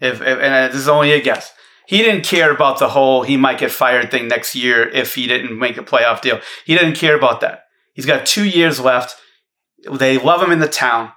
if, 0.00 0.20
if 0.20 0.38
and 0.38 0.54
uh, 0.54 0.68
this 0.68 0.76
is 0.76 0.88
only 0.88 1.12
a 1.12 1.20
guess, 1.20 1.52
he 1.86 1.98
didn't 1.98 2.24
care 2.24 2.52
about 2.52 2.78
the 2.78 2.90
whole 2.90 3.22
he 3.22 3.36
might 3.36 3.58
get 3.58 3.70
fired 3.70 4.10
thing 4.10 4.28
next 4.28 4.54
year 4.54 4.88
if 4.88 5.14
he 5.14 5.26
didn't 5.26 5.58
make 5.58 5.76
a 5.76 5.82
playoff 5.82 6.20
deal. 6.20 6.40
He 6.64 6.76
didn't 6.76 6.96
care 6.96 7.16
about 7.16 7.40
that. 7.40 7.64
He's 7.94 8.06
got 8.06 8.26
two 8.26 8.44
years 8.44 8.80
left. 8.80 9.16
They 9.90 10.18
love 10.18 10.42
him 10.42 10.52
in 10.52 10.60
the 10.60 10.68
town. 10.68 11.12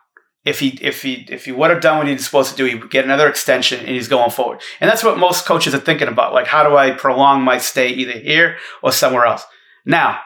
If 0.45 0.59
he 0.59 0.77
if 0.81 1.01
he 1.01 1.25
if 1.29 1.45
he 1.45 1.51
would 1.51 1.71
have 1.71 1.81
done 1.81 1.97
what 1.97 2.07
he's 2.07 2.23
supposed 2.23 2.51
to 2.51 2.55
do, 2.55 2.65
he 2.65 2.75
would 2.75 2.91
get 2.91 3.03
another 3.03 3.27
extension 3.27 3.79
and 3.79 3.89
he's 3.89 4.07
going 4.07 4.29
forward. 4.29 4.61
And 4.79 4.89
that's 4.89 5.03
what 5.03 5.17
most 5.17 5.45
coaches 5.45 5.73
are 5.73 5.79
thinking 5.79 6.07
about. 6.07 6.33
Like, 6.33 6.45
how 6.45 6.63
do 6.63 6.77
I 6.77 6.91
prolong 6.91 7.41
my 7.41 7.57
stay 7.57 7.89
either 7.89 8.11
here 8.19 8.57
or 8.83 8.91
somewhere 8.91 9.25
else? 9.25 9.43
Now, 9.85 10.19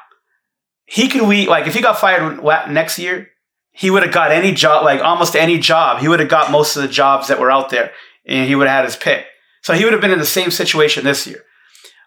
he 0.85 1.07
could 1.07 1.21
we 1.21 1.47
like 1.47 1.67
if 1.67 1.73
he 1.73 1.81
got 1.81 1.99
fired 1.99 2.43
next 2.69 2.99
year, 2.99 3.29
he 3.71 3.89
would 3.89 4.03
have 4.03 4.13
got 4.13 4.31
any 4.31 4.51
job, 4.51 4.83
like 4.83 5.01
almost 5.01 5.37
any 5.37 5.57
job. 5.57 6.01
He 6.01 6.09
would 6.09 6.19
have 6.19 6.29
got 6.29 6.51
most 6.51 6.75
of 6.75 6.81
the 6.81 6.89
jobs 6.89 7.29
that 7.29 7.39
were 7.39 7.51
out 7.51 7.69
there, 7.69 7.91
and 8.25 8.47
he 8.47 8.55
would 8.55 8.67
have 8.67 8.77
had 8.77 8.85
his 8.85 8.97
pick. 8.97 9.25
So 9.61 9.73
he 9.73 9.85
would 9.85 9.93
have 9.93 10.01
been 10.01 10.11
in 10.11 10.19
the 10.19 10.25
same 10.25 10.51
situation 10.51 11.05
this 11.05 11.25
year. 11.27 11.43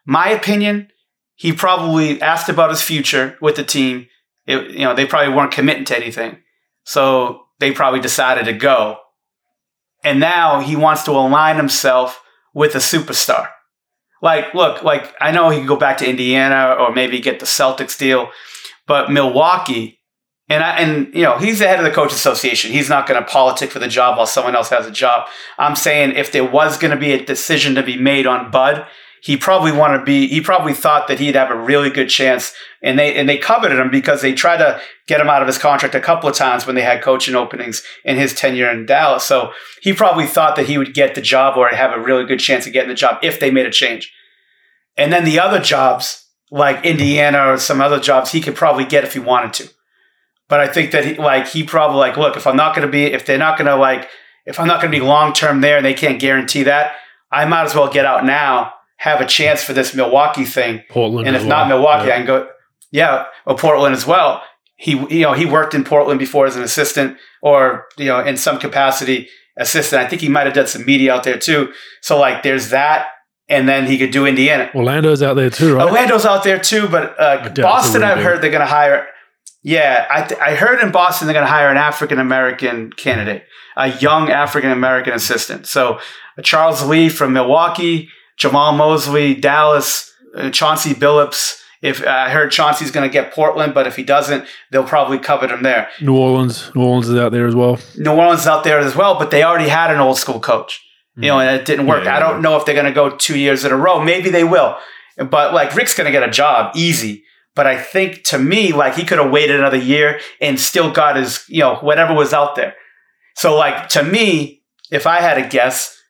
My 0.04 0.28
opinion, 0.28 0.88
he 1.34 1.52
probably 1.52 2.20
asked 2.20 2.50
about 2.50 2.70
his 2.70 2.82
future 2.82 3.38
with 3.40 3.56
the 3.56 3.64
team. 3.64 4.08
It, 4.46 4.70
you 4.72 4.80
know, 4.80 4.94
they 4.94 5.06
probably 5.06 5.32
weren't 5.34 5.52
committing 5.52 5.84
to 5.86 5.96
anything. 5.96 6.38
So 6.84 7.44
they 7.62 7.70
probably 7.70 8.00
decided 8.00 8.44
to 8.46 8.52
go. 8.52 8.98
And 10.02 10.18
now 10.18 10.60
he 10.60 10.74
wants 10.74 11.04
to 11.04 11.12
align 11.12 11.56
himself 11.56 12.20
with 12.52 12.74
a 12.74 12.78
superstar. 12.78 13.48
Like, 14.20 14.52
look, 14.52 14.82
like 14.82 15.14
I 15.20 15.30
know 15.30 15.48
he 15.48 15.60
could 15.60 15.68
go 15.68 15.76
back 15.76 15.98
to 15.98 16.10
Indiana 16.10 16.76
or 16.78 16.92
maybe 16.92 17.20
get 17.20 17.38
the 17.38 17.46
Celtics 17.46 17.96
deal, 17.96 18.30
but 18.88 19.12
Milwaukee, 19.12 20.00
and 20.48 20.62
I, 20.64 20.76
and 20.78 21.14
you 21.14 21.22
know 21.22 21.38
he's 21.38 21.60
the 21.60 21.68
head 21.68 21.78
of 21.78 21.84
the 21.84 21.92
coach 21.92 22.12
association. 22.12 22.72
He's 22.72 22.88
not 22.88 23.06
going 23.06 23.20
to 23.20 23.26
politic 23.26 23.70
for 23.70 23.78
the 23.78 23.88
job 23.88 24.16
while 24.16 24.26
someone 24.26 24.56
else 24.56 24.70
has 24.70 24.86
a 24.86 24.90
job. 24.90 25.28
I'm 25.56 25.76
saying 25.76 26.16
if 26.16 26.32
there 26.32 26.44
was 26.44 26.76
going 26.78 26.90
to 26.90 26.96
be 26.96 27.12
a 27.12 27.24
decision 27.24 27.76
to 27.76 27.82
be 27.82 27.96
made 27.96 28.26
on 28.26 28.50
Bud, 28.50 28.86
he 29.22 29.36
probably 29.36 29.70
wanted 29.70 29.98
to 29.98 30.04
be 30.04 30.26
he 30.26 30.40
probably 30.40 30.74
thought 30.74 31.06
that 31.06 31.20
he'd 31.20 31.36
have 31.36 31.50
a 31.50 31.58
really 31.58 31.90
good 31.90 32.08
chance 32.08 32.52
and 32.82 32.98
they 32.98 33.14
and 33.14 33.28
they 33.28 33.38
coveted 33.38 33.78
him 33.78 33.88
because 33.88 34.20
they 34.20 34.32
tried 34.32 34.56
to 34.56 34.80
get 35.06 35.20
him 35.20 35.28
out 35.28 35.40
of 35.42 35.46
his 35.46 35.58
contract 35.58 35.94
a 35.94 36.00
couple 36.00 36.28
of 36.28 36.34
times 36.34 36.66
when 36.66 36.74
they 36.74 36.82
had 36.82 37.02
coaching 37.02 37.36
openings 37.36 37.84
in 38.04 38.16
his 38.16 38.34
tenure 38.34 38.68
in 38.68 38.84
Dallas. 38.84 39.22
So 39.22 39.52
he 39.80 39.92
probably 39.92 40.26
thought 40.26 40.56
that 40.56 40.66
he 40.66 40.76
would 40.76 40.92
get 40.92 41.14
the 41.14 41.22
job 41.22 41.56
or 41.56 41.68
have 41.68 41.92
a 41.92 42.02
really 42.02 42.26
good 42.26 42.40
chance 42.40 42.66
of 42.66 42.72
getting 42.72 42.88
the 42.88 42.96
job 42.96 43.18
if 43.22 43.38
they 43.38 43.50
made 43.50 43.64
a 43.64 43.70
change. 43.70 44.12
And 44.96 45.12
then 45.12 45.24
the 45.24 45.38
other 45.38 45.60
jobs 45.60 46.26
like 46.50 46.84
Indiana 46.84 47.46
or 47.46 47.58
some 47.58 47.80
other 47.80 48.00
jobs 48.00 48.32
he 48.32 48.40
could 48.40 48.56
probably 48.56 48.84
get 48.84 49.04
if 49.04 49.14
he 49.14 49.20
wanted 49.20 49.52
to. 49.54 49.72
But 50.48 50.60
I 50.60 50.66
think 50.66 50.90
that 50.90 51.04
he, 51.04 51.14
like 51.14 51.46
he 51.46 51.62
probably 51.62 51.98
like 51.98 52.16
look 52.16 52.36
if 52.36 52.46
I'm 52.46 52.56
not 52.56 52.74
going 52.74 52.86
to 52.86 52.92
be 52.92 53.04
if 53.04 53.24
they're 53.24 53.38
not 53.38 53.56
going 53.56 53.68
to 53.68 53.76
like 53.76 54.08
if 54.46 54.58
I'm 54.58 54.66
not 54.66 54.80
going 54.80 54.92
to 54.92 54.98
be 54.98 55.04
long 55.04 55.32
term 55.32 55.60
there 55.60 55.76
and 55.76 55.86
they 55.86 55.94
can't 55.94 56.20
guarantee 56.20 56.64
that 56.64 56.96
I 57.30 57.44
might 57.44 57.62
as 57.62 57.74
well 57.76 57.90
get 57.90 58.04
out 58.04 58.26
now 58.26 58.74
have 59.02 59.20
a 59.20 59.26
chance 59.26 59.64
for 59.64 59.72
this 59.72 59.96
Milwaukee 59.96 60.44
thing. 60.44 60.80
Portland, 60.88 61.26
and 61.26 61.34
if 61.34 61.44
not. 61.44 61.66
Milwaukee, 61.66 62.06
yeah. 62.06 62.14
I 62.14 62.16
can 62.18 62.26
go. 62.26 62.48
Yeah, 62.92 63.26
or 63.46 63.56
Portland 63.56 63.96
as 63.96 64.06
well. 64.06 64.42
He, 64.76 64.92
you 64.92 65.22
know, 65.22 65.32
he 65.32 65.44
worked 65.44 65.74
in 65.74 65.82
Portland 65.82 66.20
before 66.20 66.46
as 66.46 66.54
an 66.54 66.62
assistant, 66.62 67.16
or 67.42 67.86
you 67.96 68.06
know, 68.06 68.20
in 68.20 68.36
some 68.36 68.60
capacity 68.60 69.28
assistant. 69.56 70.02
I 70.02 70.08
think 70.08 70.22
he 70.22 70.28
might 70.28 70.46
have 70.46 70.54
done 70.54 70.68
some 70.68 70.86
media 70.86 71.12
out 71.12 71.24
there 71.24 71.36
too. 71.36 71.72
So 72.00 72.16
like, 72.16 72.44
there's 72.44 72.70
that, 72.70 73.08
and 73.48 73.68
then 73.68 73.86
he 73.86 73.98
could 73.98 74.12
do 74.12 74.24
Indiana. 74.24 74.70
Orlando's 74.72 75.20
out 75.20 75.34
there 75.34 75.50
too, 75.50 75.74
right? 75.74 75.88
Orlando's 75.88 76.24
out 76.24 76.44
there 76.44 76.60
too, 76.60 76.86
but 76.86 77.18
uh, 77.18 77.48
Boston, 77.56 78.04
I've 78.04 78.22
heard 78.22 78.40
they're 78.40 78.50
going 78.52 78.60
to 78.60 78.66
hire. 78.66 79.08
Yeah, 79.64 80.06
I, 80.08 80.22
th- 80.22 80.40
I 80.40 80.54
heard 80.54 80.80
in 80.80 80.92
Boston 80.92 81.26
they're 81.26 81.34
going 81.34 81.46
to 81.46 81.52
hire 81.52 81.70
an 81.70 81.76
African 81.76 82.20
American 82.20 82.92
candidate, 82.92 83.44
a 83.76 83.88
young 83.98 84.30
African 84.30 84.70
American 84.70 85.12
assistant. 85.12 85.66
So 85.66 85.98
Charles 86.42 86.84
Lee 86.84 87.08
from 87.08 87.32
Milwaukee, 87.32 88.08
Jamahl 88.42 88.76
Mosley, 88.76 89.34
Dallas, 89.34 90.12
uh, 90.34 90.50
Chauncey 90.50 90.94
Billups. 90.94 91.60
If 91.80 92.04
uh, 92.04 92.10
I 92.10 92.30
heard 92.30 92.50
Chauncey's 92.52 92.90
going 92.90 93.08
to 93.08 93.12
get 93.12 93.32
Portland, 93.32 93.74
but 93.74 93.86
if 93.86 93.96
he 93.96 94.02
doesn't, 94.04 94.46
they'll 94.70 94.84
probably 94.84 95.18
covet 95.18 95.50
him 95.50 95.62
there. 95.62 95.88
New 96.00 96.16
Orleans, 96.16 96.70
New 96.74 96.82
Orleans 96.82 97.08
is 97.08 97.18
out 97.18 97.32
there 97.32 97.46
as 97.46 97.54
well. 97.54 97.78
New 97.96 98.12
Orleans 98.12 98.42
is 98.42 98.46
out 98.46 98.64
there 98.64 98.78
as 98.78 98.94
well, 98.94 99.18
but 99.18 99.30
they 99.30 99.42
already 99.42 99.68
had 99.68 99.90
an 99.90 100.00
old 100.00 100.18
school 100.18 100.38
coach, 100.38 100.80
you 101.16 101.28
know, 101.28 101.40
and 101.40 101.60
it 101.60 101.66
didn't 101.66 101.86
work. 101.86 102.04
Yeah, 102.04 102.10
yeah, 102.10 102.16
I 102.16 102.20
don't 102.20 102.36
yeah. 102.36 102.42
know 102.42 102.56
if 102.56 102.64
they're 102.64 102.74
going 102.74 102.86
to 102.86 102.92
go 102.92 103.10
two 103.10 103.38
years 103.38 103.64
in 103.64 103.72
a 103.72 103.76
row. 103.76 104.02
Maybe 104.02 104.30
they 104.30 104.44
will, 104.44 104.76
but 105.16 105.52
like 105.52 105.74
Rick's 105.74 105.94
going 105.94 106.06
to 106.06 106.12
get 106.12 106.26
a 106.26 106.30
job 106.30 106.76
easy. 106.76 107.24
But 107.54 107.66
I 107.66 107.80
think 107.80 108.22
to 108.24 108.38
me, 108.38 108.72
like 108.72 108.94
he 108.94 109.04
could 109.04 109.18
have 109.18 109.30
waited 109.30 109.58
another 109.58 109.76
year 109.76 110.20
and 110.40 110.58
still 110.58 110.90
got 110.90 111.16
his, 111.16 111.44
you 111.48 111.60
know, 111.60 111.76
whatever 111.76 112.14
was 112.14 112.32
out 112.32 112.54
there. 112.54 112.74
So 113.36 113.56
like 113.56 113.88
to 113.90 114.02
me, 114.02 114.62
if 114.90 115.06
I 115.06 115.20
had 115.20 115.36
a 115.36 115.46
guess, 115.46 116.01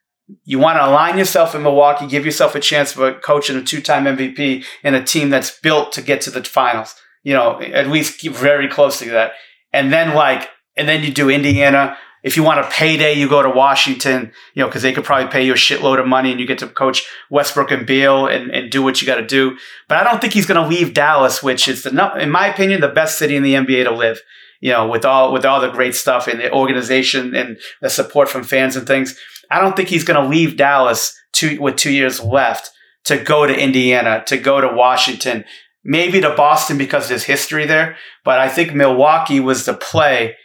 you 0.44 0.58
want 0.58 0.78
to 0.78 0.86
align 0.86 1.18
yourself 1.18 1.54
in 1.54 1.62
Milwaukee, 1.62 2.06
give 2.06 2.24
yourself 2.24 2.54
a 2.54 2.60
chance 2.60 2.92
for 2.92 3.08
a 3.08 3.20
coaching 3.20 3.56
a 3.56 3.62
two-time 3.62 4.04
MVP 4.04 4.64
in 4.82 4.94
a 4.94 5.04
team 5.04 5.30
that's 5.30 5.58
built 5.60 5.92
to 5.92 6.02
get 6.02 6.20
to 6.22 6.30
the 6.30 6.42
finals. 6.44 6.94
You 7.22 7.34
know, 7.34 7.60
at 7.60 7.88
least 7.88 8.20
keep 8.20 8.32
very 8.32 8.68
close 8.68 8.98
to 8.98 9.10
that. 9.10 9.32
And 9.72 9.92
then 9.92 10.14
like, 10.14 10.48
and 10.76 10.88
then 10.88 11.04
you 11.04 11.12
do 11.12 11.30
Indiana. 11.30 11.96
If 12.22 12.36
you 12.36 12.42
want 12.42 12.60
a 12.60 12.70
payday, 12.70 13.14
you 13.14 13.28
go 13.28 13.42
to 13.42 13.50
Washington, 13.50 14.32
you 14.54 14.62
know, 14.62 14.68
because 14.68 14.82
they 14.82 14.92
could 14.92 15.04
probably 15.04 15.28
pay 15.28 15.44
you 15.44 15.52
a 15.52 15.56
shitload 15.56 15.98
of 15.98 16.06
money 16.06 16.30
and 16.30 16.38
you 16.38 16.46
get 16.46 16.58
to 16.58 16.68
coach 16.68 17.04
Westbrook 17.30 17.70
and 17.70 17.86
Beal 17.86 18.26
and, 18.26 18.50
and 18.50 18.70
do 18.70 18.82
what 18.82 19.00
you 19.00 19.06
got 19.06 19.16
to 19.16 19.26
do. 19.26 19.56
But 19.88 19.98
I 19.98 20.04
don't 20.04 20.20
think 20.20 20.32
he's 20.32 20.46
going 20.46 20.62
to 20.62 20.68
leave 20.68 20.94
Dallas, 20.94 21.42
which 21.42 21.66
is 21.66 21.82
the, 21.82 22.12
in 22.20 22.30
my 22.30 22.46
opinion, 22.46 22.80
the 22.80 22.88
best 22.88 23.18
city 23.18 23.34
in 23.34 23.42
the 23.42 23.54
NBA 23.54 23.84
to 23.84 23.90
live 23.92 24.20
you 24.62 24.70
know, 24.70 24.86
with 24.86 25.04
all 25.04 25.32
with 25.32 25.44
all 25.44 25.60
the 25.60 25.68
great 25.68 25.94
stuff 25.94 26.28
in 26.28 26.38
the 26.38 26.50
organization 26.52 27.34
and 27.34 27.58
the 27.82 27.90
support 27.90 28.28
from 28.28 28.44
fans 28.44 28.76
and 28.76 28.86
things. 28.86 29.18
I 29.52 29.60
don't 29.60 29.76
think 29.76 29.88
he's 29.88 30.04
going 30.04 30.22
to 30.22 30.28
leave 30.28 30.56
Dallas 30.56 31.14
two, 31.32 31.60
with 31.60 31.76
two 31.76 31.92
years 31.92 32.22
left 32.22 32.70
to 33.04 33.18
go 33.18 33.46
to 33.46 33.54
Indiana, 33.54 34.22
to 34.26 34.36
go 34.36 34.60
to 34.60 34.68
Washington, 34.68 35.44
maybe 35.84 36.20
to 36.20 36.34
Boston 36.34 36.78
because 36.78 37.08
there's 37.08 37.24
history 37.24 37.66
there. 37.66 37.96
But 38.24 38.38
I 38.38 38.48
think 38.48 38.74
Milwaukee 38.74 39.40
was 39.40 39.66
the 39.66 39.74
play. 39.74 40.36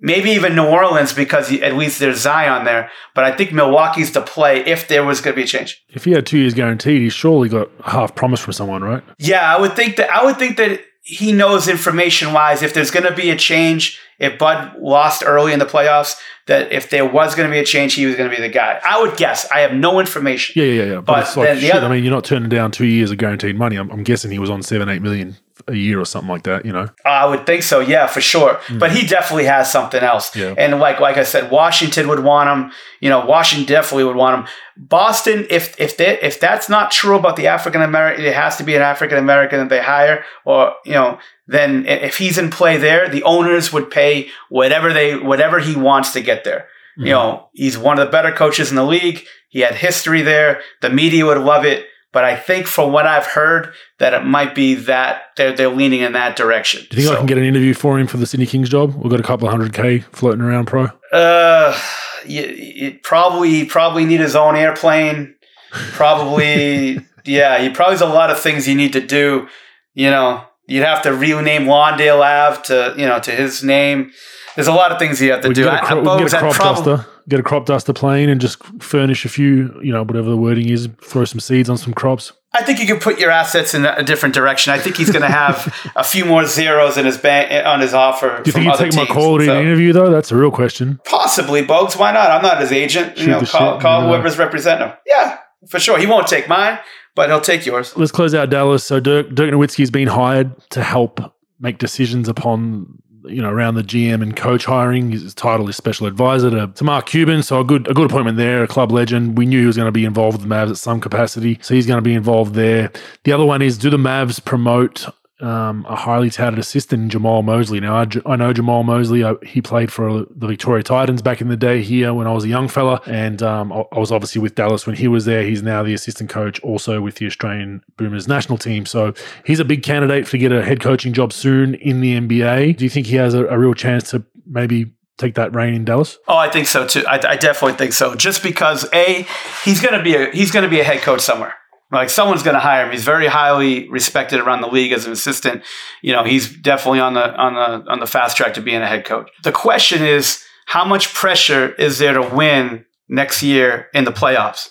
Maybe 0.00 0.30
even 0.30 0.54
New 0.54 0.66
Orleans 0.66 1.12
because 1.12 1.52
at 1.52 1.76
least 1.76 1.98
there's 1.98 2.18
Zion 2.18 2.64
there. 2.64 2.90
But 3.14 3.24
I 3.24 3.34
think 3.34 3.52
Milwaukee's 3.52 4.12
the 4.12 4.20
play 4.20 4.60
if 4.64 4.88
there 4.88 5.04
was 5.04 5.20
going 5.20 5.34
to 5.34 5.36
be 5.36 5.44
a 5.44 5.46
change. 5.46 5.82
If 5.88 6.04
he 6.04 6.12
had 6.12 6.26
two 6.26 6.38
years 6.38 6.54
guaranteed, 6.54 7.00
he 7.00 7.08
surely 7.08 7.48
got 7.48 7.70
half 7.84 8.14
promise 8.14 8.40
from 8.40 8.52
someone, 8.52 8.82
right? 8.82 9.02
Yeah, 9.18 9.54
I 9.54 9.60
would 9.60 9.74
think 9.74 9.96
that. 9.96 10.10
I 10.10 10.24
would 10.24 10.36
think 10.36 10.56
that 10.58 10.80
he 11.04 11.32
knows 11.32 11.68
information 11.68 12.32
wise 12.32 12.62
if 12.62 12.72
there's 12.72 12.90
going 12.90 13.04
to 13.04 13.14
be 13.14 13.30
a 13.30 13.36
change 13.36 14.00
if 14.18 14.38
bud 14.38 14.74
lost 14.80 15.22
early 15.24 15.52
in 15.52 15.58
the 15.58 15.66
playoffs 15.66 16.16
that 16.46 16.72
if 16.72 16.88
there 16.88 17.06
was 17.06 17.34
going 17.34 17.48
to 17.48 17.52
be 17.52 17.58
a 17.58 17.64
change 17.64 17.94
he 17.94 18.06
was 18.06 18.16
going 18.16 18.28
to 18.28 18.34
be 18.34 18.40
the 18.40 18.48
guy. 18.48 18.80
I 18.84 19.00
would 19.00 19.16
guess. 19.16 19.48
I 19.50 19.60
have 19.60 19.74
no 19.74 20.00
information. 20.00 20.60
Yeah 20.60 20.72
yeah 20.72 20.84
yeah 20.84 21.00
but, 21.00 21.30
but 21.34 21.36
like, 21.36 21.58
shit, 21.58 21.74
other, 21.74 21.86
i 21.86 21.90
mean 21.90 22.04
you're 22.04 22.12
not 22.12 22.24
turning 22.24 22.48
down 22.48 22.70
two 22.70 22.86
years 22.86 23.10
of 23.10 23.18
guaranteed 23.18 23.56
money. 23.56 23.76
I'm, 23.76 23.90
I'm 23.90 24.02
guessing 24.02 24.30
he 24.30 24.38
was 24.38 24.50
on 24.50 24.62
seven 24.62 24.88
eight 24.88 25.02
million 25.02 25.36
a 25.68 25.74
year 25.74 26.00
or 26.00 26.04
something 26.04 26.28
like 26.28 26.42
that, 26.44 26.64
you 26.66 26.72
know? 26.72 26.88
I 27.04 27.26
would 27.26 27.46
think 27.46 27.62
so, 27.62 27.80
yeah, 27.80 28.06
for 28.06 28.20
sure. 28.20 28.54
Mm. 28.66 28.78
But 28.78 28.92
he 28.92 29.06
definitely 29.06 29.44
has 29.44 29.70
something 29.70 30.02
else. 30.02 30.34
Yeah. 30.36 30.54
And 30.56 30.78
like 30.78 31.00
like 31.00 31.16
I 31.16 31.22
said, 31.22 31.50
Washington 31.50 32.08
would 32.08 32.20
want 32.20 32.50
him. 32.50 32.72
You 33.00 33.08
know, 33.08 33.24
Washington 33.24 33.66
definitely 33.66 34.04
would 34.04 34.16
want 34.16 34.40
him. 34.40 34.54
Boston, 34.76 35.46
if 35.50 35.78
if 35.80 35.96
they, 35.96 36.20
if 36.20 36.40
that's 36.40 36.68
not 36.68 36.90
true 36.90 37.16
about 37.16 37.36
the 37.36 37.46
African 37.46 37.82
American, 37.82 38.24
it 38.24 38.34
has 38.34 38.56
to 38.56 38.64
be 38.64 38.74
an 38.74 38.82
African 38.82 39.18
American 39.18 39.60
that 39.60 39.68
they 39.68 39.82
hire, 39.82 40.24
or 40.44 40.74
you 40.84 40.92
know, 40.92 41.18
then 41.46 41.86
if 41.86 42.18
he's 42.18 42.38
in 42.38 42.50
play 42.50 42.76
there, 42.76 43.08
the 43.08 43.22
owners 43.22 43.72
would 43.72 43.90
pay 43.90 44.28
whatever 44.48 44.92
they 44.92 45.16
whatever 45.16 45.60
he 45.60 45.76
wants 45.76 46.12
to 46.12 46.20
get 46.20 46.44
there. 46.44 46.68
Mm. 46.98 47.06
You 47.06 47.12
know, 47.12 47.48
he's 47.52 47.78
one 47.78 47.98
of 47.98 48.06
the 48.06 48.12
better 48.12 48.32
coaches 48.32 48.70
in 48.70 48.76
the 48.76 48.84
league. 48.84 49.24
He 49.48 49.60
had 49.60 49.76
history 49.76 50.22
there. 50.22 50.60
The 50.80 50.90
media 50.90 51.26
would 51.26 51.38
love 51.38 51.64
it. 51.64 51.86
But 52.14 52.24
I 52.24 52.36
think 52.36 52.68
from 52.68 52.92
what 52.92 53.06
I've 53.06 53.26
heard, 53.26 53.74
that 53.98 54.14
it 54.14 54.24
might 54.24 54.54
be 54.54 54.74
that 54.74 55.22
they're, 55.36 55.52
they're 55.52 55.68
leaning 55.68 56.00
in 56.00 56.12
that 56.12 56.36
direction. 56.36 56.86
Do 56.88 56.96
you 56.96 57.02
think 57.02 57.08
so, 57.08 57.14
I 57.14 57.16
can 57.18 57.26
get 57.26 57.38
an 57.38 57.44
interview 57.44 57.74
for 57.74 57.98
him 57.98 58.06
for 58.06 58.18
the 58.18 58.26
Sydney 58.26 58.46
Kings 58.46 58.68
job? 58.68 58.94
We've 58.94 59.10
got 59.10 59.18
a 59.18 59.24
couple 59.24 59.48
of 59.48 59.50
hundred 59.50 59.74
K 59.74 59.98
floating 60.12 60.40
around, 60.40 60.66
pro. 60.66 60.90
Uh, 61.12 61.76
you, 62.24 62.42
you 62.42 62.98
probably 63.02 63.64
probably 63.66 64.04
need 64.04 64.20
his 64.20 64.36
own 64.36 64.54
airplane. 64.54 65.34
Probably, 65.72 67.00
yeah. 67.24 67.60
You 67.60 67.72
probably 67.72 67.94
has 67.94 68.00
a 68.00 68.06
lot 68.06 68.30
of 68.30 68.38
things 68.38 68.68
you 68.68 68.76
need 68.76 68.92
to 68.92 69.04
do. 69.04 69.48
You 69.94 70.10
know, 70.10 70.44
you'd 70.68 70.84
have 70.84 71.02
to 71.02 71.12
rename 71.12 71.64
Lawndale 71.64 72.24
Ave 72.24 72.62
to 72.66 72.94
you 72.96 73.06
know 73.06 73.18
to 73.18 73.32
his 73.32 73.64
name. 73.64 74.12
There's 74.54 74.68
a 74.68 74.72
lot 74.72 74.92
of 74.92 75.00
things 75.00 75.20
you 75.20 75.32
have 75.32 75.40
to 75.40 75.48
we 75.48 75.54
do. 75.54 75.64
Get 75.64 75.74
a, 75.74 75.84
I, 75.84 76.18
get 76.18 76.32
a 76.32 76.38
crop 76.38 76.56
duster. 76.56 77.06
Get 77.28 77.40
a 77.40 77.42
crop 77.42 77.66
duster 77.66 77.92
plane 77.92 78.28
and 78.28 78.40
just 78.40 78.62
furnish 78.82 79.24
a 79.24 79.28
few, 79.28 79.78
you 79.82 79.92
know, 79.92 80.02
whatever 80.02 80.30
the 80.30 80.36
wording 80.36 80.68
is, 80.68 80.88
throw 81.02 81.24
some 81.24 81.40
seeds 81.40 81.70
on 81.70 81.76
some 81.76 81.94
crops? 81.94 82.32
I 82.52 82.62
think 82.62 82.78
you 82.78 82.86
can 82.86 83.00
put 83.00 83.18
your 83.18 83.30
assets 83.30 83.74
in 83.74 83.84
a 83.84 84.04
different 84.04 84.34
direction. 84.34 84.72
I 84.72 84.78
think 84.78 84.96
he's 84.96 85.10
going 85.10 85.22
to 85.22 85.28
have 85.28 85.74
a 85.96 86.04
few 86.04 86.24
more 86.24 86.46
zeros 86.46 86.96
in 86.96 87.04
his 87.04 87.18
bank 87.18 87.66
on 87.66 87.80
his 87.80 87.92
offer. 87.92 88.40
Do 88.44 88.48
you 88.48 88.52
think 88.52 88.66
you 88.66 88.76
take 88.76 88.94
my 88.94 89.06
call 89.06 89.40
in 89.40 89.46
so, 89.46 89.58
an 89.58 89.66
interview 89.66 89.92
though? 89.92 90.10
That's 90.10 90.30
a 90.30 90.36
real 90.36 90.52
question. 90.52 91.00
Possibly, 91.04 91.62
Bogues. 91.62 91.98
Why 91.98 92.12
not? 92.12 92.30
I'm 92.30 92.42
not 92.42 92.60
his 92.60 92.70
agent. 92.70 93.18
Shoot 93.18 93.24
you 93.24 93.30
know, 93.32 93.40
call, 93.42 93.72
shit, 93.72 93.82
call 93.82 94.06
whoever's 94.06 94.38
representing 94.38 94.88
him. 94.88 94.96
Yeah, 95.04 95.38
for 95.68 95.80
sure. 95.80 95.98
He 95.98 96.06
won't 96.06 96.28
take 96.28 96.48
mine, 96.48 96.78
but 97.16 97.28
he'll 97.28 97.40
take 97.40 97.66
yours. 97.66 97.96
Let's 97.96 98.12
close 98.12 98.34
out 98.34 98.50
Dallas. 98.50 98.84
So 98.84 99.00
Dirk, 99.00 99.34
Dirk 99.34 99.52
Nowitzki's 99.52 99.90
been 99.90 100.08
hired 100.08 100.52
to 100.70 100.82
help 100.82 101.20
make 101.58 101.78
decisions 101.78 102.28
upon 102.28 103.02
you 103.24 103.40
know 103.42 103.50
around 103.50 103.74
the 103.74 103.82
GM 103.82 104.22
and 104.22 104.36
coach 104.36 104.64
hiring. 104.64 105.10
His 105.10 105.34
title 105.34 105.68
is 105.68 105.76
special 105.76 106.06
advisor 106.06 106.50
to, 106.50 106.68
to 106.68 106.84
Mark 106.84 107.06
Cuban, 107.06 107.42
so 107.42 107.60
a 107.60 107.64
good 107.64 107.88
a 107.88 107.94
good 107.94 108.10
appointment 108.10 108.36
there. 108.36 108.62
A 108.62 108.68
club 108.68 108.92
legend. 108.92 109.36
We 109.38 109.46
knew 109.46 109.60
he 109.60 109.66
was 109.66 109.76
going 109.76 109.88
to 109.88 109.92
be 109.92 110.04
involved 110.04 110.38
with 110.38 110.48
the 110.48 110.54
Mavs 110.54 110.70
at 110.70 110.76
some 110.76 111.00
capacity, 111.00 111.58
so 111.62 111.74
he's 111.74 111.86
going 111.86 111.98
to 111.98 112.02
be 112.02 112.14
involved 112.14 112.54
there. 112.54 112.92
The 113.24 113.32
other 113.32 113.44
one 113.44 113.62
is 113.62 113.78
do 113.78 113.90
the 113.90 113.96
Mavs 113.96 114.44
promote 114.44 115.06
um, 115.44 115.84
a 115.88 115.94
highly 115.94 116.30
touted 116.30 116.58
assistant, 116.58 117.12
Jamahl 117.12 117.44
Mosley. 117.44 117.78
Now, 117.78 117.96
I, 117.96 118.06
I 118.24 118.36
know 118.36 118.52
Jamahl 118.52 118.84
Mosley. 118.84 119.24
I, 119.24 119.34
he 119.44 119.60
played 119.60 119.92
for 119.92 120.24
the 120.30 120.46
Victoria 120.46 120.82
Titans 120.82 121.20
back 121.20 121.40
in 121.40 121.48
the 121.48 121.56
day 121.56 121.82
here 121.82 122.14
when 122.14 122.26
I 122.26 122.32
was 122.32 122.44
a 122.44 122.48
young 122.48 122.66
fella. 122.66 123.02
And 123.06 123.42
um, 123.42 123.72
I, 123.72 123.84
I, 123.92 123.98
was 123.98 124.10
obviously 124.10 124.40
with 124.40 124.54
Dallas 124.54 124.86
when 124.86 124.96
he 124.96 125.06
was 125.06 125.26
there. 125.26 125.42
He's 125.42 125.62
now 125.62 125.82
the 125.82 125.92
assistant 125.92 126.30
coach 126.30 126.60
also 126.60 127.00
with 127.00 127.16
the 127.16 127.26
Australian 127.26 127.82
Boomers 127.98 128.26
national 128.26 128.56
team. 128.56 128.86
So 128.86 129.12
he's 129.44 129.60
a 129.60 129.64
big 129.64 129.82
candidate 129.82 130.26
to 130.28 130.38
get 130.38 130.50
a 130.50 130.64
head 130.64 130.80
coaching 130.80 131.12
job 131.12 131.32
soon 131.32 131.74
in 131.74 132.00
the 132.00 132.18
NBA. 132.18 132.78
Do 132.78 132.84
you 132.84 132.90
think 132.90 133.06
he 133.06 133.16
has 133.16 133.34
a, 133.34 133.46
a 133.46 133.58
real 133.58 133.74
chance 133.74 134.10
to 134.10 134.24
maybe 134.46 134.92
take 135.18 135.34
that 135.34 135.54
reign 135.54 135.74
in 135.74 135.84
Dallas? 135.84 136.18
Oh, 136.26 136.36
I 136.36 136.48
think 136.48 136.66
so 136.66 136.86
too. 136.86 137.04
I, 137.06 137.16
I 137.16 137.36
definitely 137.36 137.76
think 137.76 137.92
so. 137.92 138.14
Just 138.14 138.42
because 138.42 138.88
a 138.92 139.26
he's 139.64 139.80
to 139.80 140.02
be 140.02 140.14
a 140.14 140.30
he's 140.30 140.50
to 140.52 140.68
be 140.68 140.80
a 140.80 140.84
head 140.84 141.02
coach 141.02 141.20
somewhere. 141.20 141.54
Like 141.94 142.10
someone's 142.10 142.42
going 142.42 142.54
to 142.54 142.60
hire 142.60 142.84
him. 142.84 142.92
He's 142.92 143.04
very 143.04 143.26
highly 143.26 143.88
respected 143.88 144.40
around 144.40 144.60
the 144.60 144.68
league 144.68 144.92
as 144.92 145.06
an 145.06 145.12
assistant. 145.12 145.62
You 146.02 146.12
know, 146.12 146.24
he's 146.24 146.54
definitely 146.56 147.00
on 147.00 147.14
the 147.14 147.34
on 147.34 147.54
the 147.54 147.90
on 147.90 148.00
the 148.00 148.06
fast 148.06 148.36
track 148.36 148.54
to 148.54 148.60
being 148.60 148.82
a 148.82 148.86
head 148.86 149.04
coach. 149.04 149.30
The 149.42 149.52
question 149.52 150.02
is, 150.02 150.42
how 150.66 150.84
much 150.84 151.12
pressure 151.14 151.72
is 151.74 151.98
there 151.98 152.14
to 152.14 152.22
win 152.22 152.84
next 153.08 153.42
year 153.42 153.88
in 153.94 154.04
the 154.04 154.12
playoffs? 154.12 154.70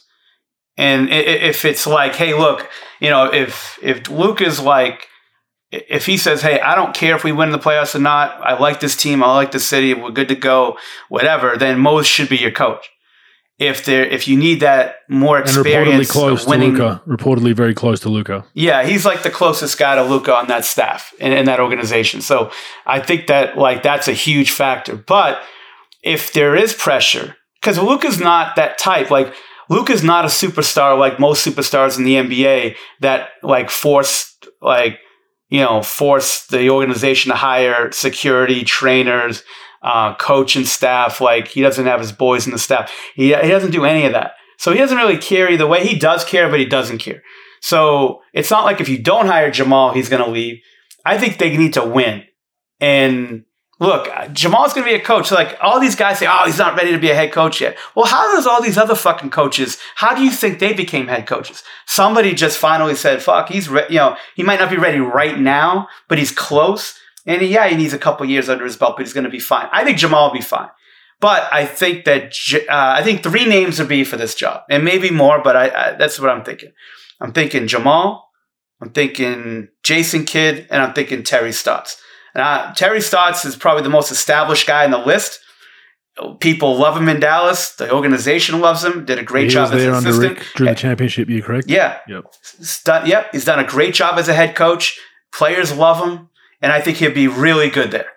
And 0.76 1.10
if 1.10 1.66
it's 1.66 1.86
like, 1.86 2.16
hey, 2.16 2.34
look, 2.34 2.70
you 3.00 3.10
know, 3.10 3.32
if 3.32 3.78
if 3.82 4.10
Luke 4.10 4.42
is 4.42 4.60
like, 4.60 5.08
if 5.72 6.06
he 6.06 6.18
says, 6.18 6.42
hey, 6.42 6.60
I 6.60 6.74
don't 6.74 6.96
care 6.96 7.16
if 7.16 7.24
we 7.24 7.32
win 7.32 7.52
the 7.52 7.60
playoffs 7.60 7.96
or 7.96 8.00
not, 8.00 8.32
I 8.42 8.58
like 8.58 8.80
this 8.80 8.96
team, 8.96 9.24
I 9.24 9.34
like 9.36 9.52
the 9.52 9.60
city, 9.60 9.94
we're 9.94 10.10
good 10.12 10.30
to 10.30 10.36
go, 10.36 10.78
whatever, 11.10 11.58
then 11.58 11.80
Mose 11.80 12.08
should 12.08 12.30
be 12.30 12.38
your 12.38 12.52
coach 12.52 12.90
if 13.60 13.86
there 13.86 14.04
if 14.04 14.28
you 14.28 14.38
need 14.38 14.62
that 14.62 14.98
more 15.08 15.40
experience 15.40 15.90
and 15.90 16.02
reportedly 16.02 16.10
close 16.10 16.48
winning, 16.48 16.76
to 16.76 16.84
Luka, 16.84 17.02
reportedly 17.08 17.56
very 17.56 17.74
close 17.74 18.00
to 18.02 18.10
Luka. 18.10 18.46
Yeah, 18.54 18.84
he's 18.84 19.06
like 19.06 19.24
the 19.24 19.30
closest 19.30 19.78
guy 19.78 19.96
to 19.96 20.04
Luka 20.04 20.34
on 20.34 20.48
that 20.48 20.66
staff 20.66 21.14
in, 21.20 21.32
in 21.32 21.46
that 21.46 21.60
organization. 21.60 22.22
So 22.22 22.52
I 22.86 23.00
think 23.00 23.28
that 23.28 23.58
like 23.58 23.84
that's 23.84 24.08
a 24.08 24.14
huge 24.14 24.52
factor. 24.52 24.96
But 24.96 25.42
if 26.02 26.34
there 26.34 26.56
is 26.56 26.74
pressure, 26.74 27.36
because 27.62 27.78
Luka's 27.78 28.20
not 28.20 28.56
that 28.56 28.78
type, 28.78 29.12
like 29.12 29.34
Luka's 29.70 30.04
not 30.04 30.26
a 30.26 30.30
superstar 30.30 30.98
like 30.98 31.20
most 31.20 31.46
superstars 31.46 31.98
in 31.98 32.04
the 32.04 32.16
NBA 32.16 32.76
that 33.02 33.30
like 33.44 33.70
force 33.70 34.36
like 34.62 35.00
you 35.50 35.62
know 35.62 35.84
force 35.84 36.48
the 36.48 36.70
organization 36.70 37.30
to 37.30 37.38
hire 37.38 37.92
security 37.92 38.64
trainers 38.64 39.44
uh, 39.84 40.16
coach 40.16 40.56
and 40.56 40.68
staff. 40.68 41.22
Like 41.22 41.48
he 41.50 41.62
doesn't 41.62 41.86
have 41.86 42.00
his 42.00 42.12
boys 42.12 42.46
in 42.46 42.52
the 42.52 42.60
staff. 42.60 42.92
He, 43.16 43.26
he 43.26 43.50
doesn't 43.50 43.72
do 43.72 43.86
any 43.86 44.06
of 44.06 44.14
that. 44.14 44.34
So 44.58 44.72
he 44.72 44.78
doesn't 44.78 44.98
really 44.98 45.18
care 45.18 45.52
either 45.52 45.68
way. 45.68 45.86
He 45.86 46.00
does 46.00 46.24
care, 46.24 46.50
but 46.50 46.60
he 46.60 46.66
doesn't 46.66 47.00
care. 47.00 47.22
So 47.62 48.22
it's 48.34 48.52
not 48.52 48.66
like 48.66 48.82
if 48.82 48.90
you 48.90 49.02
don't 49.02 49.28
hire 49.28 49.52
Jamahl, 49.52 49.94
he's 49.94 50.10
going 50.10 50.24
to 50.24 50.30
leave. 50.30 50.60
I 51.06 51.18
think 51.18 51.38
they 51.38 51.56
need 51.56 51.74
to 51.74 51.86
win. 51.86 52.24
And 52.80 53.46
look, 53.80 54.08
Jamahl's 54.08 54.74
going 54.74 54.86
to 54.86 54.94
be 54.94 55.02
a 55.02 55.04
coach. 55.04 55.32
Like 55.32 55.58
all 55.62 55.80
these 55.80 55.96
guys 55.96 56.20
say, 56.20 56.28
oh, 56.30 56.44
he's 56.46 56.58
not 56.58 56.76
ready 56.76 56.92
to 56.92 56.98
be 56.98 57.10
a 57.10 57.16
head 57.16 57.32
coach 57.32 57.62
yet. 57.62 57.78
Well, 57.96 58.06
how 58.06 58.36
does 58.36 58.48
all 58.48 58.62
these 58.62 58.78
other 58.78 58.96
fucking 58.96 59.30
coaches? 59.30 59.78
How 59.96 60.16
do 60.16 60.24
you 60.24 60.32
think 60.32 60.60
they 60.60 60.74
became 60.74 61.08
head 61.08 61.28
coaches? 61.28 61.64
Somebody 61.86 62.34
just 62.34 62.58
finally 62.58 62.96
said, 62.96 63.22
"Fuck, 63.22 63.50
he's 63.50 63.70
re-, 63.70 63.86
you 63.90 63.98
know 63.98 64.16
he 64.36 64.44
might 64.44 64.60
not 64.60 64.70
be 64.70 64.78
ready 64.78 65.00
right 65.00 65.40
now, 65.40 65.88
but 66.08 66.18
he's 66.18 66.32
close." 66.32 67.00
And 67.26 67.42
yeah, 67.42 67.68
he 67.68 67.76
needs 67.76 67.94
a 67.94 68.00
couple 68.00 68.26
years 68.26 68.50
under 68.50 68.66
his 68.66 68.78
belt, 68.78 68.96
but 68.98 69.06
he's 69.06 69.14
going 69.14 69.24
to 69.24 69.30
be 69.30 69.40
fine. 69.40 69.68
I 69.72 69.84
think 69.84 69.98
Jamahl 69.98 70.28
will 70.28 70.34
be 70.34 70.42
fine. 70.42 70.70
But 71.20 71.48
I 71.54 71.66
think 71.66 72.04
that 72.04 72.34
uh, 72.70 72.96
I 72.98 73.02
think 73.02 73.24
three 73.24 73.46
names 73.46 73.80
would 73.80 73.88
be 73.88 74.04
for 74.04 74.18
this 74.18 74.36
job, 74.36 74.64
and 74.70 74.84
maybe 74.84 75.10
more. 75.10 75.42
But 75.42 75.56
I, 75.56 75.70
I, 75.70 75.94
that's 75.94 76.20
what 76.20 76.30
I'm 76.30 76.44
thinking. 76.44 76.72
I'm 77.22 77.32
thinking 77.32 77.68
Jamahl, 77.68 78.24
I'm 78.82 78.90
thinking 78.90 79.70
Jason 79.84 80.26
Kidd, 80.26 80.68
and 80.70 80.82
I'm 80.82 80.94
thinking 80.94 81.24
Terry 81.24 81.54
Stotts. 81.54 82.02
Uh, 82.36 82.74
Terry 82.74 83.00
Stotts 83.00 83.46
is 83.46 83.56
probably 83.56 83.84
the 83.84 83.90
most 83.90 84.12
established 84.12 84.68
guy 84.68 84.84
in 84.84 84.92
the 84.92 84.98
list. 84.98 85.40
People 86.42 86.76
love 86.76 86.98
him 86.98 87.08
in 87.08 87.22
Dallas. 87.22 87.74
The 87.76 87.92
organization 87.94 88.60
loves 88.60 88.84
him. 88.84 89.06
Did 89.06 89.18
a 89.18 89.24
great 89.24 89.46
he 89.46 89.50
job 89.50 89.74
as 89.74 89.84
an 89.84 89.94
assistant 89.94 90.40
Rick 90.40 90.48
during 90.56 90.74
the 90.74 90.80
championship 90.80 91.30
year, 91.30 91.42
correct? 91.42 91.70
Yeah. 91.70 92.00
Yep. 92.08 92.26
Done, 92.84 93.08
yep. 93.08 93.30
He's 93.32 93.46
done 93.46 93.60
a 93.60 93.64
great 93.64 93.94
job 93.94 94.20
as 94.20 94.28
a 94.28 94.34
head 94.34 94.56
coach. 94.56 95.00
Players 95.32 95.76
love 95.76 96.06
him 96.06 96.30
and 96.64 96.72
I 96.72 96.82
think 96.82 96.98
he'd 96.98 97.14
be 97.14 97.28
really 97.28 97.70
good 97.70 97.92
there. 97.92 98.10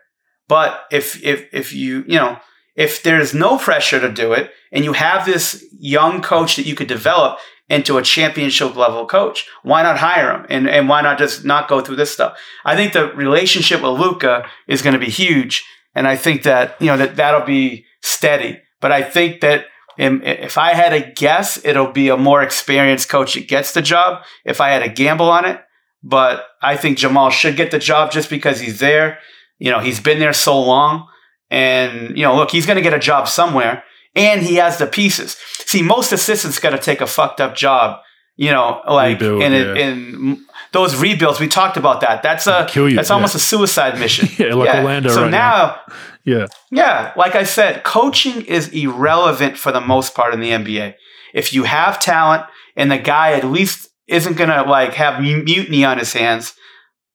But 0.49 0.85
if 0.91 1.23
if 1.23 1.53
if 1.53 1.75
you 1.75 2.05
you 2.07 2.17
know 2.17 2.39
if 2.77 3.03
there's 3.03 3.35
no 3.35 3.59
pressure 3.59 4.01
to 4.01 4.11
do 4.11 4.33
it, 4.33 4.51
and 4.73 4.85
you 4.85 4.93
have 4.93 5.27
this 5.27 5.65
young 5.79 6.23
coach 6.23 6.57
that 6.57 6.67
you 6.67 6.75
could 6.75 6.87
develop 6.87 7.39
into 7.69 7.99
a 7.99 8.03
championship 8.03 8.77
level 8.77 9.07
coach, 9.07 9.49
why 9.65 9.83
not 9.83 9.99
hire 9.99 10.33
him? 10.33 10.47
And 10.49 10.71
and 10.71 10.89
why 10.89 11.03
not 11.03 11.19
just 11.19 11.45
not 11.45 11.69
go 11.69 11.81
through 11.81 11.97
this 11.97 12.13
stuff? 12.13 12.39
I 12.65 12.77
think 12.77 12.93
the 12.93 13.13
relationship 13.13 13.83
with 13.83 14.01
Luka 14.01 14.47
is 14.69 14.81
going 14.81 14.95
to 14.95 15.05
be 15.05 15.11
huge, 15.11 15.65
and 15.95 16.07
I 16.07 16.17
think 16.17 16.45
that 16.45 16.81
you 16.81 16.87
know 16.87 16.97
that 16.97 17.17
that'll 17.17 17.47
be 17.47 17.85
steady. 18.03 18.61
But 18.81 18.93
I 18.93 19.03
think 19.03 19.41
that 19.41 19.67
if 19.99 20.59
I 20.59 20.75
had 20.75 20.93
a 20.93 21.11
guess, 21.13 21.65
it'll 21.65 21.91
be 21.91 22.11
a 22.11 22.17
more 22.17 22.43
experienced 22.43 23.09
coach 23.09 23.35
that 23.35 23.49
gets 23.49 23.73
the 23.73 23.83
job. 23.83 24.23
If 24.45 24.61
I 24.61 24.69
had 24.69 24.83
a 24.83 24.89
gamble 24.89 25.31
on 25.31 25.47
it, 25.47 25.61
but 26.03 26.47
I 26.63 26.77
think 26.77 26.99
Jamahl 26.99 27.31
should 27.31 27.57
get 27.57 27.71
the 27.71 27.79
job 27.79 28.13
just 28.13 28.31
because 28.31 28.61
he's 28.61 28.79
there. 28.79 29.19
You 29.59 29.71
know, 29.71 29.81
he's 29.81 30.01
been 30.01 30.19
there 30.19 30.33
so 30.33 30.61
long. 30.61 31.09
And, 31.51 32.17
you 32.17 32.25
know, 32.25 32.37
look, 32.37 32.51
he's 32.51 32.67
going 32.67 32.77
to 32.77 32.83
get 32.83 32.95
a 32.95 32.99
job 32.99 33.29
somewhere 33.29 33.85
and 34.17 34.43
he 34.43 34.57
has 34.57 34.79
the 34.79 34.87
pieces. 34.87 35.37
See, 35.67 35.83
most 35.83 36.11
assistants 36.11 36.59
got 36.59 36.71
to 36.71 36.79
take 36.79 37.01
a 37.01 37.07
fucked 37.07 37.41
up 37.41 37.55
job, 37.55 38.01
you 38.37 38.51
know, 38.51 38.83
like 38.89 39.21
Rebuild, 39.21 39.43
in, 39.43 39.53
yeah. 39.53 39.75
in 39.75 40.47
those 40.73 40.97
rebuilds. 40.97 41.39
We 41.39 41.49
talked 41.49 41.77
about 41.77 42.01
that. 42.01 42.23
That's 42.23 42.47
a 42.47 42.69
you, 42.75 42.95
that's 42.95 43.11
yeah. 43.11 43.15
almost 43.15 43.35
a 43.35 43.39
suicide 43.39 43.99
mission. 44.01 44.29
yeah, 44.39 44.55
like 44.55 44.67
yeah. 44.67 44.79
Orlando. 44.79 45.11
So 45.11 45.23
right 45.23 45.31
now, 45.31 45.81
now, 45.87 45.95
yeah, 46.25 46.47
yeah, 46.71 47.13
like 47.17 47.35
I 47.35 47.45
said, 47.45 47.85
coaching 47.85 48.43
is 48.43 48.69
irrelevant 48.69 49.59
for 49.59 49.71
the 49.71 49.81
most 49.81 50.15
part 50.15 50.35
in 50.35 50.41
the 50.41 50.51
NBA. 50.51 50.95
If 51.35 51.53
you 51.53 51.65
have 51.65 52.01
talent 52.01 52.45
and 52.75 52.91
the 52.91 52.99
guy 52.99 53.33
at 53.33 53.45
least 53.45 53.86
isn't 54.09 54.37
going 54.37 54.51
to 54.51 54.63
like 54.63 54.95
have 54.95 55.21
mutiny 55.21 55.85
on 55.85 55.99
his 55.99 56.13
hands 56.13 56.55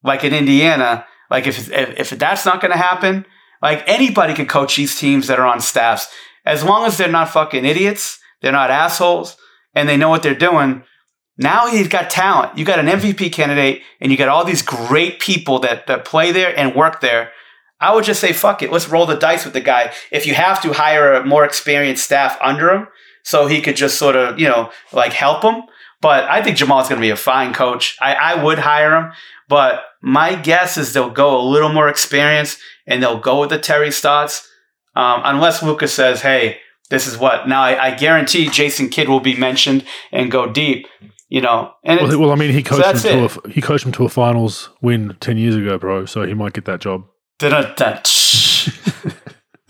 like 0.04 0.24
in 0.24 0.34
Indiana. 0.34 1.06
Like 1.30 1.48
if 1.48 1.72
if, 1.72 2.12
if 2.12 2.20
that's 2.20 2.46
not 2.46 2.62
going 2.62 2.72
to 2.72 2.78
happen, 2.78 3.26
like 3.62 3.84
anybody 3.88 4.34
can 4.34 4.48
coach 4.48 4.76
these 4.76 4.98
teams 5.00 5.28
that 5.28 5.40
are 5.40 5.46
on 5.46 5.62
staffs 5.62 6.08
as 6.46 6.64
long 6.64 6.86
as 6.86 6.98
they're 6.98 7.08
not 7.08 7.30
fucking 7.30 7.66
idiots, 7.66 8.20
they're 8.42 8.52
not 8.52 8.72
assholes, 8.72 9.38
and 9.76 9.88
they 9.88 9.98
know 9.98 10.10
what 10.10 10.24
they're 10.24 10.36
doing. 10.36 10.84
Now 11.38 11.68
you've 11.68 11.90
got 11.90 12.10
talent. 12.10 12.58
You 12.58 12.66
got 12.66 12.80
an 12.80 12.88
MVP 12.88 13.32
candidate, 13.32 13.82
and 14.00 14.12
you 14.12 14.18
got 14.18 14.30
all 14.30 14.44
these 14.44 14.62
great 14.62 15.20
people 15.20 15.60
that 15.60 15.88
that 15.88 16.06
play 16.06 16.32
there 16.32 16.58
and 16.58 16.76
work 16.76 17.02
there. 17.02 17.32
I 17.80 17.96
would 17.96 18.04
just 18.04 18.20
say, 18.20 18.32
fuck 18.32 18.62
it. 18.62 18.72
Let's 18.72 18.90
roll 18.90 19.08
the 19.08 19.16
dice 19.16 19.44
with 19.44 19.54
the 19.54 19.62
guy. 19.62 19.92
If 20.12 20.28
you 20.28 20.36
have 20.36 20.62
to 20.62 20.74
hire 20.74 21.14
a 21.14 21.26
more 21.26 21.44
experienced 21.44 22.04
staff 22.04 22.38
under 22.40 22.70
him, 22.70 22.88
so 23.24 23.48
he 23.48 23.62
could 23.62 23.76
just 23.76 23.98
sort 23.98 24.16
of, 24.16 24.40
you 24.40 24.48
know, 24.48 24.72
like 24.92 25.14
help 25.14 25.44
him, 25.44 25.64
but 26.02 26.24
I 26.30 26.42
think 26.42 26.58
Jamahl's 26.58 26.90
going 26.90 27.00
to 27.00 27.06
be 27.06 27.12
a 27.12 27.16
fine 27.16 27.54
coach. 27.54 27.98
I, 28.02 28.14
I 28.14 28.44
would 28.44 28.60
hire 28.60 28.96
him, 28.96 29.12
but 29.48 29.84
my 30.02 30.36
guess 30.36 30.78
is 30.78 30.94
they'll 30.94 31.10
go 31.10 31.40
a 31.40 31.44
little 31.44 31.72
more 31.72 31.88
experience 31.88 32.58
and 32.88 33.02
they'll 33.02 33.20
go 33.20 33.40
with 33.40 33.50
the 33.50 33.60
Terry 33.60 33.92
Stotts. 33.92 34.48
Um, 34.96 35.22
unless 35.24 35.64
Lucas 35.64 35.94
says, 35.94 36.22
hey, 36.22 36.60
this 36.90 37.08
is 37.08 37.18
what. 37.18 37.48
Now, 37.48 37.62
I, 37.62 37.88
I, 37.88 37.96
guarantee 37.96 38.50
Jason 38.50 38.90
Kidd 38.90 39.08
will 39.08 39.22
be 39.22 39.38
mentioned 39.38 39.86
and 40.12 40.30
go 40.30 40.52
deep, 40.52 40.86
you 41.30 41.40
know. 41.40 41.72
And 41.86 42.02
well, 42.02 42.20
well 42.20 42.32
I 42.32 42.36
mean, 42.36 42.52
he 42.52 42.62
coached, 42.62 43.00
so 43.00 43.10
him 43.10 43.30
to 43.30 43.48
a, 43.48 43.50
he 43.50 43.62
coached 43.62 43.86
him 43.86 43.94
to 43.94 44.04
a 44.04 44.10
finals 44.10 44.70
win 44.82 45.16
10 45.22 45.38
years 45.38 45.56
ago, 45.56 45.78
bro, 45.78 46.06
so 46.06 46.24
he 46.24 46.34
might 46.34 46.52
get 46.52 46.66
that 46.66 46.82
job. 46.82 47.06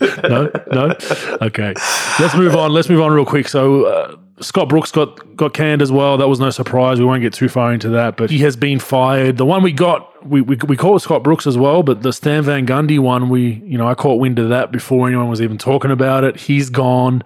no, 0.28 0.50
no. 0.72 0.96
Okay, 1.40 1.72
let's 2.18 2.34
move 2.34 2.56
on. 2.56 2.72
Let's 2.72 2.88
move 2.88 3.00
on 3.00 3.12
real 3.12 3.24
quick. 3.24 3.46
So, 3.46 3.84
uh, 3.84 4.16
Scott 4.42 4.68
Brooks 4.68 4.90
got 4.90 5.36
got 5.36 5.54
canned 5.54 5.82
as 5.82 5.90
well. 5.90 6.16
That 6.16 6.28
was 6.28 6.40
no 6.40 6.50
surprise. 6.50 6.98
We 6.98 7.04
won't 7.06 7.22
get 7.22 7.32
too 7.32 7.48
far 7.48 7.72
into 7.72 7.88
that, 7.90 8.16
but 8.16 8.30
he 8.30 8.38
has 8.38 8.56
been 8.56 8.78
fired. 8.78 9.36
The 9.36 9.46
one 9.46 9.62
we 9.62 9.72
got, 9.72 10.26
we 10.26 10.40
we, 10.40 10.56
we 10.68 10.76
caught 10.76 11.02
Scott 11.02 11.22
Brooks 11.22 11.46
as 11.46 11.56
well, 11.56 11.82
but 11.82 12.02
the 12.02 12.12
Stan 12.12 12.42
Van 12.42 12.66
Gundy 12.66 12.98
one, 12.98 13.28
we 13.28 13.62
you 13.64 13.78
know 13.78 13.86
I 13.86 13.94
caught 13.94 14.20
wind 14.20 14.38
of 14.38 14.48
that 14.50 14.72
before 14.72 15.08
anyone 15.08 15.28
was 15.28 15.40
even 15.40 15.58
talking 15.58 15.90
about 15.90 16.24
it. 16.24 16.36
He's 16.36 16.70
gone 16.70 17.22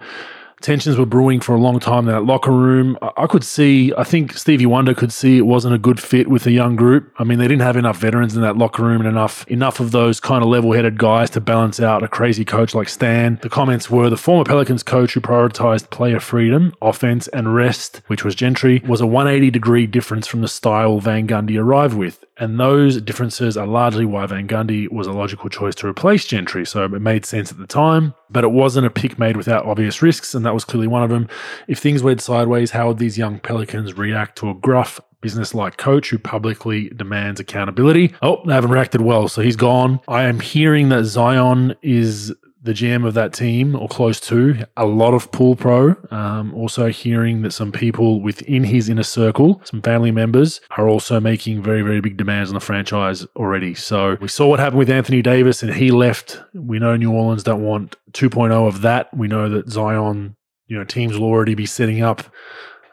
tensions 0.61 0.97
were 0.97 1.05
brewing 1.05 1.39
for 1.39 1.55
a 1.55 1.59
long 1.59 1.79
time 1.79 2.07
in 2.07 2.13
that 2.13 2.25
locker 2.25 2.51
room. 2.51 2.97
I 3.01 3.27
could 3.27 3.43
see, 3.43 3.93
I 3.97 4.03
think 4.03 4.33
Stevie 4.33 4.65
Wonder 4.65 4.93
could 4.93 5.13
see 5.13 5.37
it 5.37 5.45
wasn't 5.45 5.75
a 5.75 5.77
good 5.77 5.99
fit 5.99 6.27
with 6.27 6.45
a 6.45 6.51
young 6.51 6.75
group. 6.75 7.11
I 7.17 7.23
mean, 7.23 7.39
they 7.39 7.47
didn't 7.47 7.61
have 7.61 7.77
enough 7.77 7.97
veterans 7.97 8.35
in 8.35 8.41
that 8.41 8.57
locker 8.57 8.83
room 8.83 9.01
and 9.01 9.09
enough 9.09 9.47
enough 9.47 9.79
of 9.79 9.91
those 9.91 10.19
kind 10.19 10.43
of 10.43 10.49
level-headed 10.49 10.97
guys 10.97 11.29
to 11.31 11.41
balance 11.41 11.79
out 11.79 12.03
a 12.03 12.07
crazy 12.07 12.45
coach 12.45 12.73
like 12.73 12.89
Stan. 12.89 13.39
The 13.41 13.49
comments 13.49 13.89
were 13.89 14.09
the 14.09 14.17
former 14.17 14.43
Pelicans 14.43 14.83
coach 14.83 15.13
who 15.13 15.21
prioritized 15.21 15.89
player 15.89 16.19
freedom, 16.19 16.73
offense, 16.81 17.27
and 17.29 17.53
rest, 17.53 18.01
which 18.07 18.23
was 18.23 18.35
Gentry, 18.35 18.81
was 18.87 19.01
a 19.01 19.07
180 19.07 19.51
degree 19.51 19.87
difference 19.87 20.27
from 20.27 20.41
the 20.41 20.47
style 20.47 20.99
Van 20.99 21.27
Gundy 21.27 21.59
arrived 21.59 21.95
with. 21.95 22.23
And 22.39 22.59
those 22.59 23.01
differences 23.01 23.57
are 23.57 23.65
largely 23.65 24.05
why 24.05 24.25
Van 24.27 24.47
Gundy 24.47 24.91
was 24.91 25.07
a 25.07 25.11
logical 25.11 25.49
choice 25.49 25.73
to 25.75 25.87
replace 25.87 26.25
Gentry. 26.25 26.65
So 26.65 26.83
it 26.83 26.89
made 27.01 27.25
sense 27.25 27.51
at 27.51 27.57
the 27.57 27.67
time, 27.67 28.13
but 28.29 28.43
it 28.43 28.51
wasn't 28.51 28.85
a 28.85 28.89
pick 28.89 29.17
made 29.17 29.37
without 29.37 29.65
obvious 29.65 30.01
risks, 30.01 30.33
and 30.33 30.45
that 30.45 30.53
was 30.53 30.65
clearly 30.65 30.87
one 30.87 31.03
of 31.03 31.09
them. 31.09 31.27
If 31.67 31.79
things 31.79 32.03
went 32.03 32.21
sideways, 32.21 32.71
how 32.71 32.87
would 32.89 32.97
these 32.97 33.17
young 33.17 33.39
Pelicans 33.39 33.97
react 33.97 34.37
to 34.39 34.49
a 34.49 34.53
gruff, 34.53 34.99
business-like 35.21 35.77
coach 35.77 36.09
who 36.09 36.19
publicly 36.19 36.89
demands 36.89 37.39
accountability? 37.39 38.13
Oh, 38.21 38.41
they 38.45 38.53
haven't 38.53 38.71
reacted 38.71 39.01
well, 39.01 39.27
so 39.27 39.41
he's 39.41 39.55
gone. 39.55 39.99
I 40.07 40.23
am 40.23 40.39
hearing 40.39 40.89
that 40.89 41.05
Zion 41.05 41.75
is 41.81 42.33
the 42.61 42.73
GM 42.73 43.05
of 43.05 43.13
that 43.13 43.33
team 43.33 43.75
or 43.75 43.87
close 43.87 44.19
to, 44.21 44.65
a 44.75 44.85
lot 44.85 45.13
of 45.13 45.31
pool 45.31 45.55
pro. 45.55 45.95
Um, 46.11 46.53
also 46.53 46.87
hearing 46.87 47.41
that 47.43 47.51
some 47.51 47.71
people 47.71 48.21
within 48.21 48.63
his 48.63 48.89
inner 48.89 49.03
circle, 49.03 49.61
some 49.63 49.81
family 49.81 50.11
members, 50.11 50.59
are 50.77 50.87
also 50.87 51.19
making 51.19 51.61
very, 51.61 51.81
very 51.81 52.01
big 52.01 52.17
demands 52.17 52.49
on 52.49 52.55
the 52.55 52.59
franchise 52.59 53.25
already. 53.35 53.73
So 53.75 54.17
we 54.19 54.27
saw 54.27 54.47
what 54.47 54.59
happened 54.59 54.79
with 54.79 54.89
Anthony 54.89 55.21
Davis 55.21 55.63
and 55.63 55.73
he 55.73 55.91
left. 55.91 56.41
We 56.53 56.79
know 56.79 56.95
New 56.95 57.11
Orleans 57.11 57.43
don't 57.43 57.63
want 57.63 57.95
2.0 58.13 58.67
of 58.67 58.81
that. 58.81 59.15
We 59.15 59.27
know 59.27 59.49
that 59.49 59.69
Zion, 59.69 60.35
you 60.67 60.77
know, 60.77 60.83
teams 60.83 61.17
will 61.17 61.27
already 61.27 61.55
be 61.55 61.65
setting 61.65 62.01
up 62.01 62.23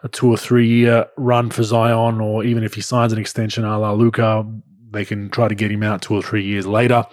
a 0.03 0.07
two 0.07 0.29
or 0.29 0.37
three 0.37 0.67
year 0.67 1.07
run 1.17 1.49
for 1.49 1.63
Zion, 1.63 2.21
or 2.21 2.43
even 2.43 2.63
if 2.63 2.75
he 2.75 2.81
signs 2.81 3.11
an 3.11 3.19
extension 3.19 3.65
a 3.65 3.79
la 3.79 3.91
Luka, 3.91 4.45
they 4.91 5.03
can 5.03 5.29
try 5.29 5.47
to 5.47 5.55
get 5.55 5.71
him 5.71 5.81
out 5.81 6.03
two 6.03 6.13
or 6.13 6.21
three 6.21 6.43
years 6.43 6.67
later. 6.67 7.05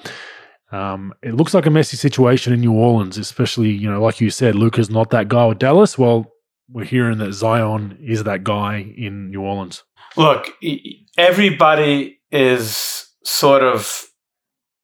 Um, 0.72 1.12
it 1.22 1.34
looks 1.34 1.52
like 1.52 1.66
a 1.66 1.70
messy 1.70 1.98
situation 1.98 2.52
in 2.52 2.60
New 2.60 2.72
Orleans, 2.72 3.18
especially, 3.18 3.70
you 3.70 3.90
know, 3.90 4.02
like 4.02 4.20
you 4.20 4.30
said, 4.30 4.54
Luka's 4.54 4.88
not 4.88 5.10
that 5.10 5.28
guy 5.28 5.44
with 5.44 5.58
Dallas. 5.58 5.98
Well, 5.98 6.32
we're 6.70 6.84
hearing 6.84 7.18
that 7.18 7.34
Zion 7.34 7.98
is 8.02 8.24
that 8.24 8.42
guy 8.42 8.94
in 8.96 9.30
New 9.30 9.42
Orleans. 9.42 9.84
Look, 10.16 10.48
everybody 11.18 12.20
is 12.30 13.06
sort 13.24 13.62
of, 13.62 14.06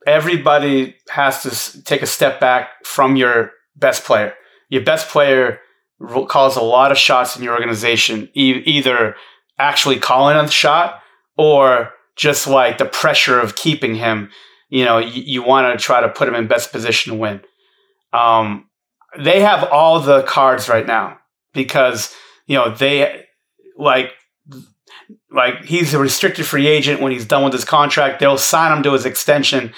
everybody 0.07 0.97
has 1.09 1.43
to 1.43 1.82
take 1.84 2.03
a 2.03 2.07
step 2.07 2.39
back 2.39 2.84
from 2.84 3.16
your 3.16 3.53
best 3.74 4.05
player. 4.05 4.34
Your 4.68 4.82
best 4.82 5.09
player 5.09 5.61
calls 6.28 6.57
a 6.57 6.62
lot 6.62 6.93
of 6.93 6.99
shots 6.99 7.36
in 7.36 7.43
your 7.43 7.55
organization, 7.55 8.28
e- 8.34 8.62
either 8.66 9.16
actually 9.59 9.99
calling 9.99 10.36
a 10.36 10.51
shot 10.51 11.01
or 11.39 11.93
just 12.16 12.47
like 12.47 12.76
the 12.76 12.84
pressure 12.84 13.41
of 13.41 13.55
keeping 13.55 13.95
him 13.95 14.30
you 14.68 14.84
know, 14.84 14.98
you, 14.98 15.22
you 15.22 15.42
want 15.42 15.78
to 15.78 15.82
try 15.82 16.00
to 16.00 16.08
put 16.08 16.26
them 16.26 16.34
in 16.34 16.46
best 16.46 16.72
position 16.72 17.12
to 17.12 17.18
win. 17.18 17.40
Um, 18.12 18.68
they 19.18 19.40
have 19.40 19.64
all 19.70 20.00
the 20.00 20.22
cards 20.22 20.68
right 20.68 20.86
now 20.86 21.18
because 21.52 22.14
you 22.46 22.56
know 22.56 22.74
they 22.74 23.24
like 23.76 24.12
like 25.30 25.64
he's 25.64 25.94
a 25.94 25.98
restricted 25.98 26.46
free 26.46 26.66
agent 26.66 27.00
when 27.00 27.12
he's 27.12 27.26
done 27.26 27.44
with 27.44 27.52
his 27.52 27.64
contract. 27.64 28.20
They'll 28.20 28.38
sign 28.38 28.76
him 28.76 28.82
to 28.82 28.92
his 28.92 29.06
extension. 29.06 29.72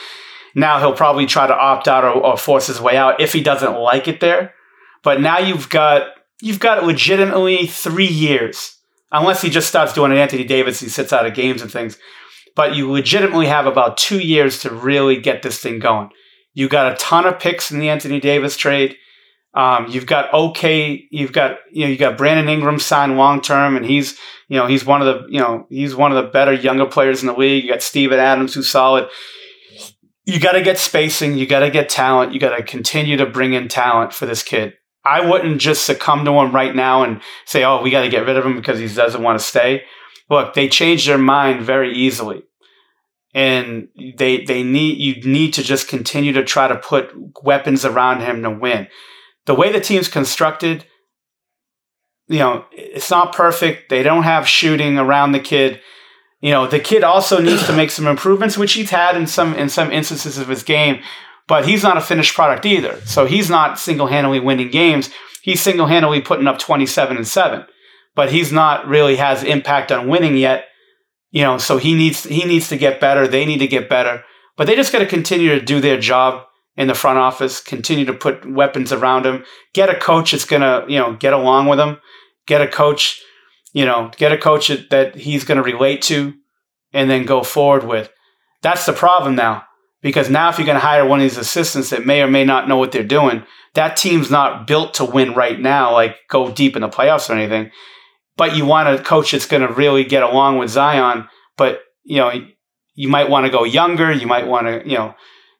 Now 0.54 0.80
he'll 0.80 0.92
probably 0.92 1.26
try 1.26 1.46
to 1.46 1.54
opt 1.54 1.86
out 1.86 2.04
or, 2.04 2.10
or 2.10 2.36
force 2.36 2.66
his 2.66 2.80
way 2.80 2.96
out 2.96 3.20
if 3.20 3.32
he 3.32 3.42
doesn't 3.42 3.78
like 3.78 4.08
it 4.08 4.20
there. 4.20 4.54
But 5.02 5.20
now 5.20 5.38
you've 5.38 5.68
got 5.68 6.08
you've 6.40 6.60
got 6.60 6.84
legitimately 6.84 7.66
three 7.66 8.08
years, 8.08 8.76
unless 9.12 9.42
he 9.42 9.50
just 9.50 9.68
starts 9.68 9.92
doing 9.92 10.10
an 10.10 10.18
Anthony 10.18 10.44
Davis, 10.44 10.80
he 10.80 10.88
sits 10.88 11.12
out 11.12 11.26
of 11.26 11.34
games 11.34 11.62
and 11.62 11.70
things 11.70 11.98
but 12.60 12.76
you 12.76 12.90
legitimately 12.90 13.46
have 13.46 13.64
about 13.64 13.96
two 13.96 14.18
years 14.18 14.58
to 14.58 14.68
really 14.68 15.18
get 15.18 15.40
this 15.40 15.58
thing 15.58 15.78
going. 15.78 16.10
You 16.52 16.68
got 16.68 16.92
a 16.92 16.96
ton 16.96 17.24
of 17.24 17.38
picks 17.38 17.70
in 17.70 17.78
the 17.78 17.88
Anthony 17.88 18.20
Davis 18.20 18.54
trade. 18.54 18.96
Um, 19.54 19.86
you've 19.88 20.04
got 20.04 20.30
okay, 20.34 21.08
you've 21.10 21.32
got 21.32 21.56
you 21.72 21.86
know 21.86 21.90
you 21.90 21.96
got 21.96 22.18
Brandon 22.18 22.50
Ingram 22.50 22.78
signed 22.78 23.16
long 23.16 23.40
term, 23.40 23.78
and 23.78 23.86
he's 23.86 24.18
you 24.48 24.58
know 24.58 24.66
he's 24.66 24.84
one 24.84 25.00
of 25.00 25.06
the 25.06 25.32
you 25.32 25.40
know 25.40 25.64
he's 25.70 25.96
one 25.96 26.12
of 26.12 26.22
the 26.22 26.30
better 26.30 26.52
younger 26.52 26.84
players 26.84 27.22
in 27.22 27.28
the 27.28 27.32
league. 27.32 27.64
You 27.64 27.70
got 27.70 27.82
Steven 27.82 28.18
Adams 28.18 28.52
who's 28.52 28.68
solid. 28.68 29.08
You 30.26 30.38
got 30.38 30.52
to 30.52 30.60
get 30.60 30.76
spacing. 30.76 31.38
You 31.38 31.46
got 31.46 31.60
to 31.60 31.70
get 31.70 31.88
talent. 31.88 32.34
You 32.34 32.40
got 32.40 32.54
to 32.54 32.62
continue 32.62 33.16
to 33.16 33.24
bring 33.24 33.54
in 33.54 33.68
talent 33.68 34.12
for 34.12 34.26
this 34.26 34.42
kid. 34.42 34.74
I 35.02 35.26
wouldn't 35.26 35.62
just 35.62 35.86
succumb 35.86 36.26
to 36.26 36.32
him 36.32 36.54
right 36.54 36.76
now 36.76 37.04
and 37.04 37.22
say, 37.46 37.64
"Oh, 37.64 37.80
we 37.80 37.90
got 37.90 38.02
to 38.02 38.10
get 38.10 38.26
rid 38.26 38.36
of 38.36 38.44
him 38.44 38.54
because 38.54 38.78
he 38.78 38.86
doesn't 38.86 39.22
want 39.22 39.38
to 39.38 39.44
stay." 39.46 39.84
Look, 40.28 40.52
they 40.52 40.68
change 40.68 41.06
their 41.06 41.16
mind 41.16 41.62
very 41.62 41.96
easily 41.96 42.44
and 43.34 43.88
they 44.16 44.44
they 44.44 44.62
need 44.62 44.98
you 44.98 45.22
need 45.30 45.54
to 45.54 45.62
just 45.62 45.88
continue 45.88 46.32
to 46.32 46.44
try 46.44 46.68
to 46.68 46.76
put 46.76 47.12
weapons 47.42 47.84
around 47.84 48.20
him 48.20 48.42
to 48.42 48.50
win. 48.50 48.88
The 49.46 49.54
way 49.54 49.72
the 49.72 49.80
team's 49.80 50.08
constructed, 50.08 50.84
you 52.28 52.38
know, 52.38 52.64
it's 52.72 53.10
not 53.10 53.34
perfect. 53.34 53.88
They 53.88 54.02
don't 54.02 54.24
have 54.24 54.48
shooting 54.48 54.98
around 54.98 55.32
the 55.32 55.40
kid. 55.40 55.80
You 56.40 56.50
know, 56.50 56.66
the 56.66 56.80
kid 56.80 57.04
also 57.04 57.40
needs 57.40 57.66
to 57.66 57.72
make 57.72 57.90
some 57.90 58.06
improvements, 58.06 58.56
which 58.56 58.72
he's 58.72 58.90
had 58.90 59.16
in 59.16 59.26
some 59.26 59.54
in 59.54 59.68
some 59.68 59.92
instances 59.92 60.38
of 60.38 60.48
his 60.48 60.62
game, 60.62 61.02
but 61.46 61.66
he's 61.66 61.82
not 61.82 61.96
a 61.96 62.00
finished 62.00 62.34
product 62.34 62.66
either. 62.66 63.00
So 63.04 63.26
he's 63.26 63.50
not 63.50 63.78
single-handedly 63.78 64.40
winning 64.40 64.70
games. 64.70 65.10
He's 65.42 65.62
single-handedly 65.62 66.22
putting 66.22 66.46
up 66.46 66.58
27 66.58 67.16
and 67.16 67.26
7. 67.26 67.64
But 68.16 68.32
he's 68.32 68.50
not 68.52 68.86
really 68.86 69.16
has 69.16 69.44
impact 69.44 69.92
on 69.92 70.08
winning 70.08 70.36
yet 70.36 70.66
you 71.30 71.42
know, 71.42 71.58
so 71.58 71.78
he 71.78 71.94
needs 71.94 72.24
he 72.24 72.44
needs 72.44 72.68
to 72.68 72.76
get 72.76 73.00
better. 73.00 73.26
They 73.26 73.46
need 73.46 73.58
to 73.58 73.68
get 73.68 73.88
better, 73.88 74.24
but 74.56 74.66
they 74.66 74.74
just 74.74 74.92
got 74.92 74.98
to 74.98 75.06
continue 75.06 75.50
to 75.50 75.64
do 75.64 75.80
their 75.80 75.98
job 75.98 76.44
in 76.76 76.88
the 76.88 76.94
front 76.94 77.18
office. 77.18 77.60
Continue 77.60 78.04
to 78.06 78.12
put 78.12 78.50
weapons 78.50 78.92
around 78.92 79.26
him. 79.26 79.44
Get 79.72 79.90
a 79.90 79.98
coach 79.98 80.32
that's 80.32 80.44
gonna 80.44 80.84
you 80.88 80.98
know 80.98 81.14
get 81.14 81.32
along 81.32 81.68
with 81.68 81.78
him. 81.78 81.98
Get 82.46 82.62
a 82.62 82.68
coach, 82.68 83.22
you 83.72 83.84
know, 83.84 84.10
get 84.16 84.32
a 84.32 84.38
coach 84.38 84.68
that 84.90 85.14
he's 85.14 85.44
gonna 85.44 85.62
relate 85.62 86.02
to, 86.02 86.34
and 86.92 87.08
then 87.08 87.26
go 87.26 87.42
forward 87.42 87.84
with. 87.84 88.10
That's 88.62 88.86
the 88.86 88.92
problem 88.92 89.36
now. 89.36 89.64
Because 90.02 90.30
now, 90.30 90.48
if 90.48 90.58
you're 90.58 90.66
to 90.66 90.78
hire 90.78 91.04
one 91.04 91.20
of 91.20 91.24
these 91.24 91.36
assistants 91.36 91.90
that 91.90 92.06
may 92.06 92.22
or 92.22 92.26
may 92.26 92.42
not 92.42 92.66
know 92.66 92.78
what 92.78 92.90
they're 92.90 93.04
doing, 93.04 93.44
that 93.74 93.98
team's 93.98 94.30
not 94.30 94.66
built 94.66 94.94
to 94.94 95.04
win 95.04 95.34
right 95.34 95.60
now, 95.60 95.92
like 95.92 96.16
go 96.30 96.50
deep 96.50 96.74
in 96.74 96.80
the 96.80 96.88
playoffs 96.88 97.28
or 97.28 97.34
anything 97.34 97.70
but 98.36 98.56
you 98.56 98.64
want 98.64 98.88
a 98.88 99.02
coach 99.02 99.32
that's 99.32 99.46
going 99.46 99.66
to 99.66 99.72
really 99.72 100.04
get 100.04 100.22
along 100.22 100.58
with 100.58 100.70
Zion. 100.70 101.28
But 101.56 101.80
you 102.04 102.16
know, 102.16 102.32
you 102.94 103.08
might 103.08 103.30
want 103.30 103.46
to 103.46 103.52
go 103.52 103.64
younger. 103.64 104.12
You 104.12 104.26
might 104.26 104.46
want 104.46 104.66
to, 104.66 104.88
you 104.88 104.96
know, 104.96 105.14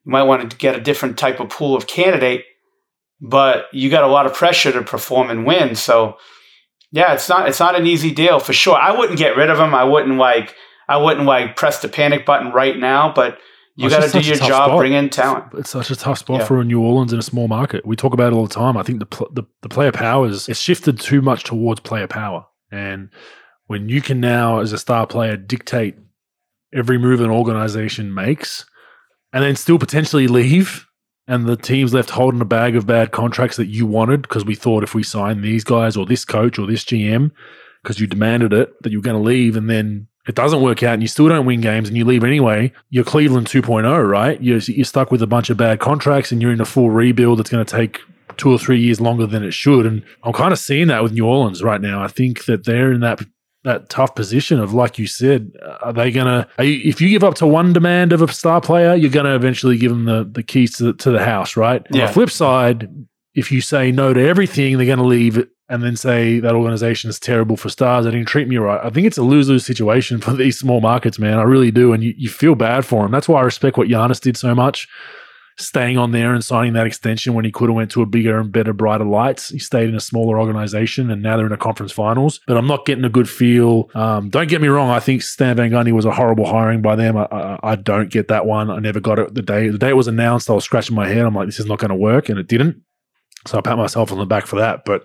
you 0.04 0.12
might 0.12 0.24
want 0.24 0.50
to 0.50 0.56
get 0.56 0.76
a 0.76 0.80
different 0.80 1.18
type 1.18 1.40
of 1.40 1.48
pool 1.50 1.76
of 1.76 1.86
candidate. 1.86 2.44
But 3.20 3.66
you 3.72 3.90
got 3.90 4.04
a 4.04 4.08
lot 4.08 4.26
of 4.26 4.34
pressure 4.34 4.72
to 4.72 4.82
perform 4.82 5.30
and 5.30 5.44
win. 5.44 5.74
So 5.74 6.16
yeah, 6.92 7.12
it's 7.12 7.28
not 7.28 7.48
it's 7.48 7.60
not 7.60 7.78
an 7.78 7.86
easy 7.86 8.12
deal 8.12 8.40
for 8.40 8.52
sure. 8.52 8.76
I 8.76 8.92
wouldn't 8.92 9.18
get 9.18 9.36
rid 9.36 9.50
of 9.50 9.58
him. 9.58 9.74
I 9.74 9.84
wouldn't 9.84 10.16
like 10.16 10.54
I 10.88 10.96
wouldn't 10.96 11.26
like 11.26 11.56
press 11.56 11.80
the 11.80 11.88
panic 11.88 12.26
button 12.26 12.52
right 12.52 12.76
now. 12.76 13.12
But 13.14 13.38
you 13.76 13.88
got 13.88 14.10
to 14.10 14.20
do 14.20 14.26
your 14.26 14.36
job, 14.36 14.68
spot. 14.68 14.78
bring 14.78 14.92
in 14.92 15.08
talent. 15.08 15.46
It's 15.54 15.70
such 15.70 15.90
a 15.90 15.96
tough 15.96 16.18
spot 16.18 16.40
yeah. 16.40 16.46
for 16.46 16.62
New 16.64 16.82
Orleans 16.82 17.12
in 17.12 17.18
a 17.18 17.22
small 17.22 17.48
market. 17.48 17.86
We 17.86 17.96
talk 17.96 18.12
about 18.12 18.32
it 18.32 18.36
all 18.36 18.46
the 18.46 18.54
time. 18.54 18.76
I 18.76 18.82
think 18.82 18.98
the, 18.98 19.06
pl- 19.06 19.30
the 19.32 19.44
the 19.62 19.68
player 19.68 19.92
power 19.92 20.26
is 20.26 20.48
it's 20.48 20.60
shifted 20.60 20.98
too 20.98 21.22
much 21.22 21.44
towards 21.44 21.80
player 21.80 22.08
power. 22.08 22.46
And 22.70 23.10
when 23.66 23.88
you 23.88 24.00
can 24.00 24.20
now, 24.20 24.60
as 24.60 24.72
a 24.72 24.78
star 24.78 25.06
player, 25.06 25.36
dictate 25.36 25.96
every 26.72 26.98
move 26.98 27.20
an 27.20 27.30
organization 27.30 28.14
makes 28.14 28.64
and 29.32 29.42
then 29.42 29.56
still 29.56 29.78
potentially 29.78 30.28
leave 30.28 30.86
and 31.26 31.46
the 31.46 31.56
team's 31.56 31.94
left 31.94 32.10
holding 32.10 32.40
a 32.40 32.44
bag 32.44 32.74
of 32.74 32.86
bad 32.86 33.12
contracts 33.12 33.56
that 33.56 33.66
you 33.66 33.86
wanted 33.86 34.22
because 34.22 34.44
we 34.44 34.54
thought 34.54 34.82
if 34.82 34.94
we 34.94 35.02
signed 35.02 35.44
these 35.44 35.62
guys 35.62 35.96
or 35.96 36.04
this 36.04 36.24
coach 36.24 36.58
or 36.58 36.66
this 36.66 36.84
GM 36.84 37.30
because 37.82 38.00
you 38.00 38.06
demanded 38.06 38.52
it 38.52 38.80
that 38.82 38.90
you're 38.90 39.00
going 39.00 39.16
to 39.16 39.22
leave 39.22 39.56
and 39.56 39.70
then 39.70 40.08
it 40.26 40.34
doesn't 40.34 40.60
work 40.60 40.82
out 40.82 40.94
and 40.94 41.02
you 41.02 41.08
still 41.08 41.28
don't 41.28 41.46
win 41.46 41.60
games 41.60 41.88
and 41.88 41.96
you 41.96 42.04
leave 42.04 42.24
anyway, 42.24 42.72
you're 42.90 43.04
Cleveland 43.04 43.46
2.0, 43.46 44.08
right? 44.08 44.40
You're, 44.42 44.58
you're 44.58 44.84
stuck 44.84 45.10
with 45.10 45.22
a 45.22 45.26
bunch 45.26 45.50
of 45.50 45.56
bad 45.56 45.80
contracts 45.80 46.30
and 46.30 46.42
you're 46.42 46.52
in 46.52 46.60
a 46.60 46.66
full 46.66 46.90
rebuild 46.90 47.38
that's 47.38 47.50
going 47.50 47.64
to 47.64 47.76
take 47.76 48.00
two 48.40 48.50
or 48.50 48.58
three 48.58 48.80
years 48.80 49.00
longer 49.00 49.26
than 49.26 49.44
it 49.44 49.52
should. 49.52 49.86
And 49.86 50.02
I'm 50.24 50.32
kind 50.32 50.52
of 50.52 50.58
seeing 50.58 50.88
that 50.88 51.02
with 51.02 51.12
New 51.12 51.26
Orleans 51.26 51.62
right 51.62 51.80
now. 51.80 52.02
I 52.02 52.08
think 52.08 52.46
that 52.46 52.64
they're 52.64 52.90
in 52.90 53.00
that 53.00 53.20
that 53.62 53.90
tough 53.90 54.14
position 54.14 54.58
of 54.58 54.72
like 54.72 54.98
you 54.98 55.06
said, 55.06 55.52
are 55.82 55.92
they 55.92 56.10
gonna? 56.10 56.48
Are 56.58 56.64
you, 56.64 56.80
if 56.82 57.00
you 57.00 57.10
give 57.10 57.22
up 57.22 57.34
to 57.36 57.46
one 57.46 57.74
demand 57.74 58.12
of 58.12 58.22
a 58.22 58.32
star 58.32 58.60
player, 58.60 58.94
you're 58.94 59.10
gonna 59.10 59.34
eventually 59.34 59.76
give 59.76 59.90
them 59.90 60.06
the 60.06 60.24
the 60.24 60.42
keys 60.42 60.76
to 60.78 60.84
the, 60.84 60.92
to 60.94 61.10
the 61.10 61.24
house, 61.24 61.56
right? 61.56 61.86
Yeah. 61.90 62.02
On 62.02 62.06
the 62.06 62.12
flip 62.14 62.30
side, 62.30 62.88
if 63.34 63.52
you 63.52 63.60
say 63.60 63.92
no 63.92 64.14
to 64.14 64.26
everything, 64.26 64.78
they're 64.78 64.86
gonna 64.86 65.04
leave 65.04 65.46
and 65.68 65.84
then 65.84 65.96
say 65.96 66.40
that 66.40 66.54
organization 66.54 67.08
is 67.10 67.20
terrible 67.20 67.56
for 67.56 67.68
stars. 67.68 68.04
They 68.04 68.10
didn't 68.10 68.26
treat 68.26 68.48
me 68.48 68.56
right. 68.56 68.80
I 68.82 68.90
think 68.90 69.06
it's 69.06 69.18
a 69.18 69.22
lose 69.22 69.48
lose 69.48 69.64
situation 69.64 70.20
for 70.22 70.32
these 70.32 70.58
small 70.58 70.80
markets, 70.80 71.18
man. 71.18 71.38
I 71.38 71.42
really 71.42 71.70
do. 71.70 71.92
And 71.92 72.02
you, 72.02 72.14
you 72.16 72.28
feel 72.28 72.54
bad 72.54 72.84
for 72.84 73.02
them. 73.02 73.12
That's 73.12 73.28
why 73.28 73.40
I 73.40 73.44
respect 73.44 73.76
what 73.76 73.88
Giannis 73.88 74.20
did 74.20 74.36
so 74.36 74.54
much, 74.54 74.88
staying 75.66 75.98
on 75.98 76.12
there 76.12 76.34
and 76.34 76.44
signing 76.44 76.72
that 76.74 76.86
extension 76.86 77.34
when 77.34 77.44
he 77.44 77.50
could 77.50 77.68
have 77.68 77.76
went 77.76 77.90
to 77.92 78.02
a 78.02 78.06
bigger 78.06 78.38
and 78.38 78.52
better, 78.52 78.72
brighter 78.72 79.04
lights. 79.04 79.48
He 79.48 79.58
stayed 79.58 79.88
in 79.88 79.94
a 79.94 80.00
smaller 80.00 80.38
organization 80.38 81.10
and 81.10 81.22
now 81.22 81.36
they're 81.36 81.46
in 81.46 81.52
a 81.52 81.56
conference 81.56 81.92
finals. 81.92 82.40
But 82.46 82.56
I'm 82.56 82.66
not 82.66 82.86
getting 82.86 83.04
a 83.04 83.08
good 83.08 83.28
feel. 83.28 83.90
Um, 83.94 84.30
don't 84.30 84.48
get 84.48 84.60
me 84.60 84.68
wrong. 84.68 84.90
I 84.90 85.00
think 85.00 85.22
Stan 85.22 85.56
Van 85.56 85.70
Gundy 85.70 85.92
was 85.92 86.04
a 86.04 86.12
horrible 86.12 86.46
hiring 86.46 86.82
by 86.82 86.96
them. 86.96 87.16
I, 87.16 87.24
I, 87.30 87.58
I 87.62 87.76
don't 87.76 88.10
get 88.10 88.28
that 88.28 88.46
one. 88.46 88.70
I 88.70 88.78
never 88.78 89.00
got 89.00 89.18
it 89.18 89.34
the 89.34 89.42
day 89.42 89.68
the 89.68 89.78
day 89.78 89.90
it 89.90 89.96
was 89.96 90.08
announced. 90.08 90.50
I 90.50 90.54
was 90.54 90.64
scratching 90.64 90.96
my 90.96 91.06
head. 91.06 91.24
I'm 91.24 91.34
like, 91.34 91.46
this 91.46 91.60
is 91.60 91.66
not 91.66 91.78
going 91.78 91.90
to 91.90 91.94
work, 91.94 92.28
and 92.28 92.38
it 92.38 92.48
didn't. 92.48 92.82
So 93.46 93.58
I 93.58 93.60
pat 93.60 93.78
myself 93.78 94.12
on 94.12 94.18
the 94.18 94.26
back 94.26 94.46
for 94.46 94.56
that. 94.56 94.84
But 94.84 95.04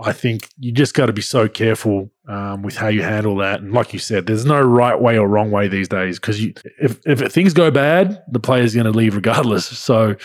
I 0.00 0.12
think 0.12 0.48
you 0.58 0.72
just 0.72 0.94
got 0.94 1.06
to 1.06 1.12
be 1.12 1.22
so 1.22 1.48
careful 1.48 2.10
um, 2.28 2.62
with 2.62 2.76
how 2.76 2.88
you 2.88 3.02
handle 3.02 3.36
that. 3.36 3.60
And 3.60 3.72
like 3.72 3.92
you 3.92 4.00
said, 4.00 4.26
there's 4.26 4.44
no 4.44 4.60
right 4.60 5.00
way 5.00 5.16
or 5.16 5.28
wrong 5.28 5.50
way 5.50 5.68
these 5.68 5.88
days 5.88 6.18
because 6.18 6.40
if 6.40 7.00
if 7.06 7.32
things 7.32 7.54
go 7.54 7.70
bad, 7.70 8.22
the 8.30 8.40
player's 8.40 8.74
going 8.74 8.90
to 8.90 8.96
leave 8.96 9.14
regardless. 9.14 9.64
So 9.84 10.16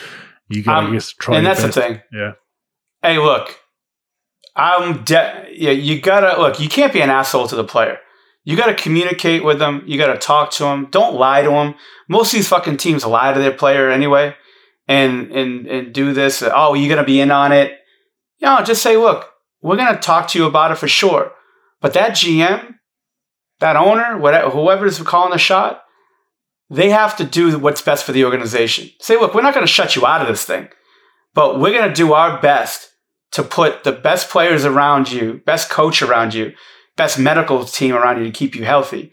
you 0.47 0.63
got 0.63 0.81
to 0.81 0.87
um, 0.87 0.93
just 0.93 1.19
try. 1.19 1.37
And 1.37 1.45
that's 1.45 1.61
best. 1.61 1.75
the 1.75 1.81
thing. 1.81 2.01
Yeah. 2.11 2.31
Hey, 3.03 3.19
look, 3.19 3.59
I'm 4.55 5.03
de- 5.03 5.47
yeah. 5.51 5.71
You 5.71 6.01
gotta 6.01 6.41
look. 6.41 6.59
You 6.59 6.69
can't 6.69 6.91
be 6.91 7.01
an 7.01 7.09
asshole 7.09 7.47
to 7.49 7.55
the 7.55 7.63
player. 7.63 7.99
You 8.43 8.57
got 8.57 8.67
to 8.67 8.73
communicate 8.73 9.43
with 9.43 9.59
them. 9.59 9.83
You 9.85 9.97
got 9.97 10.13
to 10.13 10.17
talk 10.17 10.51
to 10.53 10.63
them. 10.63 10.87
Don't 10.89 11.15
lie 11.15 11.43
to 11.43 11.49
them. 11.49 11.75
Most 12.07 12.33
of 12.33 12.37
these 12.37 12.47
fucking 12.47 12.77
teams 12.77 13.05
lie 13.05 13.33
to 13.33 13.39
their 13.39 13.51
player 13.51 13.89
anyway, 13.89 14.35
and 14.87 15.31
and 15.31 15.67
and 15.67 15.93
do 15.93 16.13
this. 16.13 16.41
Oh, 16.41 16.73
you're 16.73 16.93
gonna 16.93 17.05
be 17.05 17.19
in 17.19 17.31
on 17.31 17.51
it. 17.51 17.73
Know, 18.41 18.63
just 18.63 18.81
say, 18.81 18.97
look, 18.97 19.29
we're 19.61 19.77
going 19.77 19.93
to 19.93 19.99
talk 19.99 20.27
to 20.29 20.39
you 20.39 20.45
about 20.45 20.71
it 20.71 20.77
for 20.77 20.87
sure. 20.87 21.31
But 21.81 21.93
that 21.93 22.11
GM, 22.11 22.75
that 23.59 23.75
owner, 23.75 24.17
whatever, 24.17 24.49
whoever's 24.49 25.01
calling 25.01 25.31
the 25.31 25.37
shot, 25.37 25.83
they 26.69 26.89
have 26.89 27.17
to 27.17 27.23
do 27.23 27.57
what's 27.57 27.81
best 27.81 28.03
for 28.03 28.11
the 28.11 28.25
organization. 28.25 28.89
Say, 28.99 29.17
look, 29.17 29.33
we're 29.33 29.41
not 29.41 29.53
going 29.53 29.65
to 29.65 29.71
shut 29.71 29.95
you 29.95 30.05
out 30.05 30.21
of 30.21 30.27
this 30.27 30.45
thing, 30.45 30.69
but 31.33 31.59
we're 31.59 31.73
going 31.73 31.89
to 31.89 31.95
do 31.95 32.13
our 32.13 32.39
best 32.41 32.91
to 33.31 33.43
put 33.43 33.83
the 33.83 33.91
best 33.91 34.29
players 34.29 34.65
around 34.65 35.11
you, 35.11 35.41
best 35.45 35.69
coach 35.69 36.01
around 36.01 36.33
you, 36.33 36.53
best 36.95 37.17
medical 37.17 37.63
team 37.65 37.95
around 37.95 38.19
you 38.19 38.25
to 38.25 38.31
keep 38.31 38.55
you 38.55 38.65
healthy 38.65 39.11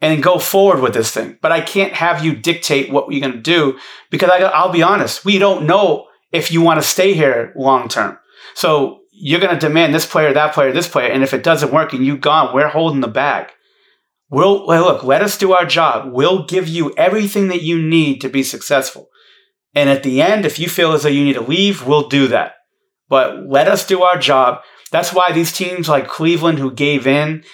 and 0.00 0.22
go 0.22 0.38
forward 0.38 0.80
with 0.80 0.94
this 0.94 1.10
thing. 1.12 1.38
But 1.40 1.52
I 1.52 1.60
can't 1.60 1.92
have 1.92 2.24
you 2.24 2.34
dictate 2.34 2.90
what 2.90 3.10
you're 3.10 3.20
going 3.20 3.34
to 3.34 3.40
do 3.40 3.78
because 4.10 4.30
I, 4.30 4.38
I'll 4.38 4.72
be 4.72 4.82
honest, 4.82 5.24
we 5.24 5.38
don't 5.38 5.66
know 5.66 6.08
if 6.32 6.50
you 6.50 6.60
want 6.60 6.80
to 6.80 6.86
stay 6.86 7.14
here 7.14 7.52
long 7.56 7.88
term. 7.88 8.18
So 8.54 9.01
you're 9.24 9.38
going 9.38 9.56
to 9.56 9.66
demand 9.66 9.94
this 9.94 10.04
player, 10.04 10.32
that 10.32 10.52
player, 10.52 10.72
this 10.72 10.88
player, 10.88 11.08
and 11.08 11.22
if 11.22 11.32
it 11.32 11.44
doesn't 11.44 11.72
work 11.72 11.92
and 11.92 12.04
you're 12.04 12.16
gone, 12.16 12.52
we're 12.52 12.66
holding 12.66 13.02
the 13.02 13.06
bag. 13.06 13.52
We'll 14.28 14.66
look, 14.66 15.04
let 15.04 15.22
us 15.22 15.38
do 15.38 15.52
our 15.52 15.64
job. 15.64 16.12
We'll 16.12 16.44
give 16.44 16.66
you 16.66 16.92
everything 16.96 17.46
that 17.46 17.62
you 17.62 17.80
need 17.80 18.20
to 18.22 18.28
be 18.28 18.42
successful. 18.42 19.10
And 19.76 19.88
at 19.88 20.02
the 20.02 20.20
end, 20.20 20.44
if 20.44 20.58
you 20.58 20.68
feel 20.68 20.90
as 20.92 21.04
though 21.04 21.08
you 21.08 21.22
need 21.22 21.34
to 21.34 21.40
leave, 21.40 21.86
we'll 21.86 22.08
do 22.08 22.26
that. 22.28 22.54
But 23.08 23.46
let 23.46 23.68
us 23.68 23.86
do 23.86 24.02
our 24.02 24.18
job. 24.18 24.60
That's 24.90 25.12
why 25.12 25.30
these 25.30 25.52
teams 25.52 25.88
like 25.88 26.08
Cleveland 26.08 26.58
who 26.58 26.72
gave 26.72 27.06
in, 27.06 27.44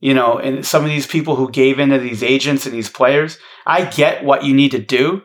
you 0.00 0.14
know, 0.14 0.38
and 0.38 0.64
some 0.64 0.82
of 0.82 0.88
these 0.88 1.06
people 1.06 1.36
who 1.36 1.50
gave 1.50 1.78
in 1.78 1.90
to 1.90 1.98
these 1.98 2.22
agents 2.22 2.64
and 2.64 2.74
these 2.74 2.88
players, 2.88 3.36
I 3.66 3.84
get 3.84 4.24
what 4.24 4.44
you 4.44 4.54
need 4.54 4.70
to 4.70 4.78
do. 4.78 5.24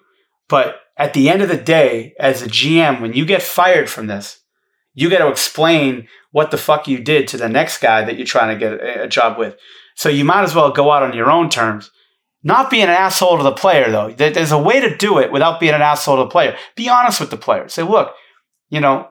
But 0.50 0.82
at 0.98 1.14
the 1.14 1.30
end 1.30 1.42
of 1.42 1.48
the 1.48 1.56
day, 1.56 2.14
as 2.20 2.42
a 2.42 2.48
GM, 2.48 3.00
when 3.00 3.14
you 3.14 3.26
get 3.26 3.42
fired 3.42 3.90
from 3.90 4.08
this, 4.08 4.43
you 4.94 5.10
got 5.10 5.20
to 5.20 5.30
explain 5.30 6.08
what 6.32 6.52
the 6.52 6.58
fuck 6.58 6.88
you 6.88 7.00
did 7.00 7.28
to 7.30 7.38
the 7.38 7.50
next 7.50 7.80
guy 7.80 8.04
that 8.04 8.18
you're 8.18 8.26
trying 8.26 8.58
to 8.58 8.60
get 8.60 9.04
a, 9.04 9.08
job 9.08 9.38
with. 9.38 9.56
So 9.96 10.10
you 10.10 10.24
might 10.24 10.44
as 10.44 10.56
well 10.56 10.72
go 10.72 10.92
out 10.92 11.04
on 11.04 11.16
your 11.16 11.32
own 11.32 11.50
terms. 11.50 11.92
Not 12.44 12.70
being 12.70 12.84
an 12.84 12.90
asshole 12.90 13.38
to 13.38 13.44
the 13.44 13.54
player, 13.54 13.90
though. 13.90 14.12
There's 14.12 14.52
a 14.52 14.62
way 14.62 14.82
to 14.82 14.98
do 14.98 15.18
it 15.20 15.32
without 15.32 15.60
being 15.60 15.74
an 15.74 15.82
asshole 15.82 16.18
to 16.18 16.24
the 16.24 16.30
player. 16.30 16.58
Be 16.76 16.90
honest 16.90 17.20
with 17.20 17.30
the 17.30 17.38
player. 17.38 17.70
Say, 17.70 17.84
look, 17.84 18.14
you 18.70 18.82
know, 18.82 19.08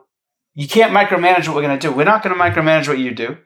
you 0.54 0.68
can't 0.68 0.92
micromanage 0.92 1.46
what 1.48 1.56
we're 1.56 1.62
going 1.62 1.78
to 1.78 1.88
do. 1.88 1.94
We're 1.94 2.04
not 2.04 2.22
going 2.22 2.36
to 2.36 2.42
micromanage 2.42 2.88
what 2.88 2.98
you 2.98 3.14
do. 3.14 3.38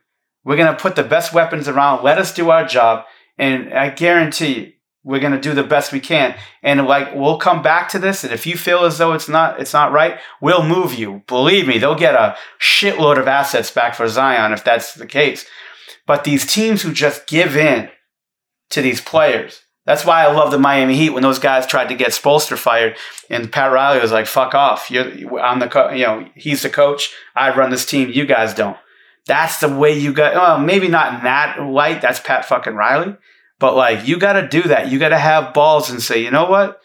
We're 0.44 0.56
going 0.56 0.74
to 0.74 0.80
put 0.80 0.96
the 0.96 1.04
best 1.04 1.32
weapons 1.32 1.68
around. 1.68 2.02
Let 2.02 2.18
us 2.18 2.34
do 2.34 2.50
our 2.50 2.66
job. 2.66 3.04
And 3.38 3.72
I 3.72 3.90
guarantee 3.90 4.54
you, 4.54 4.72
we're 5.06 5.20
going 5.20 5.32
to 5.32 5.40
do 5.40 5.54
the 5.54 5.62
best 5.62 5.92
we 5.92 6.00
can 6.00 6.36
and 6.62 6.84
like 6.84 7.14
we'll 7.14 7.38
come 7.38 7.62
back 7.62 7.88
to 7.88 7.98
this 7.98 8.24
and 8.24 8.32
if 8.32 8.46
you 8.46 8.56
feel 8.56 8.84
as 8.84 8.98
though 8.98 9.12
it's 9.12 9.28
not 9.28 9.58
it's 9.60 9.72
not 9.72 9.92
right 9.92 10.18
we'll 10.40 10.66
move 10.66 10.94
you 10.94 11.22
believe 11.26 11.66
me 11.66 11.78
they'll 11.78 11.94
get 11.94 12.14
a 12.14 12.36
shitload 12.60 13.18
of 13.18 13.28
assets 13.28 13.70
back 13.70 13.94
for 13.94 14.08
zion 14.08 14.52
if 14.52 14.64
that's 14.64 14.94
the 14.94 15.06
case 15.06 15.46
but 16.06 16.24
these 16.24 16.44
teams 16.52 16.82
who 16.82 16.92
just 16.92 17.26
give 17.26 17.56
in 17.56 17.88
to 18.68 18.82
these 18.82 19.00
players 19.00 19.62
that's 19.84 20.04
why 20.04 20.24
I 20.24 20.32
love 20.32 20.50
the 20.50 20.58
Miami 20.58 20.96
Heat 20.96 21.10
when 21.10 21.22
those 21.22 21.38
guys 21.38 21.64
tried 21.64 21.88
to 21.90 21.94
get 21.94 22.08
Spoelstra 22.08 22.58
fired, 22.58 22.96
and 23.30 23.52
Pat 23.52 23.70
Riley 23.70 24.00
was 24.00 24.10
like, 24.10 24.26
"Fuck 24.26 24.52
off! 24.52 24.90
You're, 24.90 25.38
I'm 25.38 25.60
the 25.60 25.68
co- 25.68 25.90
you 25.90 26.04
know 26.04 26.28
he's 26.34 26.62
the 26.62 26.68
coach. 26.68 27.14
I 27.36 27.56
run 27.56 27.70
this 27.70 27.86
team. 27.86 28.10
You 28.10 28.26
guys 28.26 28.52
don't." 28.52 28.76
That's 29.26 29.60
the 29.60 29.68
way 29.68 29.96
you 29.96 30.12
got. 30.12 30.34
Well, 30.34 30.58
maybe 30.58 30.88
not 30.88 31.14
in 31.14 31.24
that 31.24 31.62
light. 31.62 32.02
That's 32.02 32.20
Pat 32.20 32.44
fucking 32.44 32.74
Riley. 32.74 33.16
But 33.58 33.74
like, 33.76 34.06
you 34.06 34.18
got 34.18 34.34
to 34.34 34.48
do 34.48 34.62
that. 34.64 34.90
You 34.90 34.98
got 34.98 35.10
to 35.10 35.18
have 35.18 35.54
balls 35.54 35.90
and 35.90 36.02
say, 36.02 36.22
you 36.22 36.30
know 36.30 36.48
what? 36.48 36.80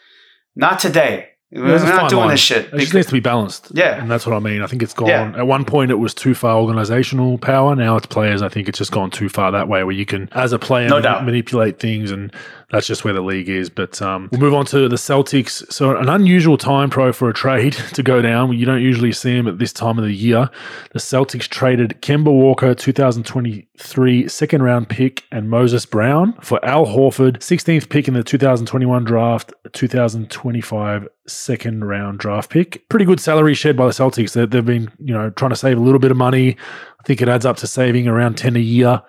Not 0.56 0.78
today. 0.78 1.28
We're 1.54 1.78
not 1.84 2.08
doing 2.08 2.20
line. 2.22 2.30
this 2.30 2.40
shit. 2.40 2.72
It 2.72 2.78
just 2.78 2.94
needs 2.94 3.08
to 3.08 3.12
be 3.12 3.20
balanced. 3.20 3.72
Yeah. 3.74 4.00
And 4.00 4.10
that's 4.10 4.26
what 4.26 4.34
I 4.34 4.38
mean. 4.38 4.62
I 4.62 4.66
think 4.66 4.82
it's 4.82 4.94
gone. 4.94 5.08
Yeah. 5.08 5.34
At 5.36 5.46
one 5.46 5.66
point, 5.66 5.90
it 5.90 5.96
was 5.96 6.14
too 6.14 6.34
far 6.34 6.56
organizational 6.56 7.36
power. 7.36 7.76
Now 7.76 7.96
it's 7.96 8.06
players. 8.06 8.40
I 8.40 8.48
think 8.48 8.70
it's 8.70 8.78
just 8.78 8.90
gone 8.90 9.10
too 9.10 9.28
far 9.28 9.52
that 9.52 9.68
way 9.68 9.84
where 9.84 9.94
you 9.94 10.06
can, 10.06 10.30
as 10.32 10.54
a 10.54 10.58
player, 10.58 10.88
no 10.88 11.00
manipulate 11.20 11.78
things 11.78 12.10
and 12.10 12.32
that's 12.72 12.86
just 12.86 13.04
where 13.04 13.12
the 13.12 13.20
league 13.20 13.50
is. 13.50 13.70
But 13.70 14.00
um, 14.02 14.28
we'll 14.32 14.40
move 14.40 14.54
on 14.54 14.64
to 14.66 14.88
the 14.88 14.96
Celtics. 14.96 15.70
So 15.70 15.94
an 15.96 16.08
unusual 16.08 16.56
time 16.56 16.90
pro 16.90 17.12
for 17.12 17.28
a 17.28 17.34
trade 17.34 17.74
to 17.92 18.02
go 18.02 18.20
down. 18.20 18.52
You 18.58 18.66
don't 18.66 18.82
usually 18.82 19.12
see 19.12 19.36
them 19.36 19.46
at 19.46 19.58
this 19.58 19.72
time 19.72 19.98
of 19.98 20.04
the 20.04 20.12
year. 20.12 20.50
The 20.92 20.98
Celtics 20.98 21.46
traded 21.46 22.00
Kemba 22.00 22.32
Walker, 22.32 22.74
2023 22.74 24.26
second 24.28 24.62
round 24.62 24.88
pick, 24.88 25.24
and 25.30 25.50
Moses 25.50 25.84
Brown 25.84 26.32
for 26.40 26.64
Al 26.64 26.86
Horford, 26.86 27.38
16th 27.38 27.90
pick 27.90 28.08
in 28.08 28.14
the 28.14 28.24
2021 28.24 29.04
draft, 29.04 29.52
2025 29.72 31.08
second 31.26 31.84
round 31.84 32.18
draft 32.18 32.50
pick. 32.50 32.88
Pretty 32.88 33.04
good 33.04 33.20
salary 33.20 33.54
shed 33.54 33.76
by 33.76 33.84
the 33.84 33.92
Celtics. 33.92 34.32
They've 34.32 34.64
been, 34.64 34.90
you 34.98 35.12
know, 35.12 35.28
trying 35.30 35.50
to 35.50 35.56
save 35.56 35.76
a 35.76 35.80
little 35.80 36.00
bit 36.00 36.10
of 36.10 36.16
money. 36.16 36.56
I 36.98 37.02
think 37.04 37.20
it 37.20 37.28
adds 37.28 37.44
up 37.44 37.58
to 37.58 37.66
saving 37.66 38.08
around 38.08 38.38
10 38.38 38.56
a 38.56 38.60
year 38.60 39.02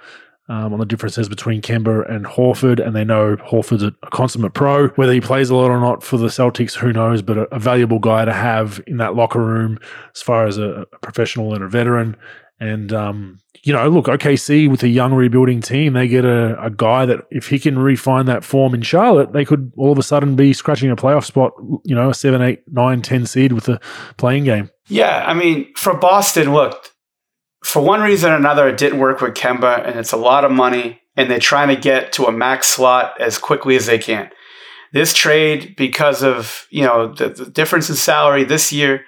um, 0.50 0.74
on 0.74 0.80
the 0.80 0.86
differences 0.86 1.30
between 1.30 1.62
Kemba 1.62 2.10
and 2.14 2.26
Horford, 2.26 2.86
and 2.86 2.96
they 2.96 3.06
know 3.06 3.38
Horford's 3.38 3.84
a, 3.84 3.92
consummate 4.12 4.54
pro. 4.54 4.90
Whether 4.90 5.14
he 5.14 5.22
plays 5.22 5.50
a 5.50 5.56
lot 5.56 5.72
or 5.72 5.80
not 5.80 6.04
for 6.04 6.18
the 6.18 6.28
Celtics, 6.28 6.76
who 6.76 6.92
knows? 6.92 7.22
But 7.22 7.38
a, 7.38 7.56
a 7.56 7.60
valuable 7.60 8.00
guy 8.00 8.26
to 8.26 8.34
have 8.34 8.82
in 8.86 8.98
that 8.98 9.16
locker 9.16 9.44
room 9.44 9.80
as 10.14 10.22
far 10.22 10.46
as 10.46 10.58
a, 10.58 10.86
a 10.92 11.00
professional 11.00 11.54
and 11.54 11.64
a 11.64 11.70
veteran. 11.70 12.18
And 12.60 12.94
um, 12.94 13.40
you 13.64 13.72
know, 13.72 13.88
look, 13.88 14.06
OKC 14.08 14.70
with 14.70 14.84
a 14.84 14.90
young 14.90 15.14
rebuilding 15.14 15.62
team, 15.62 15.94
they 15.94 16.08
get 16.08 16.26
a, 16.26 16.62
a 16.62 16.70
guy 16.70 17.06
that 17.06 17.22
if 17.32 17.48
he 17.48 17.60
can 17.60 17.80
refine 17.80 18.26
that 18.26 18.44
form 18.44 18.74
in 18.74 18.82
Charlotte, 18.82 19.32
they 19.32 19.46
could 19.46 19.72
all 19.78 19.92
of 19.92 19.98
a 19.98 20.04
sudden 20.04 20.36
be 20.36 20.54
scratching 20.54 20.92
a 20.92 20.96
playoff 20.96 21.24
spot. 21.24 21.54
You 21.86 21.96
know, 21.96 22.10
a 22.10 22.14
seven, 22.14 22.42
eight, 22.42 22.64
nine, 22.72 23.02
ten 23.02 23.26
seed 23.26 23.54
with 23.54 23.70
a 23.70 23.80
play-in 24.18 24.44
game. 24.44 24.70
Yeah, 24.88 25.24
I 25.26 25.34
mean, 25.34 25.74
for 25.76 25.96
Boston, 25.96 26.54
look, 26.54 26.93
for 27.64 27.82
one 27.82 28.02
reason 28.02 28.32
or 28.32 28.36
another, 28.36 28.68
it 28.68 28.78
didn't 28.78 29.00
work 29.00 29.22
with 29.22 29.34
Kemba, 29.34 29.88
and 29.88 29.98
it's 29.98 30.12
a 30.12 30.18
lot 30.18 30.46
of 30.46 30.52
money, 30.52 31.02
and 31.16 31.32
they're 31.32 31.40
trying 31.40 31.70
to 31.70 31.82
get 31.82 32.12
to 32.14 32.26
a 32.26 32.32
max 32.32 32.68
slot 32.68 33.20
as 33.20 33.38
quickly 33.38 33.76
as 33.76 33.86
they 33.86 33.98
can. 33.98 34.30
This 34.92 35.14
trade, 35.14 35.76
because 35.76 36.22
of 36.22 36.68
you 36.70 36.84
know 36.84 37.14
the, 37.14 37.30
the 37.30 37.46
difference 37.46 37.90
in 37.90 37.96
salary 37.96 38.44
this 38.44 38.72
year, 38.72 39.06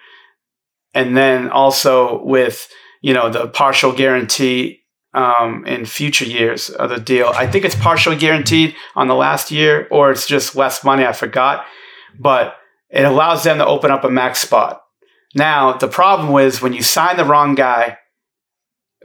and 0.93 1.15
then 1.15 1.49
also 1.49 2.23
with 2.23 2.69
you 3.01 3.13
know 3.13 3.29
the 3.29 3.47
partial 3.47 3.91
guarantee 3.91 4.81
um, 5.13 5.65
in 5.67 5.85
future 5.85 6.25
years 6.25 6.69
of 6.69 6.89
the 6.89 6.99
deal. 6.99 7.31
I 7.35 7.47
think 7.47 7.65
it's 7.65 7.75
partially 7.75 8.15
guaranteed 8.15 8.75
on 8.95 9.07
the 9.07 9.15
last 9.15 9.51
year, 9.51 9.87
or 9.91 10.11
it's 10.11 10.25
just 10.25 10.55
less 10.55 10.83
money. 10.83 11.05
I 11.05 11.11
forgot, 11.11 11.65
but 12.17 12.55
it 12.89 13.03
allows 13.03 13.43
them 13.43 13.57
to 13.57 13.65
open 13.65 13.91
up 13.91 14.05
a 14.05 14.09
max 14.09 14.39
spot. 14.39 14.81
Now 15.35 15.73
the 15.73 15.89
problem 15.89 16.35
is 16.39 16.61
when 16.61 16.73
you 16.73 16.81
sign 16.81 17.17
the 17.17 17.25
wrong 17.25 17.53
guy 17.53 17.97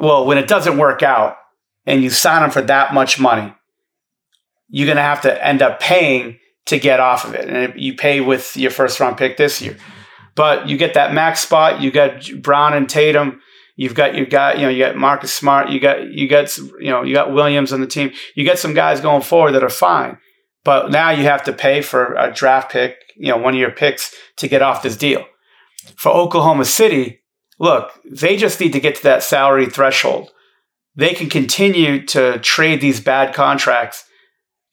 well, 0.00 0.24
when 0.26 0.38
it 0.38 0.48
doesn't 0.48 0.78
work 0.78 1.02
out 1.02 1.36
and 1.86 2.02
you 2.02 2.10
sign 2.10 2.42
them 2.42 2.50
for 2.50 2.62
that 2.62 2.94
much 2.94 3.20
money, 3.20 3.54
you're 4.68 4.86
going 4.86 4.96
to 4.96 5.02
have 5.02 5.20
to 5.22 5.46
end 5.46 5.62
up 5.62 5.80
paying 5.80 6.38
to 6.66 6.78
get 6.78 7.00
off 7.00 7.24
of 7.24 7.34
it. 7.34 7.48
And 7.48 7.80
you 7.80 7.94
pay 7.94 8.20
with 8.20 8.56
your 8.56 8.70
first 8.70 8.98
round 9.00 9.16
pick 9.16 9.36
this 9.36 9.60
year. 9.60 9.76
But 10.34 10.68
you 10.68 10.76
get 10.76 10.94
that 10.94 11.12
max 11.12 11.40
spot, 11.40 11.80
you 11.80 11.90
got 11.90 12.28
Brown 12.40 12.72
and 12.72 12.88
Tatum, 12.88 13.40
you've 13.76 13.94
got 13.94 14.14
you 14.14 14.26
got 14.26 14.58
you 14.58 14.62
know 14.62 14.68
you 14.68 14.84
got 14.84 14.96
Marcus 14.96 15.32
Smart, 15.32 15.70
you 15.70 15.80
got 15.80 16.08
you 16.08 16.28
got 16.28 16.56
you 16.56 16.90
know 16.90 17.02
you 17.02 17.12
got 17.12 17.32
Williams 17.32 17.72
on 17.72 17.80
the 17.80 17.86
team. 17.86 18.12
You 18.34 18.44
get 18.44 18.58
some 18.58 18.72
guys 18.72 19.00
going 19.00 19.22
forward 19.22 19.52
that 19.52 19.64
are 19.64 19.68
fine. 19.68 20.18
But 20.64 20.90
now 20.90 21.10
you 21.10 21.24
have 21.24 21.42
to 21.44 21.52
pay 21.52 21.80
for 21.80 22.14
a 22.14 22.32
draft 22.32 22.70
pick, 22.70 22.96
you 23.16 23.28
know, 23.28 23.38
one 23.38 23.54
of 23.54 23.60
your 23.60 23.70
picks 23.70 24.14
to 24.36 24.48
get 24.48 24.62
off 24.62 24.82
this 24.82 24.96
deal. 24.96 25.24
For 25.96 26.10
Oklahoma 26.10 26.66
City, 26.66 27.19
look, 27.60 27.92
they 28.10 28.36
just 28.36 28.58
need 28.58 28.72
to 28.72 28.80
get 28.80 28.96
to 28.96 29.02
that 29.04 29.22
salary 29.22 29.66
threshold. 29.66 30.32
They 30.96 31.14
can 31.14 31.28
continue 31.28 32.04
to 32.06 32.40
trade 32.40 32.80
these 32.80 33.00
bad 33.00 33.32
contracts. 33.34 34.04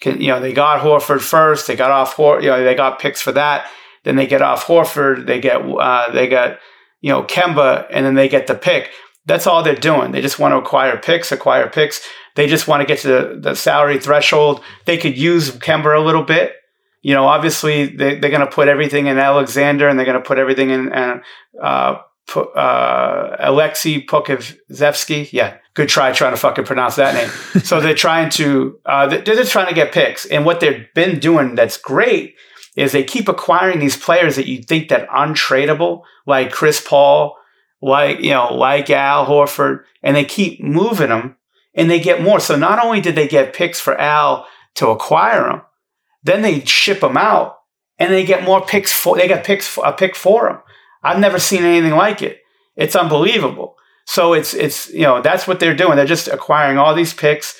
Can, 0.02 0.20
you 0.20 0.30
know, 0.30 0.40
they 0.40 0.54
got 0.54 0.82
Horford 0.82 1.22
first. 1.22 1.68
They 1.68 1.76
got 1.76 1.92
off. 1.92 2.14
Hor- 2.14 2.42
you 2.42 2.50
know, 2.50 2.64
they 2.64 2.74
got 2.74 3.00
picks 3.00 3.22
for 3.22 3.32
that. 3.34 3.70
Then 4.04 4.16
they 4.16 4.26
get 4.26 4.42
off 4.42 4.66
Horford. 4.66 5.28
They 5.28 5.40
get 5.40 5.62
uh, 5.62 6.12
they 6.12 6.28
got 6.28 6.60
you 7.02 7.12
know 7.12 7.24
Kemba, 7.24 7.88
and 7.92 8.06
then 8.06 8.16
they 8.16 8.30
get 8.30 8.48
the 8.48 8.56
pick. 8.56 8.90
That's 9.26 9.46
all 9.46 9.62
they're 9.62 9.76
doing. 9.76 10.12
They 10.12 10.22
just 10.22 10.40
want 10.40 10.54
to 10.54 10.58
acquire 10.58 10.98
picks, 10.98 11.32
acquire 11.32 11.70
picks. 11.70 12.02
They 12.36 12.48
just 12.48 12.68
want 12.68 12.82
to 12.82 12.86
get 12.86 13.00
to 13.00 13.08
the, 13.08 13.40
the 13.42 13.56
salary 13.56 14.00
threshold. 14.00 14.64
They 14.86 14.98
could 14.98 15.18
use 15.18 15.52
Kemba 15.52 16.00
a 16.00 16.06
little 16.06 16.24
bit. 16.24 16.54
You 17.02 17.14
know, 17.14 17.26
obviously 17.26 17.88
they, 17.88 18.20
they're 18.20 18.32
going 18.32 18.46
to 18.46 18.52
put 18.52 18.68
everything 18.68 19.08
in 19.08 19.18
Alexander 19.18 19.90
and 19.90 20.00
they're 20.00 20.06
going 20.06 20.22
to 20.22 20.26
put 20.26 20.40
everything 20.40 20.70
in 20.70 20.94
uh, 21.62 21.98
uh, 22.36 23.36
Alexei 23.40 24.06
Pokusevski. 24.06 25.32
Yeah, 25.32 25.58
good 25.74 25.90
try 25.90 26.12
trying 26.12 26.34
to 26.34 26.38
fucking 26.38 26.66
pronounce 26.66 26.96
that 26.96 27.16
name. 27.16 27.64
so 27.64 27.80
they're 27.80 27.96
trying 27.96 28.30
to 28.32 28.80
uh, 28.86 29.08
they're 29.08 29.22
just 29.24 29.52
trying 29.52 29.68
to 29.68 29.76
get 29.76 29.92
picks, 29.92 30.26
and 30.26 30.46
what 30.46 30.60
they've 30.60 30.88
been 30.94 31.20
doing 31.20 31.56
that's 31.56 31.78
great 31.78 32.36
is 32.76 32.92
they 32.92 33.04
keep 33.04 33.28
acquiring 33.28 33.80
these 33.80 33.98
players 33.98 34.36
that 34.36 34.48
you 34.48 34.62
think 34.62 34.90
that 34.90 35.10
untradeable, 35.10 36.04
like 36.26 36.52
Chris 36.52 36.80
Paul, 36.80 37.36
like 37.82 38.20
you 38.20 38.32
know, 38.32 38.54
like 38.54 38.90
Al 38.90 39.26
Horford, 39.26 39.84
and 40.04 40.16
they 40.16 40.26
keep 40.26 40.62
moving 40.64 41.10
them, 41.10 41.38
and 41.74 41.90
they 41.90 42.00
get 42.00 42.22
more. 42.22 42.40
So 42.40 42.56
not 42.56 42.84
only 42.84 43.02
did 43.02 43.16
they 43.16 43.28
get 43.28 43.54
picks 43.54 43.80
for 43.80 44.00
Al 44.00 44.48
to 44.76 44.90
acquire 44.90 45.50
them, 45.50 45.62
then 46.24 46.42
they 46.42 46.64
ship 46.66 47.00
them 47.00 47.18
out, 47.18 47.58
and 47.98 48.12
they 48.12 48.26
get 48.26 48.44
more 48.44 48.66
picks 48.66 48.94
for. 48.94 49.18
They 49.18 49.28
got 49.28 49.44
picks 49.44 49.78
a 49.84 49.92
pick 49.92 50.16
for 50.16 50.50
him. 50.50 50.58
I've 51.08 51.20
never 51.20 51.40
seen 51.40 51.64
anything 51.64 51.96
like 51.96 52.22
it. 52.22 52.40
It's 52.76 52.96
unbelievable. 52.96 53.76
So 54.06 54.34
it's 54.34 54.54
it's 54.54 54.90
you 54.90 55.04
know 55.04 55.22
that's 55.22 55.48
what 55.48 55.60
they're 55.60 55.76
doing. 55.76 55.96
They're 55.96 56.06
just 56.06 56.28
acquiring 56.28 56.78
all 56.78 56.96
these 56.96 57.14
picks. 57.14 57.60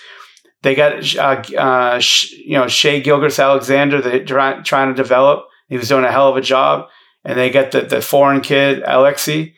They 0.64 0.76
got 0.76 1.16
uh, 1.16 1.44
uh, 1.58 2.02
you 2.46 2.58
know 2.58 2.68
Shai 2.68 3.00
Gilgeous-Alexander. 3.00 4.02
They're 4.02 4.26
try, 4.26 4.62
trying 4.62 4.94
to 4.94 5.02
develop. 5.02 5.46
He 5.68 5.78
was 5.78 5.90
doing 5.90 6.06
a 6.06 6.12
hell 6.12 6.30
of 6.30 6.38
a 6.38 6.42
job, 6.42 6.88
and 7.26 7.38
they 7.38 7.50
got 7.50 7.72
the 7.72 7.82
the 7.82 8.02
foreign 8.02 8.42
kid 8.42 8.84
Alexi, 8.84 9.54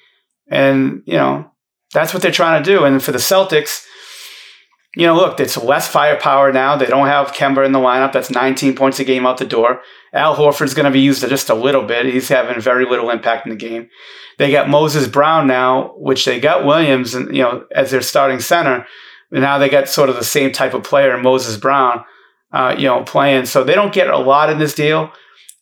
and, 0.49 1.03
you 1.05 1.13
know, 1.13 1.51
that's 1.93 2.13
what 2.13 2.23
they're 2.23 2.31
trying 2.31 2.63
to 2.63 2.69
do. 2.69 2.83
And 2.83 3.01
for 3.01 3.11
the 3.11 3.19
Celtics, 3.19 3.85
you 4.95 5.05
know, 5.05 5.15
look, 5.15 5.39
it's 5.39 5.57
less 5.57 5.87
firepower 5.87 6.51
now. 6.51 6.75
They 6.75 6.87
don't 6.87 7.07
have 7.07 7.33
Kemba 7.33 7.65
in 7.65 7.71
the 7.71 7.79
lineup. 7.79 8.11
That's 8.11 8.31
19 8.31 8.75
points 8.75 8.99
a 8.99 9.03
game 9.03 9.25
out 9.25 9.37
the 9.37 9.45
door. 9.45 9.81
Al 10.13 10.35
Horford's 10.35 10.73
going 10.73 10.85
to 10.85 10.91
be 10.91 11.01
used 11.01 11.27
just 11.27 11.49
a 11.49 11.55
little 11.55 11.83
bit. 11.83 12.05
He's 12.05 12.29
having 12.29 12.59
very 12.61 12.85
little 12.85 13.09
impact 13.09 13.45
in 13.45 13.51
the 13.51 13.55
game. 13.55 13.89
They 14.37 14.51
got 14.51 14.69
Moses 14.69 15.07
Brown 15.07 15.47
now, 15.47 15.93
which 15.97 16.25
they 16.25 16.39
got 16.39 16.65
Williams, 16.65 17.13
and 17.13 17.35
you 17.35 17.43
know, 17.43 17.65
as 17.75 17.91
their 17.91 18.01
starting 18.01 18.39
center. 18.39 18.85
And 19.31 19.41
now 19.41 19.57
they 19.57 19.69
got 19.69 19.89
sort 19.89 20.09
of 20.09 20.15
the 20.15 20.23
same 20.23 20.51
type 20.51 20.73
of 20.73 20.83
player, 20.83 21.17
Moses 21.17 21.57
Brown, 21.57 22.03
uh, 22.51 22.75
you 22.77 22.85
know, 22.85 23.03
playing. 23.03 23.45
So 23.45 23.63
they 23.63 23.75
don't 23.75 23.93
get 23.93 24.09
a 24.09 24.17
lot 24.17 24.49
in 24.49 24.57
this 24.57 24.73
deal. 24.73 25.11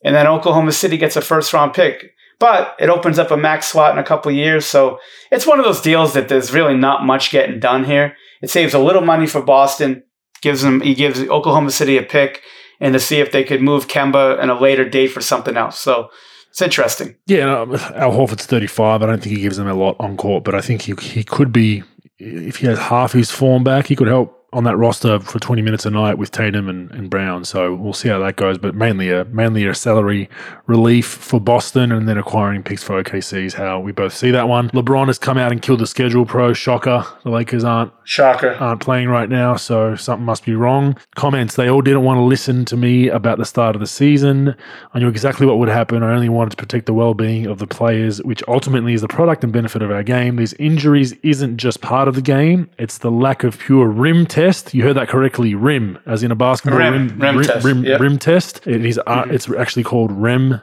And 0.03 0.15
then 0.15 0.27
Oklahoma 0.27 0.71
City 0.71 0.97
gets 0.97 1.15
a 1.15 1.21
first 1.21 1.51
round 1.53 1.73
pick 1.73 2.13
but 2.39 2.75
it 2.79 2.89
opens 2.89 3.17
up 3.17 3.31
a 3.31 3.37
max 3.37 3.67
slot 3.67 3.93
in 3.93 3.97
a 3.97 4.03
couple 4.03 4.31
years. 4.31 4.65
So 4.65 4.99
it's 5.31 5.47
one 5.47 5.59
of 5.59 5.65
those 5.65 5.81
deals 5.81 6.13
that 6.13 6.29
there's 6.29 6.53
really 6.53 6.75
not 6.75 7.05
much 7.05 7.31
getting 7.31 7.59
done 7.59 7.83
here. 7.83 8.15
It 8.41 8.49
saves 8.49 8.73
a 8.73 8.79
little 8.79 9.01
money 9.01 9.25
for 9.25 9.41
Boston, 9.41 10.03
gives 10.41 10.61
them 10.61 10.81
he 10.81 10.93
gives 10.93 11.19
Oklahoma 11.21 11.71
City 11.71 11.97
a 11.97 12.03
pick, 12.03 12.41
and 12.79 12.93
to 12.93 12.99
see 12.99 13.19
if 13.19 13.31
they 13.31 13.43
could 13.43 13.61
move 13.61 13.87
Kemba 13.87 14.41
in 14.41 14.49
a 14.49 14.59
later 14.59 14.87
date 14.87 15.07
for 15.07 15.21
something 15.21 15.57
else. 15.57 15.79
So 15.79 16.09
it's 16.49 16.61
interesting. 16.61 17.15
Yeah, 17.25 17.61
Al 17.95 18.11
Horford's 18.11 18.45
35. 18.45 19.03
I 19.03 19.05
don't 19.05 19.21
think 19.21 19.35
he 19.35 19.41
gives 19.41 19.57
them 19.57 19.67
a 19.67 19.73
lot 19.73 19.95
on 19.99 20.17
court, 20.17 20.43
but 20.43 20.55
I 20.55 20.61
think 20.61 20.81
he 20.83 20.93
he 21.01 21.23
could 21.23 21.51
be 21.51 21.83
if 22.19 22.57
he 22.57 22.67
has 22.67 22.79
half 22.79 23.13
his 23.13 23.31
form 23.31 23.63
back, 23.63 23.87
he 23.87 23.95
could 23.95 24.07
help 24.07 24.36
on 24.57 24.63
that 24.63 24.75
roster 24.75 25.19
for 25.19 25.37
20 25.37 25.61
minutes 25.61 25.85
a 25.85 25.91
night 25.91 26.17
with 26.17 26.31
Tatum 26.31 26.67
and, 26.67 26.89
and 26.89 27.11
Brown. 27.11 27.45
So 27.45 27.75
we'll 27.75 27.93
see 27.93 28.09
how 28.09 28.17
that 28.17 28.37
goes. 28.37 28.57
But 28.57 28.73
mainly 28.73 29.11
a 29.11 29.23
mainly 29.25 29.67
a 29.67 29.75
salary 29.75 30.29
relief 30.65 31.05
for 31.05 31.39
Boston 31.39 31.91
and 31.91 32.09
then 32.09 32.17
acquiring 32.17 32.63
picks 32.63 32.81
for 32.81 33.03
OKC 33.03 33.45
is 33.45 33.53
how 33.53 33.79
we 33.79 33.91
both 33.91 34.15
see 34.15 34.31
that 34.31 34.49
one. 34.49 34.69
LeBron 34.71 35.05
has 35.07 35.19
come 35.19 35.37
out 35.37 35.51
and 35.51 35.61
killed 35.61 35.79
the 35.79 35.85
schedule 35.85 36.25
pro. 36.25 36.53
Shocker. 36.53 37.05
The 37.23 37.29
Lakers 37.29 37.63
aren't 37.63 37.93
shocker 38.03 38.55
aren't 38.55 38.81
playing 38.81 39.09
right 39.09 39.29
now, 39.29 39.57
so 39.57 39.95
something 39.95 40.25
must 40.25 40.43
be 40.43 40.55
wrong. 40.55 40.97
Comments, 41.15 41.53
they 41.55 41.69
all 41.69 41.81
didn't 41.81 42.03
want 42.03 42.17
to 42.17 42.23
listen 42.23 42.65
to 42.65 42.75
me 42.75 43.09
about 43.09 43.37
the 43.37 43.45
start 43.45 43.75
of 43.75 43.79
the 43.79 43.87
season. 43.87 44.55
I 44.95 44.99
knew 44.99 45.07
exactly 45.07 45.45
what 45.45 45.59
would 45.59 45.69
happen. 45.69 46.01
I 46.01 46.15
only 46.15 46.29
wanted 46.29 46.51
to 46.51 46.57
protect 46.57 46.87
the 46.87 46.93
well-being 46.95 47.45
of 47.45 47.59
the 47.59 47.67
players, 47.67 48.23
which 48.23 48.41
ultimately 48.47 48.93
is 48.93 49.01
the 49.01 49.07
product 49.07 49.43
and 49.43 49.53
benefit 49.53 49.83
of 49.83 49.91
our 49.91 50.01
game. 50.01 50.37
These 50.37 50.53
injuries 50.53 51.13
isn't 51.21 51.57
just 51.57 51.81
part 51.81 52.07
of 52.07 52.15
the 52.15 52.21
game, 52.23 52.71
it's 52.79 52.97
the 52.97 53.11
lack 53.11 53.43
of 53.43 53.59
pure 53.59 53.87
rim 53.87 54.25
test. 54.25 54.46
You 54.73 54.83
heard 54.83 54.95
that 54.95 55.09
correctly. 55.09 55.55
RIM, 55.55 55.99
as 56.05 56.23
in 56.23 56.31
a 56.31 56.35
basketball 56.35 56.79
rim, 56.79 57.07
rim, 57.07 57.19
rim, 57.19 57.37
rim 57.37 57.45
test. 57.45 57.65
Rim, 57.65 57.83
yep. 57.83 57.99
rim 57.99 58.17
test. 58.17 58.67
It 58.67 58.85
is. 58.85 58.99
Uh, 58.99 59.23
mm-hmm. 59.23 59.33
It's 59.33 59.49
actually 59.51 59.83
called 59.83 60.11
REM 60.11 60.61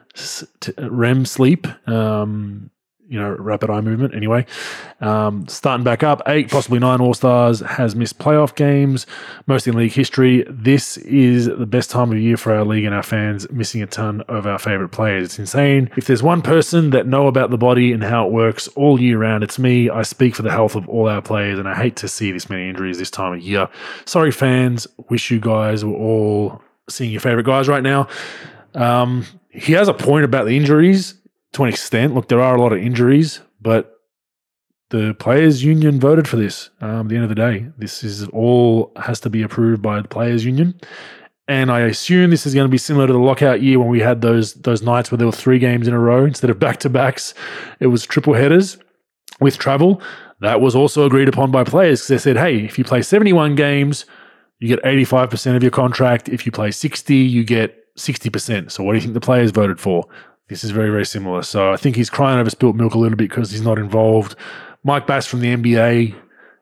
REM 0.78 1.24
sleep. 1.24 1.66
Um, 1.88 2.70
you 3.08 3.20
know, 3.20 3.30
rapid 3.38 3.70
eye 3.70 3.80
movement. 3.80 4.14
Anyway, 4.14 4.46
um, 5.00 5.46
starting 5.48 5.84
back 5.84 6.02
up, 6.02 6.22
eight, 6.26 6.50
possibly 6.50 6.78
nine 6.78 7.00
All 7.00 7.14
Stars 7.14 7.60
has 7.60 7.94
missed 7.94 8.18
playoff 8.18 8.54
games, 8.54 9.06
most 9.46 9.66
in 9.66 9.76
league 9.76 9.92
history. 9.92 10.44
This 10.48 10.96
is 10.98 11.46
the 11.46 11.66
best 11.66 11.90
time 11.90 12.12
of 12.12 12.18
year 12.18 12.36
for 12.36 12.54
our 12.54 12.64
league 12.64 12.84
and 12.84 12.94
our 12.94 13.02
fans, 13.02 13.50
missing 13.50 13.82
a 13.82 13.86
ton 13.86 14.22
of 14.22 14.46
our 14.46 14.58
favorite 14.58 14.90
players. 14.90 15.24
It's 15.26 15.38
insane. 15.38 15.90
If 15.96 16.06
there's 16.06 16.22
one 16.22 16.42
person 16.42 16.90
that 16.90 17.06
know 17.06 17.26
about 17.26 17.50
the 17.50 17.58
body 17.58 17.92
and 17.92 18.02
how 18.02 18.26
it 18.26 18.32
works 18.32 18.68
all 18.68 19.00
year 19.00 19.18
round, 19.18 19.44
it's 19.44 19.58
me. 19.58 19.90
I 19.90 20.02
speak 20.02 20.34
for 20.34 20.42
the 20.42 20.50
health 20.50 20.74
of 20.74 20.88
all 20.88 21.08
our 21.08 21.22
players, 21.22 21.58
and 21.58 21.68
I 21.68 21.74
hate 21.74 21.96
to 21.96 22.08
see 22.08 22.32
this 22.32 22.48
many 22.48 22.68
injuries 22.68 22.98
this 22.98 23.10
time 23.10 23.34
of 23.34 23.40
year. 23.40 23.68
Sorry, 24.06 24.30
fans. 24.30 24.86
Wish 25.10 25.30
you 25.30 25.40
guys 25.40 25.84
were 25.84 25.92
all 25.92 26.62
seeing 26.88 27.10
your 27.10 27.20
favorite 27.20 27.46
guys 27.46 27.68
right 27.68 27.82
now. 27.82 28.08
Um, 28.74 29.26
he 29.50 29.72
has 29.72 29.88
a 29.88 29.94
point 29.94 30.24
about 30.24 30.46
the 30.46 30.56
injuries 30.56 31.14
to 31.54 31.64
an 31.64 31.70
extent. 31.70 32.14
Look, 32.14 32.28
there 32.28 32.42
are 32.42 32.54
a 32.54 32.60
lot 32.60 32.72
of 32.72 32.78
injuries, 32.78 33.40
but 33.60 33.94
the 34.90 35.14
players' 35.18 35.64
union 35.64 35.98
voted 35.98 36.28
for 36.28 36.36
this. 36.36 36.70
Um, 36.80 37.06
at 37.06 37.08
the 37.08 37.14
end 37.16 37.24
of 37.24 37.28
the 37.28 37.34
day, 37.34 37.66
this 37.78 38.04
is 38.04 38.28
all 38.28 38.92
has 38.96 39.20
to 39.20 39.30
be 39.30 39.42
approved 39.42 39.82
by 39.82 40.00
the 40.00 40.08
players' 40.08 40.44
union, 40.44 40.78
and 41.48 41.70
I 41.70 41.80
assume 41.80 42.30
this 42.30 42.46
is 42.46 42.54
going 42.54 42.66
to 42.66 42.70
be 42.70 42.78
similar 42.78 43.06
to 43.06 43.12
the 43.12 43.18
lockout 43.18 43.62
year 43.62 43.78
when 43.78 43.88
we 43.88 44.00
had 44.00 44.20
those 44.20 44.54
those 44.54 44.82
nights 44.82 45.10
where 45.10 45.18
there 45.18 45.26
were 45.26 45.32
three 45.32 45.58
games 45.58 45.88
in 45.88 45.94
a 45.94 45.98
row 45.98 46.24
instead 46.24 46.50
of 46.50 46.58
back 46.58 46.78
to 46.80 46.90
backs. 46.90 47.34
It 47.80 47.88
was 47.88 48.04
triple 48.04 48.34
headers 48.34 48.78
with 49.40 49.58
travel. 49.58 50.02
That 50.40 50.60
was 50.60 50.76
also 50.76 51.06
agreed 51.06 51.28
upon 51.28 51.50
by 51.50 51.64
players 51.64 52.00
because 52.00 52.08
they 52.08 52.18
said, 52.18 52.36
"Hey, 52.36 52.64
if 52.64 52.78
you 52.78 52.84
play 52.84 53.02
seventy 53.02 53.32
one 53.32 53.54
games." 53.54 54.04
You 54.60 54.68
get 54.68 54.82
85% 54.84 55.56
of 55.56 55.62
your 55.62 55.72
contract. 55.72 56.28
If 56.28 56.46
you 56.46 56.52
play 56.52 56.70
60, 56.70 57.14
you 57.14 57.44
get 57.44 57.94
60%. 57.98 58.70
So, 58.70 58.82
what 58.82 58.92
do 58.92 58.96
you 58.96 59.02
think 59.02 59.12
the 59.12 59.20
players 59.20 59.50
voted 59.50 59.78
for? 59.80 60.06
This 60.48 60.64
is 60.64 60.70
very, 60.70 60.90
very 60.90 61.06
similar. 61.06 61.42
So 61.42 61.72
I 61.72 61.76
think 61.76 61.96
he's 61.96 62.10
crying 62.10 62.38
over 62.38 62.50
spilt 62.50 62.76
milk 62.76 62.94
a 62.94 62.98
little 62.98 63.16
bit 63.16 63.28
because 63.28 63.50
he's 63.50 63.62
not 63.62 63.78
involved. 63.78 64.36
Mike 64.82 65.06
Bass 65.06 65.26
from 65.26 65.40
the 65.40 65.54
NBA 65.54 66.14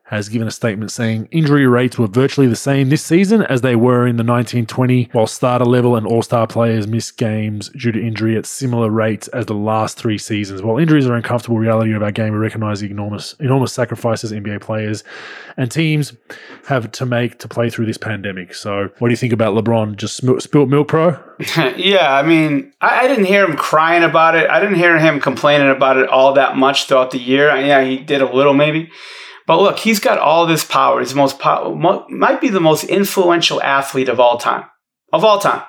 has 0.07 0.29
given 0.29 0.47
a 0.47 0.51
statement 0.51 0.91
saying 0.91 1.27
injury 1.31 1.65
rates 1.65 1.97
were 1.97 2.07
virtually 2.07 2.47
the 2.47 2.55
same 2.55 2.89
this 2.89 3.03
season 3.03 3.41
as 3.43 3.61
they 3.61 3.75
were 3.75 4.05
in 4.05 4.17
the 4.17 4.23
1920, 4.23 5.09
while 5.13 5.27
starter 5.27 5.65
level 5.65 5.95
and 5.95 6.05
all 6.05 6.21
star 6.21 6.45
players 6.45 6.87
missed 6.87 7.17
games 7.17 7.69
due 7.69 7.91
to 7.91 8.05
injury 8.05 8.37
at 8.37 8.45
similar 8.45 8.89
rates 8.89 9.29
as 9.29 9.45
the 9.45 9.53
last 9.53 9.97
three 9.97 10.17
seasons. 10.17 10.61
While 10.61 10.77
injuries 10.77 11.07
are 11.07 11.13
an 11.13 11.17
uncomfortable 11.17 11.57
reality 11.57 11.93
of 11.93 12.03
our 12.03 12.11
game, 12.11 12.33
we 12.33 12.39
recognize 12.39 12.81
the 12.81 12.91
enormous, 12.91 13.33
enormous 13.39 13.71
sacrifices 13.71 14.31
NBA 14.31 14.61
players 14.61 15.03
and 15.57 15.71
teams 15.71 16.13
have 16.67 16.91
to 16.91 17.05
make 17.05 17.39
to 17.39 17.47
play 17.47 17.69
through 17.69 17.85
this 17.85 17.97
pandemic. 17.97 18.53
So, 18.53 18.89
what 18.99 19.07
do 19.07 19.11
you 19.11 19.17
think 19.17 19.33
about 19.33 19.55
LeBron? 19.55 19.95
Just 19.95 20.17
spilt 20.17 20.69
milk, 20.69 20.87
pro? 20.87 21.17
yeah, 21.77 22.13
I 22.13 22.23
mean, 22.23 22.73
I, 22.81 23.05
I, 23.05 23.07
didn't 23.07 23.25
hear 23.25 23.45
him 23.45 23.55
crying 23.55 24.03
about 24.03 24.35
it. 24.35 24.49
I 24.49 24.59
didn't 24.59 24.75
hear 24.75 24.97
him 24.97 25.19
complaining 25.19 25.69
about 25.69 25.97
it 25.97 26.09
all 26.09 26.33
that 26.33 26.55
much 26.55 26.87
throughout 26.87 27.11
the 27.11 27.19
year. 27.19 27.55
Yeah, 27.55 27.83
he 27.83 27.97
did 27.97 28.21
a 28.21 28.33
little 28.33 28.53
maybe. 28.53 28.91
But 29.45 29.61
look, 29.61 29.79
he's 29.79 29.99
got 29.99 30.19
all 30.19 30.45
this 30.45 30.63
power. 30.63 30.99
He's 30.99 31.09
the 31.09 31.15
most 31.15 31.39
power, 31.39 31.73
might 32.09 32.39
be 32.39 32.49
the 32.49 32.61
most 32.61 32.85
influential 32.85 33.61
athlete 33.61 34.09
of 34.09 34.19
all 34.19 34.37
time, 34.37 34.65
of 35.11 35.25
all 35.25 35.39
time, 35.39 35.63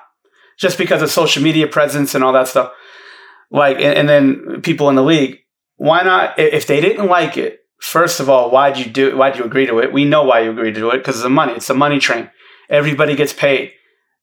just 0.57 0.77
because 0.77 1.01
of 1.01 1.11
social 1.11 1.43
media 1.43 1.67
presence 1.67 2.15
and 2.15 2.23
all 2.23 2.33
that 2.33 2.47
stuff. 2.47 2.71
Like, 3.51 3.77
and, 3.77 3.97
and 3.97 4.09
then 4.09 4.61
people 4.61 4.89
in 4.89 4.95
the 4.95 5.03
league. 5.03 5.39
Why 5.77 6.03
not? 6.03 6.39
If 6.39 6.67
they 6.67 6.79
didn't 6.79 7.07
like 7.07 7.35
it, 7.35 7.59
first 7.79 8.21
of 8.21 8.29
all, 8.29 8.49
why'd 8.49 8.77
you 8.77 8.85
do? 8.85 9.17
Why'd 9.17 9.37
you 9.37 9.43
agree 9.43 9.65
to 9.65 9.79
it? 9.79 9.91
We 9.91 10.05
know 10.05 10.23
why 10.23 10.41
you 10.41 10.51
agreed 10.51 10.75
to 10.75 10.79
do 10.79 10.91
it 10.91 10.99
because 10.99 11.17
of 11.17 11.23
the 11.23 11.29
money. 11.29 11.53
It's 11.53 11.67
the 11.67 11.73
money 11.73 11.99
train. 11.99 12.29
Everybody 12.69 13.15
gets 13.15 13.33
paid. 13.33 13.73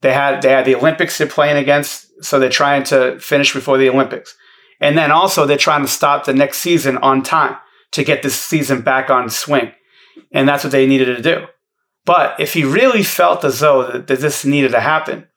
They 0.00 0.14
had 0.14 0.40
they 0.40 0.48
had 0.48 0.64
the 0.64 0.74
Olympics 0.74 1.18
they're 1.18 1.26
playing 1.26 1.58
against, 1.58 2.06
so 2.24 2.38
they're 2.38 2.48
trying 2.48 2.84
to 2.84 3.20
finish 3.20 3.52
before 3.52 3.76
the 3.76 3.90
Olympics, 3.90 4.34
and 4.80 4.96
then 4.96 5.12
also 5.12 5.44
they're 5.44 5.58
trying 5.58 5.82
to 5.82 5.88
stop 5.88 6.24
the 6.24 6.32
next 6.32 6.58
season 6.58 6.96
on 6.98 7.22
time 7.22 7.56
to 7.92 8.04
get 8.04 8.22
this 8.22 8.40
season 8.40 8.82
back 8.82 9.10
on 9.10 9.30
swing. 9.30 9.72
And 10.32 10.48
that's 10.48 10.64
what 10.64 10.72
they 10.72 10.86
needed 10.86 11.16
to 11.16 11.22
do. 11.22 11.46
But 12.04 12.40
if 12.40 12.54
he 12.54 12.64
really 12.64 13.02
felt 13.02 13.44
as 13.44 13.60
though 13.60 13.90
that, 13.90 14.06
that 14.08 14.20
this 14.20 14.44
needed 14.44 14.72
to 14.72 14.80
happen, 14.80 15.28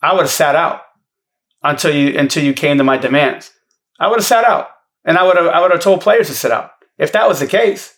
I 0.00 0.12
would 0.12 0.22
have 0.22 0.30
sat 0.30 0.54
out 0.54 0.82
until 1.62 1.94
you 1.94 2.16
until 2.18 2.44
you 2.44 2.52
came 2.52 2.78
to 2.78 2.84
my 2.84 2.96
demands. 2.96 3.50
I 3.98 4.08
would 4.08 4.18
have 4.18 4.26
sat 4.26 4.44
out. 4.44 4.68
And 5.04 5.16
I 5.16 5.24
would 5.24 5.36
have 5.36 5.46
I 5.46 5.60
would 5.60 5.72
have 5.72 5.80
told 5.80 6.00
players 6.00 6.28
to 6.28 6.34
sit 6.34 6.52
out. 6.52 6.70
If 6.98 7.12
that 7.12 7.28
was 7.28 7.40
the 7.40 7.46
case, 7.46 7.96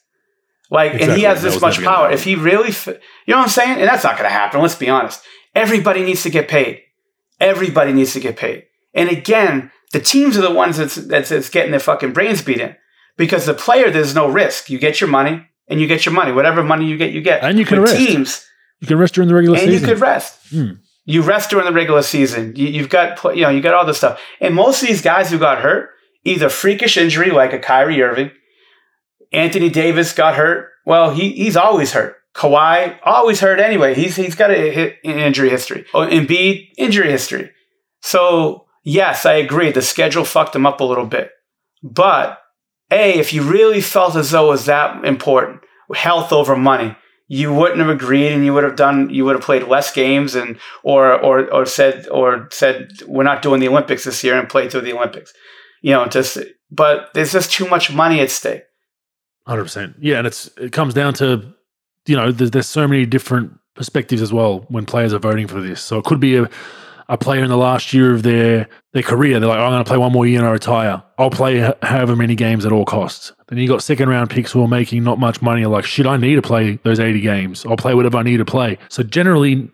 like, 0.71 0.93
exactly. 0.93 1.09
and 1.09 1.19
he 1.19 1.25
has 1.25 1.43
this 1.43 1.61
much 1.61 1.83
power. 1.83 2.11
If 2.11 2.25
he 2.25 2.37
really, 2.37 2.69
you 2.87 2.93
know 3.29 3.39
what 3.39 3.45
I'm 3.45 3.49
saying? 3.49 3.79
And 3.79 3.89
that's 3.89 4.05
not 4.05 4.17
going 4.17 4.29
to 4.29 4.35
happen. 4.35 4.61
Let's 4.61 4.75
be 4.77 4.89
honest. 4.89 5.23
Everybody 5.55 6.05
needs 6.05 6.23
to 6.23 6.31
get 6.31 6.49
paid. 6.49 6.83
Everybody 7.41 7.93
needs 7.93 8.12
to 8.12 8.21
get 8.21 8.37
paid. 8.37 8.65
And 8.95 9.09
again, 9.09 9.73
the 9.93 10.01
teams 10.01 10.37
are 10.37 10.43
the 10.43 10.53
ones 10.53 10.77
that's, 10.77 10.95
that's, 10.95 11.31
that's 11.31 11.49
getting 11.49 11.71
their 11.71 11.81
fucking 11.81 12.12
brains 12.12 12.43
beat 12.43 12.61
in 12.61 12.77
because 13.21 13.45
the 13.45 13.53
player, 13.53 13.91
there's 13.91 14.15
no 14.15 14.29
risk. 14.29 14.71
You 14.71 14.79
get 14.79 14.99
your 14.99 15.11
money 15.11 15.47
and 15.69 15.79
you 15.79 15.87
get 15.87 16.07
your 16.07 16.15
money. 16.15 16.33
Whatever 16.33 16.65
money 16.65 16.87
you 16.87 16.97
get, 16.97 17.13
you 17.13 17.21
get. 17.21 17.45
And 17.45 17.59
you 17.59 17.67
can 17.67 17.83
With 17.83 17.93
rest. 17.93 18.07
teams. 18.07 18.47
You 18.81 18.89
can 18.89 18.99
rest 18.99 19.15
during 19.15 19.29
the 19.29 19.35
regular 19.35 19.59
and 19.59 19.67
season. 19.67 19.77
And 19.77 19.89
you 19.89 19.95
could 19.95 20.01
rest. 20.01 20.39
Hmm. 20.51 20.71
You 21.05 21.21
rest 21.23 21.51
during 21.51 21.67
the 21.67 21.73
regular 21.73 22.01
season. 22.01 22.57
You, 22.57 22.81
have 22.81 22.89
got, 22.89 23.37
you 23.37 23.43
know, 23.43 23.51
you 23.51 23.61
got 23.61 23.75
all 23.75 23.85
this 23.85 23.99
stuff. 23.99 24.19
And 24.41 24.55
most 24.55 24.81
of 24.81 24.89
these 24.89 25.03
guys 25.03 25.31
who 25.31 25.39
got 25.39 25.59
hurt, 25.59 25.91
either 26.25 26.49
freakish 26.49 26.97
injury 26.97 27.31
like 27.31 27.53
a 27.53 27.59
Kyrie 27.59 28.03
Irving, 28.03 28.31
Anthony 29.33 29.69
Davis 29.69 30.15
got 30.15 30.37
hurt. 30.37 30.71
Well, 30.87 31.13
he, 31.13 31.33
he's 31.33 31.57
always 31.59 31.93
hurt. 31.93 32.17
Kawhi 32.35 32.99
always 33.05 33.41
hurt 33.41 33.61
anyway. 33.61 33.93
He's 33.95 34.17
he's 34.17 34.37
got 34.37 34.51
a, 34.51 34.97
an 35.05 35.19
injury 35.19 35.51
history. 35.51 35.85
Oh, 35.93 36.07
Embiid 36.07 36.69
injury 36.79 37.11
history. 37.11 37.51
So 38.01 38.67
yes, 38.85 39.27
I 39.27 39.35
agree. 39.35 39.73
The 39.73 39.83
schedule 39.83 40.25
fucked 40.25 40.55
him 40.55 40.65
up 40.65 40.81
a 40.81 40.85
little 40.85 41.07
bit. 41.07 41.33
But 41.83 42.39
a, 42.91 43.19
if 43.19 43.33
you 43.33 43.43
really 43.43 43.81
felt 43.81 44.17
as 44.17 44.31
though 44.31 44.47
it 44.47 44.51
was 44.51 44.67
that 44.67 45.05
important, 45.05 45.61
health 45.95 46.33
over 46.33 46.57
money, 46.57 46.97
you 47.29 47.55
wouldn't 47.55 47.79
have 47.79 47.89
agreed, 47.89 48.33
and 48.33 48.45
you 48.45 48.53
would 48.53 48.65
have 48.65 48.75
done. 48.75 49.09
You 49.11 49.25
would 49.25 49.37
have 49.37 49.45
played 49.45 49.69
less 49.69 49.93
games, 49.93 50.35
and 50.35 50.59
or 50.83 51.12
or 51.12 51.49
or 51.53 51.65
said 51.65 52.09
or 52.09 52.49
said 52.51 52.91
we're 53.07 53.23
not 53.23 53.41
doing 53.41 53.61
the 53.61 53.69
Olympics 53.69 54.03
this 54.03 54.25
year 54.25 54.37
and 54.37 54.49
played 54.49 54.73
through 54.73 54.81
the 54.81 54.93
Olympics. 54.93 55.33
You 55.81 55.93
know, 55.93 56.07
just 56.07 56.39
but 56.73 57.11
there's 57.15 57.33
just 57.33 57.53
too 57.53 57.69
much 57.69 57.93
money 57.93 58.21
at 58.21 58.31
stake. 58.31 58.65
Hundred 59.47 59.62
percent. 59.62 59.95
Yeah, 60.01 60.19
and 60.19 60.27
it's 60.27 60.49
it 60.57 60.73
comes 60.73 60.93
down 60.93 61.15
to 61.15 61.55
you 62.07 62.17
know 62.17 62.33
there's, 62.33 62.51
there's 62.51 62.67
so 62.67 62.89
many 62.89 63.07
different 63.07 63.53
perspectives 63.77 64.23
as 64.23 64.33
well 64.33 64.67
when 64.69 64.85
players 64.85 65.15
are 65.15 65.21
voting 65.21 65.47
for 65.47 65.61
this. 65.61 65.81
So 65.81 65.99
it 65.99 66.05
could 66.05 66.21
be 66.21 66.37
a 66.37 66.51
a 67.11 67.19
player 67.19 67.43
in 67.43 67.51
the 67.51 67.57
last 67.57 67.93
year 67.93 68.15
of 68.15 68.23
their 68.23 68.69
their 68.93 69.03
career. 69.03 69.41
They're 69.41 69.49
like, 69.49 69.59
oh, 69.59 69.65
I'm 69.65 69.73
going 69.73 69.85
to 69.85 69.89
play 69.89 69.99
one 69.99 70.12
more 70.12 70.27
year 70.27 70.39
and 70.39 70.49
I 70.49 70.53
retire. 70.53 71.03
I'll 71.19 71.31
play 71.31 71.59
however 71.82 72.15
many 72.15 72.37
games 72.37 72.65
at 72.65 72.73
all 72.73 72.85
costs. 72.85 73.32
Then 73.49 73.59
you 73.59 73.66
got 73.66 73.82
second 73.82 74.09
round 74.09 74.31
picks 74.31 74.53
who 74.53 74.62
are 74.62 74.69
making 74.69 75.03
not 75.03 75.19
much 75.19 75.43
money. 75.43 75.66
Like, 75.66 75.85
shit, 75.85 76.07
I 76.07 76.16
need 76.16 76.37
to 76.37 76.43
play 76.43 76.78
those 76.85 77.01
80 77.01 77.20
games. 77.20 77.66
I'll 77.66 77.77
play 77.77 77.95
whatever 77.95 78.19
I 78.19 78.23
need 78.23 78.37
to 78.37 78.45
play. 78.45 78.78
So 78.89 79.03
generally, 79.03 79.69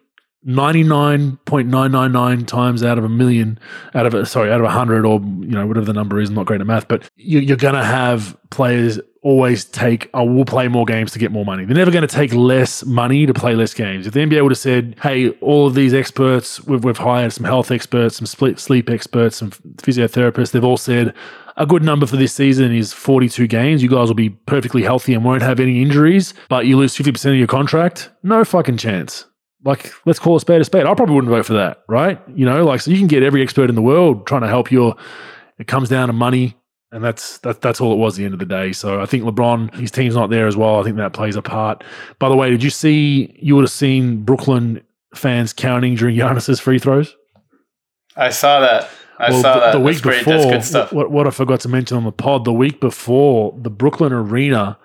99.999 0.46 2.46
times 2.46 2.82
out 2.82 2.96
of 2.98 3.04
a 3.04 3.08
million, 3.08 3.58
out 3.94 4.06
of 4.06 4.14
a, 4.14 4.24
sorry, 4.24 4.50
out 4.50 4.60
of 4.60 4.66
a 4.66 4.70
hundred 4.70 5.04
or, 5.04 5.20
you 5.20 5.48
know, 5.48 5.66
whatever 5.66 5.84
the 5.84 5.92
number 5.92 6.18
is, 6.20 6.30
I'm 6.30 6.36
not 6.36 6.46
great 6.46 6.62
at 6.62 6.66
math, 6.66 6.88
but 6.88 7.10
you, 7.16 7.52
are 7.52 7.56
going 7.56 7.74
to 7.74 7.84
have 7.84 8.34
players 8.50 8.98
always 9.26 9.64
take, 9.64 10.08
I 10.14 10.22
will 10.22 10.44
play 10.44 10.68
more 10.68 10.84
games 10.84 11.10
to 11.10 11.18
get 11.18 11.32
more 11.32 11.44
money. 11.44 11.64
They're 11.64 11.74
never 11.74 11.90
going 11.90 12.06
to 12.06 12.14
take 12.14 12.32
less 12.32 12.84
money 12.84 13.26
to 13.26 13.34
play 13.34 13.56
less 13.56 13.74
games. 13.74 14.06
If 14.06 14.12
the 14.12 14.20
NBA 14.20 14.40
would 14.40 14.52
have 14.52 14.58
said, 14.58 14.94
hey, 15.02 15.30
all 15.40 15.66
of 15.66 15.74
these 15.74 15.92
experts, 15.94 16.62
we've, 16.62 16.84
we've 16.84 16.96
hired 16.96 17.32
some 17.32 17.44
health 17.44 17.72
experts, 17.72 18.18
some 18.18 18.26
sleep 18.56 18.88
experts, 18.88 19.38
some 19.38 19.50
physiotherapists, 19.50 20.52
they've 20.52 20.62
all 20.62 20.76
said, 20.76 21.12
a 21.56 21.66
good 21.66 21.82
number 21.82 22.06
for 22.06 22.14
this 22.14 22.34
season 22.34 22.72
is 22.72 22.92
42 22.92 23.48
games. 23.48 23.82
You 23.82 23.88
guys 23.88 24.06
will 24.06 24.14
be 24.14 24.30
perfectly 24.30 24.84
healthy 24.84 25.12
and 25.12 25.24
won't 25.24 25.42
have 25.42 25.58
any 25.58 25.82
injuries, 25.82 26.32
but 26.48 26.66
you 26.66 26.76
lose 26.76 26.96
50% 26.96 27.30
of 27.30 27.34
your 27.34 27.48
contract. 27.48 28.10
No 28.22 28.44
fucking 28.44 28.76
chance. 28.76 29.24
Like, 29.64 29.92
let's 30.04 30.20
call 30.20 30.36
a 30.36 30.40
spade 30.40 30.60
a 30.60 30.64
spade. 30.64 30.86
I 30.86 30.94
probably 30.94 31.16
wouldn't 31.16 31.32
vote 31.32 31.46
for 31.46 31.54
that, 31.54 31.82
right? 31.88 32.20
You 32.32 32.44
know, 32.44 32.64
like, 32.64 32.80
so 32.80 32.92
you 32.92 32.98
can 32.98 33.08
get 33.08 33.24
every 33.24 33.42
expert 33.42 33.70
in 33.70 33.74
the 33.74 33.82
world 33.82 34.24
trying 34.24 34.42
to 34.42 34.48
help 34.48 34.70
your. 34.70 34.94
It 35.58 35.66
comes 35.66 35.88
down 35.88 36.06
to 36.06 36.12
money, 36.12 36.56
and 36.92 37.02
that's 37.02 37.38
that, 37.38 37.60
that's 37.60 37.80
all 37.80 37.92
it 37.92 37.96
was 37.96 38.14
at 38.14 38.18
the 38.18 38.24
end 38.24 38.34
of 38.34 38.40
the 38.40 38.46
day. 38.46 38.72
So 38.72 39.00
I 39.00 39.06
think 39.06 39.24
LeBron, 39.24 39.74
his 39.74 39.90
team's 39.90 40.14
not 40.14 40.30
there 40.30 40.46
as 40.46 40.56
well. 40.56 40.80
I 40.80 40.84
think 40.84 40.96
that 40.96 41.12
plays 41.12 41.36
a 41.36 41.42
part. 41.42 41.84
By 42.18 42.28
the 42.28 42.36
way, 42.36 42.50
did 42.50 42.62
you 42.62 42.70
see? 42.70 43.36
You 43.40 43.56
would 43.56 43.62
have 43.62 43.70
seen 43.70 44.22
Brooklyn 44.22 44.82
fans 45.14 45.52
counting 45.52 45.94
during 45.94 46.16
Giannis's 46.16 46.60
free 46.60 46.78
throws. 46.78 47.16
I 48.16 48.30
saw 48.30 48.60
that. 48.60 48.88
I 49.18 49.30
well, 49.30 49.42
saw 49.42 49.54
the, 49.54 49.60
that. 49.60 49.72
The 49.72 49.80
week 49.80 50.02
That's 50.02 50.18
before, 50.18 50.52
good 50.52 50.64
stuff. 50.64 50.92
What, 50.92 51.10
what 51.10 51.26
I 51.26 51.30
forgot 51.30 51.60
to 51.60 51.68
mention 51.68 51.96
on 51.96 52.04
the 52.04 52.12
pod, 52.12 52.44
the 52.44 52.52
week 52.52 52.80
before, 52.80 53.54
the 53.58 53.70
Brooklyn 53.70 54.12
Arena 54.12 54.78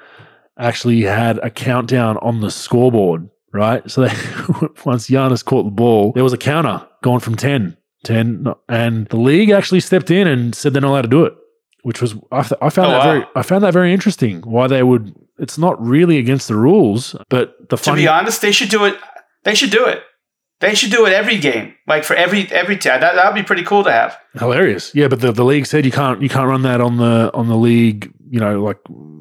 actually 0.58 1.02
had 1.02 1.38
a 1.40 1.50
countdown 1.50 2.18
on 2.18 2.42
the 2.42 2.52
scoreboard 2.52 3.30
right? 3.54 3.90
So 3.90 4.02
they, 4.02 4.08
once 4.86 5.10
Giannis 5.10 5.44
caught 5.44 5.64
the 5.64 5.72
ball, 5.72 6.12
there 6.14 6.24
was 6.24 6.34
a 6.34 6.38
counter 6.38 6.86
going 7.04 7.20
from 7.20 7.36
10, 7.36 7.78
10, 8.04 8.48
and 8.70 9.08
the 9.08 9.18
league 9.18 9.50
actually 9.50 9.80
stepped 9.80 10.12
in 10.12 10.28
and 10.28 10.56
said 10.56 10.74
they're 10.74 10.82
not 10.82 10.90
allowed 10.90 11.02
to 11.04 11.08
do 11.08 11.26
it, 11.26 11.36
which 11.84 12.02
was 12.02 12.16
I, 12.32 12.42
th- 12.42 12.60
I 12.62 12.70
found 12.70 12.88
oh, 12.88 12.92
that 12.92 12.98
wow. 12.98 13.04
very 13.04 13.26
I 13.36 13.42
found 13.42 13.64
that 13.64 13.74
very 13.74 13.94
interesting. 13.94 14.42
Why 14.42 14.68
they 14.68 14.84
would? 14.84 15.16
It's 15.40 15.58
not 15.58 15.82
really 15.82 16.18
against 16.18 16.48
the 16.48 16.56
rules, 16.56 17.16
but 17.30 17.70
the 17.70 17.78
funny, 17.78 18.02
to 18.02 18.04
be 18.04 18.08
honest, 18.08 18.42
they 18.42 18.52
should 18.52 18.70
do 18.70 18.86
it. 18.86 18.96
They 19.44 19.56
should 19.56 19.72
do 19.72 19.86
it. 19.86 20.04
They 20.60 20.76
should 20.76 20.92
do 20.92 21.08
it 21.08 21.14
every 21.14 21.40
game, 21.40 21.74
like 21.88 22.04
for 22.04 22.16
every 22.16 22.52
every 22.52 22.78
team. 22.78 23.00
That 23.00 23.16
that 23.16 23.26
would 23.26 23.40
be 23.40 23.44
pretty 23.44 23.64
cool 23.64 23.84
to 23.84 23.92
have. 23.92 24.18
Hilarious, 24.34 24.94
yeah. 24.94 25.08
But 25.08 25.22
the, 25.22 25.32
the 25.32 25.44
league 25.44 25.66
said 25.66 25.86
you 25.86 25.92
can't 25.92 26.22
you 26.22 26.30
can't 26.30 26.48
run 26.48 26.62
that 26.62 26.82
on 26.82 26.98
the 26.98 27.32
on 27.34 27.48
the 27.48 27.58
league, 27.58 28.14
you 28.30 28.40
know, 28.40 28.62
like 28.62 28.78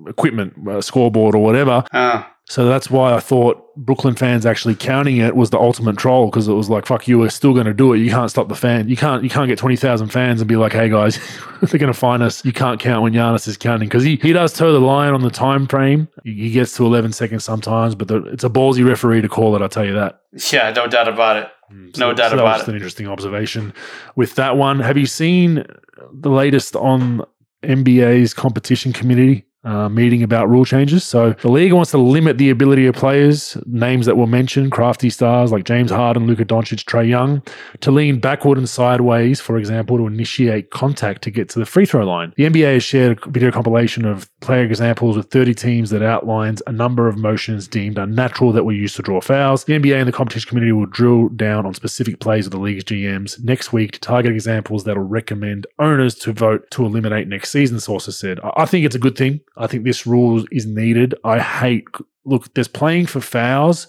equipment, 0.07 0.69
uh, 0.69 0.83
scoreboard 0.83 1.35
or 1.35 1.43
whatever. 1.43 1.85
Uh. 1.93 2.25
So 2.51 2.67
that's 2.67 2.91
why 2.91 3.15
I 3.15 3.21
thought 3.21 3.65
Brooklyn 3.77 4.17
fans 4.17 4.45
actually 4.45 4.75
counting 4.75 5.19
it 5.19 5.37
was 5.37 5.51
the 5.51 5.59
ultimate 5.61 5.97
troll 5.97 6.27
because 6.27 6.49
it 6.49 6.53
was 6.53 6.69
like, 6.69 6.85
fuck 6.85 7.07
you, 7.07 7.21
we're 7.21 7.31
still 7.31 7.55
going 7.55 7.67
to 7.67 7.73
do 7.73 7.93
it. 7.93 7.99
You 7.99 8.11
can't 8.11 8.29
stop 8.29 8.49
the 8.49 8.57
fan. 8.57 8.89
You 8.89 8.97
can't 8.97 9.23
you 9.23 9.31
can't 9.31 9.47
get 9.47 9.57
20,000 9.57 10.09
fans 10.09 10.41
and 10.41 10.49
be 10.49 10.57
like, 10.57 10.73
hey 10.73 10.89
guys, 10.89 11.21
they're 11.63 11.79
going 11.79 11.93
to 11.93 11.97
find 11.97 12.25
us. 12.25 12.45
You 12.45 12.53
can't 12.53 12.81
count 12.81 13.05
when 13.05 13.13
Giannis 13.13 13.47
is 13.47 13.57
counting 13.57 13.89
because 13.89 14.03
he, 14.03 14.17
he 14.17 14.33
does 14.33 14.53
toe 14.53 14.73
the 14.73 14.81
line 14.81 15.15
on 15.15 15.23
the 15.23 15.31
time 15.31 15.69
frame. 15.69 16.09
He 16.25 16.51
gets 16.51 16.77
to 16.79 16.85
11 16.85 17.13
seconds 17.13 17.45
sometimes, 17.45 17.95
but 17.95 18.09
the, 18.09 18.25
it's 18.25 18.43
a 18.43 18.51
ballsy 18.51 18.85
referee 18.85 19.21
to 19.21 19.29
call 19.29 19.55
it, 19.55 19.63
I'll 19.63 19.69
tell 19.69 19.85
you 19.85 19.95
that. 19.95 20.21
Yeah, 20.51 20.73
no 20.73 20.89
doubt 20.89 21.07
about 21.07 21.37
it. 21.37 21.49
Mm, 21.73 21.95
so, 21.95 22.01
no 22.01 22.13
doubt 22.13 22.33
so 22.33 22.39
about 22.39 22.57
it. 22.57 22.59
That's 22.59 22.69
an 22.69 22.75
interesting 22.75 23.07
observation 23.07 23.73
with 24.17 24.35
that 24.35 24.57
one. 24.57 24.81
Have 24.81 24.97
you 24.97 25.07
seen 25.07 25.65
the 26.13 26.31
latest 26.31 26.75
on 26.75 27.25
NBA's 27.63 28.35
competition 28.35 28.93
committee? 28.93 29.47
Uh, 29.63 29.91
meeting 29.91 30.23
about 30.23 30.49
rule 30.49 30.65
changes. 30.65 31.05
So 31.05 31.35
the 31.35 31.51
league 31.51 31.75
wants 31.75 31.91
to 31.91 31.99
limit 31.99 32.39
the 32.39 32.49
ability 32.49 32.87
of 32.87 32.95
players, 32.95 33.59
names 33.67 34.07
that 34.07 34.17
were 34.17 34.27
mentioned, 34.27 34.73
crafty 34.73 35.11
stars 35.11 35.53
like 35.53 35.65
James 35.65 35.91
Harden, 35.91 36.27
Luka 36.27 36.47
Doncic, 36.47 36.85
Trae 36.85 37.07
Young, 37.07 37.43
to 37.81 37.91
lean 37.91 38.21
backward 38.21 38.57
and 38.57 38.67
sideways, 38.67 39.39
for 39.39 39.59
example, 39.59 39.99
to 39.99 40.07
initiate 40.07 40.71
contact 40.71 41.21
to 41.25 41.31
get 41.31 41.51
to 41.51 41.59
the 41.59 41.67
free 41.67 41.85
throw 41.85 42.07
line. 42.07 42.33
The 42.39 42.45
NBA 42.45 42.73
has 42.73 42.85
shared 42.85 43.19
a 43.23 43.31
video 43.31 43.51
compilation 43.51 44.07
of 44.07 44.31
player 44.41 44.65
examples 44.65 45.15
with 45.15 45.31
30 45.31 45.55
teams 45.55 45.91
that 45.91 46.03
outlines 46.03 46.63
a 46.67 46.73
number 46.73 47.07
of 47.07 47.19
motions 47.19 47.69
deemed 47.69 47.99
unnatural 47.99 48.53
that 48.53 48.65
were 48.65 48.73
used 48.73 48.97
to 48.97 49.03
draw 49.03 49.21
fouls. 49.21 49.65
The 49.65 49.79
NBA 49.79 49.99
and 49.99 50.09
the 50.09 50.13
competition 50.13 50.49
community 50.49 50.73
will 50.73 50.87
drill 50.87 51.29
down 51.29 51.67
on 51.67 51.75
specific 51.75 52.19
plays 52.21 52.47
of 52.47 52.53
the 52.53 52.59
league's 52.59 52.85
GMs 52.85 53.45
next 53.45 53.75
week 53.75 53.93
to 53.93 54.01
target 54.01 54.33
examples 54.33 54.85
that 54.85 54.97
will 54.97 55.05
recommend 55.05 55.67
owners 55.79 56.15
to 56.21 56.33
vote 56.33 56.71
to 56.71 56.87
eliminate 56.87 57.29
next 57.29 57.51
season, 57.51 57.79
sources 57.79 58.19
said. 58.19 58.41
I 58.57 58.65
think 58.65 58.87
it's 58.87 58.97
a 58.97 58.99
good 58.99 59.19
thing. 59.19 59.41
I 59.57 59.67
think 59.67 59.85
this 59.85 60.07
rule 60.07 60.45
is 60.51 60.67
needed. 60.67 61.15
I 61.25 61.39
hate 61.39 61.87
look, 62.25 62.53
there's 62.55 62.69
playing 62.69 63.07
for 63.07 63.21
fouls, 63.21 63.87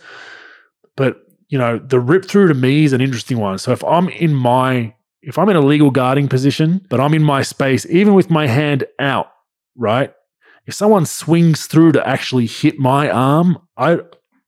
but 0.96 1.24
you 1.50 1.58
know, 1.58 1.78
the 1.78 2.00
rip 2.00 2.26
through 2.26 2.48
to 2.48 2.54
me 2.54 2.86
is 2.86 2.94
an 2.94 3.02
interesting 3.02 3.38
one. 3.38 3.58
So 3.58 3.72
if 3.72 3.84
I'm 3.84 4.10
in 4.10 4.34
my 4.34 4.94
if 5.22 5.38
I'm 5.38 5.50
in 5.50 5.56
a 5.56 5.62
legal 5.62 5.92
guarding 5.92 6.28
position, 6.28 6.86
but 6.90 7.00
I'm 7.00 7.14
in 7.14 7.24
my 7.24 7.44
space, 7.44 7.86
even 7.88 8.16
with 8.16 8.32
my 8.32 8.48
hand 8.48 8.86
out, 8.98 9.32
right? 9.76 10.14
If 10.66 10.74
someone 10.74 11.06
swings 11.06 11.68
through 11.68 11.92
to 11.94 12.08
actually 12.08 12.48
hit 12.48 12.80
my 12.80 13.10
arm, 13.10 13.58
I 13.78 14.00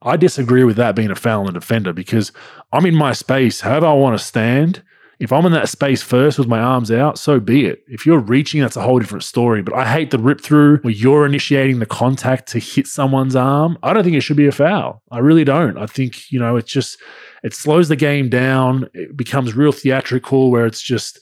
I 0.02 0.18
disagree 0.18 0.64
with 0.64 0.76
that 0.78 0.96
being 0.96 1.12
a 1.12 1.16
foul 1.16 1.42
on 1.42 1.46
the 1.48 1.54
defender 1.54 1.94
because 1.94 2.32
I'm 2.72 2.86
in 2.86 2.96
my 2.96 3.14
space. 3.14 3.62
However, 3.62 3.88
I 3.88 3.94
want 3.94 4.18
to 4.18 4.24
stand. 4.24 4.84
If 5.24 5.32
I'm 5.32 5.46
in 5.46 5.54
that 5.54 5.70
space 5.70 6.02
first 6.02 6.38
with 6.38 6.50
my 6.50 6.60
arms 6.60 6.92
out, 6.92 7.18
so 7.18 7.40
be 7.40 7.66
it. 7.66 7.84
If 7.88 8.06
you're 8.06 8.20
reaching, 8.20 8.60
that's 8.60 8.76
a 8.76 8.82
whole 8.82 9.00
different 9.00 9.24
story. 9.24 9.62
But 9.62 9.74
I 9.74 9.88
hate 9.88 10.12
the 10.12 10.20
rip 10.20 10.42
through 10.42 10.80
where 10.80 10.94
you're 10.94 11.26
initiating 11.26 11.80
the 11.80 11.86
contact 11.86 12.50
to 12.50 12.60
hit 12.60 12.88
someone's 12.88 13.34
arm. 13.34 13.78
I 13.84 13.94
don't 13.94 14.04
think 14.04 14.18
it 14.18 14.22
should 14.22 14.36
be 14.36 14.48
a 14.48 14.52
foul. 14.52 15.02
I 15.12 15.20
really 15.20 15.46
don't. 15.46 15.78
I 15.78 15.86
think, 15.86 16.30
you 16.30 16.40
know, 16.40 16.58
it's 16.58 16.70
just, 16.70 16.98
it 17.42 17.54
slows 17.54 17.88
the 17.88 17.96
game 17.96 18.28
down. 18.28 18.90
It 18.94 19.16
becomes 19.16 19.56
real 19.56 19.72
theatrical 19.72 20.52
where 20.52 20.66
it's 20.66 20.82
just, 20.82 21.22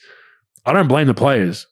I 0.66 0.74
don't 0.74 0.88
blame 0.88 1.06
the 1.06 1.14
players 1.14 1.68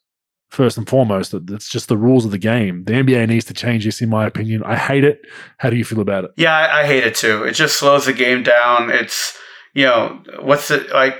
first 0.50 0.78
and 0.78 0.88
foremost. 0.88 1.34
It's 1.34 1.68
just 1.68 1.88
the 1.88 1.98
rules 1.98 2.26
of 2.26 2.32
the 2.32 2.38
game. 2.38 2.84
The 2.84 2.94
NBA 2.94 3.28
needs 3.28 3.46
to 3.46 3.56
change 3.56 3.86
this, 3.86 4.02
in 4.02 4.10
my 4.10 4.28
opinion. 4.28 4.62
I 4.66 4.76
hate 4.76 5.04
it. 5.04 5.22
How 5.58 5.72
do 5.72 5.78
you 5.78 5.84
feel 5.84 6.00
about 6.00 6.26
it? 6.26 6.32
Yeah, 6.38 6.56
I, 6.56 6.82
I 6.82 6.86
hate 6.86 7.04
it 7.04 7.16
too. 7.16 7.44
It 7.44 7.54
just 7.54 7.80
slows 7.80 8.06
the 8.06 8.14
game 8.14 8.44
down. 8.44 8.92
It's, 8.92 9.36
you 9.74 9.86
know, 9.86 10.22
what's 10.42 10.70
it 10.70 10.92
like? 10.92 11.16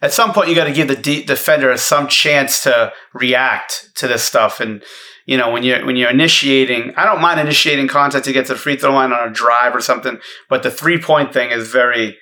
At 0.00 0.12
some 0.12 0.32
point 0.32 0.48
you 0.48 0.54
got 0.54 0.64
to 0.64 0.72
give 0.72 0.88
the 0.88 0.96
de- 0.96 1.24
defender 1.24 1.76
some 1.76 2.06
chance 2.08 2.62
to 2.62 2.92
react 3.14 3.90
to 3.96 4.06
this 4.08 4.22
stuff 4.22 4.60
and 4.60 4.82
you 5.26 5.36
know 5.36 5.50
when 5.50 5.62
you're 5.62 5.84
when 5.84 5.96
you're 5.96 6.10
initiating 6.10 6.94
i 6.96 7.04
don't 7.04 7.20
mind 7.20 7.38
initiating 7.40 7.88
contact 7.88 8.24
to 8.24 8.32
get 8.32 8.46
to 8.46 8.52
the 8.54 8.58
free 8.58 8.76
throw 8.76 8.92
line 8.92 9.12
on 9.12 9.28
a 9.28 9.32
drive 9.32 9.74
or 9.74 9.80
something 9.80 10.18
but 10.48 10.62
the 10.62 10.70
three 10.70 11.00
point 11.00 11.32
thing 11.32 11.50
is 11.50 11.68
very 11.70 12.16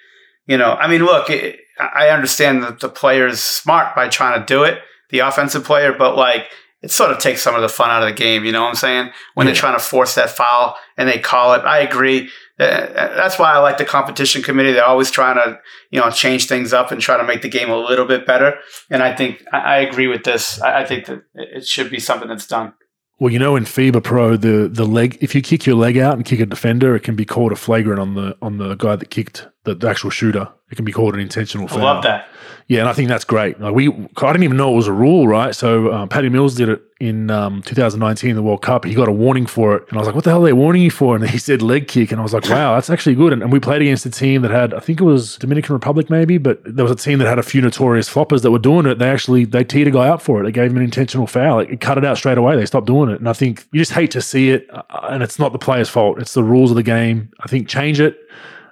you 0.47 0.57
know 0.57 0.73
i 0.75 0.89
mean 0.89 1.05
look 1.05 1.29
it, 1.31 1.61
i 1.79 2.09
understand 2.09 2.63
that 2.63 2.81
the 2.81 2.89
player 2.89 3.27
is 3.27 3.43
smart 3.43 3.95
by 3.95 4.09
trying 4.09 4.39
to 4.41 4.47
do 4.47 4.63
it 4.65 4.81
the 5.11 5.19
offensive 5.21 5.65
player 5.65 5.93
but 5.93 6.17
like 6.17 6.47
it 6.83 6.91
sort 6.91 7.11
of 7.11 7.19
takes 7.19 7.43
some 7.43 7.55
of 7.55 7.63
the 7.63 7.69
fun 7.71 7.91
out 7.91 8.03
of 8.03 8.09
the 8.09 8.15
game. 8.15 8.45
You 8.45 8.53
know 8.53 8.63
what 8.63 8.69
I'm 8.69 8.75
saying? 8.75 9.11
When 9.35 9.47
Yeah. 9.47 9.53
they're 9.53 9.61
trying 9.61 9.79
to 9.79 9.83
force 9.83 10.15
that 10.15 10.31
foul 10.31 10.77
and 10.97 11.09
they 11.09 11.19
call 11.19 11.55
it. 11.55 11.65
I 11.65 11.79
agree. 11.79 12.29
Uh, 12.59 12.87
That's 13.17 13.39
why 13.39 13.53
I 13.53 13.59
like 13.59 13.79
the 13.79 13.85
competition 13.85 14.43
committee. 14.43 14.73
They're 14.73 14.85
always 14.85 15.11
trying 15.11 15.37
to, 15.37 15.59
you 15.91 16.01
know, 16.01 16.11
change 16.11 16.47
things 16.47 16.73
up 16.73 16.91
and 16.91 17.01
try 17.01 17.17
to 17.17 17.25
make 17.25 17.43
the 17.43 17.49
game 17.49 17.71
a 17.71 17.77
little 17.77 18.07
bit 18.07 18.27
better. 18.27 18.55
And 18.91 19.03
I 19.03 19.15
think 19.15 19.43
I 19.53 19.79
agree 19.79 20.07
with 20.07 20.25
this. 20.25 20.61
I 20.61 20.85
think 20.85 21.07
that 21.07 21.23
it 21.35 21.49
it 21.57 21.67
should 21.67 21.91
be 21.91 22.01
something 22.01 22.29
that's 22.29 22.47
done. 22.47 22.73
Well, 23.19 23.33
you 23.33 23.39
know, 23.39 23.57
in 23.57 23.65
FIBA 23.65 24.03
Pro, 24.03 24.37
the 24.37 24.69
the 24.69 24.85
leg 24.85 25.19
if 25.21 25.35
you 25.35 25.43
kick 25.43 25.67
your 25.67 25.77
leg 25.77 25.97
out 25.97 26.15
and 26.15 26.25
kick 26.25 26.41
a 26.41 26.47
defender, 26.47 26.95
it 26.95 27.03
can 27.03 27.17
be 27.17 27.25
called 27.25 27.53
a 27.53 27.57
flagrant 27.57 27.99
on 28.01 28.15
the 28.15 28.37
on 28.43 28.59
the 28.59 28.75
guy 28.75 28.97
that 28.97 29.11
kicked 29.11 29.49
the, 29.67 29.75
the 29.75 29.89
actual 29.89 30.09
shooter. 30.11 30.49
It 30.71 30.75
can 30.77 30.85
be 30.85 30.93
called 30.93 31.15
an 31.15 31.21
intentional 31.21 31.69
foul. 31.69 31.81
I 31.81 31.83
love 31.83 32.03
that. 32.05 32.29
Yeah, 32.69 32.81
and 32.81 32.89
I 32.89 32.93
think 32.95 33.09
that's 33.09 33.25
great. 33.25 33.61
Like 33.61 33.73
we, 33.75 33.89
I 33.89 34.33
didn't 34.33 34.43
even 34.43 34.57
know 34.57 34.73
it 34.73 34.77
was 34.77 34.89
a 34.89 34.93
rule, 34.93 35.29
right? 35.29 35.55
So 35.55 35.93
um, 35.93 36.09
Patty 36.09 36.29
Mills 36.29 36.57
did 36.57 36.69
it 36.69 36.83
in 36.99 37.31
um, 37.31 37.63
2019, 37.63 38.35
the 38.35 38.43
World 38.43 38.63
Cup. 38.63 38.85
He 38.85 38.93
got 38.95 39.07
a 39.07 39.13
warning 39.13 39.47
for 39.47 39.77
it, 39.77 39.85
and 39.89 39.97
I 39.97 40.01
was 40.01 40.07
like, 40.09 40.17
"What 40.17 40.25
the 40.25 40.31
hell 40.31 40.43
are 40.43 40.47
they 40.47 40.53
warning 40.53 40.83
you 40.83 40.91
for?" 40.91 41.15
And 41.15 41.29
he 41.31 41.39
said 41.49 41.63
leg 41.63 41.87
kick, 41.87 42.11
and 42.11 42.19
I 42.21 42.25
was 42.25 42.35
like, 42.35 42.49
"Wow, 42.49 42.75
that's 42.75 42.91
actually 42.91 43.15
good." 43.15 43.33
And, 43.33 43.41
and 43.43 43.53
we 43.53 43.61
played 43.61 43.83
against 43.83 44.05
a 44.07 44.11
team 44.11 44.43
that 44.43 44.51
had, 44.51 44.75
I 44.75 44.81
think 44.81 45.01
it 45.01 45.05
was 45.05 45.37
Dominican 45.37 45.75
Republic, 45.75 46.11
maybe, 46.11 46.39
but 46.39 46.61
there 46.65 46.85
was 46.85 46.91
a 46.91 46.97
team 46.97 47.21
that 47.21 47.29
had 47.29 47.39
a 47.39 47.45
few 47.45 47.61
notorious 47.63 48.13
floppers 48.13 48.43
that 48.43 48.51
were 48.51 48.59
doing 48.59 48.87
it. 48.87 48.99
They 48.99 49.11
actually 49.11 49.45
they 49.45 49.63
teed 49.63 49.87
a 49.87 49.93
guy 49.93 50.09
up 50.09 50.21
for 50.21 50.41
it. 50.41 50.45
They 50.47 50.53
gave 50.53 50.73
him 50.73 50.79
an 50.79 50.83
intentional 50.83 51.29
foul. 51.29 51.61
It, 51.61 51.71
it 51.71 51.81
cut 51.81 51.99
it 51.99 52.05
out 52.05 52.17
straight 52.17 52.39
away. 52.39 52.57
They 52.57 52.67
stopped 52.67 52.89
doing 52.89 53.11
it, 53.11 53.21
and 53.21 53.29
I 53.29 53.33
think 53.33 53.65
you 53.73 53.81
just 53.81 53.93
hate 53.93 54.11
to 54.11 54.21
see 54.21 54.51
it. 54.51 54.67
uh, 54.73 54.83
And 55.11 55.23
it's 55.23 55.39
not 55.39 55.53
the 55.53 55.59
player's 55.61 55.89
fault; 55.89 56.19
it's 56.19 56.35
the 56.35 56.43
rules 56.43 56.73
of 56.73 56.77
the 56.77 56.83
game. 56.83 57.31
I 57.39 57.47
think 57.47 57.69
change 57.69 58.01
it. 58.01 58.19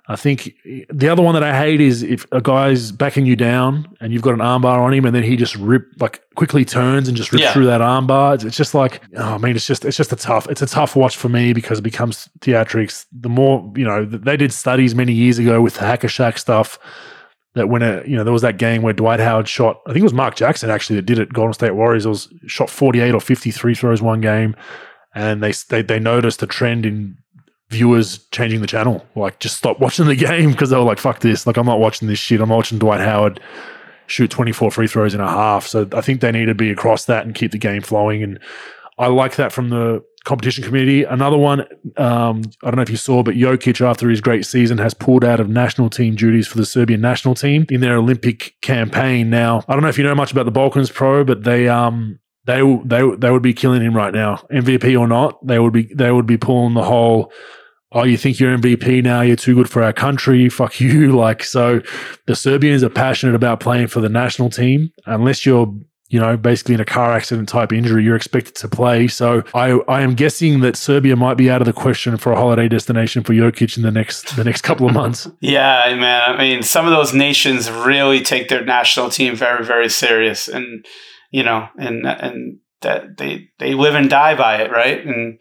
I 0.06 0.16
think 0.16 0.52
the 0.90 1.08
other 1.08 1.22
one 1.22 1.32
that 1.32 1.42
I 1.42 1.56
hate 1.58 1.80
is 1.80 2.02
if 2.02 2.26
a 2.30 2.42
guy's 2.42 2.92
backing 2.92 3.24
you 3.24 3.36
down 3.36 3.88
and 4.02 4.12
you've 4.12 4.20
got 4.20 4.34
an 4.34 4.40
armbar 4.40 4.78
on 4.80 4.92
him 4.92 5.06
and 5.06 5.14
then 5.14 5.22
he 5.22 5.34
just 5.34 5.56
rip 5.56 5.86
like 5.98 6.20
quickly 6.34 6.62
turns 6.62 7.08
and 7.08 7.16
just 7.16 7.32
rips 7.32 7.42
Yeah. 7.42 7.52
through 7.54 7.64
that 7.66 7.80
armbar. 7.80 8.34
It's, 8.34 8.44
it's 8.44 8.56
just 8.56 8.74
like 8.74 9.00
oh, 9.16 9.34
I 9.34 9.38
mean, 9.38 9.56
it's 9.56 9.66
just 9.66 9.82
it's 9.86 9.96
just 9.96 10.12
a 10.12 10.16
tough 10.16 10.46
it's 10.50 10.60
a 10.60 10.66
tough 10.66 10.94
watch 10.94 11.16
for 11.16 11.30
me 11.30 11.54
because 11.54 11.78
it 11.78 11.82
becomes 11.82 12.28
theatrics. 12.40 13.06
The 13.12 13.30
more 13.30 13.72
you 13.76 13.84
know, 13.84 14.04
they 14.04 14.36
did 14.36 14.52
studies 14.52 14.94
many 14.94 15.14
years 15.14 15.38
ago 15.38 15.62
with 15.62 15.74
the 15.76 15.86
hack 15.86 16.04
a 16.04 16.08
Shaq 16.08 16.38
stuff. 16.38 16.78
That 17.54 17.68
when 17.68 17.82
a 17.82 18.02
you 18.04 18.16
know 18.16 18.24
there 18.24 18.32
was 18.32 18.42
that 18.42 18.58
game 18.58 18.82
where 18.82 18.92
Dwight 18.92 19.20
Howard 19.20 19.48
shot, 19.48 19.80
I 19.86 19.90
think 19.92 20.00
it 20.00 20.02
was 20.02 20.12
Mark 20.12 20.34
Jackson 20.34 20.68
actually 20.70 20.96
that 20.96 21.06
did 21.06 21.18
it. 21.18 21.32
Golden 21.32 21.54
State 21.54 21.74
Warriors 21.76 22.04
it 22.04 22.08
was 22.10 22.28
shot 22.46 22.68
forty 22.68 23.00
eight 23.00 23.14
or 23.14 23.20
fifty 23.20 23.50
three 23.52 23.74
throws 23.76 24.02
one 24.02 24.20
game, 24.20 24.54
and 25.14 25.40
they 25.42 25.52
they 25.70 25.80
they 25.80 25.98
noticed 26.00 26.42
a 26.42 26.46
trend 26.48 26.84
in 26.84 27.16
viewers 27.74 28.18
changing 28.30 28.60
the 28.60 28.66
channel, 28.66 29.04
like 29.14 29.38
just 29.40 29.56
stop 29.56 29.80
watching 29.80 30.06
the 30.06 30.16
game 30.16 30.52
because 30.52 30.70
they 30.70 30.76
were 30.76 30.82
like, 30.82 30.98
"Fuck 30.98 31.20
this!" 31.20 31.46
Like 31.46 31.56
I'm 31.56 31.66
not 31.66 31.80
watching 31.80 32.08
this 32.08 32.18
shit. 32.18 32.40
I'm 32.40 32.48
watching 32.48 32.78
Dwight 32.78 33.00
Howard 33.00 33.40
shoot 34.06 34.30
24 34.30 34.70
free 34.70 34.86
throws 34.86 35.14
in 35.14 35.20
a 35.20 35.28
half. 35.28 35.66
So 35.66 35.88
I 35.92 36.00
think 36.00 36.20
they 36.20 36.32
need 36.32 36.46
to 36.46 36.54
be 36.54 36.70
across 36.70 37.06
that 37.06 37.24
and 37.24 37.34
keep 37.34 37.52
the 37.52 37.58
game 37.58 37.82
flowing. 37.82 38.22
And 38.22 38.38
I 38.98 39.06
like 39.06 39.36
that 39.36 39.52
from 39.52 39.70
the 39.70 40.04
competition 40.24 40.64
committee. 40.64 41.04
Another 41.04 41.36
one, 41.36 41.60
um, 41.96 42.42
I 42.62 42.70
don't 42.70 42.76
know 42.76 42.82
if 42.82 42.90
you 42.90 42.96
saw, 42.96 43.22
but 43.22 43.34
Jokic, 43.34 43.84
after 43.84 44.08
his 44.08 44.20
great 44.20 44.46
season, 44.46 44.78
has 44.78 44.94
pulled 44.94 45.24
out 45.24 45.40
of 45.40 45.48
national 45.48 45.90
team 45.90 46.14
duties 46.16 46.46
for 46.46 46.56
the 46.56 46.66
Serbian 46.66 47.00
national 47.00 47.34
team 47.34 47.66
in 47.70 47.80
their 47.80 47.96
Olympic 47.96 48.54
campaign. 48.62 49.30
Now, 49.30 49.62
I 49.68 49.74
don't 49.74 49.82
know 49.82 49.88
if 49.88 49.98
you 49.98 50.04
know 50.04 50.14
much 50.14 50.32
about 50.32 50.44
the 50.44 50.52
Balkans 50.52 50.90
Pro, 50.90 51.24
but 51.24 51.44
they 51.44 51.68
um 51.68 52.18
they 52.46 52.60
they 52.84 53.02
they 53.16 53.30
would 53.30 53.42
be 53.42 53.54
killing 53.54 53.82
him 53.82 53.94
right 53.94 54.12
now, 54.12 54.44
MVP 54.52 54.98
or 54.98 55.06
not. 55.06 55.44
They 55.46 55.58
would 55.58 55.72
be 55.72 55.92
they 55.94 56.10
would 56.10 56.26
be 56.26 56.36
pulling 56.36 56.74
the 56.74 56.84
whole. 56.84 57.32
Oh, 57.94 58.02
you 58.02 58.16
think 58.16 58.40
you're 58.40 58.56
MVP 58.58 59.04
now? 59.04 59.20
You're 59.20 59.36
too 59.36 59.54
good 59.54 59.70
for 59.70 59.82
our 59.82 59.92
country. 59.92 60.48
Fuck 60.50 60.80
you. 60.80 61.14
Like, 61.24 61.44
so 61.44 61.80
the 62.26 62.34
Serbians 62.34 62.82
are 62.82 62.90
passionate 62.90 63.34
about 63.34 63.60
playing 63.60 63.86
for 63.86 64.00
the 64.00 64.08
national 64.08 64.50
team. 64.50 64.90
Unless 65.06 65.46
you're, 65.46 65.72
you 66.08 66.18
know, 66.18 66.36
basically 66.36 66.74
in 66.74 66.80
a 66.80 66.84
car 66.84 67.12
accident 67.12 67.48
type 67.48 67.72
injury, 67.72 68.02
you're 68.02 68.16
expected 68.16 68.56
to 68.56 68.68
play. 68.68 69.06
So 69.06 69.44
I, 69.54 69.78
I 69.86 70.00
am 70.00 70.14
guessing 70.14 70.60
that 70.60 70.76
Serbia 70.76 71.14
might 71.14 71.36
be 71.36 71.50
out 71.50 71.62
of 71.62 71.66
the 71.66 71.72
question 71.72 72.16
for 72.16 72.32
a 72.32 72.36
holiday 72.36 72.68
destination 72.68 73.22
for 73.22 73.32
Jokic 73.32 73.76
in 73.76 73.84
the 73.84 73.92
next 73.92 74.36
the 74.36 74.44
next 74.44 74.62
couple 74.62 74.86
of 74.86 74.92
months. 74.92 75.28
Yeah, 75.40 75.94
man. 75.94 76.22
I 76.26 76.38
mean, 76.38 76.62
some 76.62 76.84
of 76.86 76.90
those 76.90 77.14
nations 77.14 77.70
really 77.70 78.22
take 78.22 78.48
their 78.48 78.64
national 78.64 79.08
team 79.08 79.36
very, 79.36 79.64
very 79.64 79.88
serious, 79.88 80.48
and 80.48 80.84
you 81.30 81.42
know, 81.42 81.68
and 81.76 82.06
and 82.06 82.58
that 82.80 83.18
they 83.18 83.48
they 83.58 83.74
live 83.74 83.94
and 83.94 84.10
die 84.10 84.34
by 84.34 84.56
it, 84.56 84.70
right? 84.70 85.04
And 85.04 85.40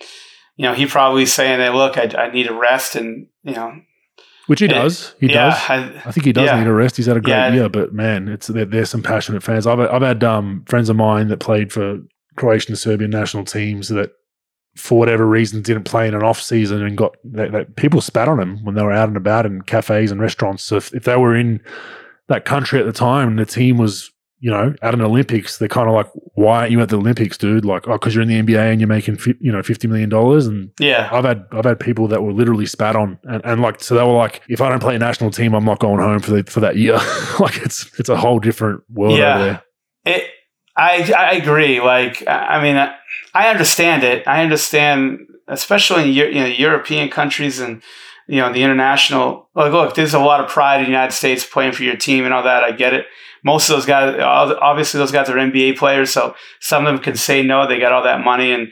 you 0.56 0.64
know, 0.64 0.74
he 0.74 0.86
probably 0.86 1.26
saying 1.26 1.60
that, 1.60 1.74
look, 1.74 1.98
I, 1.98 2.04
I 2.18 2.32
need 2.32 2.48
a 2.48 2.54
rest, 2.54 2.96
and 2.96 3.28
you 3.44 3.54
know, 3.54 3.82
Which 4.48 4.60
he 4.60 4.68
does. 4.68 5.16
He 5.20 5.28
yeah, 5.28 5.50
does. 5.50 5.70
I, 5.70 6.02
I 6.06 6.12
think 6.12 6.26
he 6.26 6.34
does 6.34 6.46
Yeah. 6.46 6.60
need 6.60 6.68
a 6.68 6.74
rest. 6.74 6.98
He's 6.98 7.06
had 7.08 7.18
a 7.18 7.22
great 7.22 7.34
Yeah. 7.34 7.54
year, 7.54 7.70
but 7.70 7.94
man, 7.94 8.28
it's 8.28 8.48
there, 8.48 8.66
there's 8.66 8.90
some 8.90 9.02
passionate 9.04 9.42
fans. 9.44 9.66
I've 9.68 9.80
I've 9.80 10.02
had 10.02 10.24
um, 10.24 10.64
friends 10.68 10.90
of 10.90 10.96
mine 10.96 11.28
that 11.30 11.40
played 11.40 11.72
for 11.74 12.00
Croatian 12.36 12.72
and 12.74 12.80
Serbian 12.80 13.12
national 13.12 13.46
teams 13.46 13.90
that, 13.90 14.12
for 14.76 14.98
whatever 14.98 15.26
reason, 15.28 15.62
didn't 15.62 15.84
play 15.84 16.08
in 16.08 16.16
an 16.16 16.24
off 16.24 16.42
season 16.42 16.84
and 16.84 16.98
got 16.98 17.16
that, 17.26 17.52
that 17.52 17.76
people 17.76 18.02
spat 18.02 18.28
on 18.28 18.38
them 18.38 18.64
when 18.64 18.74
they 18.76 18.82
were 18.82 18.92
out 18.92 19.08
and 19.08 19.18
about 19.18 19.46
in 19.46 19.62
cafes 19.62 20.12
and 20.12 20.20
restaurants. 20.20 20.64
So 20.64 20.78
if, 20.78 20.94
if 20.96 21.04
they 21.04 21.16
were 21.16 21.36
in 21.36 21.62
that 22.28 22.46
country 22.46 22.80
at 22.80 22.86
the 22.86 22.94
time 22.94 23.28
and 23.30 23.40
the 23.40 23.46
team 23.46 23.78
was 23.78 24.12
you 24.44 24.52
know 24.52 24.74
at 24.82 24.94
an 24.94 25.02
Olympics, 25.02 25.58
they're 25.58 25.68
kind 25.70 25.88
of 25.88 25.96
like, 25.96 26.08
why 26.36 26.60
aren't 26.60 26.72
you 26.72 26.82
at 26.82 26.90
the 26.90 26.98
Olympics, 26.98 27.38
dude? 27.38 27.64
Like, 27.64 27.88
oh, 27.88 27.94
because 27.94 28.14
you're 28.14 28.22
in 28.22 28.28
the 28.28 28.42
NBA 28.42 28.72
and 28.72 28.82
you're 28.82 28.88
making 28.90 29.16
fi- 29.18 29.36
you 29.40 29.52
know 29.52 29.64
fifty 29.64 29.88
million 29.88 30.10
dollars 30.10 30.46
and 30.48 30.70
yeah, 30.80 31.10
I've 31.12 31.24
had 31.24 31.46
I've 31.52 31.64
had 31.66 31.80
people 31.80 32.08
that 32.10 32.22
were 32.24 32.34
literally 32.34 32.66
spat 32.66 32.96
on 32.96 33.18
and, 33.24 33.42
and 33.46 33.62
like 33.62 33.82
so 33.82 33.96
they 33.96 34.04
were 34.04 34.12
like, 34.26 34.42
if 34.50 34.60
I 34.62 34.68
don't 34.70 34.82
play 34.82 34.96
a 34.96 35.00
national 35.00 35.32
team, 35.32 35.54
I'm 35.56 35.66
not 35.66 35.80
going 35.80 36.00
home 36.02 36.20
for 36.20 36.32
the, 36.32 36.44
for 36.52 36.60
that 36.60 36.76
year. 36.76 36.96
like 37.40 37.58
it's 37.58 37.90
it's 38.00 38.10
a 38.10 38.18
whole 38.18 38.40
different 38.40 38.84
world 38.90 39.18
Yeah. 39.18 39.36
over 39.36 39.44
there. 39.46 39.64
it. 40.18 40.24
I 40.76 41.14
I 41.18 41.32
agree. 41.36 41.80
Like, 41.82 42.24
I 42.28 42.62
mean, 42.62 42.76
I- 42.78 42.96
I 43.36 43.48
understand 43.50 44.04
it. 44.04 44.28
I 44.28 44.44
understand, 44.44 45.20
especially 45.48 46.04
in 46.04 46.10
you 46.14 46.34
know 46.42 46.46
European 46.46 47.10
countries 47.10 47.60
and 47.60 47.82
you 48.28 48.38
know 48.42 48.52
the 48.54 48.64
international. 48.64 49.50
Like, 49.56 49.72
look, 49.72 49.96
there's 49.96 50.14
a 50.14 50.20
lot 50.20 50.40
of 50.44 50.50
pride 50.50 50.78
in 50.80 50.84
the 50.86 50.92
United 50.92 51.14
States 51.14 51.46
playing 51.46 51.72
for 51.74 51.84
your 51.84 51.96
team 51.96 52.26
and 52.26 52.34
all 52.34 52.44
that. 52.44 52.64
I 52.64 52.72
get 52.72 52.94
it. 52.94 53.06
Most 53.44 53.70
of 53.70 53.76
those 53.76 53.86
guys, 53.86 54.18
obviously, 54.22 55.00
those 55.00 55.12
guys 55.12 55.30
are 55.30 55.36
NBA 55.36 55.78
players, 55.78 56.12
so 56.12 56.36
some 56.60 56.86
of 56.86 56.94
them 56.94 57.04
can 57.04 57.16
say 57.16 57.44
no. 57.44 57.68
They 57.68 57.80
got 57.80 57.92
all 57.92 58.04
that 58.04 58.24
money, 58.24 58.52
and 58.52 58.72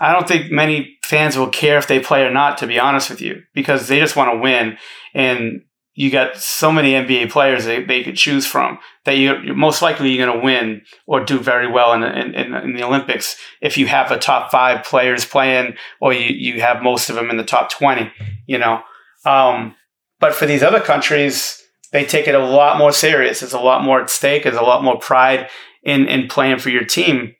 I 0.00 0.12
don't 0.12 0.28
think 0.28 0.50
many 0.50 0.98
fans 1.02 1.36
will 1.36 1.48
care 1.50 1.78
if 1.78 1.88
they 1.88 2.00
play 2.00 2.22
or 2.22 2.30
not. 2.30 2.58
To 2.58 2.66
be 2.66 2.78
honest 2.78 3.10
with 3.10 3.20
you, 3.20 3.42
because 3.54 3.88
they 3.88 3.98
just 3.98 4.16
want 4.16 4.32
to 4.32 4.38
win, 4.38 4.78
and 5.14 5.62
you 5.94 6.10
got 6.10 6.36
so 6.38 6.72
many 6.72 6.92
NBA 6.92 7.30
players 7.30 7.64
they, 7.66 7.84
they 7.84 8.02
could 8.02 8.16
choose 8.16 8.46
from 8.46 8.78
that 9.04 9.18
you're, 9.18 9.54
most 9.54 9.82
likely 9.82 10.10
you're 10.10 10.26
going 10.26 10.38
to 10.40 10.44
win 10.44 10.80
or 11.06 11.22
do 11.22 11.38
very 11.38 11.70
well 11.70 11.92
in, 11.92 12.00
the- 12.00 12.18
in, 12.18 12.34
in, 12.34 12.54
in 12.54 12.72
the 12.74 12.82
Olympics 12.82 13.36
if 13.60 13.76
you 13.76 13.86
have 13.86 14.10
a 14.10 14.18
top 14.18 14.50
five 14.50 14.84
players 14.86 15.26
playing 15.26 15.74
or 16.00 16.14
you, 16.14 16.34
you 16.34 16.62
have 16.62 16.82
most 16.82 17.10
of 17.10 17.16
them 17.16 17.28
in 17.28 17.36
the 17.36 17.44
top 17.44 17.70
20, 17.70 18.10
you 18.46 18.56
know. 18.58 18.80
Um, 19.26 19.74
but 20.18 20.34
for 20.34 20.46
these 20.46 20.62
other 20.62 20.80
countries, 20.80 21.61
they 21.92 22.04
take 22.04 22.26
it 22.26 22.34
a 22.34 22.44
lot 22.44 22.78
more 22.78 22.92
serious. 22.92 23.40
There's 23.40 23.52
a 23.52 23.60
lot 23.60 23.84
more 23.84 24.00
at 24.00 24.10
stake. 24.10 24.44
There's 24.44 24.56
a 24.56 24.62
lot 24.62 24.82
more 24.82 24.98
pride 24.98 25.48
in, 25.82 26.08
in 26.08 26.28
playing 26.28 26.58
for 26.58 26.70
your 26.70 26.84
team. 26.84 27.34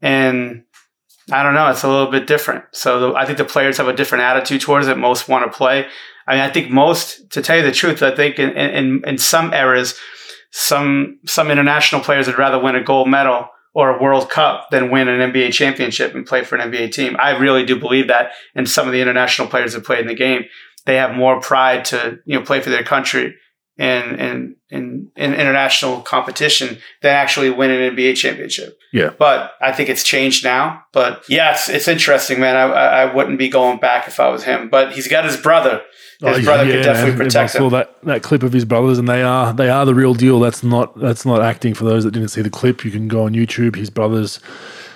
And 0.00 0.64
I 1.30 1.42
don't 1.42 1.54
know, 1.54 1.68
it's 1.68 1.82
a 1.82 1.88
little 1.88 2.10
bit 2.10 2.26
different. 2.26 2.64
So 2.72 3.00
the, 3.00 3.14
I 3.14 3.26
think 3.26 3.38
the 3.38 3.44
players 3.44 3.76
have 3.76 3.88
a 3.88 3.92
different 3.92 4.24
attitude 4.24 4.62
towards 4.62 4.88
it. 4.88 4.96
Most 4.96 5.28
want 5.28 5.50
to 5.50 5.56
play. 5.56 5.86
I 6.26 6.32
mean, 6.32 6.40
I 6.40 6.50
think 6.50 6.70
most, 6.70 7.30
to 7.32 7.42
tell 7.42 7.56
you 7.56 7.62
the 7.62 7.72
truth, 7.72 8.02
I 8.02 8.14
think 8.14 8.38
in, 8.38 8.50
in, 8.50 9.02
in 9.06 9.18
some 9.18 9.52
eras, 9.52 9.94
some 10.50 11.18
some 11.26 11.50
international 11.50 12.00
players 12.00 12.26
would 12.26 12.38
rather 12.38 12.58
win 12.58 12.74
a 12.74 12.82
gold 12.82 13.08
medal 13.08 13.48
or 13.74 13.90
a 13.90 14.02
World 14.02 14.30
Cup 14.30 14.70
than 14.70 14.90
win 14.90 15.08
an 15.08 15.30
NBA 15.30 15.52
championship 15.52 16.14
and 16.14 16.26
play 16.26 16.42
for 16.42 16.56
an 16.56 16.72
NBA 16.72 16.90
team. 16.92 17.16
I 17.18 17.36
really 17.36 17.66
do 17.66 17.78
believe 17.78 18.08
that. 18.08 18.32
And 18.54 18.68
some 18.68 18.86
of 18.86 18.92
the 18.92 19.00
international 19.02 19.48
players 19.48 19.74
that 19.74 19.84
played 19.84 20.00
in 20.00 20.06
the 20.06 20.14
game, 20.14 20.44
they 20.86 20.96
have 20.96 21.14
more 21.14 21.38
pride 21.40 21.84
to 21.86 22.18
you 22.24 22.38
know 22.38 22.44
play 22.44 22.60
for 22.60 22.70
their 22.70 22.82
country 22.82 23.34
in 23.78 24.16
in 24.18 24.56
in, 24.70 25.10
in 25.16 25.32
international 25.34 26.02
competition 26.02 26.76
than 27.00 27.14
actually 27.14 27.48
win 27.48 27.70
an 27.70 27.96
NBA 27.96 28.16
championship. 28.16 28.78
Yeah. 28.92 29.10
But 29.18 29.52
I 29.62 29.72
think 29.72 29.88
it's 29.88 30.02
changed 30.02 30.44
now. 30.44 30.82
But 30.92 31.24
yeah, 31.28 31.52
it's, 31.52 31.70
it's 31.70 31.88
interesting, 31.88 32.38
man. 32.40 32.54
I, 32.54 32.64
I 32.70 33.14
wouldn't 33.14 33.38
be 33.38 33.48
going 33.48 33.78
back 33.78 34.06
if 34.08 34.20
I 34.20 34.28
was 34.28 34.44
him. 34.44 34.68
But 34.68 34.92
he's 34.92 35.08
got 35.08 35.24
his 35.24 35.38
brother. 35.38 35.80
His 36.20 36.38
Oh, 36.38 36.42
brother 36.42 36.64
yeah, 36.64 36.72
could 36.72 36.82
definitely 36.82 37.16
protect 37.16 37.36
I 37.54 37.58
saw 37.58 37.66
him. 37.66 37.70
that 37.72 38.02
that 38.02 38.22
clip 38.22 38.42
of 38.42 38.52
his 38.52 38.64
brothers, 38.64 38.98
and 38.98 39.08
they 39.08 39.22
are 39.22 39.52
they 39.54 39.70
are 39.70 39.86
the 39.86 39.94
real 39.94 40.14
deal. 40.14 40.40
That's 40.40 40.62
not 40.64 40.98
that's 40.98 41.24
not 41.24 41.40
acting. 41.40 41.72
For 41.74 41.84
those 41.84 42.02
that 42.04 42.10
didn't 42.10 42.28
see 42.30 42.42
the 42.42 42.50
clip, 42.50 42.84
you 42.84 42.90
can 42.90 43.06
go 43.08 43.24
on 43.24 43.32
YouTube. 43.34 43.76
His 43.76 43.88
brothers, 43.88 44.36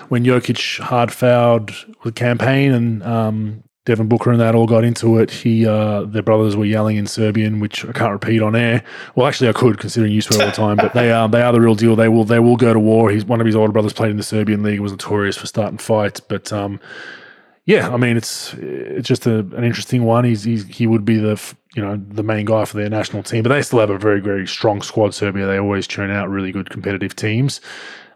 when 0.08 0.24
Jokic 0.24 0.80
hard 0.80 1.12
fouled 1.12 1.70
the 2.04 2.10
Cam 2.12 2.36
Payne, 2.38 2.72
and 2.72 3.02
um, 3.04 3.62
Devin 3.84 4.06
Booker 4.06 4.30
and 4.30 4.40
that 4.40 4.54
all 4.54 4.66
got 4.66 4.84
into 4.84 5.18
it. 5.18 5.30
He 5.30 5.66
uh, 5.66 6.02
their 6.02 6.22
brothers 6.22 6.56
were 6.56 6.64
yelling 6.64 6.96
in 6.96 7.06
Serbian, 7.06 7.58
which 7.58 7.84
I 7.84 7.92
can't 7.92 8.12
repeat 8.12 8.40
on 8.40 8.54
air. 8.54 8.84
Well, 9.16 9.26
actually, 9.26 9.48
I 9.48 9.52
could 9.52 9.78
considering 9.78 10.12
you 10.12 10.20
swear 10.20 10.40
all 10.40 10.46
the 10.46 10.52
time. 10.52 10.76
But 10.76 10.94
they 10.94 11.10
are 11.10 11.28
they 11.28 11.42
are 11.42 11.52
the 11.52 11.60
real 11.60 11.74
deal. 11.74 11.96
They 11.96 12.08
will 12.08 12.24
they 12.24 12.38
will 12.38 12.56
go 12.56 12.72
to 12.72 12.78
war. 12.78 13.10
He's 13.10 13.24
one 13.24 13.40
of 13.40 13.46
his 13.46 13.56
older 13.56 13.72
brothers 13.72 13.92
played 13.92 14.12
in 14.12 14.16
the 14.16 14.22
Serbian 14.22 14.62
league. 14.62 14.80
Was 14.80 14.92
notorious 14.92 15.36
for 15.36 15.46
starting 15.46 15.78
fights, 15.78 16.20
but. 16.20 16.52
Um, 16.52 16.80
yeah, 17.64 17.90
I 17.90 17.96
mean 17.96 18.16
it's 18.16 18.54
it's 18.54 19.06
just 19.06 19.24
a, 19.26 19.38
an 19.38 19.62
interesting 19.62 20.02
one. 20.02 20.24
He's, 20.24 20.42
he's 20.42 20.66
he 20.66 20.88
would 20.88 21.04
be 21.04 21.18
the 21.18 21.40
you 21.76 21.82
know 21.82 21.96
the 22.08 22.24
main 22.24 22.44
guy 22.44 22.64
for 22.64 22.76
their 22.76 22.90
national 22.90 23.22
team, 23.22 23.44
but 23.44 23.50
they 23.50 23.62
still 23.62 23.78
have 23.78 23.90
a 23.90 23.98
very 23.98 24.20
very 24.20 24.48
strong 24.48 24.82
squad. 24.82 25.14
Serbia 25.14 25.46
they 25.46 25.60
always 25.60 25.86
churn 25.86 26.10
out 26.10 26.28
really 26.28 26.50
good 26.50 26.70
competitive 26.70 27.14
teams. 27.14 27.60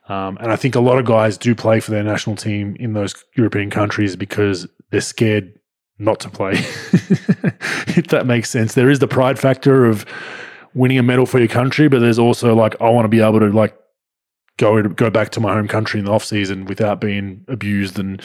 Um, 0.09 0.37
and 0.41 0.53
I 0.53 0.57
think 0.57 0.75
a 0.75 0.81
lot 0.81 0.99
of 0.99 1.05
guys 1.05 1.37
do 1.37 1.55
play 1.55 1.81
for 1.81 1.91
their 1.91 2.03
national 2.03 2.37
team 2.37 2.77
in 2.79 2.93
those 2.93 3.15
European 3.35 3.71
countries 3.71 4.15
because 4.15 4.67
they're 4.91 5.01
scared 5.01 5.56
not 5.99 6.21
to 6.21 6.31
play. 6.31 6.53
if 7.97 8.09
that 8.09 8.27
makes 8.27 8.51
sense, 8.51 8.75
there 8.75 8.91
is 8.91 8.99
the 8.99 9.09
pride 9.09 9.39
factor 9.39 9.87
of 9.87 10.05
winning 10.75 10.99
a 10.99 11.03
medal 11.03 11.27
for 11.27 11.39
your 11.39 11.49
country, 11.49 11.89
but 11.89 12.01
there's 12.01 12.19
also 12.19 12.55
like 12.55 12.81
I 12.81 12.89
want 12.91 13.05
to 13.05 13.09
be 13.09 13.21
able 13.21 13.41
to 13.41 13.49
like 13.49 13.77
go 14.59 14.83
go 14.83 15.11
back 15.11 15.31
to 15.31 15.41
my 15.41 15.53
home 15.55 15.69
country 15.69 15.99
in 16.01 16.07
the 16.07 16.13
off 16.13 16.25
season 16.25 16.65
without 16.67 17.01
being 17.01 17.45
abused 17.49 17.99
and 17.99 18.23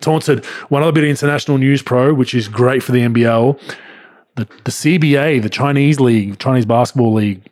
taunted. 0.00 0.44
One 0.68 0.82
other 0.82 0.92
bit 0.92 1.04
of 1.04 1.10
international 1.10 1.58
news, 1.58 1.82
pro, 1.82 2.14
which 2.14 2.34
is 2.34 2.48
great 2.48 2.82
for 2.82 2.92
the 2.92 3.00
NBL. 3.00 3.60
The, 4.36 4.44
the 4.64 4.70
CBA, 4.70 5.40
the 5.40 5.48
Chinese 5.48 5.98
league, 5.98 6.38
Chinese 6.38 6.66
basketball 6.66 7.14
league, 7.14 7.42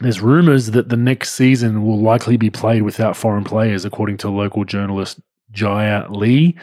there's 0.00 0.20
rumors 0.20 0.72
that 0.72 0.88
the 0.88 0.96
next 0.96 1.34
season 1.34 1.84
will 1.84 2.00
likely 2.00 2.36
be 2.36 2.50
played 2.50 2.82
without 2.82 3.16
foreign 3.16 3.44
players, 3.44 3.84
according 3.84 4.16
to 4.18 4.28
local 4.28 4.64
journalist 4.64 5.20
Jia 5.52 6.10
Lee. 6.10 6.56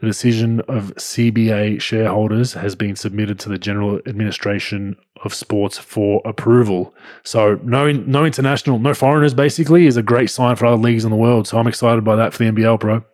The 0.00 0.06
decision 0.06 0.60
of 0.62 0.94
CBA 0.94 1.80
shareholders 1.80 2.52
has 2.52 2.76
been 2.76 2.94
submitted 2.94 3.40
to 3.40 3.48
the 3.48 3.58
General 3.58 4.00
Administration 4.06 4.96
of 5.24 5.34
Sports 5.34 5.76
for 5.76 6.22
approval. 6.24 6.94
So 7.24 7.58
no, 7.64 7.90
no 7.90 8.24
international, 8.24 8.78
no 8.78 8.94
foreigners 8.94 9.34
basically 9.34 9.86
is 9.86 9.96
a 9.96 10.02
great 10.02 10.30
sign 10.30 10.54
for 10.54 10.66
other 10.66 10.76
leagues 10.76 11.04
in 11.04 11.10
the 11.10 11.16
world. 11.16 11.48
So 11.48 11.58
I'm 11.58 11.66
excited 11.66 12.04
by 12.04 12.14
that 12.16 12.32
for 12.32 12.38
the 12.38 12.50
NBL, 12.50 12.78
bro. 12.78 13.04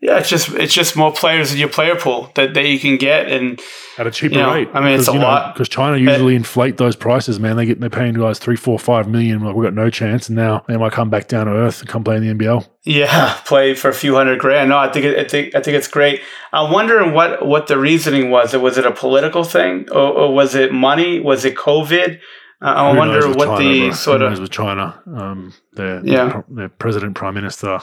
Yeah, 0.00 0.18
it's 0.18 0.28
just 0.28 0.50
it's 0.50 0.72
just 0.72 0.94
more 0.96 1.12
players 1.12 1.52
in 1.52 1.58
your 1.58 1.68
player 1.68 1.96
pool 1.96 2.30
that, 2.36 2.54
that 2.54 2.64
you 2.66 2.78
can 2.78 2.98
get 2.98 3.28
and 3.32 3.60
at 3.98 4.06
a 4.06 4.12
cheaper 4.12 4.36
you 4.36 4.40
know, 4.42 4.54
rate. 4.54 4.68
I 4.72 4.78
mean, 4.80 4.96
it's 4.96 5.08
a 5.08 5.12
you 5.12 5.18
know, 5.18 5.24
lot 5.24 5.54
because 5.54 5.68
China 5.68 5.96
usually 5.96 6.36
inflate 6.36 6.76
those 6.76 6.94
prices. 6.94 7.40
Man, 7.40 7.56
they 7.56 7.66
get 7.66 7.80
they're 7.80 7.90
paying 7.90 8.14
guys 8.14 8.38
three, 8.38 8.54
four, 8.54 8.78
five 8.78 9.08
million. 9.08 9.40
Like, 9.40 9.56
we've 9.56 9.64
got 9.64 9.74
no 9.74 9.90
chance, 9.90 10.28
and 10.28 10.36
now 10.36 10.64
they 10.68 10.76
might 10.76 10.92
come 10.92 11.10
back 11.10 11.26
down 11.26 11.46
to 11.46 11.52
earth 11.52 11.80
and 11.80 11.88
come 11.88 12.04
play 12.04 12.14
in 12.16 12.24
the 12.24 12.32
NBL. 12.32 12.68
Yeah, 12.84 13.36
play 13.44 13.74
for 13.74 13.88
a 13.88 13.92
few 13.94 14.14
hundred 14.14 14.38
grand. 14.38 14.70
No, 14.70 14.78
I 14.78 14.88
think 14.88 15.04
it, 15.04 15.18
I 15.18 15.24
think 15.26 15.56
I 15.56 15.60
think 15.60 15.76
it's 15.76 15.88
great. 15.88 16.20
I'm 16.52 16.72
wondering 16.72 17.12
what 17.12 17.44
what 17.44 17.66
the 17.66 17.76
reasoning 17.76 18.30
was. 18.30 18.54
Was 18.54 18.78
it 18.78 18.86
a 18.86 18.92
political 18.92 19.42
thing, 19.42 19.88
or, 19.90 20.12
or 20.12 20.32
was 20.32 20.54
it 20.54 20.72
money? 20.72 21.18
Was 21.18 21.44
it 21.44 21.56
COVID? 21.56 22.20
Uh, 22.60 22.64
I 22.64 22.96
wonder 22.96 23.28
what 23.30 23.46
China, 23.46 23.58
the 23.58 23.80
bro? 23.88 23.90
sort 23.94 24.20
Who 24.20 24.26
of 24.26 24.32
knows 24.32 24.40
with 24.40 24.50
China. 24.50 25.02
Um, 25.12 25.54
their, 25.74 26.04
Yeah. 26.04 26.42
their 26.48 26.68
president, 26.68 27.14
prime 27.14 27.34
minister 27.34 27.80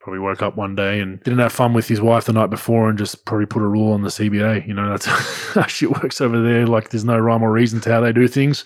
probably 0.00 0.20
woke 0.20 0.42
up 0.42 0.56
one 0.56 0.74
day 0.74 1.00
and 1.00 1.22
didn't 1.22 1.40
have 1.40 1.52
fun 1.52 1.74
with 1.74 1.88
his 1.88 2.00
wife 2.00 2.24
the 2.26 2.32
night 2.32 2.50
before 2.50 2.88
and 2.88 2.98
just 2.98 3.24
probably 3.24 3.46
put 3.46 3.62
a 3.62 3.66
rule 3.66 3.92
on 3.92 4.02
the 4.02 4.08
CBA. 4.08 4.66
You 4.66 4.74
know, 4.74 4.90
that's 4.90 5.06
how 5.54 5.66
shit 5.66 5.90
works 5.90 6.20
over 6.20 6.40
there. 6.40 6.66
Like, 6.66 6.90
there's 6.90 7.04
no 7.04 7.18
rhyme 7.18 7.42
or 7.42 7.52
reason 7.52 7.80
to 7.80 7.92
how 7.92 8.00
they 8.00 8.12
do 8.12 8.28
things. 8.28 8.64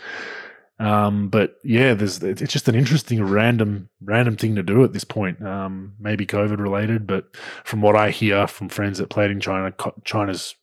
Um, 0.79 1.29
but 1.29 1.59
yeah, 1.63 1.95
there's 1.95 2.23
it's 2.25 2.53
just 2.53 2.67
an 2.69 2.75
interesting 2.75 3.23
random 3.23 3.89
random 4.01 4.37
thing 4.37 4.57
to 4.57 4.65
do 4.65 4.83
at 4.83 4.93
this 4.93 5.05
point. 5.05 5.41
Um, 5.41 5.95
maybe 6.01 6.27
COVID 6.27 6.59
related, 6.59 7.07
but 7.07 7.37
from 7.63 7.83
what 7.83 7.95
I 7.95 8.11
hear 8.11 8.49
from 8.49 8.69
friends 8.69 8.99
that 8.99 9.09
played 9.09 9.31
in 9.31 9.39
China, 9.39 9.73
China's 10.05 10.57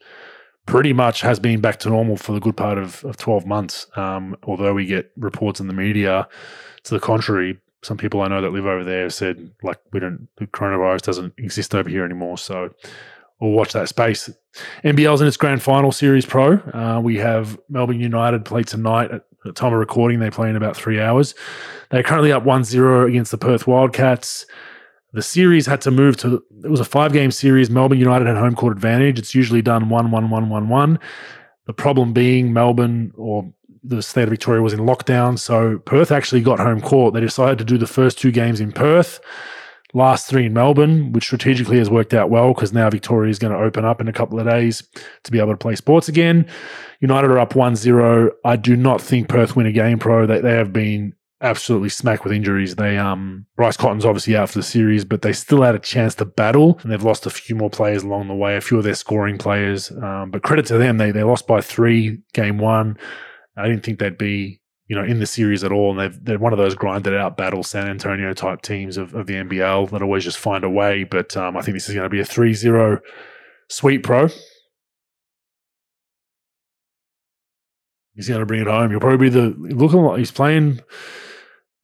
pretty 0.66 0.94
much 0.94 1.22
has 1.22 1.40
been 1.40 1.62
back 1.62 1.80
to 1.80 1.90
normal 1.90 2.18
for 2.18 2.34
the 2.34 2.40
good 2.40 2.58
part 2.58 2.78
of, 2.78 3.04
of 3.06 3.18
12 3.18 3.46
months. 3.46 3.88
Um, 3.96 4.36
although 4.44 4.74
we 4.74 4.86
get 4.86 5.12
reports 5.16 5.60
in 5.60 5.68
the 5.68 5.74
media 5.74 6.28
to 6.84 6.94
the 6.94 7.00
contrary, 7.00 7.58
some 7.82 7.98
people 7.98 8.22
I 8.22 8.28
know 8.28 8.42
that 8.42 8.52
live 8.52 8.66
over 8.66 8.84
there 8.84 9.04
have 9.04 9.14
said 9.14 9.52
like 9.64 9.80
we 9.92 10.00
don't 10.00 10.28
the 10.38 10.48
coronavirus 10.48 11.02
doesn't 11.02 11.34
exist 11.38 11.74
over 11.74 11.90
here 11.90 12.04
anymore. 12.04 12.38
So 12.38 12.74
we'll 13.40 13.52
watch 13.52 13.74
that 13.74 13.90
space. 13.90 14.30
NBL's 14.84 15.22
in 15.22 15.28
its 15.28 15.38
grand 15.38 15.62
final 15.62 15.92
series 15.92 16.26
pro. 16.26 16.58
Uh, 16.74 17.00
we 17.02 17.18
have 17.18 17.60
Melbourne 17.70 18.00
United 18.00 18.46
play 18.46 18.64
tonight 18.64 19.12
at 19.12 19.24
the 19.46 19.54
time 19.54 19.74
of 19.74 19.80
recording. 19.80 20.20
They 20.20 20.30
play 20.30 20.50
in 20.50 20.56
about 20.56 20.76
three 20.76 21.00
hours. 21.00 21.36
They're 21.90 22.04
currently 22.04 22.32
up 22.32 22.44
1-0 22.44 23.08
against 23.08 23.32
the 23.32 23.38
Perth 23.38 23.66
Wildcats. 23.66 24.46
The 25.14 25.22
series 25.24 25.66
had 25.66 25.82
to 25.82 25.92
move 25.92 26.18
to 26.18 26.44
it 26.64 26.70
was 26.70 26.80
a 26.80 26.86
five 26.86 27.14
game 27.14 27.32
series. 27.32 27.70
Melbourne 27.70 27.98
United 27.98 28.28
had 28.28 28.38
home 28.38 28.56
court 28.56 28.74
advantage. 28.74 29.18
It's 29.18 29.34
usually 29.34 29.62
done 29.62 29.90
1 29.90 30.12
1 30.12 30.30
1 30.30 30.50
1 30.50 30.70
1. 30.70 31.00
The 31.66 31.74
problem 31.74 32.14
being 32.14 32.54
Melbourne 32.54 33.12
or 33.16 33.52
the 33.84 34.02
state 34.02 34.24
of 34.24 34.30
Victoria 34.30 34.62
was 34.62 34.74
in 34.74 34.80
lockdown. 34.80 35.38
So 35.38 35.80
Perth 35.80 36.12
actually 36.12 36.42
got 36.42 36.60
home 36.60 36.82
court. 36.82 37.14
They 37.14 37.22
decided 37.22 37.58
to 37.60 37.66
do 37.66 37.78
the 37.78 37.88
first 37.88 38.18
two 38.18 38.32
games 38.32 38.60
in 38.60 38.72
Perth, 38.72 39.20
last 39.94 40.28
three 40.28 40.46
in 40.46 40.54
Melbourne, 40.54 41.12
which 41.12 41.26
strategically 41.26 41.78
has 41.78 41.90
worked 41.90 42.14
out 42.14 42.30
well 42.30 42.54
because 42.54 42.74
now 42.74 42.90
Victoria 42.90 43.30
is 43.30 43.40
going 43.40 43.54
to 43.54 43.60
open 43.60 43.86
up 43.86 44.02
in 44.02 44.08
a 44.08 44.14
couple 44.14 44.40
of 44.40 44.48
days 44.48 44.84
to 45.24 45.32
be 45.32 45.40
able 45.40 45.52
to 45.52 45.58
play 45.58 45.76
sports 45.76 46.08
again. 46.08 46.46
United 47.00 47.32
are 47.32 47.40
up 47.40 47.56
1 47.56 47.76
0. 47.76 48.32
I 48.44 48.56
do 48.56 48.76
not 48.76 49.02
think 49.02 49.30
Perth 49.30 49.56
win 49.56 49.66
a 49.66 49.72
game, 49.72 50.00
pro. 50.00 50.26
They, 50.26 50.42
they 50.42 50.56
have 50.56 50.74
been 50.74 51.14
absolutely 51.42 51.90
smacked 51.90 52.24
with 52.24 52.34
injuries. 52.34 52.76
They 52.76 52.98
um 52.98 53.46
Bryce 53.56 53.78
Cotton's 53.78 54.06
obviously 54.06 54.36
out 54.36 54.50
for 54.50 54.60
the 54.60 54.64
series, 54.64 55.06
but 55.06 55.22
they 55.22 55.34
still 55.34 55.62
had 55.62 55.76
a 55.76 55.80
chance 55.80 56.16
to 56.16 56.26
battle, 56.26 56.80
and 56.82 56.92
they've 56.92 57.04
lost 57.04 57.26
a 57.26 57.30
few 57.30 57.56
more 57.56 57.70
players 57.70 58.04
along 58.04 58.28
the 58.28 58.36
way, 58.36 58.56
a 58.56 58.62
few 58.62 58.78
of 58.78 58.84
their 58.84 58.96
scoring 58.96 59.38
players. 59.38 59.92
Um, 59.92 60.32
but 60.32 60.44
credit 60.44 60.66
to 60.68 60.78
them, 60.78 60.98
they 60.98 61.12
they 61.12 61.24
lost 61.24 61.48
by 61.48 61.62
three 61.62 62.20
game 62.34 62.58
one. 62.58 62.98
I 63.60 63.68
didn't 63.68 63.84
think 63.84 64.00
they'd 64.00 64.18
be 64.18 64.60
you 64.88 64.96
know 64.96 65.04
in 65.04 65.20
the 65.20 65.26
series 65.26 65.64
at 65.64 65.72
all, 65.72 65.92
and 65.92 66.00
they've 66.00 66.26
they're 66.26 66.40
one 66.40 66.54
of 66.54 66.60
those 66.60 66.76
grinded 66.76 67.16
out 67.16 67.38
battle 67.38 67.64
San 67.64 67.88
Antonio 67.88 68.34
type 68.34 68.62
teams 68.62 68.98
of, 68.98 69.14
of 69.14 69.28
the 69.28 69.36
NBL 69.36 69.90
that 69.92 70.02
always 70.02 70.24
just 70.24 70.38
find 70.38 70.64
a 70.64 70.70
way. 70.70 71.04
But 71.04 71.36
um, 71.38 71.56
I 71.56 71.62
think 71.62 71.76
this 71.76 71.90
is 71.90 71.96
going 71.96 72.06
to 72.06 72.10
be 72.10 72.20
a 72.20 72.26
3-0 72.26 73.00
sweep 73.70 74.04
pro. 74.04 74.30
He's 78.16 78.28
going 78.28 78.42
to 78.42 78.46
bring 78.46 78.62
it 78.62 78.68
home. 78.68 78.90
He'll 78.90 79.00
probably 79.00 79.30
be 79.30 79.34
the 79.34 79.56
looking 79.58 80.02
like 80.02 80.18
he's 80.18 80.32
playing 80.32 80.82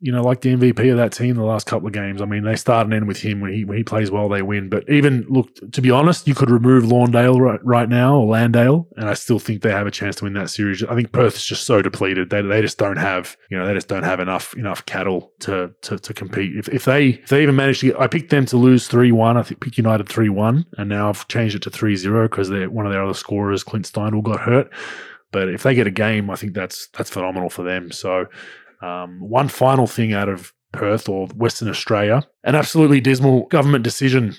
you 0.01 0.11
know, 0.11 0.21
like 0.21 0.41
the 0.41 0.53
MVP 0.53 0.91
of 0.91 0.97
that 0.97 1.13
team 1.13 1.35
the 1.35 1.43
last 1.43 1.67
couple 1.67 1.87
of 1.87 1.93
games. 1.93 2.21
I 2.21 2.25
mean, 2.25 2.43
they 2.43 2.57
start 2.57 2.85
and 2.85 2.93
end 2.93 3.07
with 3.07 3.21
him 3.21 3.39
when 3.39 3.53
he 3.53 3.63
when 3.63 3.77
he 3.77 3.83
plays 3.83 4.11
well, 4.11 4.27
they 4.27 4.41
win. 4.41 4.69
But 4.69 4.89
even 4.89 5.25
look, 5.29 5.49
to 5.71 5.81
be 5.81 5.89
honest, 5.89 6.27
you 6.27 6.35
could 6.35 6.49
remove 6.49 6.83
Lawndale 6.83 7.39
right, 7.39 7.59
right 7.63 7.87
now 7.87 8.17
or 8.17 8.27
Landale, 8.27 8.87
and 8.97 9.07
I 9.07 9.13
still 9.13 9.39
think 9.39 9.61
they 9.61 9.71
have 9.71 9.87
a 9.87 9.91
chance 9.91 10.17
to 10.17 10.25
win 10.25 10.33
that 10.33 10.49
series. 10.49 10.83
I 10.83 10.95
think 10.95 11.11
Perth's 11.11 11.45
just 11.45 11.63
so 11.63 11.81
depleted; 11.81 12.29
they 12.29 12.41
they 12.41 12.61
just 12.61 12.77
don't 12.77 12.97
have 12.97 13.37
you 13.49 13.57
know 13.57 13.65
they 13.65 13.73
just 13.73 13.87
don't 13.87 14.03
have 14.03 14.19
enough 14.19 14.53
enough 14.55 14.85
cattle 14.85 15.31
to 15.39 15.73
to, 15.83 15.97
to 15.97 16.13
compete. 16.13 16.57
If, 16.57 16.67
if 16.69 16.85
they 16.85 17.09
if 17.09 17.29
they 17.29 17.41
even 17.41 17.55
manage 17.55 17.79
to 17.79 17.87
get, 17.87 17.99
I 17.99 18.07
picked 18.07 18.31
them 18.31 18.45
to 18.47 18.57
lose 18.57 18.87
three 18.87 19.13
one. 19.13 19.37
I 19.37 19.43
think 19.43 19.61
picked 19.61 19.77
United 19.77 20.09
three 20.09 20.29
one, 20.29 20.65
and 20.77 20.89
now 20.89 21.09
I've 21.09 21.27
changed 21.29 21.55
it 21.55 21.61
to 21.63 21.69
3-0 21.69 22.29
because 22.29 22.49
they're 22.49 22.69
one 22.69 22.85
of 22.85 22.91
their 22.91 23.03
other 23.03 23.13
scorers, 23.13 23.63
Clint 23.63 23.85
Steindl, 23.85 24.23
got 24.23 24.41
hurt. 24.41 24.71
But 25.31 25.49
if 25.49 25.63
they 25.63 25.73
get 25.73 25.87
a 25.87 25.91
game, 25.91 26.29
I 26.29 26.35
think 26.35 26.53
that's 26.53 26.87
that's 26.89 27.09
phenomenal 27.09 27.49
for 27.49 27.63
them. 27.63 27.91
So. 27.91 28.27
Um, 28.81 29.19
one 29.19 29.47
final 29.47 29.87
thing 29.87 30.13
out 30.13 30.29
of 30.29 30.53
Perth 30.71 31.07
or 31.07 31.27
Western 31.27 31.69
Australia 31.69 32.27
an 32.45 32.55
absolutely 32.55 33.01
dismal 33.01 33.47
government 33.47 33.83
decision. 33.83 34.35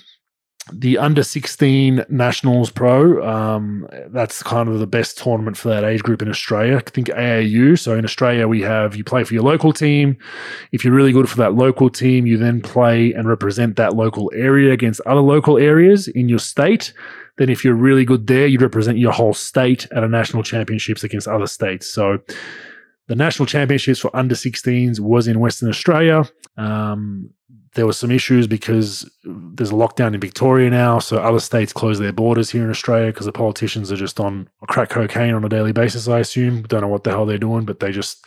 The 0.73 0.97
under 0.97 1.23
16 1.23 2.05
Nationals 2.09 2.71
Pro, 2.71 3.25
um, 3.25 3.87
that's 4.07 4.43
kind 4.43 4.67
of 4.67 4.79
the 4.79 4.87
best 4.87 5.17
tournament 5.17 5.55
for 5.55 5.69
that 5.69 5.85
age 5.85 6.03
group 6.03 6.21
in 6.21 6.27
Australia. 6.27 6.77
I 6.77 6.81
think 6.81 7.07
AAU. 7.07 7.79
So 7.79 7.95
in 7.95 8.03
Australia, 8.03 8.49
we 8.49 8.61
have 8.61 8.93
you 8.93 9.05
play 9.05 9.23
for 9.23 9.33
your 9.33 9.43
local 9.43 9.71
team. 9.71 10.17
If 10.73 10.83
you're 10.83 10.93
really 10.93 11.13
good 11.13 11.29
for 11.29 11.37
that 11.37 11.53
local 11.53 11.89
team, 11.89 12.25
you 12.25 12.37
then 12.37 12.61
play 12.61 13.13
and 13.13 13.29
represent 13.29 13.77
that 13.77 13.95
local 13.95 14.29
area 14.35 14.73
against 14.73 14.99
other 15.05 15.21
local 15.21 15.57
areas 15.57 16.09
in 16.09 16.27
your 16.27 16.39
state. 16.39 16.91
Then, 17.37 17.49
if 17.49 17.63
you're 17.63 17.75
really 17.75 18.03
good 18.03 18.27
there, 18.27 18.47
you 18.47 18.57
represent 18.57 18.97
your 18.97 19.13
whole 19.13 19.33
state 19.33 19.87
at 19.95 20.03
a 20.03 20.07
national 20.09 20.43
championships 20.43 21.03
against 21.03 21.27
other 21.29 21.47
states. 21.47 21.89
So 21.89 22.17
the 23.07 23.15
national 23.15 23.45
championships 23.45 23.99
for 23.99 24.15
under 24.15 24.35
16s 24.35 24.99
was 24.99 25.27
in 25.27 25.39
Western 25.39 25.69
Australia. 25.69 26.29
Um, 26.57 27.31
there 27.73 27.85
were 27.85 27.93
some 27.93 28.11
issues 28.11 28.47
because 28.47 29.09
there's 29.23 29.69
a 29.69 29.75
lockdown 29.75 30.13
in 30.13 30.19
Victoria 30.19 30.69
now, 30.69 30.99
so 30.99 31.17
other 31.17 31.39
states 31.39 31.71
close 31.71 31.99
their 31.99 32.11
borders 32.11 32.49
here 32.49 32.63
in 32.63 32.69
Australia 32.69 33.11
because 33.11 33.27
the 33.27 33.31
politicians 33.31 33.91
are 33.91 33.95
just 33.95 34.19
on 34.19 34.49
crack 34.67 34.89
cocaine 34.89 35.33
on 35.33 35.43
a 35.43 35.49
daily 35.49 35.71
basis. 35.71 36.07
I 36.07 36.19
assume 36.19 36.63
don't 36.63 36.81
know 36.81 36.87
what 36.87 37.03
the 37.03 37.11
hell 37.11 37.25
they're 37.25 37.37
doing, 37.37 37.65
but 37.65 37.79
they 37.79 37.91
just 37.91 38.25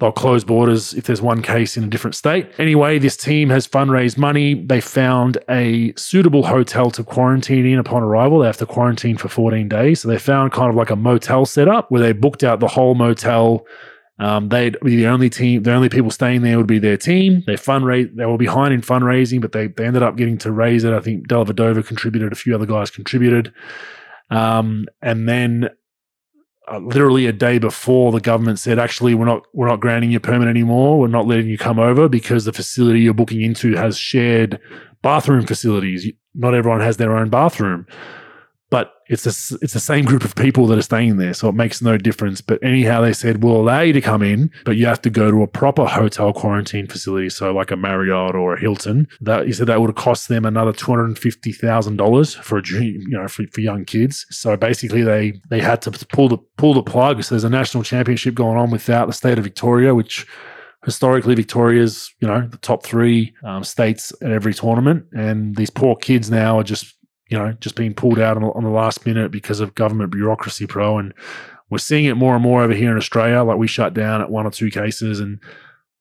they'll 0.00 0.12
close 0.12 0.44
borders 0.44 0.94
if 0.94 1.04
there's 1.04 1.20
one 1.20 1.42
case 1.42 1.76
in 1.76 1.84
a 1.84 1.86
different 1.88 2.14
state. 2.14 2.48
Anyway, 2.58 2.98
this 2.98 3.16
team 3.16 3.50
has 3.50 3.66
fundraised 3.66 4.16
money. 4.16 4.54
They 4.54 4.80
found 4.80 5.38
a 5.48 5.92
suitable 5.96 6.44
hotel 6.44 6.90
to 6.92 7.04
quarantine 7.04 7.66
in 7.66 7.78
upon 7.78 8.02
arrival. 8.02 8.40
They 8.40 8.46
have 8.46 8.56
to 8.58 8.66
quarantine 8.66 9.16
for 9.16 9.28
14 9.28 9.68
days, 9.68 10.00
so 10.00 10.08
they 10.08 10.18
found 10.18 10.52
kind 10.52 10.70
of 10.70 10.76
like 10.76 10.90
a 10.90 10.96
motel 10.96 11.46
setup 11.46 11.90
where 11.90 12.00
they 12.00 12.12
booked 12.12 12.44
out 12.44 12.60
the 12.60 12.68
whole 12.68 12.94
motel. 12.94 13.66
Um, 14.18 14.48
they'd 14.48 14.78
be 14.80 14.96
the 14.96 15.08
only 15.08 15.28
team, 15.28 15.64
the 15.64 15.72
only 15.72 15.88
people 15.88 16.10
staying 16.10 16.42
there 16.42 16.56
would 16.56 16.68
be 16.68 16.78
their 16.78 16.96
team. 16.96 17.42
They 17.46 17.54
fundraise, 17.54 18.14
they 18.14 18.26
were 18.26 18.38
behind 18.38 18.72
in 18.72 18.80
fundraising, 18.80 19.40
but 19.40 19.52
they, 19.52 19.66
they 19.66 19.86
ended 19.86 20.04
up 20.04 20.16
getting 20.16 20.38
to 20.38 20.52
raise 20.52 20.84
it. 20.84 20.92
I 20.92 21.00
think 21.00 21.26
Dellavedova 21.28 21.84
contributed, 21.84 22.32
a 22.32 22.36
few 22.36 22.54
other 22.54 22.66
guys 22.66 22.90
contributed. 22.90 23.52
Um, 24.30 24.86
and 25.02 25.28
then 25.28 25.68
uh, 26.70 26.78
literally 26.78 27.26
a 27.26 27.32
day 27.32 27.58
before 27.58 28.12
the 28.12 28.20
government 28.20 28.60
said, 28.60 28.78
actually, 28.78 29.14
we're 29.14 29.24
not, 29.24 29.42
we're 29.52 29.68
not 29.68 29.80
granting 29.80 30.12
you 30.12 30.18
a 30.18 30.20
permit 30.20 30.48
anymore. 30.48 31.00
We're 31.00 31.08
not 31.08 31.26
letting 31.26 31.48
you 31.48 31.58
come 31.58 31.80
over 31.80 32.08
because 32.08 32.44
the 32.44 32.52
facility 32.52 33.00
you're 33.00 33.14
booking 33.14 33.42
into 33.42 33.74
has 33.74 33.98
shared 33.98 34.60
bathroom 35.02 35.44
facilities. 35.44 36.10
Not 36.34 36.54
everyone 36.54 36.80
has 36.80 36.98
their 36.98 37.16
own 37.16 37.30
bathroom. 37.30 37.86
But 38.74 38.86
it's 39.12 39.24
the, 39.24 39.58
it's 39.62 39.74
the 39.74 39.88
same 39.92 40.04
group 40.04 40.24
of 40.24 40.34
people 40.34 40.66
that 40.66 40.78
are 40.78 40.82
staying 40.82 41.18
there, 41.18 41.34
so 41.34 41.48
it 41.48 41.54
makes 41.54 41.80
no 41.80 41.96
difference. 41.96 42.40
But 42.40 42.58
anyhow, 42.62 43.02
they 43.02 43.12
said 43.12 43.42
we'll 43.42 43.62
allow 43.64 43.82
you 43.82 43.92
to 43.92 44.00
come 44.00 44.22
in, 44.32 44.50
but 44.64 44.76
you 44.76 44.86
have 44.86 45.02
to 45.02 45.10
go 45.10 45.30
to 45.30 45.42
a 45.42 45.46
proper 45.46 45.84
hotel 45.86 46.32
quarantine 46.32 46.88
facility, 46.88 47.30
so 47.30 47.52
like 47.60 47.70
a 47.70 47.76
Marriott 47.76 48.34
or 48.34 48.54
a 48.54 48.60
Hilton. 48.60 49.06
That 49.20 49.46
he 49.46 49.52
said 49.52 49.68
that 49.68 49.80
would 49.80 49.90
have 49.90 50.04
cost 50.08 50.28
them 50.28 50.44
another 50.44 50.72
two 50.72 50.90
hundred 50.90 51.08
and 51.12 51.18
fifty 51.18 51.52
thousand 51.52 51.96
dollars 51.98 52.34
for 52.34 52.58
a 52.58 52.62
dream, 52.62 53.00
you 53.08 53.16
know, 53.16 53.28
for, 53.28 53.44
for 53.52 53.60
young 53.60 53.84
kids. 53.84 54.26
So 54.30 54.56
basically, 54.56 55.02
they 55.02 55.40
they 55.50 55.60
had 55.60 55.80
to 55.82 55.90
pull 56.16 56.28
the 56.28 56.38
pull 56.56 56.74
the 56.74 56.82
plug. 56.82 57.22
So 57.22 57.34
there's 57.34 57.44
a 57.44 57.50
national 57.60 57.84
championship 57.84 58.34
going 58.34 58.58
on 58.58 58.70
without 58.70 59.06
the 59.06 59.12
state 59.12 59.38
of 59.38 59.44
Victoria, 59.44 59.94
which 59.94 60.26
historically 60.84 61.34
Victoria's, 61.34 62.12
you 62.20 62.28
know, 62.28 62.46
the 62.46 62.58
top 62.58 62.84
three 62.84 63.34
um, 63.42 63.64
states 63.64 64.12
at 64.20 64.30
every 64.30 64.52
tournament, 64.52 65.06
and 65.16 65.56
these 65.56 65.70
poor 65.70 65.96
kids 65.96 66.30
now 66.30 66.58
are 66.58 66.62
just, 66.62 66.94
you 67.28 67.38
know, 67.38 67.52
just 67.60 67.76
being 67.76 67.94
pulled 67.94 68.18
out 68.18 68.36
on, 68.36 68.44
on 68.44 68.64
the 68.64 68.70
last 68.70 69.06
minute 69.06 69.30
because 69.30 69.60
of 69.60 69.74
government 69.74 70.12
bureaucracy, 70.12 70.66
pro. 70.66 70.98
And 70.98 71.14
we're 71.70 71.78
seeing 71.78 72.04
it 72.04 72.16
more 72.16 72.34
and 72.34 72.42
more 72.42 72.62
over 72.62 72.74
here 72.74 72.90
in 72.90 72.96
Australia. 72.96 73.42
Like 73.42 73.58
we 73.58 73.66
shut 73.66 73.94
down 73.94 74.20
at 74.20 74.30
one 74.30 74.46
or 74.46 74.50
two 74.50 74.70
cases, 74.70 75.20
and 75.20 75.40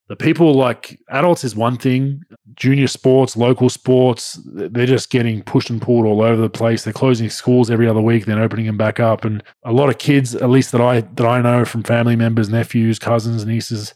the 0.10 0.16
people 0.16 0.54
like 0.54 1.00
adults 1.10 1.44
is 1.44 1.56
one 1.56 1.78
thing. 1.78 2.22
Junior 2.56 2.88
sports, 2.88 3.38
local 3.38 3.70
sports, 3.70 4.40
they're 4.46 4.86
just 4.86 5.10
getting 5.10 5.42
pushed 5.42 5.70
and 5.70 5.82
pulled 5.82 6.06
all 6.06 6.22
over 6.22 6.42
the 6.42 6.50
place. 6.50 6.84
They're 6.84 6.94
closing 6.94 7.30
schools 7.30 7.72
every 7.72 7.88
other 7.88 8.02
week, 8.02 8.26
then 8.26 8.38
opening 8.38 8.66
them 8.66 8.78
back 8.78 9.00
up, 9.00 9.26
and 9.26 9.42
a 9.64 9.72
lot 9.72 9.90
of 9.90 9.98
kids, 9.98 10.36
at 10.36 10.50
least 10.50 10.72
that 10.74 10.82
I 10.82 11.02
that 11.02 11.26
I 11.26 11.42
know 11.42 11.66
from 11.66 11.84
family 11.84 12.16
members, 12.16 12.50
nephews, 12.50 13.00
cousins, 13.00 13.46
nieces 13.46 13.94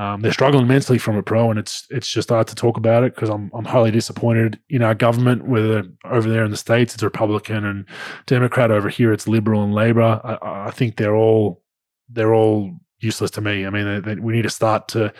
um, 0.00 0.22
they're 0.22 0.32
struggling 0.32 0.66
mentally 0.66 0.96
from 0.96 1.16
a 1.16 1.22
pro, 1.22 1.50
and 1.50 1.58
it's 1.58 1.86
it's 1.90 2.08
just 2.08 2.30
hard 2.30 2.46
to 2.46 2.54
talk 2.54 2.78
about 2.78 3.04
it 3.04 3.14
because 3.14 3.28
I'm 3.28 3.50
I'm 3.52 3.66
highly 3.66 3.90
disappointed 3.90 4.58
in 4.70 4.80
our 4.80 4.94
government. 4.94 5.46
Whether 5.46 5.84
over 6.06 6.26
there 6.26 6.42
in 6.42 6.50
the 6.50 6.56
states 6.56 6.94
it's 6.94 7.02
Republican 7.02 7.66
and 7.66 7.84
Democrat, 8.24 8.70
over 8.70 8.88
here 8.88 9.12
it's 9.12 9.28
Liberal 9.28 9.62
and 9.62 9.74
Labor. 9.74 10.22
I, 10.24 10.68
I 10.68 10.70
think 10.70 10.96
they're 10.96 11.14
all 11.14 11.62
they're 12.08 12.32
all 12.32 12.70
useless 13.00 13.30
to 13.32 13.42
me. 13.42 13.66
I 13.66 13.70
mean, 13.70 13.84
they, 13.84 14.14
they, 14.14 14.20
we 14.20 14.32
need 14.32 14.44
to 14.44 14.50
start 14.50 14.88
to, 14.88 15.12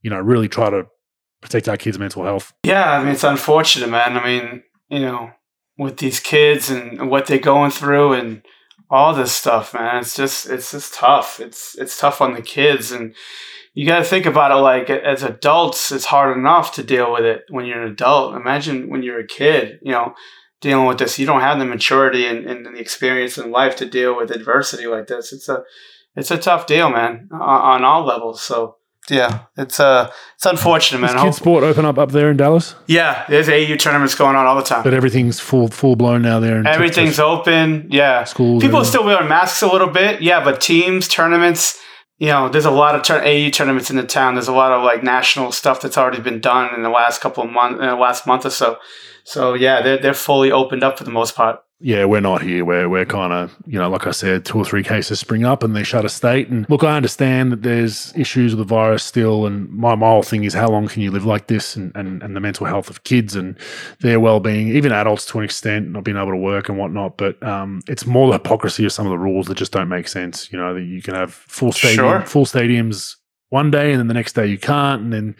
you 0.00 0.08
know, 0.08 0.18
really 0.20 0.48
try 0.48 0.70
to 0.70 0.86
protect 1.42 1.68
our 1.68 1.76
kids' 1.76 1.98
mental 1.98 2.24
health. 2.24 2.54
Yeah, 2.64 2.90
I 2.90 3.04
mean, 3.04 3.12
it's 3.12 3.24
unfortunate, 3.24 3.90
man. 3.90 4.16
I 4.16 4.24
mean, 4.24 4.62
you 4.88 5.00
know, 5.00 5.32
with 5.76 5.98
these 5.98 6.18
kids 6.18 6.70
and 6.70 7.10
what 7.10 7.26
they're 7.26 7.38
going 7.38 7.72
through 7.72 8.14
and 8.14 8.42
all 8.88 9.12
this 9.12 9.32
stuff, 9.32 9.74
man. 9.74 9.98
It's 9.98 10.16
just 10.16 10.48
it's 10.48 10.72
just 10.72 10.94
tough. 10.94 11.40
It's 11.40 11.76
it's 11.76 11.98
tough 11.98 12.22
on 12.22 12.32
the 12.32 12.40
kids 12.40 12.90
and 12.90 13.14
you 13.78 13.86
got 13.86 13.98
to 13.98 14.04
think 14.04 14.26
about 14.26 14.50
it 14.50 14.56
like 14.56 14.90
as 14.90 15.22
adults, 15.22 15.92
it's 15.92 16.06
hard 16.06 16.36
enough 16.36 16.72
to 16.72 16.82
deal 16.82 17.12
with 17.12 17.24
it 17.24 17.44
when 17.48 17.64
you're 17.64 17.80
an 17.80 17.92
adult. 17.92 18.34
Imagine 18.34 18.90
when 18.90 19.04
you're 19.04 19.20
a 19.20 19.26
kid, 19.26 19.78
you 19.82 19.92
know, 19.92 20.14
dealing 20.60 20.86
with 20.86 20.98
this. 20.98 21.16
You 21.16 21.26
don't 21.26 21.42
have 21.42 21.60
the 21.60 21.64
maturity 21.64 22.26
and, 22.26 22.44
and 22.44 22.66
the 22.66 22.80
experience 22.80 23.38
in 23.38 23.52
life 23.52 23.76
to 23.76 23.88
deal 23.88 24.16
with 24.16 24.32
adversity 24.32 24.88
like 24.88 25.06
this. 25.06 25.32
It's 25.32 25.48
a 25.48 25.62
it's 26.16 26.32
a 26.32 26.38
tough 26.38 26.66
deal, 26.66 26.90
man, 26.90 27.28
on, 27.30 27.40
on 27.40 27.84
all 27.84 28.04
levels. 28.04 28.42
So 28.42 28.78
yeah, 29.08 29.44
it's 29.56 29.78
uh 29.78 30.10
it's 30.34 30.46
unfortunate, 30.46 30.98
man. 30.98 31.14
Does 31.14 31.36
kid 31.36 31.40
sport 31.40 31.62
open 31.62 31.84
up 31.84 31.98
up 31.98 32.10
there 32.10 32.32
in 32.32 32.36
Dallas? 32.36 32.74
Yeah, 32.88 33.26
there's 33.28 33.48
AU 33.48 33.76
tournaments 33.76 34.16
going 34.16 34.34
on 34.34 34.44
all 34.44 34.56
the 34.56 34.62
time. 34.62 34.82
But 34.82 34.94
everything's 34.94 35.38
full 35.38 35.68
full 35.68 35.94
blown 35.94 36.22
now 36.22 36.40
there. 36.40 36.66
Everything's 36.66 37.20
open. 37.20 37.86
Yeah, 37.92 38.24
schools. 38.24 38.60
People 38.60 38.80
are 38.80 38.84
still 38.84 39.04
wearing 39.04 39.28
masks 39.28 39.62
a 39.62 39.68
little 39.68 39.86
bit. 39.90 40.20
Yeah, 40.20 40.42
but 40.42 40.60
teams, 40.60 41.06
tournaments 41.06 41.80
you 42.18 42.28
know, 42.28 42.48
there's 42.48 42.64
a 42.64 42.70
lot 42.70 42.94
of 42.94 43.02
tur- 43.02 43.22
AU 43.24 43.50
tournaments 43.50 43.90
in 43.90 43.96
the 43.96 44.02
town. 44.02 44.34
There's 44.34 44.48
a 44.48 44.52
lot 44.52 44.72
of 44.72 44.82
like 44.82 45.02
national 45.02 45.52
stuff 45.52 45.80
that's 45.80 45.96
already 45.96 46.20
been 46.20 46.40
done 46.40 46.74
in 46.74 46.82
the 46.82 46.90
last 46.90 47.20
couple 47.20 47.44
of 47.44 47.50
months, 47.50 47.80
in 47.80 47.86
the 47.86 47.94
last 47.94 48.26
month 48.26 48.44
or 48.44 48.50
so. 48.50 48.78
So 49.24 49.54
yeah, 49.54 49.82
they're 49.82 49.98
they're 49.98 50.14
fully 50.14 50.50
opened 50.50 50.82
up 50.82 50.98
for 50.98 51.04
the 51.04 51.10
most 51.10 51.36
part 51.36 51.62
yeah, 51.80 52.04
we're 52.06 52.20
not 52.20 52.42
here. 52.42 52.64
We're 52.64 52.88
we're 52.88 53.04
kind 53.04 53.32
of 53.32 53.56
you 53.64 53.78
know, 53.78 53.88
like 53.88 54.06
I 54.08 54.10
said, 54.10 54.44
two 54.44 54.58
or 54.58 54.64
three 54.64 54.82
cases 54.82 55.20
spring 55.20 55.44
up 55.44 55.62
and 55.62 55.76
they 55.76 55.84
shut 55.84 56.04
a 56.04 56.08
state. 56.08 56.48
And 56.48 56.68
look, 56.68 56.82
I 56.82 56.96
understand 56.96 57.52
that 57.52 57.62
there's 57.62 58.12
issues 58.16 58.56
with 58.56 58.58
the 58.66 58.74
virus 58.74 59.04
still, 59.04 59.46
and 59.46 59.70
my, 59.70 59.94
my 59.94 60.08
whole 60.08 60.24
thing 60.24 60.42
is 60.42 60.54
how 60.54 60.68
long 60.68 60.88
can 60.88 61.02
you 61.02 61.12
live 61.12 61.24
like 61.24 61.46
this, 61.46 61.76
and, 61.76 61.92
and 61.94 62.20
and 62.20 62.34
the 62.34 62.40
mental 62.40 62.66
health 62.66 62.90
of 62.90 63.04
kids 63.04 63.36
and 63.36 63.56
their 64.00 64.18
well 64.18 64.40
being, 64.40 64.68
even 64.68 64.90
adults 64.90 65.24
to 65.26 65.38
an 65.38 65.44
extent, 65.44 65.90
not 65.90 66.02
being 66.02 66.16
able 66.16 66.32
to 66.32 66.36
work 66.36 66.68
and 66.68 66.78
whatnot. 66.78 67.16
But 67.16 67.40
um, 67.44 67.80
it's 67.86 68.06
more 68.06 68.26
the 68.26 68.34
hypocrisy 68.34 68.84
of 68.84 68.92
some 68.92 69.06
of 69.06 69.10
the 69.10 69.18
rules 69.18 69.46
that 69.46 69.56
just 69.56 69.72
don't 69.72 69.88
make 69.88 70.08
sense. 70.08 70.52
You 70.52 70.58
know, 70.58 70.74
that 70.74 70.82
you 70.82 71.00
can 71.00 71.14
have 71.14 71.32
full 71.32 71.70
stadium, 71.70 72.06
sure. 72.06 72.20
full 72.22 72.44
stadiums 72.44 73.14
one 73.50 73.70
day, 73.70 73.92
and 73.92 74.00
then 74.00 74.08
the 74.08 74.14
next 74.14 74.32
day 74.32 74.46
you 74.46 74.58
can't, 74.58 75.02
and 75.02 75.12
then 75.12 75.36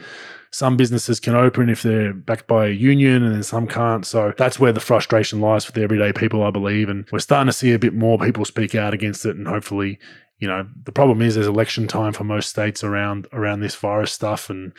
some 0.50 0.76
businesses 0.76 1.20
can 1.20 1.34
open 1.34 1.68
if 1.68 1.82
they're 1.82 2.12
backed 2.12 2.46
by 2.46 2.66
a 2.66 2.70
union 2.70 3.22
and 3.22 3.34
then 3.34 3.42
some 3.42 3.66
can't. 3.66 4.06
So 4.06 4.32
that's 4.36 4.58
where 4.58 4.72
the 4.72 4.80
frustration 4.80 5.40
lies 5.40 5.64
for 5.64 5.72
the 5.72 5.82
everyday 5.82 6.12
people, 6.12 6.42
I 6.42 6.50
believe. 6.50 6.88
And 6.88 7.06
we're 7.12 7.18
starting 7.18 7.48
to 7.48 7.52
see 7.52 7.72
a 7.72 7.78
bit 7.78 7.94
more 7.94 8.18
people 8.18 8.44
speak 8.44 8.74
out 8.74 8.94
against 8.94 9.26
it 9.26 9.36
and 9.36 9.46
hopefully, 9.46 9.98
you 10.38 10.48
know, 10.48 10.66
the 10.84 10.92
problem 10.92 11.20
is 11.20 11.34
there's 11.34 11.46
election 11.46 11.86
time 11.86 12.12
for 12.12 12.24
most 12.24 12.48
states 12.48 12.82
around 12.82 13.26
around 13.32 13.60
this 13.60 13.74
virus 13.74 14.12
stuff 14.12 14.50
and 14.50 14.72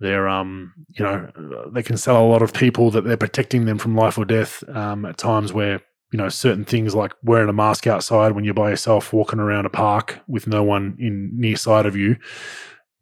they're 0.00 0.28
um 0.28 0.72
you 0.98 1.04
know 1.04 1.30
they 1.72 1.82
can 1.82 1.96
sell 1.96 2.22
a 2.22 2.26
lot 2.26 2.42
of 2.42 2.52
people 2.52 2.90
that 2.90 3.04
they're 3.04 3.16
protecting 3.16 3.64
them 3.64 3.78
from 3.78 3.94
life 3.94 4.18
or 4.18 4.24
death 4.24 4.62
um, 4.68 5.04
at 5.04 5.16
times 5.16 5.52
where 5.52 5.80
you 6.12 6.18
know 6.18 6.28
certain 6.28 6.64
things 6.64 6.94
like 6.94 7.12
wearing 7.22 7.48
a 7.48 7.52
mask 7.52 7.86
outside 7.86 8.32
when 8.32 8.44
you're 8.44 8.54
by 8.54 8.70
yourself 8.70 9.12
walking 9.12 9.38
around 9.38 9.66
a 9.66 9.70
park 9.70 10.20
with 10.26 10.46
no 10.46 10.62
one 10.62 10.96
in 10.98 11.30
near 11.34 11.56
sight 11.56 11.86
of 11.86 11.96
you 11.96 12.16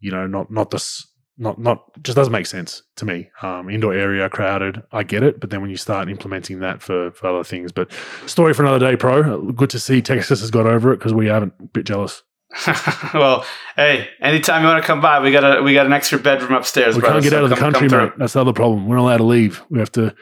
you 0.01 0.11
know 0.11 0.27
not 0.27 0.51
not 0.51 0.71
this 0.71 1.07
not 1.43 1.59
not 1.59 2.03
just 2.03 2.17
doesn't 2.17 2.33
make 2.33 2.47
sense 2.47 2.83
to 2.97 3.05
me. 3.05 3.29
Um, 3.43 3.69
indoor 3.69 3.93
area 3.93 4.29
crowded, 4.31 4.83
I 4.93 5.03
get 5.03 5.23
it, 5.23 5.41
but 5.41 5.51
then 5.51 5.61
when 5.61 5.71
you 5.71 5.77
start 5.77 6.09
implementing 6.09 6.61
that 6.61 6.81
for, 6.81 7.11
for 7.11 7.27
other 7.27 7.45
things, 7.45 7.73
but 7.73 7.91
story 8.27 8.55
for 8.55 8.63
another 8.63 8.79
day, 8.79 8.97
pro. 8.97 9.53
Good 9.53 9.71
to 9.71 9.81
see 9.81 10.01
Texas 10.01 10.41
has 10.41 10.51
got 10.51 10.67
over 10.67 10.93
it 10.93 10.99
because 10.99 11.13
we 11.13 11.27
haven't. 11.27 11.53
A 11.61 11.65
bit 11.65 11.85
jealous. 11.85 12.23
well, 13.15 13.45
hey, 13.77 14.09
anytime 14.21 14.63
you 14.63 14.69
want 14.69 14.83
to 14.83 14.87
come 14.87 15.01
by, 15.01 15.21
we 15.21 15.33
got 15.33 15.59
a 15.59 15.63
we 15.63 15.75
got 15.75 15.87
an 15.87 15.93
extra 15.93 16.19
bedroom 16.19 16.53
upstairs. 16.53 16.95
We 16.95 17.01
brother, 17.01 17.15
can't 17.15 17.25
get 17.25 17.31
so 17.31 17.39
out 17.39 17.45
of 17.45 17.51
the 17.51 17.57
come, 17.57 17.73
country, 17.73 17.89
come 17.89 18.05
mate. 18.05 18.13
That's 18.19 18.35
the 18.35 18.41
other 18.41 18.53
problem. 18.53 18.87
We're 18.87 18.97
not 18.97 19.03
allowed 19.03 19.17
to 19.19 19.25
leave. 19.25 19.63
We 19.69 19.79
have 19.79 19.91
to 19.93 20.15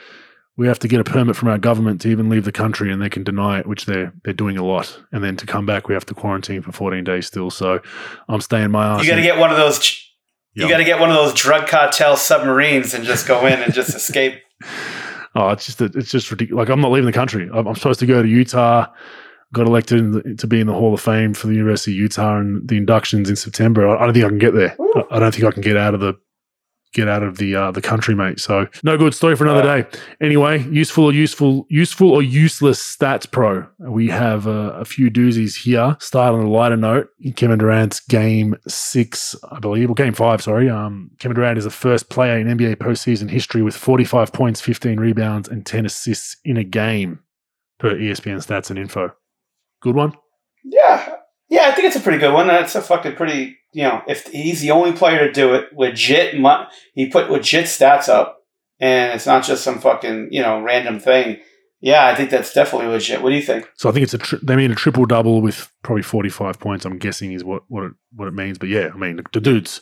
we 0.56 0.66
have 0.68 0.78
to 0.80 0.88
get 0.88 1.01
a 1.01 1.05
permit 1.05 1.36
from 1.36 1.48
our 1.48 1.59
government 1.59 2.01
to 2.02 2.09
even 2.09 2.28
leave 2.28 2.44
the 2.44 2.52
country, 2.52 2.92
and 2.92 3.02
they 3.02 3.09
can 3.09 3.24
deny 3.24 3.59
it, 3.59 3.66
which 3.66 3.86
they're 3.86 4.12
they're 4.24 4.32
doing 4.32 4.56
a 4.56 4.64
lot. 4.64 5.01
And 5.12 5.22
then 5.22 5.36
to 5.36 5.47
come 5.47 5.66
back, 5.66 5.88
we 5.88 5.94
have 5.94 6.06
to 6.06 6.14
quarantine 6.14 6.62
for 6.62 6.72
14 6.72 7.05
days 7.05 7.26
still. 7.26 7.51
So 7.51 7.80
I'm 8.28 8.40
staying 8.40 8.70
my 8.70 8.86
ass. 8.86 9.02
You 9.02 9.10
got 9.10 9.16
to 9.16 9.22
get 9.22 9.38
one 9.38 9.51
of 9.51 9.56
those 9.56 10.10
you 10.55 10.68
got 10.68 10.78
to 10.78 10.85
get 10.85 11.01
one 11.01 11.10
of 11.10 11.16
those 11.16 11.35
drug 11.35 11.68
cartel 11.68 12.16
submarines 12.16 12.94
and 12.94 13.05
just 13.05 13.27
go 13.27 13.47
in 13.47 13.60
and 13.60 13.72
just 13.72 13.94
escape. 13.94 14.40
Oh, 15.32 15.51
it's 15.51 15.64
just 15.64 15.81
it's 15.81 16.10
just 16.10 16.28
ridiculous. 16.28 16.59
Like 16.59 16.70
I'm 16.70 16.81
not 16.81 16.90
leaving 16.90 17.06
the 17.06 17.12
country. 17.12 17.48
I'm, 17.55 17.68
I'm 17.68 17.77
supposed 17.77 18.01
to 18.01 18.06
go 18.06 18.20
to 18.20 18.28
Utah. 18.28 18.86
Got 19.52 19.68
elected 19.68 20.12
the, 20.12 20.35
to 20.35 20.47
be 20.48 20.60
in 20.60 20.66
the 20.66 20.72
Hall 20.72 20.93
of 20.93 21.01
Fame 21.01 21.35
for 21.35 21.47
the 21.47 21.55
University 21.55 21.93
of 21.93 21.98
Utah, 21.98 22.39
and 22.39 22.68
the 22.68 22.77
inductions 22.77 23.31
in 23.31 23.36
September. 23.36 23.89
I, 23.89 24.02
I 24.02 24.05
don't 24.06 24.12
think 24.12 24.24
I 24.24 24.28
can 24.28 24.39
get 24.39 24.55
there. 24.55 24.77
I, 24.97 25.05
I 25.12 25.18
don't 25.20 25.32
think 25.32 25.44
I 25.44 25.52
can 25.52 25.62
get 25.62 25.77
out 25.77 25.94
of 25.94 26.01
the 26.01 26.14
get 26.93 27.09
out 27.09 27.23
of 27.23 27.39
the 27.39 27.55
uh, 27.55 27.71
the 27.71 27.81
country, 27.81 28.15
mate. 28.15 28.41
So 28.41 28.67
no 28.83 28.97
good 28.97 29.15
story 29.15 29.37
for 29.37 29.45
another 29.45 29.62
day. 29.62 29.99
Anyway, 30.21 30.65
useful 30.71 31.05
or 31.05 31.12
useful, 31.12 31.67
useful 31.69 32.11
or 32.11 32.23
useless 32.23 32.81
stats 32.81 33.31
pro. 33.31 33.67
We 33.79 34.09
have 34.09 34.47
uh, 34.47 34.73
a 34.75 34.85
few 34.85 35.11
doozies 35.11 35.62
here. 35.62 35.97
Start 36.01 36.35
on 36.35 36.41
a 36.41 36.51
lighter 36.51 36.77
note. 36.77 37.09
Kevin 37.37 37.59
Durant's 37.59 38.01
game 38.01 38.57
six, 38.67 39.35
I 39.51 39.59
believe, 39.59 39.91
or 39.91 39.95
game 39.95 40.15
five. 40.15 40.43
Sorry. 40.43 40.69
Um, 40.69 41.11
Kevin 41.19 41.37
Durant 41.37 41.59
is 41.59 41.65
the 41.65 41.71
first 41.71 42.11
player 42.11 42.39
in 42.39 42.47
NBA 42.47 42.77
postseason 42.77 43.31
history 43.31 43.62
with 43.62 43.77
45 43.77 44.33
points, 44.33 44.61
15 44.61 44.99
rebounds, 44.99 45.49
and 45.49 45.65
10 45.65 45.87
assists 45.87 46.37
in 46.45 46.57
a 46.57 46.65
game 46.65 47.21
per 47.79 47.95
ESPN 47.95 48.45
stats 48.45 48.71
and 48.71 48.79
info. 48.79 49.12
Good 49.81 49.95
one. 49.95 50.12
Yeah, 50.62 51.15
yeah, 51.51 51.66
I 51.66 51.72
think 51.72 51.89
it's 51.89 51.97
a 51.97 52.01
pretty 52.01 52.18
good 52.18 52.32
one. 52.32 52.47
That's 52.47 52.77
a 52.77 52.81
fucking 52.81 53.16
pretty, 53.16 53.59
you 53.72 53.82
know, 53.82 54.02
if 54.06 54.27
he's 54.28 54.60
the 54.60 54.70
only 54.70 54.93
player 54.93 55.27
to 55.27 55.32
do 55.32 55.52
it, 55.55 55.66
legit, 55.77 56.35
he 56.94 57.09
put 57.09 57.31
legit 57.31 57.66
stats 57.66 58.09
up, 58.09 58.39
and 58.78 59.12
it's 59.12 59.27
not 59.27 59.43
just 59.43 59.64
some 59.64 59.81
fucking, 59.81 60.28
you 60.31 60.40
know, 60.40 60.62
random 60.62 61.01
thing. 61.01 61.40
Yeah, 61.81 62.06
I 62.06 62.14
think 62.14 62.31
that's 62.31 62.55
definitely 62.55 62.89
legit. 62.89 63.20
What 63.20 63.31
do 63.31 63.36
you 63.36 63.43
think? 63.43 63.68
So 63.74 63.89
I 63.89 63.93
think 63.93 64.05
it's 64.05 64.14
a 64.14 64.18
tri- 64.18 64.39
they 64.43 64.55
mean 64.55 64.70
a 64.70 64.77
triple 64.77 65.06
double 65.06 65.40
with 65.40 65.72
probably 65.82 66.02
forty 66.02 66.28
five 66.28 66.60
points. 66.60 66.85
I'm 66.85 66.98
guessing 66.98 67.32
is 67.32 67.43
what 67.43 67.62
what 67.68 67.85
it 67.85 67.93
what 68.14 68.28
it 68.28 68.35
means. 68.35 68.59
But 68.59 68.68
yeah, 68.68 68.90
I 68.94 68.97
mean 68.97 69.20
the, 69.32 69.40
dudes. 69.40 69.81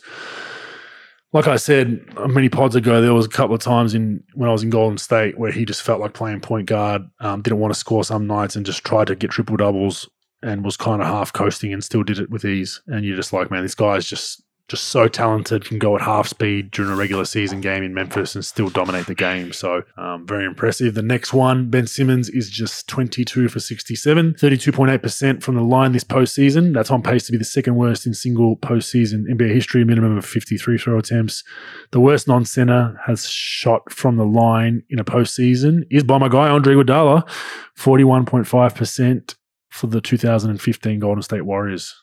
Like 1.33 1.45
I 1.45 1.57
said 1.57 1.99
many 2.29 2.49
pods 2.49 2.75
ago, 2.75 3.01
there 3.01 3.13
was 3.13 3.25
a 3.25 3.29
couple 3.29 3.53
of 3.53 3.61
times 3.61 3.93
in 3.93 4.23
when 4.33 4.49
I 4.49 4.51
was 4.51 4.63
in 4.63 4.71
Golden 4.71 4.97
State 4.97 5.37
where 5.37 5.51
he 5.51 5.65
just 5.65 5.83
felt 5.83 5.99
like 5.99 6.13
playing 6.13 6.39
point 6.39 6.67
guard, 6.67 7.03
um, 7.19 7.43
didn't 7.43 7.59
want 7.59 7.73
to 7.73 7.79
score 7.79 8.03
some 8.03 8.25
nights, 8.25 8.55
and 8.55 8.65
just 8.65 8.83
tried 8.85 9.07
to 9.07 9.15
get 9.15 9.29
triple 9.29 9.57
doubles 9.57 10.09
and 10.41 10.63
was 10.63 10.77
kind 10.77 11.01
of 11.01 11.07
half 11.07 11.33
coasting 11.33 11.73
and 11.73 11.83
still 11.83 12.03
did 12.03 12.19
it 12.19 12.29
with 12.29 12.45
ease. 12.45 12.81
And 12.87 13.05
you're 13.05 13.15
just 13.15 13.33
like, 13.33 13.51
man, 13.51 13.63
this 13.63 13.75
guy's 13.75 14.05
just 14.05 14.43
just 14.69 14.85
so 14.85 15.07
talented, 15.07 15.65
can 15.65 15.79
go 15.79 15.95
at 15.95 16.01
half 16.01 16.27
speed 16.27 16.69
during 16.71 16.91
a 16.91 16.95
regular 16.95 17.25
season 17.25 17.59
game 17.59 17.83
in 17.83 17.93
Memphis 17.93 18.35
and 18.35 18.45
still 18.45 18.69
dominate 18.69 19.07
the 19.07 19.15
game. 19.15 19.51
So, 19.51 19.81
um, 19.97 20.27
very 20.27 20.45
impressive. 20.45 20.93
The 20.93 21.01
next 21.01 21.33
one, 21.33 21.69
Ben 21.69 21.87
Simmons, 21.87 22.29
is 22.29 22.49
just 22.49 22.87
22 22.87 23.49
for 23.49 23.59
67, 23.59 24.35
32.8% 24.35 25.41
from 25.41 25.55
the 25.55 25.63
line 25.63 25.91
this 25.91 26.03
postseason. 26.03 26.73
That's 26.73 26.91
on 26.91 27.01
pace 27.01 27.25
to 27.25 27.31
be 27.31 27.37
the 27.39 27.43
second 27.43 27.75
worst 27.75 28.05
in 28.05 28.13
single 28.13 28.57
postseason 28.57 29.25
NBA 29.27 29.53
history, 29.53 29.83
minimum 29.83 30.17
of 30.17 30.25
53 30.25 30.77
throw 30.77 30.99
attempts. 30.99 31.43
The 31.91 31.99
worst 31.99 32.27
non 32.27 32.45
center 32.45 32.99
has 33.07 33.27
shot 33.27 33.91
from 33.91 34.17
the 34.17 34.25
line 34.25 34.83
in 34.89 34.99
a 34.99 35.03
postseason 35.03 35.85
is 35.89 36.03
by 36.03 36.19
my 36.19 36.29
guy, 36.29 36.47
Andre 36.47 36.75
Iguodala, 36.75 37.27
41.5% 37.75 39.35
for 39.69 39.87
the 39.87 40.01
2015 40.01 40.99
Golden 40.99 41.21
State 41.21 41.45
Warriors. 41.45 41.95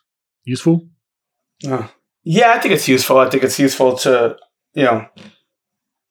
Useful? 0.44 0.88
Uh, 1.66 1.88
yeah, 2.24 2.52
I 2.52 2.58
think 2.58 2.74
it's 2.74 2.88
useful. 2.88 3.18
I 3.18 3.28
think 3.28 3.44
it's 3.44 3.58
useful 3.58 3.96
to, 3.98 4.36
you 4.74 4.84
know, 4.84 5.06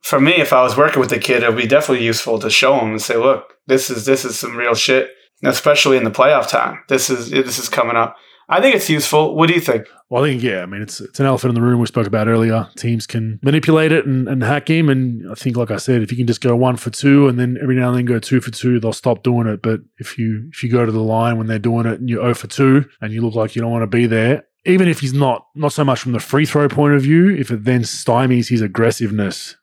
for 0.01 0.19
me, 0.19 0.33
if 0.33 0.53
I 0.53 0.61
was 0.61 0.77
working 0.77 0.99
with 0.99 1.09
the 1.09 1.19
kid, 1.19 1.43
it 1.43 1.49
would 1.49 1.57
be 1.57 1.67
definitely 1.67 2.05
useful 2.05 2.37
to 2.39 2.49
show 2.49 2.79
him 2.79 2.91
and 2.91 3.01
say, 3.01 3.17
look, 3.17 3.53
this 3.67 3.89
is 3.89 4.05
this 4.05 4.23
is 4.23 4.37
some 4.37 4.55
real 4.55 4.75
shit, 4.75 5.09
especially 5.43 5.97
in 5.97 6.03
the 6.03 6.11
playoff 6.11 6.47
time. 6.47 6.83
This 6.89 7.09
is 7.09 7.31
this 7.31 7.57
is 7.57 7.69
coming 7.69 7.95
up. 7.95 8.15
I 8.47 8.61
think 8.61 8.75
it's 8.75 8.89
useful. 8.89 9.35
What 9.35 9.47
do 9.47 9.55
you 9.55 9.61
think? 9.61 9.87
Well, 10.09 10.23
I 10.23 10.27
think 10.27 10.43
yeah. 10.43 10.61
I 10.61 10.65
mean, 10.67 10.81
it's 10.81 11.01
it's 11.01 11.19
an 11.19 11.25
elephant 11.25 11.49
in 11.49 11.55
the 11.55 11.65
room 11.65 11.79
we 11.79 11.87
spoke 11.87 12.05
about 12.05 12.27
earlier. 12.27 12.69
Teams 12.75 13.07
can 13.07 13.39
manipulate 13.41 13.91
it 13.91 14.05
and, 14.05 14.27
and 14.27 14.43
hack 14.43 14.69
him, 14.69 14.89
and 14.89 15.29
I 15.31 15.33
think, 15.33 15.57
like 15.57 15.71
I 15.71 15.77
said, 15.77 16.03
if 16.03 16.11
you 16.11 16.17
can 16.17 16.27
just 16.27 16.41
go 16.41 16.55
one 16.55 16.75
for 16.77 16.91
two, 16.91 17.27
and 17.27 17.39
then 17.39 17.57
every 17.61 17.75
now 17.75 17.89
and 17.89 17.97
then 17.97 18.05
go 18.05 18.19
two 18.19 18.41
for 18.41 18.51
two, 18.51 18.79
they'll 18.79 18.93
stop 18.93 19.23
doing 19.23 19.47
it. 19.47 19.61
But 19.61 19.81
if 19.97 20.17
you 20.19 20.47
if 20.51 20.63
you 20.63 20.69
go 20.69 20.85
to 20.85 20.91
the 20.91 21.01
line 21.01 21.37
when 21.37 21.47
they're 21.47 21.57
doing 21.57 21.87
it 21.87 21.99
and 21.99 22.09
you're 22.09 22.21
0 22.21 22.35
for 22.35 22.47
two, 22.47 22.85
and 23.01 23.11
you 23.11 23.21
look 23.21 23.35
like 23.35 23.55
you 23.55 23.61
don't 23.61 23.71
want 23.71 23.83
to 23.83 23.87
be 23.87 24.05
there, 24.05 24.45
even 24.65 24.87
if 24.87 24.99
he's 24.99 25.13
not 25.13 25.47
not 25.55 25.73
so 25.73 25.83
much 25.83 25.99
from 25.99 26.11
the 26.11 26.19
free 26.19 26.45
throw 26.45 26.67
point 26.67 26.93
of 26.93 27.01
view, 27.01 27.29
if 27.35 27.49
it 27.49 27.63
then 27.63 27.81
stymies 27.81 28.49
his 28.49 28.61
aggressiveness 28.61 29.55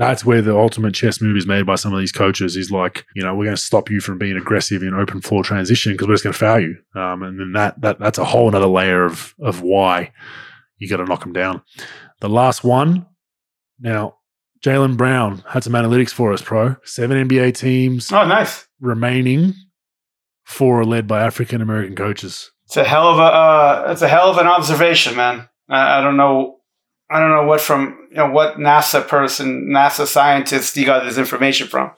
that's 0.00 0.24
where 0.24 0.40
the 0.40 0.56
ultimate 0.56 0.94
chess 0.94 1.20
move 1.20 1.36
is 1.36 1.46
made 1.46 1.66
by 1.66 1.74
some 1.74 1.92
of 1.92 2.00
these 2.00 2.10
coaches. 2.10 2.56
Is 2.56 2.70
like, 2.70 3.04
you 3.14 3.22
know, 3.22 3.34
we're 3.34 3.44
going 3.44 3.56
to 3.56 3.62
stop 3.62 3.90
you 3.90 4.00
from 4.00 4.16
being 4.16 4.34
aggressive 4.34 4.82
in 4.82 4.94
open 4.94 5.20
floor 5.20 5.44
transition 5.44 5.92
because 5.92 6.08
we're 6.08 6.14
just 6.14 6.24
going 6.24 6.32
to 6.32 6.38
foul 6.38 6.58
you. 6.58 6.76
Um, 6.94 7.22
and 7.22 7.38
then 7.38 7.52
that 7.52 7.78
that 7.82 7.98
that's 7.98 8.16
a 8.16 8.24
whole 8.24 8.54
other 8.56 8.66
layer 8.66 9.04
of 9.04 9.34
of 9.38 9.60
why 9.60 10.10
you 10.78 10.88
got 10.88 10.96
to 10.96 11.04
knock 11.04 11.20
them 11.20 11.34
down. 11.34 11.60
The 12.20 12.30
last 12.30 12.64
one, 12.64 13.04
now 13.78 14.16
Jaylen 14.64 14.96
Brown 14.96 15.44
had 15.46 15.64
some 15.64 15.74
analytics 15.74 16.12
for 16.12 16.32
us, 16.32 16.40
pro. 16.40 16.76
Seven 16.82 17.28
NBA 17.28 17.54
teams. 17.58 18.10
Oh, 18.10 18.26
nice. 18.26 18.66
Remaining, 18.80 19.52
four 20.44 20.80
are 20.80 20.86
led 20.86 21.06
by 21.06 21.20
African 21.20 21.60
American 21.60 21.94
coaches. 21.94 22.50
It's 22.64 22.78
a 22.78 22.84
hell 22.84 23.08
of 23.08 23.18
a 23.18 23.22
uh, 23.22 23.88
it's 23.90 24.00
a 24.00 24.08
hell 24.08 24.30
of 24.30 24.38
an 24.38 24.46
observation, 24.46 25.14
man. 25.14 25.46
I, 25.68 25.98
I 25.98 26.00
don't 26.00 26.16
know 26.16 26.59
I 27.10 27.18
don't 27.18 27.30
know 27.30 27.44
what 27.44 27.60
from 27.60 28.08
you 28.10 28.16
know 28.16 28.30
what 28.30 28.56
NASA 28.56 29.06
person, 29.06 29.68
NASA 29.68 30.06
scientist 30.06 30.76
he 30.76 30.84
got 30.84 31.04
this 31.04 31.18
information 31.18 31.66
from, 31.66 31.90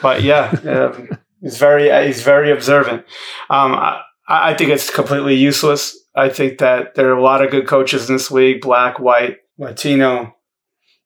but 0.00 0.22
yeah, 0.22 0.50
um, 0.66 1.08
he's 1.40 1.58
very 1.58 1.90
he's 2.06 2.22
very 2.22 2.50
observant. 2.50 3.04
Um, 3.50 3.74
I, 3.74 4.00
I 4.26 4.54
think 4.54 4.70
it's 4.70 4.90
completely 4.90 5.34
useless. 5.34 5.96
I 6.16 6.28
think 6.28 6.58
that 6.58 6.94
there 6.94 7.10
are 7.10 7.16
a 7.16 7.22
lot 7.22 7.44
of 7.44 7.50
good 7.50 7.66
coaches 7.66 8.08
in 8.08 8.14
this 8.14 8.30
league: 8.30 8.62
black, 8.62 8.98
white, 8.98 9.38
Latino, 9.58 10.34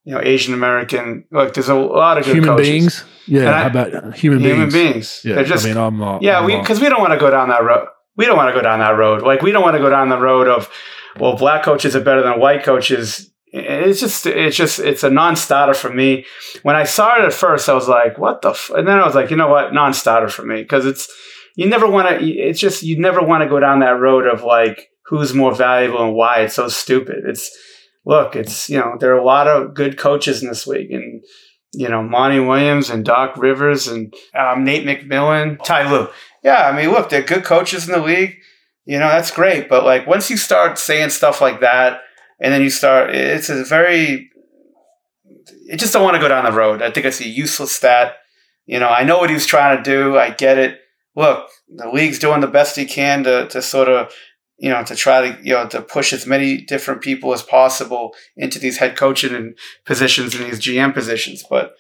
you 0.04 0.14
know, 0.14 0.20
Asian 0.22 0.54
American. 0.54 1.24
Like, 1.30 1.54
there's 1.54 1.68
a 1.68 1.74
lot 1.74 2.18
of 2.18 2.24
good 2.24 2.36
human 2.36 2.50
coaches. 2.50 2.68
beings. 2.68 3.04
Yeah, 3.26 3.50
I, 3.50 3.62
how 3.62 3.66
about 3.66 4.16
human, 4.16 4.38
beings. 4.38 4.54
human 4.54 4.70
beings? 4.70 4.72
beings? 4.72 5.20
Yeah, 5.22 5.34
They're 5.34 5.44
just, 5.44 5.66
I 5.66 5.68
mean, 5.68 5.76
I'm 5.76 5.98
not. 5.98 6.22
yeah, 6.22 6.38
I'm 6.38 6.46
we 6.46 6.58
because 6.58 6.80
we 6.80 6.88
don't 6.88 7.00
want 7.00 7.12
to 7.12 7.18
go 7.18 7.30
down 7.30 7.48
that 7.48 7.62
road. 7.62 7.88
We 8.16 8.24
don't 8.24 8.36
want 8.36 8.48
to 8.48 8.54
go 8.54 8.62
down 8.62 8.78
that 8.78 8.96
road. 8.96 9.22
Like, 9.22 9.42
we 9.42 9.52
don't 9.52 9.62
want 9.62 9.76
to 9.76 9.82
go 9.82 9.90
down 9.90 10.08
the 10.08 10.18
road 10.18 10.48
of, 10.48 10.70
well, 11.20 11.36
black 11.36 11.62
coaches 11.62 11.94
are 11.94 12.00
better 12.00 12.22
than 12.22 12.40
white 12.40 12.64
coaches. 12.64 13.30
It's 13.52 14.00
just, 14.00 14.26
it's 14.26 14.56
just, 14.56 14.78
it's 14.78 15.02
a 15.02 15.10
non-starter 15.10 15.74
for 15.74 15.90
me. 15.90 16.26
When 16.62 16.76
I 16.76 16.84
saw 16.84 17.16
it 17.16 17.24
at 17.24 17.32
first, 17.32 17.68
I 17.68 17.74
was 17.74 17.88
like, 17.88 18.18
"What 18.18 18.42
the?" 18.42 18.50
F-? 18.50 18.70
And 18.74 18.86
then 18.86 18.98
I 18.98 19.06
was 19.06 19.14
like, 19.14 19.30
"You 19.30 19.36
know 19.36 19.48
what? 19.48 19.72
Non-starter 19.72 20.28
for 20.28 20.44
me." 20.44 20.62
Because 20.62 20.84
it's 20.84 21.08
you 21.56 21.68
never 21.68 21.88
want 21.88 22.08
to. 22.08 22.24
It's 22.24 22.60
just 22.60 22.82
you 22.82 23.00
never 23.00 23.20
want 23.20 23.42
to 23.42 23.48
go 23.48 23.58
down 23.58 23.80
that 23.80 23.98
road 23.98 24.26
of 24.26 24.44
like 24.44 24.88
who's 25.06 25.34
more 25.34 25.54
valuable 25.54 26.04
and 26.04 26.14
why. 26.14 26.42
It's 26.42 26.54
so 26.54 26.68
stupid. 26.68 27.24
It's 27.26 27.50
look, 28.04 28.36
it's 28.36 28.68
you 28.70 28.78
know 28.78 28.96
there 29.00 29.12
are 29.14 29.18
a 29.18 29.24
lot 29.24 29.48
of 29.48 29.74
good 29.74 29.98
coaches 29.98 30.42
in 30.42 30.48
this 30.48 30.66
league, 30.66 30.92
and 30.92 31.22
you 31.72 31.88
know 31.88 32.02
Monty 32.02 32.40
Williams 32.40 32.90
and 32.90 33.04
Doc 33.04 33.36
Rivers 33.36 33.88
and 33.88 34.14
um, 34.34 34.64
Nate 34.64 34.86
McMillan, 34.86 35.62
Ty 35.64 35.90
Lue. 35.90 36.08
Yeah, 36.44 36.68
I 36.68 36.76
mean, 36.76 36.90
look, 36.90 37.08
they're 37.10 37.22
good 37.22 37.44
coaches 37.44 37.88
in 37.88 37.92
the 37.92 38.06
league. 38.06 38.36
You 38.84 38.98
know 38.98 39.08
that's 39.08 39.30
great, 39.30 39.68
but 39.68 39.84
like 39.84 40.06
once 40.06 40.30
you 40.30 40.36
start 40.36 40.78
saying 40.78 41.10
stuff 41.10 41.40
like 41.40 41.60
that, 41.60 42.02
and 42.40 42.52
then 42.52 42.62
you 42.62 42.70
start, 42.70 43.14
it's 43.14 43.48
a 43.48 43.64
very. 43.64 44.30
I 45.72 45.76
just 45.76 45.92
don't 45.92 46.02
want 46.02 46.14
to 46.14 46.20
go 46.20 46.28
down 46.28 46.44
the 46.44 46.52
road. 46.52 46.82
I 46.82 46.90
think 46.90 47.06
it's 47.06 47.20
a 47.20 47.28
useless 47.28 47.72
stat. 47.72 48.14
You 48.66 48.78
know, 48.78 48.88
I 48.88 49.04
know 49.04 49.18
what 49.18 49.30
he 49.30 49.34
was 49.34 49.46
trying 49.46 49.76
to 49.76 49.82
do. 49.82 50.16
I 50.16 50.30
get 50.30 50.58
it. 50.58 50.78
Look, 51.14 51.48
the 51.68 51.90
league's 51.90 52.18
doing 52.18 52.40
the 52.40 52.46
best 52.46 52.76
he 52.76 52.86
can 52.86 53.24
to 53.24 53.48
to 53.48 53.60
sort 53.60 53.88
of 53.88 54.12
you 54.58 54.70
know, 54.70 54.82
to 54.82 54.96
try 54.96 55.30
to, 55.30 55.38
you 55.42 55.54
know, 55.54 55.68
to 55.68 55.80
push 55.80 56.12
as 56.12 56.26
many 56.26 56.60
different 56.60 57.00
people 57.00 57.32
as 57.32 57.42
possible 57.42 58.12
into 58.36 58.58
these 58.58 58.78
head 58.78 58.96
coaching 58.96 59.34
and 59.34 59.56
positions 59.86 60.34
and 60.34 60.44
these 60.44 60.60
GM 60.60 60.92
positions. 60.92 61.44
But 61.48 61.76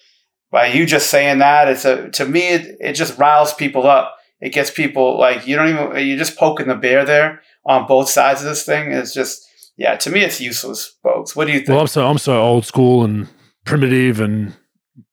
by 0.50 0.68
you 0.68 0.86
just 0.86 1.10
saying 1.10 1.38
that, 1.38 1.68
it's 1.68 1.84
a, 1.84 2.08
to 2.10 2.24
me, 2.24 2.48
it, 2.48 2.76
it 2.80 2.92
just 2.92 3.18
riles 3.18 3.52
people 3.52 3.86
up. 3.86 4.16
It 4.40 4.52
gets 4.52 4.70
people 4.70 5.18
like, 5.18 5.46
you 5.46 5.56
don't 5.56 5.68
even, 5.68 6.06
you're 6.06 6.18
just 6.18 6.38
poking 6.38 6.68
the 6.68 6.76
bear 6.76 7.04
there 7.04 7.42
on 7.66 7.88
both 7.88 8.08
sides 8.08 8.42
of 8.42 8.48
this 8.48 8.64
thing. 8.64 8.92
It's 8.92 9.12
just, 9.12 9.44
yeah, 9.78 9.94
to 9.96 10.10
me, 10.10 10.22
it's 10.22 10.40
useless, 10.40 10.96
folks. 11.02 11.36
What 11.36 11.46
do 11.46 11.52
you 11.52 11.60
think? 11.60 11.68
Well, 11.70 11.80
I'm 11.80 11.86
so 11.86 12.06
I'm 12.06 12.18
so 12.18 12.42
old 12.42 12.66
school 12.66 13.04
and 13.04 13.28
primitive 13.64 14.20
and 14.20 14.54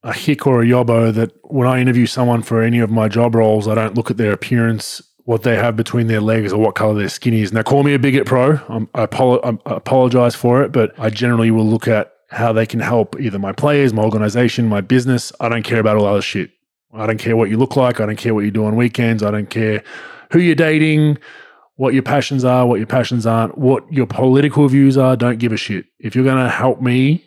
a 0.03 0.11
hick 0.11 0.47
or 0.47 0.63
a 0.63 0.65
yobbo 0.65 1.13
that 1.13 1.31
when 1.43 1.67
I 1.67 1.79
interview 1.79 2.07
someone 2.07 2.41
for 2.41 2.63
any 2.63 2.79
of 2.79 2.89
my 2.89 3.07
job 3.07 3.35
roles, 3.35 3.67
I 3.67 3.75
don't 3.75 3.95
look 3.95 4.09
at 4.09 4.17
their 4.17 4.33
appearance, 4.33 5.03
what 5.25 5.43
they 5.43 5.55
have 5.55 5.75
between 5.75 6.07
their 6.07 6.19
legs, 6.19 6.51
or 6.51 6.59
what 6.59 6.73
color 6.73 6.95
their 6.95 7.09
skin 7.09 7.35
is. 7.35 7.53
Now, 7.53 7.61
call 7.61 7.83
me 7.83 7.93
a 7.93 7.99
bigot, 7.99 8.25
pro. 8.25 8.59
I'm, 8.67 8.89
I, 8.95 9.03
I 9.03 9.57
apologize 9.65 10.33
for 10.33 10.63
it, 10.63 10.71
but 10.71 10.93
I 10.97 11.11
generally 11.11 11.51
will 11.51 11.65
look 11.65 11.87
at 11.87 12.11
how 12.31 12.51
they 12.51 12.65
can 12.65 12.79
help 12.79 13.15
either 13.19 13.37
my 13.37 13.51
players, 13.51 13.93
my 13.93 14.01
organization, 14.01 14.67
my 14.67 14.81
business. 14.81 15.31
I 15.39 15.47
don't 15.47 15.63
care 15.63 15.79
about 15.79 15.97
all 15.97 16.07
other 16.07 16.23
shit. 16.23 16.49
I 16.91 17.05
don't 17.05 17.19
care 17.19 17.37
what 17.37 17.51
you 17.51 17.57
look 17.57 17.75
like. 17.75 17.99
I 17.99 18.07
don't 18.07 18.15
care 18.15 18.33
what 18.33 18.45
you 18.45 18.51
do 18.51 18.65
on 18.65 18.75
weekends. 18.75 19.21
I 19.21 19.29
don't 19.29 19.49
care 19.49 19.83
who 20.31 20.39
you're 20.39 20.55
dating, 20.55 21.19
what 21.75 21.93
your 21.93 22.03
passions 22.03 22.43
are, 22.45 22.65
what 22.65 22.77
your 22.79 22.87
passions 22.87 23.25
aren't, 23.25 23.57
what 23.57 23.91
your 23.91 24.05
political 24.05 24.67
views 24.67 24.97
are. 24.97 25.15
Don't 25.15 25.39
give 25.39 25.51
a 25.51 25.57
shit. 25.57 25.85
If 25.99 26.15
you're 26.15 26.23
going 26.23 26.43
to 26.43 26.49
help 26.49 26.81
me, 26.81 27.25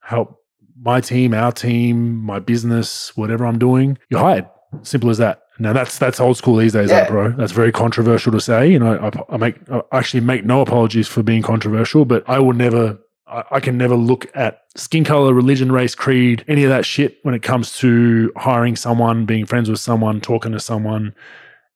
help 0.00 0.40
my 0.80 1.00
team, 1.00 1.32
our 1.32 1.52
team, 1.52 2.16
my 2.16 2.38
business, 2.40 3.16
whatever 3.16 3.46
I'm 3.46 3.58
doing, 3.58 3.98
you're 4.10 4.20
hired. 4.20 4.46
Simple 4.82 5.10
as 5.10 5.18
that. 5.18 5.42
Now 5.60 5.72
that's 5.72 5.98
that's 5.98 6.18
old 6.18 6.36
school 6.36 6.56
these 6.56 6.72
days, 6.72 6.90
Yeah. 6.90 7.08
bro. 7.08 7.30
That's 7.30 7.52
very 7.52 7.70
controversial 7.70 8.32
to 8.32 8.40
say. 8.40 8.72
You 8.72 8.80
know, 8.80 8.98
I, 9.30 9.34
I 9.34 9.36
make 9.36 9.56
I 9.70 9.82
actually 9.92 10.20
make 10.20 10.44
no 10.44 10.60
apologies 10.60 11.06
for 11.06 11.22
being 11.22 11.42
controversial, 11.42 12.04
but 12.04 12.28
I 12.28 12.40
will 12.40 12.54
never. 12.54 12.98
I 13.28 13.44
I 13.52 13.60
can 13.60 13.78
never 13.78 13.94
look 13.94 14.26
at 14.34 14.62
skin 14.74 15.04
color, 15.04 15.32
religion, 15.32 15.70
race, 15.70 15.94
creed, 15.94 16.44
any 16.48 16.64
of 16.64 16.70
that 16.70 16.84
shit 16.84 17.18
when 17.22 17.36
it 17.36 17.42
comes 17.44 17.78
to 17.78 18.32
hiring 18.36 18.74
someone, 18.74 19.26
being 19.26 19.46
friends 19.46 19.70
with 19.70 19.78
someone, 19.78 20.20
talking 20.20 20.50
to 20.50 20.58
someone. 20.60 21.14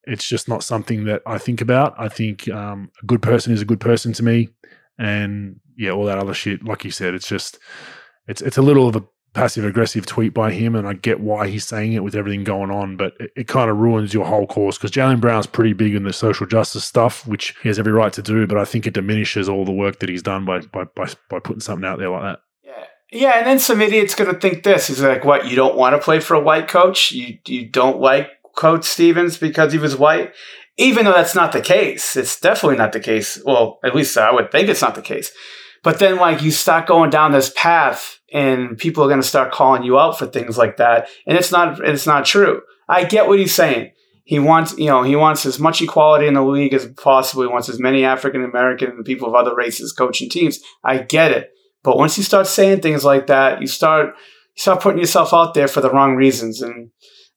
It's 0.09 0.27
just 0.27 0.47
not 0.47 0.63
something 0.63 1.05
that 1.05 1.21
I 1.25 1.37
think 1.37 1.61
about. 1.61 1.95
I 1.97 2.09
think 2.09 2.49
um, 2.49 2.91
a 3.01 3.05
good 3.05 3.21
person 3.21 3.53
is 3.53 3.61
a 3.61 3.65
good 3.65 3.79
person 3.79 4.13
to 4.13 4.23
me, 4.23 4.49
and 4.97 5.59
yeah, 5.77 5.91
all 5.91 6.05
that 6.05 6.17
other 6.17 6.33
shit. 6.33 6.63
Like 6.63 6.83
you 6.83 6.91
said, 6.91 7.13
it's 7.13 7.27
just 7.27 7.59
it's 8.27 8.41
it's 8.41 8.57
a 8.57 8.61
little 8.61 8.87
of 8.87 8.95
a 8.95 9.03
passive 9.33 9.63
aggressive 9.63 10.05
tweet 10.05 10.33
by 10.33 10.51
him, 10.51 10.75
and 10.75 10.87
I 10.87 10.93
get 10.93 11.19
why 11.19 11.47
he's 11.47 11.65
saying 11.65 11.93
it 11.93 12.03
with 12.03 12.15
everything 12.15 12.43
going 12.43 12.71
on, 12.71 12.97
but 12.97 13.13
it, 13.19 13.31
it 13.35 13.47
kind 13.47 13.69
of 13.69 13.77
ruins 13.77 14.13
your 14.13 14.25
whole 14.25 14.47
course 14.47 14.77
because 14.77 14.91
Jaylen 14.91 15.21
Brown's 15.21 15.47
pretty 15.47 15.73
big 15.73 15.95
in 15.95 16.03
the 16.03 16.13
social 16.13 16.45
justice 16.45 16.85
stuff, 16.85 17.27
which 17.27 17.55
he 17.61 17.69
has 17.69 17.79
every 17.79 17.91
right 17.91 18.13
to 18.13 18.21
do, 18.21 18.47
but 18.47 18.57
I 18.57 18.65
think 18.65 18.87
it 18.87 18.93
diminishes 18.93 19.47
all 19.47 19.65
the 19.65 19.71
work 19.71 19.99
that 19.99 20.09
he's 20.09 20.23
done 20.23 20.45
by 20.45 20.59
by 20.61 20.85
by, 20.95 21.07
by 21.29 21.39
putting 21.39 21.61
something 21.61 21.87
out 21.87 21.99
there 21.99 22.09
like 22.09 22.23
that. 22.23 22.39
Yeah. 22.63 22.83
Yeah, 23.11 23.37
and 23.39 23.47
then 23.47 23.59
some 23.59 23.81
idiot's 23.81 24.15
going 24.15 24.33
to 24.33 24.39
think 24.39 24.63
this. 24.63 24.87
He's 24.87 25.01
like, 25.01 25.25
what, 25.25 25.47
you 25.47 25.55
don't 25.55 25.75
want 25.75 25.95
to 25.95 26.01
play 26.01 26.19
for 26.19 26.35
a 26.35 26.39
white 26.39 26.67
coach? 26.67 27.11
You, 27.11 27.39
you 27.47 27.65
don't 27.65 27.99
like 27.99 28.29
Coach 28.59 28.83
Stevens 28.83 29.37
because 29.37 29.71
he 29.71 29.79
was 29.79 29.95
white? 29.95 30.33
Even 30.77 31.05
though 31.05 31.13
that's 31.13 31.33
not 31.33 31.53
the 31.53 31.61
case. 31.61 32.17
It's 32.17 32.39
definitely 32.39 32.77
not 32.77 32.91
the 32.91 32.99
case. 32.99 33.41
Well, 33.45 33.79
at 33.85 33.95
least 33.95 34.17
I 34.17 34.33
would 34.33 34.51
think 34.51 34.67
it's 34.67 34.81
not 34.81 34.95
the 34.95 35.01
case. 35.01 35.31
But 35.81 35.99
then, 35.99 36.17
like, 36.17 36.41
you 36.41 36.51
start 36.51 36.85
going 36.85 37.09
down 37.09 37.31
this 37.31 37.53
path 37.55 38.19
and 38.33 38.77
people 38.77 39.01
are 39.01 39.07
going 39.07 39.21
to 39.21 39.27
start 39.27 39.53
calling 39.53 39.83
you 39.83 39.97
out 39.97 40.19
for 40.19 40.25
things 40.25 40.57
like 40.57 40.75
that. 40.75 41.07
And 41.25 41.37
it's 41.37 41.53
not, 41.53 41.79
it's 41.79 42.05
not 42.05 42.25
true. 42.25 42.61
I 42.89 43.05
get 43.05 43.27
what 43.27 43.39
he's 43.39 43.55
saying. 43.55 43.91
He 44.25 44.39
wants, 44.39 44.77
you 44.77 44.87
know, 44.87 45.03
he 45.03 45.15
wants 45.15 45.45
as 45.45 45.57
much 45.57 45.81
equality 45.81 46.27
in 46.27 46.33
the 46.33 46.43
league 46.43 46.73
as 46.73 46.85
possible. 46.85 47.43
He 47.43 47.49
wants 47.49 47.69
as 47.69 47.79
many 47.79 48.03
African 48.03 48.43
American 48.43 48.89
and 48.89 49.05
people 49.05 49.29
of 49.29 49.35
other 49.35 49.55
races 49.55 49.93
coaching 49.93 50.29
teams. 50.29 50.59
I 50.83 50.97
get 50.97 51.31
it. 51.31 51.49
But 51.81 51.97
once 51.97 52.17
you 52.17 52.25
start 52.25 52.45
saying 52.45 52.81
things 52.81 53.05
like 53.05 53.27
that, 53.27 53.61
you 53.61 53.67
start 53.67 54.15
you 54.55 54.61
start 54.61 54.81
putting 54.81 54.99
yourself 54.99 55.33
out 55.33 55.53
there 55.53 55.69
for 55.69 55.79
the 55.79 55.89
wrong 55.89 56.15
reasons. 56.15 56.61
And 56.61 56.91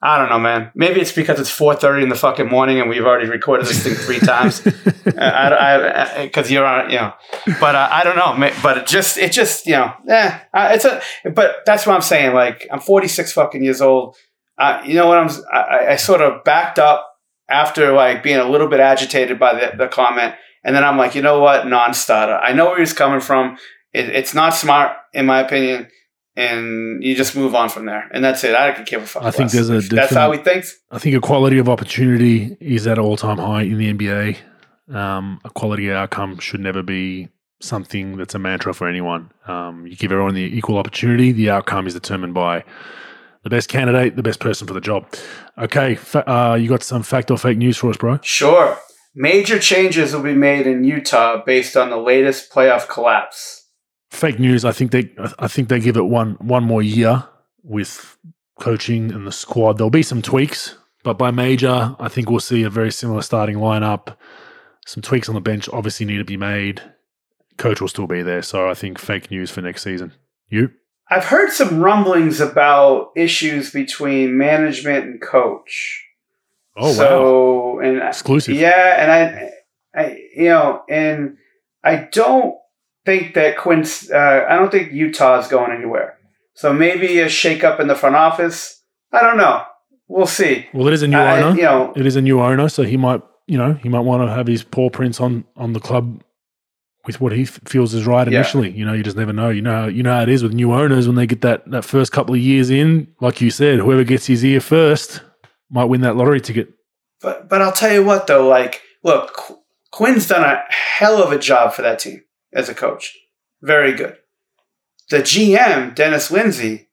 I 0.05 0.19
don't 0.19 0.31
know, 0.31 0.39
man. 0.41 0.73
Maybe 0.75 1.01
it's 1.01 1.13
because 1.13 1.39
it's 1.39 1.57
4:30 1.57 2.03
in 2.03 2.09
the 2.09 2.17
fucking 2.17 2.49
morning 2.49 2.81
and 2.81 2.91
we've 2.91 3.05
already 3.05 3.29
recorded 3.29 3.67
this 3.67 3.85
thing 3.85 3.95
three 3.95 4.19
times. 4.19 4.61
Because 5.13 6.51
you're 6.51 6.65
on, 6.65 6.91
you 6.91 6.97
know. 6.97 7.13
But 7.61 7.75
uh, 7.75 7.89
I 7.91 8.03
don't 8.03 8.17
know. 8.17 8.51
But 8.63 8.79
it 8.79 8.87
just, 8.87 9.17
it 9.19 9.31
just, 9.31 9.67
you 9.67 9.73
know, 9.73 9.93
eh. 10.09 10.39
Uh, 10.53 10.71
it's 10.73 10.85
a. 10.85 11.01
But 11.31 11.57
that's 11.67 11.87
what 11.87 11.95
I'm 11.95 12.03
saying. 12.03 12.35
Like 12.35 12.67
I'm 12.73 12.81
46 12.81 13.33
fucking 13.33 13.63
years 13.63 13.81
old. 13.81 14.17
Uh, 14.59 14.83
you 14.85 14.95
know 14.95 15.07
what 15.07 15.19
I'm? 15.19 15.29
I, 15.53 15.93
I 15.93 15.97
sort 15.97 16.21
of 16.21 16.43
backed 16.45 16.79
up 16.79 17.09
after 17.49 17.93
like 17.93 18.23
being 18.23 18.39
a 18.39 18.49
little 18.49 18.69
bit 18.69 18.81
agitated 18.81 19.39
by 19.39 19.55
the, 19.55 19.77
the 19.77 19.89
comment, 19.89 20.35
and 20.65 20.75
then 20.75 20.83
I'm 20.83 20.97
like, 20.97 21.15
you 21.15 21.23
know 21.23 21.41
what, 21.41 21.67
non-starter. 21.67 22.37
I 22.37 22.53
know 22.53 22.67
where 22.67 22.79
he's 22.79 22.93
coming 22.93 23.21
from. 23.21 23.59
It, 23.93 24.09
it's 24.09 24.35
not 24.35 24.55
smart, 24.55 24.97
in 25.13 25.27
my 25.27 25.41
opinion 25.41 25.89
and 26.37 27.03
you 27.03 27.15
just 27.15 27.37
move 27.37 27.55
on 27.55 27.69
from 27.69 27.87
there. 27.87 28.09
And 28.13 28.25
that's 28.25 28.43
it. 28.45 28.55
I 28.55 28.73
could 28.73 28.87
give 28.87 29.03
a 29.03 29.07
fuck. 29.07 29.23
I 29.23 29.31
think 29.31 29.51
there's 29.51 29.71
a 29.71 29.81
that's 29.81 30.15
how 30.15 30.33
he 30.33 30.39
thinks. 30.39 30.79
I 30.91 30.99
think 30.99 31.17
equality 31.17 31.59
of 31.59 31.69
opportunity 31.69 32.57
is 32.61 32.87
at 32.87 32.99
all 32.99 33.17
time 33.17 33.39
high 33.39 33.63
in 33.63 33.79
the 33.79 33.93
NBA. 33.93 34.39
Um, 34.95 35.41
a 35.45 35.51
quality 35.51 35.91
outcome 35.93 36.39
should 36.39 36.61
never 36.61 36.83
be 36.83 37.29
something 37.61 38.17
that's 38.17 38.35
a 38.35 38.39
mantra 38.39 38.75
for 38.75 38.89
anyone. 38.89 39.31
Um, 39.47 39.87
you 39.87 39.97
give 39.97 40.13
everyone 40.13 40.35
the 40.35 40.43
equal 40.43 40.79
opportunity. 40.79 41.33
The 41.33 41.51
outcome 41.51 41.87
is 41.87 41.95
determined 41.95 42.35
by 42.35 42.65
the 43.43 43.51
best 43.51 43.69
candidate, 43.69 44.17
the 44.17 44.23
best 44.23 44.41
person 44.41 44.67
for 44.67 44.75
the 44.75 44.81
job. 44.81 45.07
Okay, 45.59 45.95
fa- 45.95 46.29
uh, 46.31 46.55
you 46.55 46.69
got 46.69 46.83
some 46.83 47.03
fact 47.03 47.31
or 47.31 47.39
fake 47.39 47.59
news 47.59 47.77
for 47.77 47.91
us, 47.91 47.97
bro? 47.97 48.19
Sure. 48.23 48.79
Major 49.15 49.59
changes 49.59 50.15
will 50.15 50.23
be 50.23 50.35
made 50.35 50.67
in 50.67 50.85
Utah 50.85 51.43
based 51.45 51.77
on 51.77 51.91
the 51.91 51.99
latest 51.99 52.51
playoff 52.51 52.89
collapse 52.89 53.62
fake 54.13 54.39
news. 54.39 54.65
I 54.65 54.73
think 54.73 54.93
they 54.93 55.11
I 55.39 55.49
think 55.49 55.69
they 55.69 55.81
give 55.81 55.97
it 55.97 56.03
one 56.05 56.35
one 56.35 56.65
more 56.65 56.83
year 56.83 57.25
with 57.65 58.17
coaching 58.61 59.11
and 59.11 59.27
the 59.27 59.33
squad. 59.33 59.79
There'll 59.79 59.91
be 59.91 60.03
some 60.03 60.23
tweaks, 60.23 60.77
but 61.03 61.19
by 61.19 61.31
major, 61.31 61.97
I 61.99 62.09
think 62.09 62.31
we'll 62.31 62.41
see 62.41 62.63
a 62.63 62.71
very 62.71 62.93
similar 62.93 63.23
starting 63.23 63.57
lineup. 63.57 64.17
Some 64.87 65.03
tweaks 65.03 65.29
on 65.29 65.35
the 65.35 65.41
bench 65.41 65.69
obviously 65.73 66.07
need 66.07 66.19
to 66.19 66.25
be 66.25 66.37
made. 66.37 66.83
Coach 67.57 67.81
will 67.81 67.89
still 67.89 68.07
be 68.07 68.23
there, 68.23 68.43
so 68.43 68.69
I 68.69 68.75
think 68.75 68.99
fake 68.99 69.31
news 69.31 69.51
for 69.51 69.63
next 69.63 69.83
season. 69.83 70.13
You? 70.49 70.71
I've 71.09 71.25
heard 71.25 71.51
some 71.51 71.81
rumblings 71.81 72.41
about 72.41 73.13
issues 73.17 73.71
between 73.71 74.37
management 74.39 75.05
and 75.05 75.23
coach. 75.23 76.05
Oh 76.77 76.93
so, 76.93 77.75
wow! 77.75 77.79
And 77.81 78.03
exclusive. 78.03 78.57
Yeah, 78.57 79.03
and 79.03 79.13
I, 79.13 79.51
I, 79.95 80.19
you 80.35 80.49
know, 80.49 80.83
and 80.89 81.37
I 81.85 82.09
don't 82.11 82.57
think 83.05 83.35
that 83.35 83.59
Quin's. 83.59 84.11
Uh, 84.11 84.47
I 84.49 84.57
don't 84.57 84.71
think 84.71 84.93
Utah 84.93 85.39
is 85.39 85.49
going 85.49 85.73
anywhere. 85.73 86.19
So 86.55 86.73
maybe 86.73 87.19
a 87.21 87.27
shakeup 87.27 87.81
in 87.81 87.87
the 87.89 87.95
front 87.95 88.17
office. 88.17 88.83
I 89.13 89.21
don't 89.21 89.37
know. 89.37 89.65
We'll 90.09 90.27
see. 90.27 90.67
Well, 90.75 90.87
it 90.89 90.95
is 90.95 91.03
a 91.03 91.09
new 91.09 91.17
uh, 91.17 91.37
owner. 91.37 91.57
You 91.57 91.63
know, 91.63 91.93
it 91.97 92.07
is 92.07 92.17
a 92.17 92.23
new 92.23 92.41
owner, 92.41 92.69
so 92.69 92.83
he 92.83 92.97
might, 92.97 93.23
you 93.47 93.57
know, 93.57 93.75
he 93.75 93.89
might 93.89 94.01
want 94.01 94.27
to 94.29 94.33
have 94.33 94.47
his 94.47 94.63
paw 94.63 94.91
prints 94.91 95.21
on 95.21 95.45
on 95.57 95.73
the 95.73 95.81
club 95.81 96.23
with 97.07 97.21
what 97.21 97.33
he 97.33 97.43
f- 97.43 97.61
feels 97.65 97.95
is 97.95 98.07
right 98.07 98.29
initially. 98.29 98.71
Yeah. 98.71 98.77
You 98.77 98.85
know, 98.85 98.93
you 98.93 99.03
just 99.03 99.17
never 99.17 99.33
know. 99.33 99.51
You 99.51 99.63
know, 99.63 99.87
you 99.89 100.03
know 100.03 100.13
how 100.13 100.23
it 100.23 100.29
is 100.29 100.43
with 100.43 100.53
new 100.53 100.73
owners 100.73 101.07
when 101.07 101.17
they 101.17 101.27
get 101.27 101.41
that 101.41 101.71
that 101.71 101.85
first 101.85 102.13
couple 102.13 102.35
of 102.35 102.41
years 102.41 102.71
in. 102.71 103.09
Like 103.21 103.41
you 103.41 103.51
said, 103.51 103.79
whoever 103.79 104.05
gets 104.05 104.27
his 104.27 104.45
ear 104.45 104.61
first 104.61 105.23
might 105.71 105.85
win 105.87 106.03
that 106.03 106.17
lottery 106.17 106.41
ticket. 106.41 106.69
But 107.21 107.49
but 107.49 107.63
I'll 107.63 107.73
tell 107.73 107.93
you 107.93 108.05
what 108.05 108.27
though, 108.27 108.47
like, 108.47 108.83
look, 109.03 109.33
Qu- 109.35 109.59
Quin's 109.93 110.27
done 110.29 110.45
a 110.45 110.63
hell 110.71 111.23
of 111.23 111.33
a 111.33 111.39
job 111.39 111.73
for 111.73 111.83
that 111.83 111.99
team 111.99 112.23
as 112.53 112.69
a 112.69 112.75
coach. 112.75 113.17
Very 113.61 113.93
good. 113.93 114.17
The 115.11 115.19
GM, 115.19 115.95
Dennis 115.95 116.31
Lindsey, 116.31 116.89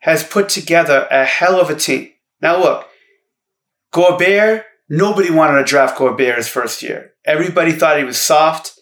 has 0.00 0.24
put 0.24 0.48
together 0.48 1.06
a 1.10 1.24
hell 1.24 1.60
of 1.60 1.70
a 1.70 1.76
team. 1.76 2.10
Now, 2.40 2.58
look, 2.60 2.86
Gobert, 3.92 4.64
nobody 4.88 5.30
wanted 5.30 5.58
to 5.58 5.64
draft 5.64 5.98
Gobert 5.98 6.36
his 6.36 6.48
first 6.48 6.82
year. 6.82 7.12
Everybody 7.24 7.72
thought 7.72 7.98
he 7.98 8.04
was 8.04 8.18
soft. 8.18 8.78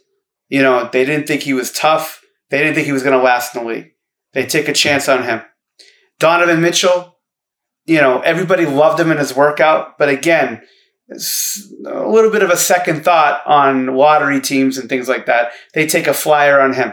You 0.49 0.63
know, 0.63 0.89
they 0.93 1.05
didn't 1.05 1.27
think 1.27 1.43
he 1.43 1.53
was 1.53 1.73
tough. 1.73 2.23
They 2.51 2.59
didn't 2.59 2.75
think 2.75 2.87
he 2.87 2.93
was 2.93 3.03
going 3.03 3.19
to 3.19 3.23
last 3.23 3.55
in 3.55 3.63
the 3.63 3.69
league. 3.69 3.93
They 4.33 4.47
take 4.47 4.69
a 4.69 4.73
chance 4.73 5.09
on 5.09 5.25
him. 5.25 5.43
Donovan 6.19 6.61
Mitchell, 6.61 7.17
you 7.85 8.01
know, 8.01 8.21
everybody 8.21 8.67
loved 8.67 9.01
him 9.01 9.11
in 9.11 9.19
his 9.19 9.35
workout. 9.35 9.99
But 9.99 10.09
again, 10.09 10.63
a 11.11 12.09
little 12.09 12.31
bit 12.31 12.43
of 12.43 12.51
a 12.51 12.57
second 12.57 13.05
thought 13.05 13.43
on 13.47 13.87
lottery 13.87 14.41
teams 14.41 14.77
and 14.77 14.89
things 14.89 15.09
like 15.09 15.27
that. 15.27 15.53
They 15.75 15.87
take 15.87 16.07
a 16.07 16.15
flyer 16.15 16.61
on 16.61 16.75
him, 16.75 16.93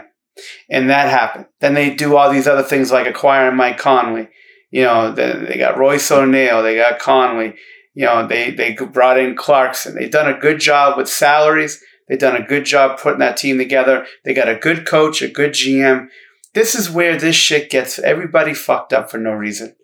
and 0.70 0.88
that 0.90 1.10
happened. 1.10 1.46
Then 1.60 1.74
they 1.74 1.94
do 1.94 2.16
all 2.16 2.30
these 2.30 2.48
other 2.48 2.62
things 2.62 2.90
like 2.90 3.06
acquiring 3.06 3.56
Mike 3.56 3.78
Conley. 3.78 4.28
You 4.70 4.84
know, 4.84 5.12
they 5.12 5.56
got 5.58 5.78
Royce 5.78 6.10
O'Neale, 6.10 6.62
they 6.62 6.76
got 6.76 6.98
Conley. 6.98 7.54
You 7.94 8.04
know, 8.04 8.26
they 8.26 8.50
they 8.50 8.74
brought 8.74 9.18
in 9.18 9.36
Clarkson. 9.36 9.94
They've 9.94 10.10
done 10.10 10.32
a 10.32 10.38
good 10.38 10.60
job 10.60 10.96
with 10.96 11.08
salaries. 11.08 11.82
They've 12.08 12.18
done 12.18 12.36
a 12.36 12.46
good 12.46 12.64
job 12.64 13.00
putting 13.00 13.20
that 13.20 13.36
team 13.36 13.58
together. 13.58 14.06
They 14.24 14.34
got 14.34 14.48
a 14.48 14.54
good 14.54 14.86
coach, 14.86 15.22
a 15.22 15.28
good 15.28 15.52
GM. 15.52 16.08
This 16.54 16.74
is 16.74 16.90
where 16.90 17.18
this 17.18 17.36
shit 17.36 17.68
gets 17.70 17.98
everybody 17.98 18.54
fucked 18.54 18.92
up 18.92 19.10
for 19.10 19.18
no 19.18 19.32
reason. 19.32 19.74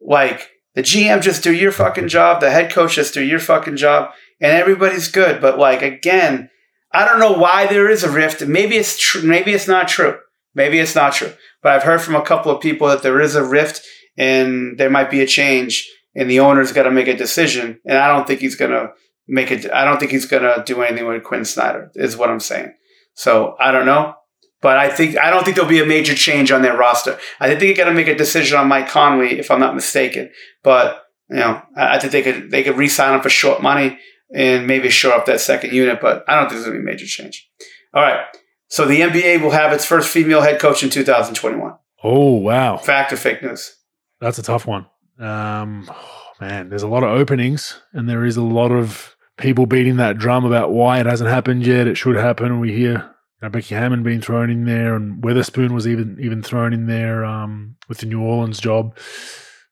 Like 0.00 0.50
the 0.78 0.84
GM 0.84 1.20
just 1.22 1.42
do 1.42 1.52
your 1.52 1.72
fucking 1.72 2.06
job. 2.06 2.40
The 2.40 2.52
head 2.52 2.70
coach 2.70 2.94
just 2.94 3.12
do 3.12 3.20
your 3.20 3.40
fucking 3.40 3.78
job, 3.78 4.12
and 4.40 4.52
everybody's 4.52 5.10
good. 5.10 5.40
But 5.40 5.58
like 5.58 5.82
again, 5.82 6.50
I 6.92 7.04
don't 7.04 7.18
know 7.18 7.32
why 7.32 7.66
there 7.66 7.90
is 7.90 8.04
a 8.04 8.10
rift. 8.12 8.46
Maybe 8.46 8.76
it's 8.76 8.96
true. 8.96 9.22
Maybe 9.22 9.52
it's 9.52 9.66
not 9.66 9.88
true. 9.88 10.20
Maybe 10.54 10.78
it's 10.78 10.94
not 10.94 11.14
true. 11.14 11.32
But 11.64 11.72
I've 11.72 11.82
heard 11.82 12.00
from 12.00 12.14
a 12.14 12.22
couple 12.22 12.52
of 12.52 12.62
people 12.62 12.86
that 12.86 13.02
there 13.02 13.20
is 13.20 13.34
a 13.34 13.44
rift, 13.44 13.82
and 14.16 14.78
there 14.78 14.88
might 14.88 15.10
be 15.10 15.20
a 15.20 15.26
change, 15.26 15.90
and 16.14 16.30
the 16.30 16.38
owner's 16.38 16.70
got 16.70 16.84
to 16.84 16.92
make 16.92 17.08
a 17.08 17.16
decision. 17.16 17.80
And 17.84 17.98
I 17.98 18.06
don't 18.06 18.28
think 18.28 18.38
he's 18.38 18.54
gonna 18.54 18.92
make 19.26 19.50
it. 19.50 19.68
I 19.72 19.84
don't 19.84 19.98
think 19.98 20.12
he's 20.12 20.26
gonna 20.26 20.62
do 20.64 20.80
anything 20.82 21.08
with 21.08 21.24
Quin 21.24 21.44
Snyder. 21.44 21.90
Is 21.96 22.16
what 22.16 22.30
I'm 22.30 22.38
saying. 22.38 22.72
So 23.14 23.56
I 23.58 23.72
don't 23.72 23.84
know. 23.84 24.14
But 24.60 24.76
I 24.76 24.88
think 24.88 25.16
I 25.18 25.30
don't 25.30 25.44
think 25.44 25.56
there'll 25.56 25.70
be 25.70 25.80
a 25.80 25.86
major 25.86 26.14
change 26.14 26.50
on 26.50 26.62
their 26.62 26.76
roster. 26.76 27.18
I 27.38 27.46
think 27.46 27.60
they 27.60 27.74
got 27.74 27.84
to 27.84 27.94
make 27.94 28.08
a 28.08 28.16
decision 28.16 28.58
on 28.58 28.68
Mike 28.68 28.88
Conley, 28.88 29.38
if 29.38 29.50
I'm 29.50 29.60
not 29.60 29.74
mistaken. 29.74 30.30
But 30.64 31.04
you 31.30 31.36
know, 31.36 31.62
I 31.76 31.98
think 31.98 32.12
they 32.12 32.22
could 32.22 32.50
they 32.50 32.62
could 32.62 32.76
re-sign 32.76 33.14
him 33.14 33.20
for 33.20 33.30
short 33.30 33.62
money 33.62 33.98
and 34.34 34.66
maybe 34.66 34.90
shore 34.90 35.12
up 35.12 35.26
that 35.26 35.40
second 35.40 35.72
unit. 35.72 36.00
But 36.00 36.24
I 36.28 36.34
don't 36.34 36.48
think 36.48 36.60
there's 36.60 36.64
going 36.64 36.78
to 36.78 36.82
be 36.82 36.88
a 36.88 36.92
major 36.92 37.06
change. 37.06 37.48
All 37.94 38.02
right. 38.02 38.24
So 38.68 38.84
the 38.84 39.00
NBA 39.00 39.42
will 39.42 39.50
have 39.50 39.72
its 39.72 39.84
first 39.84 40.10
female 40.10 40.42
head 40.42 40.60
coach 40.60 40.82
in 40.82 40.90
2021. 40.90 41.74
Oh 42.04 42.32
wow! 42.34 42.76
Fact 42.76 43.12
or 43.12 43.16
fake 43.16 43.42
news? 43.42 43.74
That's 44.20 44.38
a 44.38 44.42
tough 44.42 44.66
one. 44.66 44.86
Um, 45.18 45.88
oh, 45.90 46.30
man, 46.40 46.68
there's 46.68 46.82
a 46.82 46.88
lot 46.88 47.02
of 47.02 47.10
openings, 47.10 47.80
and 47.92 48.08
there 48.08 48.24
is 48.24 48.36
a 48.36 48.42
lot 48.42 48.70
of 48.70 49.16
people 49.36 49.66
beating 49.66 49.96
that 49.96 50.18
drum 50.18 50.44
about 50.44 50.72
why 50.72 51.00
it 51.00 51.06
hasn't 51.06 51.30
happened 51.30 51.66
yet. 51.66 51.86
It 51.86 51.96
should 51.96 52.16
happen. 52.16 52.60
We 52.60 52.72
hear 52.72 53.10
know, 53.42 53.50
Becky 53.50 53.74
Hammon 53.74 54.02
being 54.02 54.20
thrown 54.20 54.50
in 54.50 54.64
there, 54.64 54.94
and 54.94 55.22
Weatherspoon 55.22 55.72
was 55.72 55.86
even 55.86 56.18
even 56.20 56.42
thrown 56.42 56.72
in 56.72 56.86
there 56.86 57.24
um, 57.24 57.76
with 57.88 57.98
the 57.98 58.06
New 58.06 58.22
Orleans 58.22 58.58
job. 58.58 58.96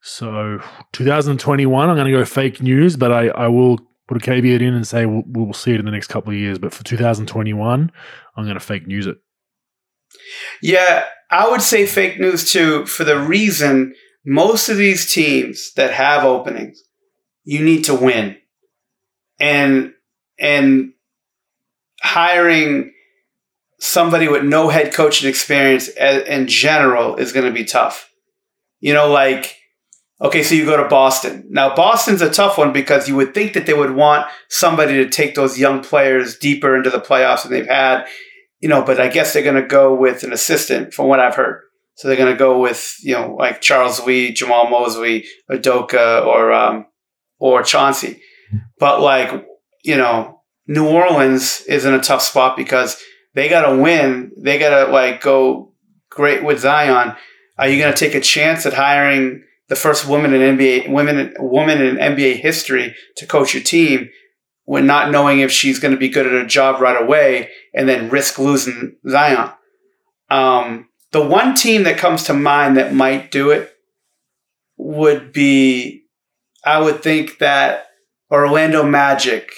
So 0.01 0.59
2021, 0.93 1.89
I'm 1.89 1.95
going 1.95 2.05
to 2.05 2.11
go 2.11 2.23
fake 2.23 2.61
news, 2.61 2.95
but 2.95 3.11
I, 3.11 3.27
I 3.27 3.47
will 3.47 3.79
put 4.07 4.17
a 4.17 4.21
caveat 4.21 4.61
in 4.61 4.73
and 4.73 4.87
say 4.87 5.05
we'll, 5.05 5.23
we'll 5.27 5.53
see 5.53 5.73
it 5.73 5.79
in 5.79 5.85
the 5.85 5.91
next 5.91 6.07
couple 6.07 6.31
of 6.31 6.39
years. 6.39 6.59
But 6.59 6.73
for 6.73 6.83
2021, 6.85 7.91
I'm 8.37 8.43
going 8.43 8.53
to 8.53 8.59
fake 8.61 8.87
news 8.87 9.05
it. 9.05 9.17
Yeah, 10.61 11.05
I 11.29 11.49
would 11.49 11.61
say 11.61 11.85
fake 11.85 12.19
news 12.19 12.49
too, 12.49 12.85
for 12.85 13.03
the 13.03 13.19
reason 13.19 13.93
most 14.25 14.69
of 14.69 14.77
these 14.77 15.11
teams 15.13 15.73
that 15.75 15.91
have 15.91 16.23
openings, 16.23 16.81
you 17.43 17.63
need 17.63 17.83
to 17.85 17.95
win, 17.95 18.37
and 19.39 19.93
and 20.39 20.93
hiring 22.01 22.93
somebody 23.79 24.27
with 24.27 24.43
no 24.43 24.69
head 24.69 24.93
coaching 24.93 25.29
experience 25.29 25.87
in 25.87 26.47
general 26.47 27.15
is 27.15 27.31
going 27.31 27.45
to 27.45 27.51
be 27.51 27.65
tough. 27.65 28.09
You 28.79 28.93
know, 28.93 29.09
like, 29.09 29.55
okay, 30.21 30.43
so 30.43 30.55
you 30.55 30.65
go 30.65 30.77
to 30.77 30.89
Boston. 30.89 31.45
Now, 31.49 31.75
Boston's 31.75 32.21
a 32.21 32.29
tough 32.29 32.57
one 32.57 32.73
because 32.73 33.07
you 33.07 33.15
would 33.15 33.33
think 33.33 33.53
that 33.53 33.65
they 33.65 33.73
would 33.73 33.95
want 33.95 34.27
somebody 34.49 34.93
to 34.95 35.09
take 35.09 35.35
those 35.35 35.59
young 35.59 35.81
players 35.81 36.37
deeper 36.37 36.75
into 36.75 36.89
the 36.89 36.99
playoffs 36.99 37.43
than 37.43 37.51
they've 37.51 37.67
had, 37.67 38.05
you 38.59 38.69
know, 38.69 38.83
but 38.83 38.99
I 38.99 39.07
guess 39.09 39.33
they're 39.33 39.43
going 39.43 39.61
to 39.61 39.67
go 39.67 39.93
with 39.93 40.23
an 40.23 40.33
assistant 40.33 40.93
from 40.93 41.07
what 41.07 41.19
I've 41.19 41.35
heard. 41.35 41.61
So 41.95 42.07
they're 42.07 42.17
going 42.17 42.33
to 42.33 42.37
go 42.37 42.59
with, 42.59 42.95
you 43.01 43.13
know, 43.13 43.35
like 43.35 43.61
Charles 43.61 43.99
Lee, 44.05 44.33
Jamahl 44.33 44.69
Mosley, 44.69 45.25
Udoka, 45.49 46.25
or, 46.25 46.51
um, 46.51 46.85
or 47.39 47.63
Chauncey. 47.63 48.21
But 48.79 49.01
like, 49.01 49.47
you 49.83 49.97
know, 49.97 50.41
New 50.67 50.87
Orleans 50.87 51.61
is 51.67 51.85
in 51.85 51.93
a 51.93 52.01
tough 52.01 52.23
spot 52.23 52.57
because– 52.57 52.99
they 53.37 53.49
got 53.49 53.69
to 53.69 53.77
win. 53.77 54.31
They 54.35 54.57
got 54.57 54.85
to 54.85 54.91
like 54.91 55.21
go 55.21 55.71
great 56.09 56.43
with 56.43 56.59
Zion. 56.59 57.15
Are 57.59 57.67
you 57.67 57.79
going 57.79 57.93
to 57.93 57.97
take 57.97 58.15
a 58.15 58.19
chance 58.19 58.65
at 58.65 58.73
hiring 58.73 59.43
the 59.67 59.75
first 59.75 60.07
woman 60.07 60.33
in 60.33 60.57
NBA 60.57 60.89
women 60.89 61.35
woman 61.37 61.79
in 61.79 61.97
NBA 61.97 62.37
history 62.37 62.95
to 63.15 63.27
coach 63.27 63.53
your 63.53 63.61
team 63.61 64.09
when 64.63 64.87
not 64.87 65.11
knowing 65.11 65.39
if 65.39 65.51
she's 65.51 65.77
going 65.77 65.91
to 65.91 65.99
be 65.99 66.09
good 66.09 66.25
at 66.25 66.31
her 66.31 66.47
job 66.47 66.81
right 66.81 66.99
away 66.99 67.51
and 67.75 67.87
then 67.87 68.09
risk 68.09 68.39
losing 68.39 68.95
Zion? 69.07 69.51
Um, 70.31 70.89
the 71.11 71.23
one 71.23 71.53
team 71.53 71.83
that 71.83 71.99
comes 71.99 72.23
to 72.23 72.33
mind 72.33 72.75
that 72.77 72.95
might 72.95 73.29
do 73.29 73.51
it 73.51 73.71
would 74.77 75.31
be 75.31 76.05
I 76.65 76.79
would 76.79 77.03
think 77.03 77.37
that 77.37 77.85
Orlando 78.31 78.81
Magic 78.81 79.51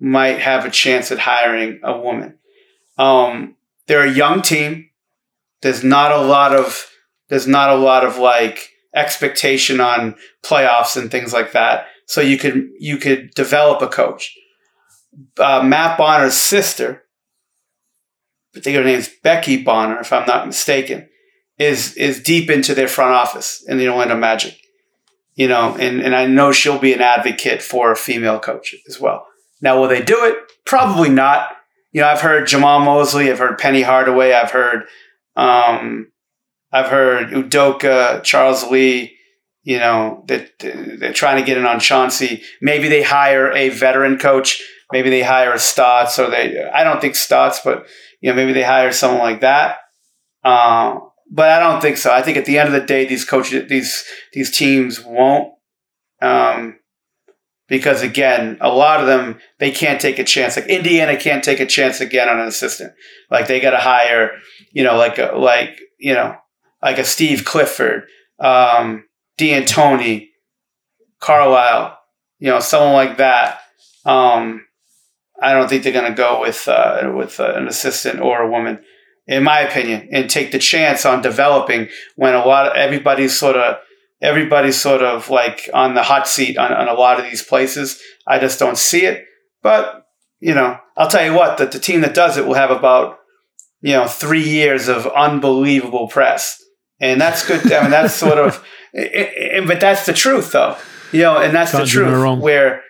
might 0.00 0.38
have 0.38 0.64
a 0.64 0.70
chance 0.70 1.12
at 1.12 1.18
hiring 1.18 1.80
a 1.84 2.00
woman. 2.00 2.38
Um, 2.98 3.56
they're 3.86 4.04
a 4.04 4.12
young 4.12 4.42
team. 4.42 4.90
There's 5.62 5.84
not 5.84 6.12
a 6.12 6.20
lot 6.20 6.54
of 6.54 6.86
there's 7.28 7.46
not 7.46 7.70
a 7.70 7.76
lot 7.76 8.04
of 8.04 8.18
like 8.18 8.70
expectation 8.94 9.80
on 9.80 10.14
playoffs 10.44 10.96
and 10.96 11.10
things 11.10 11.32
like 11.32 11.52
that. 11.52 11.86
So 12.06 12.20
you 12.20 12.38
could 12.38 12.68
you 12.78 12.98
could 12.98 13.30
develop 13.34 13.82
a 13.82 13.88
coach. 13.88 14.36
Uh, 15.38 15.62
Matt 15.62 15.96
Bonner's 15.98 16.36
sister, 16.36 17.04
I 18.54 18.60
think 18.60 18.76
her 18.76 18.84
name's 18.84 19.10
Becky 19.22 19.62
Bonner, 19.62 20.00
if 20.00 20.12
I'm 20.12 20.26
not 20.26 20.46
mistaken, 20.46 21.08
is 21.58 21.94
is 21.96 22.22
deep 22.22 22.50
into 22.50 22.74
their 22.74 22.88
front 22.88 23.12
office 23.12 23.64
in 23.66 23.78
the 23.78 23.88
Orlando 23.88 24.16
Magic. 24.16 24.58
You 25.34 25.48
know, 25.48 25.76
and, 25.78 26.00
and 26.00 26.14
I 26.14 26.26
know 26.26 26.50
she'll 26.50 26.78
be 26.78 26.94
an 26.94 27.02
advocate 27.02 27.60
for 27.60 27.92
a 27.92 27.96
female 27.96 28.40
coach 28.40 28.74
as 28.88 28.98
well. 28.98 29.26
Now, 29.60 29.78
will 29.78 29.88
they 29.88 30.02
do 30.02 30.24
it? 30.24 30.36
Probably 30.64 31.10
not. 31.10 31.55
You 31.96 32.02
know, 32.02 32.08
I've 32.08 32.20
heard 32.20 32.46
Jamahl 32.46 32.84
Mosley, 32.84 33.30
I've 33.30 33.38
heard 33.38 33.56
Penny 33.56 33.80
Hardaway, 33.80 34.34
I've 34.34 34.50
heard 34.50 34.84
um, 35.34 36.12
I've 36.70 36.88
heard 36.88 37.28
Udoka, 37.28 38.22
Charles 38.22 38.70
Lee, 38.70 39.16
you 39.62 39.78
know, 39.78 40.22
that 40.26 40.58
they're 40.58 41.14
trying 41.14 41.38
to 41.38 41.46
get 41.46 41.56
in 41.56 41.64
on 41.64 41.80
Chauncey. 41.80 42.42
Maybe 42.60 42.88
they 42.88 43.02
hire 43.02 43.50
a 43.50 43.70
veteran 43.70 44.18
coach. 44.18 44.62
Maybe 44.92 45.08
they 45.08 45.22
hire 45.22 45.54
a 45.54 45.58
Stotts 45.58 46.18
or 46.18 46.28
they, 46.28 46.62
I 46.68 46.84
don't 46.84 47.00
think 47.00 47.16
Stotts, 47.16 47.60
but, 47.64 47.86
you 48.20 48.28
know, 48.28 48.36
maybe 48.36 48.52
they 48.52 48.62
hire 48.62 48.92
someone 48.92 49.20
like 49.20 49.40
that. 49.40 49.78
Uh, 50.44 50.98
but 51.30 51.50
I 51.50 51.58
don't 51.58 51.80
think 51.80 51.96
so. 51.96 52.12
I 52.12 52.20
think 52.20 52.36
at 52.36 52.44
the 52.44 52.58
end 52.58 52.66
of 52.66 52.78
the 52.78 52.86
day, 52.86 53.06
these 53.06 53.24
coaches, 53.24 53.70
these, 53.70 54.04
these 54.34 54.54
teams 54.54 55.00
won't, 55.02 55.50
um, 56.20 56.78
because 57.68 58.02
again, 58.02 58.58
a 58.60 58.68
lot 58.68 59.00
of 59.00 59.06
them, 59.06 59.38
they 59.58 59.70
can't 59.70 60.00
take 60.00 60.18
a 60.18 60.24
chance. 60.24 60.56
Like 60.56 60.66
Indiana 60.66 61.16
can't 61.16 61.42
take 61.42 61.60
a 61.60 61.66
chance 61.66 62.00
again 62.00 62.28
on 62.28 62.40
an 62.40 62.46
assistant. 62.46 62.92
Like 63.30 63.46
they 63.46 63.60
got 63.60 63.72
to 63.72 63.78
hire, 63.78 64.32
you 64.72 64.84
know, 64.84 64.96
like, 64.96 65.18
a, 65.18 65.32
like, 65.36 65.80
you 65.98 66.14
know, 66.14 66.36
like 66.82 66.98
a 66.98 67.04
Steve 67.04 67.44
Clifford, 67.44 68.04
um, 68.38 69.04
D'Antoni, 69.38 70.28
Carlisle, 71.20 71.98
you 72.38 72.48
know, 72.48 72.60
someone 72.60 72.92
like 72.92 73.16
that. 73.18 73.60
Um, 74.04 74.66
I 75.40 75.52
don't 75.52 75.68
think 75.68 75.82
they're 75.82 75.92
going 75.92 76.10
to 76.10 76.16
go 76.16 76.40
with 76.40 76.66
uh, 76.68 77.12
with 77.14 77.40
uh, 77.40 77.52
an 77.54 77.68
assistant 77.68 78.20
or 78.20 78.40
a 78.40 78.50
woman, 78.50 78.80
in 79.26 79.42
my 79.42 79.60
opinion, 79.60 80.08
and 80.12 80.30
take 80.30 80.52
the 80.52 80.58
chance 80.58 81.04
on 81.04 81.22
developing 81.22 81.88
when 82.14 82.34
a 82.34 82.44
lot 82.44 82.66
of 82.66 82.76
everybody's 82.76 83.36
sort 83.36 83.56
of 83.56 83.76
everybody's 84.26 84.80
sort 84.80 85.02
of 85.02 85.30
like 85.30 85.68
on 85.72 85.94
the 85.94 86.02
hot 86.02 86.26
seat 86.28 86.58
on, 86.58 86.72
on 86.72 86.88
a 86.88 86.94
lot 86.94 87.18
of 87.18 87.24
these 87.24 87.42
places. 87.42 88.00
I 88.26 88.38
just 88.38 88.58
don't 88.58 88.78
see 88.78 89.04
it. 89.04 89.24
But 89.62 90.06
you 90.40 90.54
know, 90.54 90.78
I'll 90.96 91.08
tell 91.08 91.24
you 91.24 91.32
what, 91.32 91.58
that 91.58 91.72
the 91.72 91.78
team 91.78 92.02
that 92.02 92.14
does 92.14 92.36
it 92.36 92.46
will 92.46 92.54
have 92.54 92.70
about 92.70 93.18
you 93.80 93.92
know 93.92 94.06
three 94.06 94.46
years 94.48 94.88
of 94.88 95.06
unbelievable 95.06 96.08
press 96.08 96.62
and 97.00 97.20
that's 97.20 97.46
good. 97.46 97.70
I 97.72 97.82
mean, 97.82 97.90
that's 97.90 98.14
sort 98.14 98.38
of, 98.38 98.64
it, 98.92 99.62
it, 99.62 99.66
but 99.66 99.80
that's 99.80 100.06
the 100.06 100.12
truth, 100.12 100.52
though. 100.52 100.76
You 101.12 101.22
know, 101.22 101.38
and 101.38 101.54
that's 101.54 101.72
Can't 101.72 101.84
the 101.84 101.90
truth. 101.90 102.08
No 102.08 102.34
where 102.36 102.82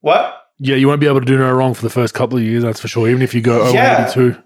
what? 0.00 0.36
Yeah, 0.58 0.76
you 0.76 0.88
won't 0.88 1.00
be 1.00 1.06
able 1.06 1.20
to 1.20 1.26
do 1.26 1.38
no 1.38 1.52
wrong 1.52 1.74
for 1.74 1.82
the 1.82 1.90
first 1.90 2.14
couple 2.14 2.38
of 2.38 2.44
years. 2.44 2.62
That's 2.62 2.80
for 2.80 2.88
sure. 2.88 3.08
Even 3.08 3.22
if 3.22 3.34
you 3.34 3.40
go 3.40 3.62
oh 3.62 3.72
yeah. 3.72 4.10
82. 4.10 4.36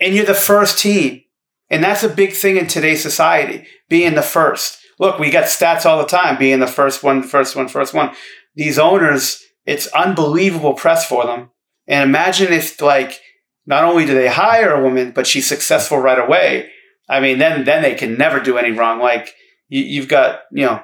and 0.00 0.14
you're 0.14 0.26
the 0.26 0.34
first 0.34 0.78
team, 0.78 1.22
and 1.70 1.82
that's 1.82 2.02
a 2.02 2.08
big 2.08 2.32
thing 2.32 2.56
in 2.56 2.66
today's 2.66 3.02
society. 3.02 3.66
Being 3.88 4.14
the 4.14 4.22
first. 4.22 4.78
Look, 4.98 5.18
we 5.18 5.30
got 5.30 5.44
stats 5.44 5.84
all 5.84 5.98
the 5.98 6.06
time. 6.06 6.38
Being 6.38 6.60
the 6.60 6.66
first 6.66 7.02
one, 7.02 7.22
first 7.22 7.54
one, 7.54 7.68
first 7.68 7.94
one. 7.94 8.14
These 8.54 8.78
owners, 8.78 9.42
it's 9.66 9.86
unbelievable 9.88 10.74
press 10.74 11.06
for 11.06 11.26
them. 11.26 11.50
And 11.86 12.08
imagine 12.08 12.52
if, 12.52 12.80
like, 12.80 13.20
not 13.66 13.84
only 13.84 14.06
do 14.06 14.14
they 14.14 14.28
hire 14.28 14.72
a 14.72 14.82
woman, 14.82 15.12
but 15.12 15.26
she's 15.26 15.46
successful 15.46 15.98
right 15.98 16.18
away 16.18 16.70
I 17.08 17.20
mean, 17.20 17.38
then 17.38 17.64
then 17.64 17.82
they 17.82 17.94
can 17.94 18.16
never 18.16 18.40
do 18.40 18.58
any 18.58 18.70
wrong. 18.72 18.98
Like 19.00 19.34
you, 19.68 20.00
have 20.00 20.10
got 20.10 20.40
you 20.52 20.66
know 20.66 20.82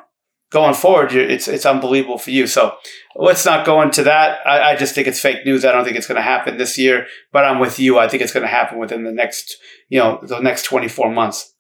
going 0.51 0.75
forward, 0.75 1.13
it's 1.13 1.49
it's 1.49 1.67
unbelievable 1.67 2.19
for 2.19 2.31
you. 2.31 2.47
So 2.47 2.77
let's 3.17 3.45
not 3.45 3.67
go 3.67 3.83
into 3.83 4.05
that. 4.05 4.47
I, 4.47 4.73
I 4.73 4.77
just 4.77 4.95
think 4.95 5.09
it's 5.09 5.21
fake 5.21 5.45
news. 5.45 5.65
I 5.65 5.73
don't 5.73 5.85
think 5.85 5.97
it's 5.97 6.07
going 6.07 6.17
to 6.17 6.23
happen 6.23 6.59
this 6.59 6.79
year. 6.79 7.07
But 7.33 7.45
I'm 7.45 7.59
with 7.59 7.79
you. 7.79 7.99
I 7.99 8.09
think 8.09 8.23
it's 8.23 8.33
going 8.33 8.47
to 8.47 8.49
happen 8.49 8.79
within 8.79 9.05
the 9.05 9.13
next 9.13 9.57
you 9.89 9.99
know 9.99 10.21
the 10.23 10.41
next 10.41 10.65
24 10.65 11.11
months. 11.11 11.52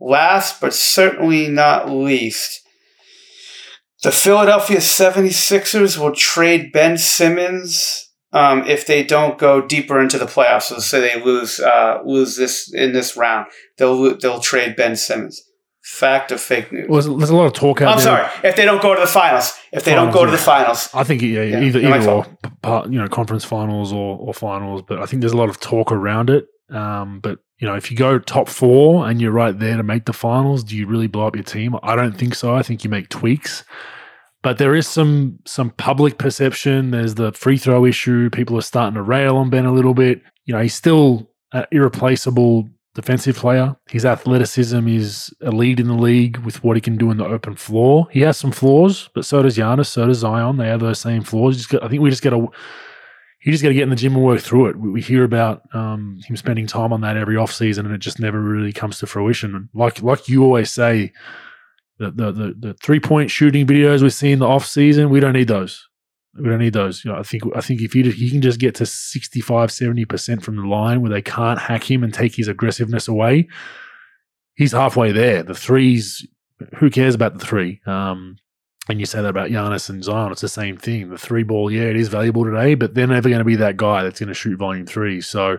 Last 0.00 0.60
but 0.60 0.74
certainly 0.74 1.48
not 1.48 1.90
least. 1.90 2.62
The 4.02 4.12
Philadelphia 4.12 4.78
76ers 4.78 5.98
will 5.98 6.12
trade 6.14 6.70
Ben 6.72 6.98
Simmons 6.98 8.06
um, 8.32 8.64
if 8.66 8.86
they 8.86 9.02
don't 9.02 9.38
go 9.38 9.66
deeper 9.66 10.00
into 10.00 10.18
the 10.18 10.26
playoffs. 10.26 10.64
So 10.64 10.78
say 10.78 11.00
they 11.00 11.22
lose 11.22 11.58
uh, 11.58 12.00
lose 12.04 12.36
this 12.36 12.72
in 12.72 12.92
this 12.92 13.16
round, 13.16 13.46
they'll 13.78 14.16
they'll 14.18 14.40
trade 14.40 14.76
Ben 14.76 14.96
Simmons. 14.96 15.42
Fact 15.82 16.32
of 16.32 16.40
fake 16.40 16.72
news. 16.72 16.88
Well, 16.88 17.00
there's 17.16 17.30
a 17.30 17.36
lot 17.36 17.46
of 17.46 17.52
talk 17.52 17.80
out 17.80 17.92
I'm 17.92 17.96
there. 17.98 18.04
sorry. 18.04 18.28
If 18.42 18.56
they 18.56 18.64
don't 18.64 18.82
go 18.82 18.96
to 18.96 19.00
the 19.00 19.06
finals, 19.06 19.52
if 19.72 19.84
they 19.84 19.92
finals, 19.92 20.12
don't 20.12 20.20
go 20.20 20.24
to 20.24 20.32
the 20.32 20.36
finals, 20.36 20.88
I 20.92 21.04
think 21.04 21.22
yeah, 21.22 21.42
yeah 21.42 21.60
either 21.60 21.78
either 21.78 22.10
or, 22.10 22.26
part, 22.60 22.90
you 22.90 23.00
know, 23.00 23.06
conference 23.06 23.44
finals 23.44 23.92
or, 23.92 24.18
or 24.18 24.34
finals. 24.34 24.82
But 24.86 24.98
I 24.98 25.06
think 25.06 25.20
there's 25.20 25.32
a 25.32 25.36
lot 25.36 25.48
of 25.48 25.60
talk 25.60 25.92
around 25.92 26.28
it. 26.28 26.46
Um, 26.70 27.20
but 27.20 27.38
you 27.58 27.66
know, 27.66 27.74
if 27.74 27.90
you 27.90 27.96
go 27.96 28.18
top 28.18 28.48
four 28.48 29.08
and 29.08 29.20
you're 29.20 29.32
right 29.32 29.58
there 29.58 29.76
to 29.76 29.82
make 29.82 30.04
the 30.04 30.12
finals, 30.12 30.62
do 30.62 30.76
you 30.76 30.86
really 30.86 31.06
blow 31.06 31.26
up 31.26 31.36
your 31.36 31.44
team? 31.44 31.76
I 31.82 31.96
don't 31.96 32.16
think 32.16 32.34
so. 32.34 32.54
I 32.54 32.62
think 32.62 32.84
you 32.84 32.90
make 32.90 33.08
tweaks. 33.08 33.64
But 34.42 34.58
there 34.58 34.74
is 34.74 34.86
some 34.86 35.38
some 35.44 35.70
public 35.70 36.18
perception. 36.18 36.90
There's 36.90 37.14
the 37.14 37.32
free 37.32 37.56
throw 37.56 37.84
issue. 37.84 38.30
People 38.30 38.56
are 38.58 38.62
starting 38.62 38.94
to 38.94 39.02
rail 39.02 39.36
on 39.36 39.50
Ben 39.50 39.64
a 39.64 39.72
little 39.72 39.94
bit. 39.94 40.22
You 40.44 40.54
know, 40.54 40.60
he's 40.60 40.74
still 40.74 41.28
an 41.52 41.64
irreplaceable 41.72 42.68
defensive 42.94 43.36
player. 43.36 43.76
His 43.88 44.04
athleticism 44.04 44.86
is 44.86 45.34
a 45.40 45.50
lead 45.50 45.80
in 45.80 45.88
the 45.88 45.94
league 45.94 46.38
with 46.38 46.62
what 46.62 46.76
he 46.76 46.80
can 46.80 46.96
do 46.96 47.10
in 47.10 47.16
the 47.16 47.26
open 47.26 47.56
floor. 47.56 48.06
He 48.10 48.20
has 48.20 48.36
some 48.36 48.52
flaws, 48.52 49.08
but 49.14 49.24
so 49.24 49.42
does 49.42 49.56
Giannis, 49.56 49.86
so 49.86 50.06
does 50.06 50.18
Zion. 50.18 50.58
They 50.58 50.68
have 50.68 50.80
those 50.80 51.00
same 51.00 51.22
flaws. 51.22 51.66
Got, 51.66 51.82
I 51.82 51.88
think 51.88 52.02
we 52.02 52.10
just 52.10 52.22
got 52.22 52.30
to 52.30 52.48
you 53.44 53.52
just 53.52 53.62
got 53.62 53.68
to 53.68 53.74
get 53.74 53.82
in 53.82 53.90
the 53.90 53.96
gym 53.96 54.16
and 54.16 54.24
work 54.24 54.40
through 54.40 54.66
it. 54.66 54.76
We, 54.76 55.00
hear 55.00 55.22
about 55.22 55.62
um, 55.72 56.18
him 56.26 56.36
spending 56.36 56.66
time 56.66 56.92
on 56.92 57.02
that 57.02 57.16
every 57.16 57.36
offseason 57.36 57.80
and 57.80 57.92
it 57.92 57.98
just 57.98 58.18
never 58.18 58.40
really 58.40 58.72
comes 58.72 58.98
to 58.98 59.06
fruition. 59.06 59.68
Like 59.74 60.02
like 60.02 60.28
you 60.28 60.42
always 60.42 60.70
say, 60.70 61.12
the 61.98 62.10
the 62.10 62.32
the, 62.32 62.54
the 62.58 62.74
three 62.74 63.00
point 63.00 63.30
shooting 63.30 63.66
videos 63.66 64.02
we 64.02 64.10
see 64.10 64.32
in 64.32 64.38
the 64.38 64.48
off 64.48 64.66
season, 64.66 65.10
we 65.10 65.20
don't 65.20 65.32
need 65.32 65.48
those. 65.48 65.86
We 66.34 66.48
don't 66.48 66.58
need 66.58 66.74
those. 66.74 67.04
You 67.04 67.12
know, 67.12 67.18
I 67.18 67.22
think 67.22 67.44
I 67.54 67.60
think 67.60 67.80
if 67.80 67.94
you 67.94 68.10
he 68.10 68.30
can 68.30 68.42
just 68.42 68.60
get 68.60 68.74
to 68.76 68.86
65, 68.86 69.70
70 69.70 70.04
percent 70.04 70.42
from 70.42 70.56
the 70.56 70.66
line 70.66 71.00
where 71.00 71.10
they 71.10 71.22
can't 71.22 71.58
hack 71.58 71.90
him 71.90 72.02
and 72.02 72.12
take 72.12 72.34
his 72.34 72.48
aggressiveness 72.48 73.08
away, 73.08 73.48
he's 74.54 74.72
halfway 74.72 75.12
there. 75.12 75.42
The 75.42 75.54
threes, 75.54 76.26
who 76.76 76.90
cares 76.90 77.14
about 77.14 77.38
the 77.38 77.44
three? 77.44 77.80
Um, 77.86 78.36
and 78.88 79.00
you 79.00 79.06
say 79.06 79.20
that 79.20 79.28
about 79.28 79.50
Giannis 79.50 79.90
and 79.90 80.02
Zion, 80.02 80.32
it's 80.32 80.40
the 80.40 80.48
same 80.48 80.76
thing. 80.76 81.10
The 81.10 81.18
three 81.18 81.42
ball, 81.42 81.70
yeah, 81.70 81.82
it 81.82 81.96
is 81.96 82.08
valuable 82.08 82.44
today, 82.44 82.74
but 82.74 82.94
they're 82.94 83.06
never 83.06 83.28
going 83.28 83.40
to 83.40 83.44
be 83.44 83.56
that 83.56 83.76
guy 83.76 84.02
that's 84.02 84.20
going 84.20 84.28
to 84.28 84.34
shoot 84.34 84.58
volume 84.58 84.86
three. 84.86 85.20
So 85.20 85.58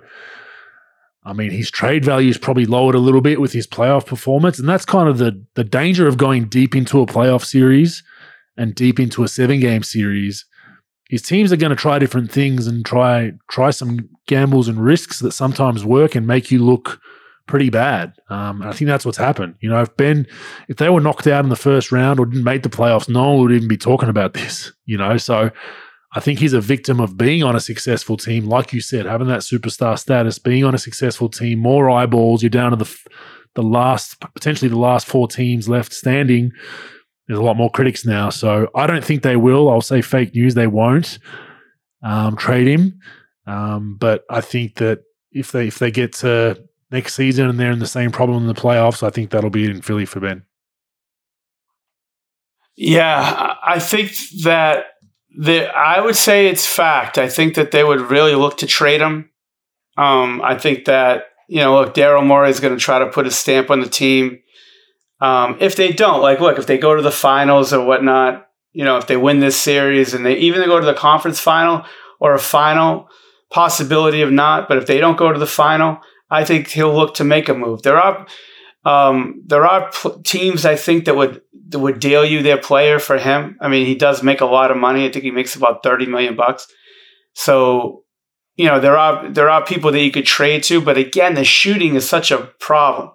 I 1.28 1.34
mean, 1.34 1.52
his 1.52 1.70
trade 1.70 2.06
value 2.06 2.30
is 2.30 2.38
probably 2.38 2.66
lowered 2.66 2.95
a 2.95 2.99
little 2.99 3.20
bit 3.20 3.41
with 3.41 3.52
his 3.52 3.68
playoff 3.68 4.06
performance, 4.06 4.60
and 4.60 4.70
that's 4.70 4.86
kind 4.86 5.10
of 5.10 5.18
the 5.18 5.44
the 5.56 5.66
danger 5.66 6.08
of 6.08 6.18
going 6.18 6.45
deep 6.45 6.74
into 6.74 7.02
a 7.02 7.06
playoff 7.06 7.44
series 7.44 8.02
and 8.56 8.74
deep 8.74 8.98
into 8.98 9.26
a 9.26 9.28
seven 9.28 9.60
game 9.60 9.84
series. 9.84 10.45
His 11.10 11.22
teams 11.22 11.52
are 11.52 11.58
going 11.58 11.72
to 11.72 11.76
try 11.76 11.99
different 11.99 12.32
things 12.32 12.66
and 12.66 12.86
try 12.86 13.34
try 13.52 13.72
some 13.72 14.10
gambles 14.26 14.70
and 14.70 14.82
risks 14.82 15.20
that 15.20 15.34
sometimes 15.34 15.84
work 15.84 16.16
and 16.16 16.26
make 16.26 16.49
you 16.49 16.64
look 16.64 17.02
pretty 17.48 17.69
bad. 17.69 18.14
Um, 18.30 18.61
I 18.61 18.74
think 18.74 18.88
that's 18.88 19.06
what's 19.06 19.18
happened. 19.18 19.56
You 19.61 19.69
know, 19.69 19.82
if 19.82 19.95
Ben, 19.98 20.28
if 20.68 20.78
they 20.78 20.90
were 20.90 21.02
knocked 21.02 21.28
out 21.28 21.44
in 21.44 21.49
the 21.49 21.56
first 21.56 21.91
round 21.91 22.19
or 22.19 22.26
didn't 22.26 22.44
make 22.44 22.64
the 22.64 22.69
playoffs, 22.69 23.10
no 23.10 23.32
one 23.32 23.41
would 23.41 23.52
even 23.53 23.68
be 23.68 23.78
talking 23.78 24.10
about 24.10 24.34
this. 24.36 24.72
You 24.86 24.98
know, 24.98 25.18
so 25.18 25.49
I 26.14 26.19
think 26.19 26.40
he's 26.40 26.53
a 26.53 26.61
victim 26.61 26.99
of 26.99 27.18
being 27.18 27.44
on 27.44 27.56
a 27.56 27.60
successful 27.60 28.18
team, 28.18 28.45
like 28.45 28.74
you 28.74 28.82
said, 28.82 29.06
having 29.06 29.28
that 29.28 29.41
superstar 29.41 29.98
status, 29.98 30.40
being 30.40 30.64
on 30.64 30.76
a 30.76 30.80
successful 30.80 31.30
team, 31.30 31.60
more 31.60 31.90
eyeballs. 31.90 32.44
You're 32.44 32.49
down 32.49 32.72
to 32.72 32.78
the 32.78 32.98
the 33.56 33.64
last, 33.64 34.19
potentially 34.19 34.69
the 34.69 34.78
last 34.78 35.07
four 35.07 35.28
teams 35.28 35.68
left 35.68 35.91
standing. 35.91 36.52
There's 37.28 37.40
a 37.40 37.44
lot 37.44 37.57
more 37.57 37.72
critics 37.72 38.06
now, 38.06 38.30
so 38.30 38.69
I 38.76 38.86
don't 38.88 39.03
think 39.03 39.24
they 39.24 39.36
will. 39.36 39.69
I'll 39.69 39.82
say 39.82 40.02
fake 40.02 40.36
news. 40.36 40.53
They 40.53 40.68
won't 40.68 41.18
um, 42.03 42.38
trade 42.38 42.68
him, 42.68 42.99
um, 43.48 43.98
but 43.99 44.24
I 44.30 44.41
think 44.41 44.76
that 44.76 44.99
if 45.32 45.52
they 45.52 45.68
if 45.68 45.80
they 45.80 45.91
get 45.91 46.14
to 46.14 46.66
next 46.92 47.16
season 47.16 47.50
and 47.50 47.60
they're 47.60 47.72
in 47.72 47.80
the 47.80 47.88
same 47.88 48.12
problem 48.12 48.44
in 48.44 48.48
the 48.48 48.54
playoffs, 48.54 49.04
I 49.04 49.10
think 49.10 49.30
that'll 49.30 49.50
be 49.50 49.66
in 49.66 49.82
Philly 49.82 50.06
for 50.06 50.20
Ben. 50.20 50.44
Yeah, 52.76 53.56
I 53.64 53.80
think 53.80 54.12
that 54.44 54.86
the, 55.38 55.68
I 55.76 56.00
would 56.00 56.16
say 56.16 56.48
it's 56.48 56.66
fact. 56.66 57.18
I 57.18 57.28
think 57.28 57.56
that 57.56 57.72
they 57.72 57.84
would 57.84 58.02
really 58.02 58.36
look 58.36 58.58
to 58.58 58.68
trade 58.68 59.02
him. 59.02 59.30
Um, 59.98 60.42
I 60.44 60.58
think 60.58 60.86
that 60.86 61.26
you 61.50 61.62
know, 61.62 61.80
look, 61.80 61.94
Daryl 61.94 62.26
Morey 62.26 62.50
is 62.50 62.60
going 62.60 62.74
to 62.74 62.80
try 62.80 63.00
to 63.00 63.08
put 63.08 63.26
a 63.26 63.32
stamp 63.32 63.70
on 63.70 63.80
the 63.80 63.88
team. 63.88 64.40
Um, 65.22 65.58
if 65.62 65.76
they 65.76 65.94
don't, 65.94 66.22
like, 66.22 66.40
look, 66.42 66.60
if 66.60 66.68
they 66.68 66.78
go 66.78 66.96
to 66.96 67.02
the 67.02 67.10
finals 67.10 67.72
or 67.74 67.86
whatnot, 67.86 68.48
You 68.74 68.84
know, 68.84 68.98
if 68.98 69.08
they 69.08 69.18
win 69.18 69.40
this 69.40 69.60
series 69.60 70.14
and 70.14 70.24
they 70.24 70.36
even 70.38 70.60
they 70.60 70.68
go 70.68 70.80
to 70.80 70.86
the 70.86 70.94
conference 70.94 71.40
final 71.40 71.84
or 72.20 72.36
a 72.36 72.40
final, 72.40 73.08
possibility 73.50 74.22
of 74.22 74.32
not. 74.32 74.68
But 74.68 74.78
if 74.78 74.86
they 74.86 75.00
don't 75.00 75.18
go 75.18 75.34
to 75.34 75.40
the 75.40 75.48
final, 75.48 76.00
I 76.30 76.44
think 76.44 76.68
he'll 76.70 76.94
look 76.94 77.16
to 77.16 77.24
make 77.24 77.49
a 77.49 77.54
move. 77.54 77.84
There 77.84 77.99
are 77.99 78.28
um, 78.86 79.44
there 79.45 79.66
are 79.66 79.90
pl- 79.91 80.22
teams 80.22 80.66
I 80.66 80.76
think 80.76 81.06
that 81.06 81.16
would 81.16 81.41
that 81.70 81.80
would 81.80 81.99
deal 81.99 82.24
you 82.26 82.41
their 82.41 82.58
player 82.58 82.99
for 82.99 83.18
him. 83.18 83.58
I 83.60 83.68
mean, 83.68 83.86
he 83.86 83.95
does 83.95 84.24
make 84.24 84.41
a 84.41 84.45
lot 84.45 84.72
of 84.72 84.78
money. 84.78 85.06
I 85.06 85.12
think 85.12 85.26
he 85.26 85.32
makes 85.32 85.56
about 85.56 85.84
thirty 85.84 86.06
million 86.06 86.36
bucks. 86.36 86.68
So 87.34 88.04
you 88.56 88.66
know 88.66 88.80
there 88.80 88.98
are 88.98 89.30
there 89.30 89.49
are 89.49 89.66
people 89.66 89.91
that 89.91 90.02
you 90.02 90.12
could 90.12 90.26
trade 90.26 90.64
to, 90.64 90.82
but 90.82 90.98
again, 90.98 91.36
the 91.36 91.44
shooting 91.44 91.95
is 91.95 92.08
such 92.08 92.32
a 92.32 92.49
problem. 92.60 93.12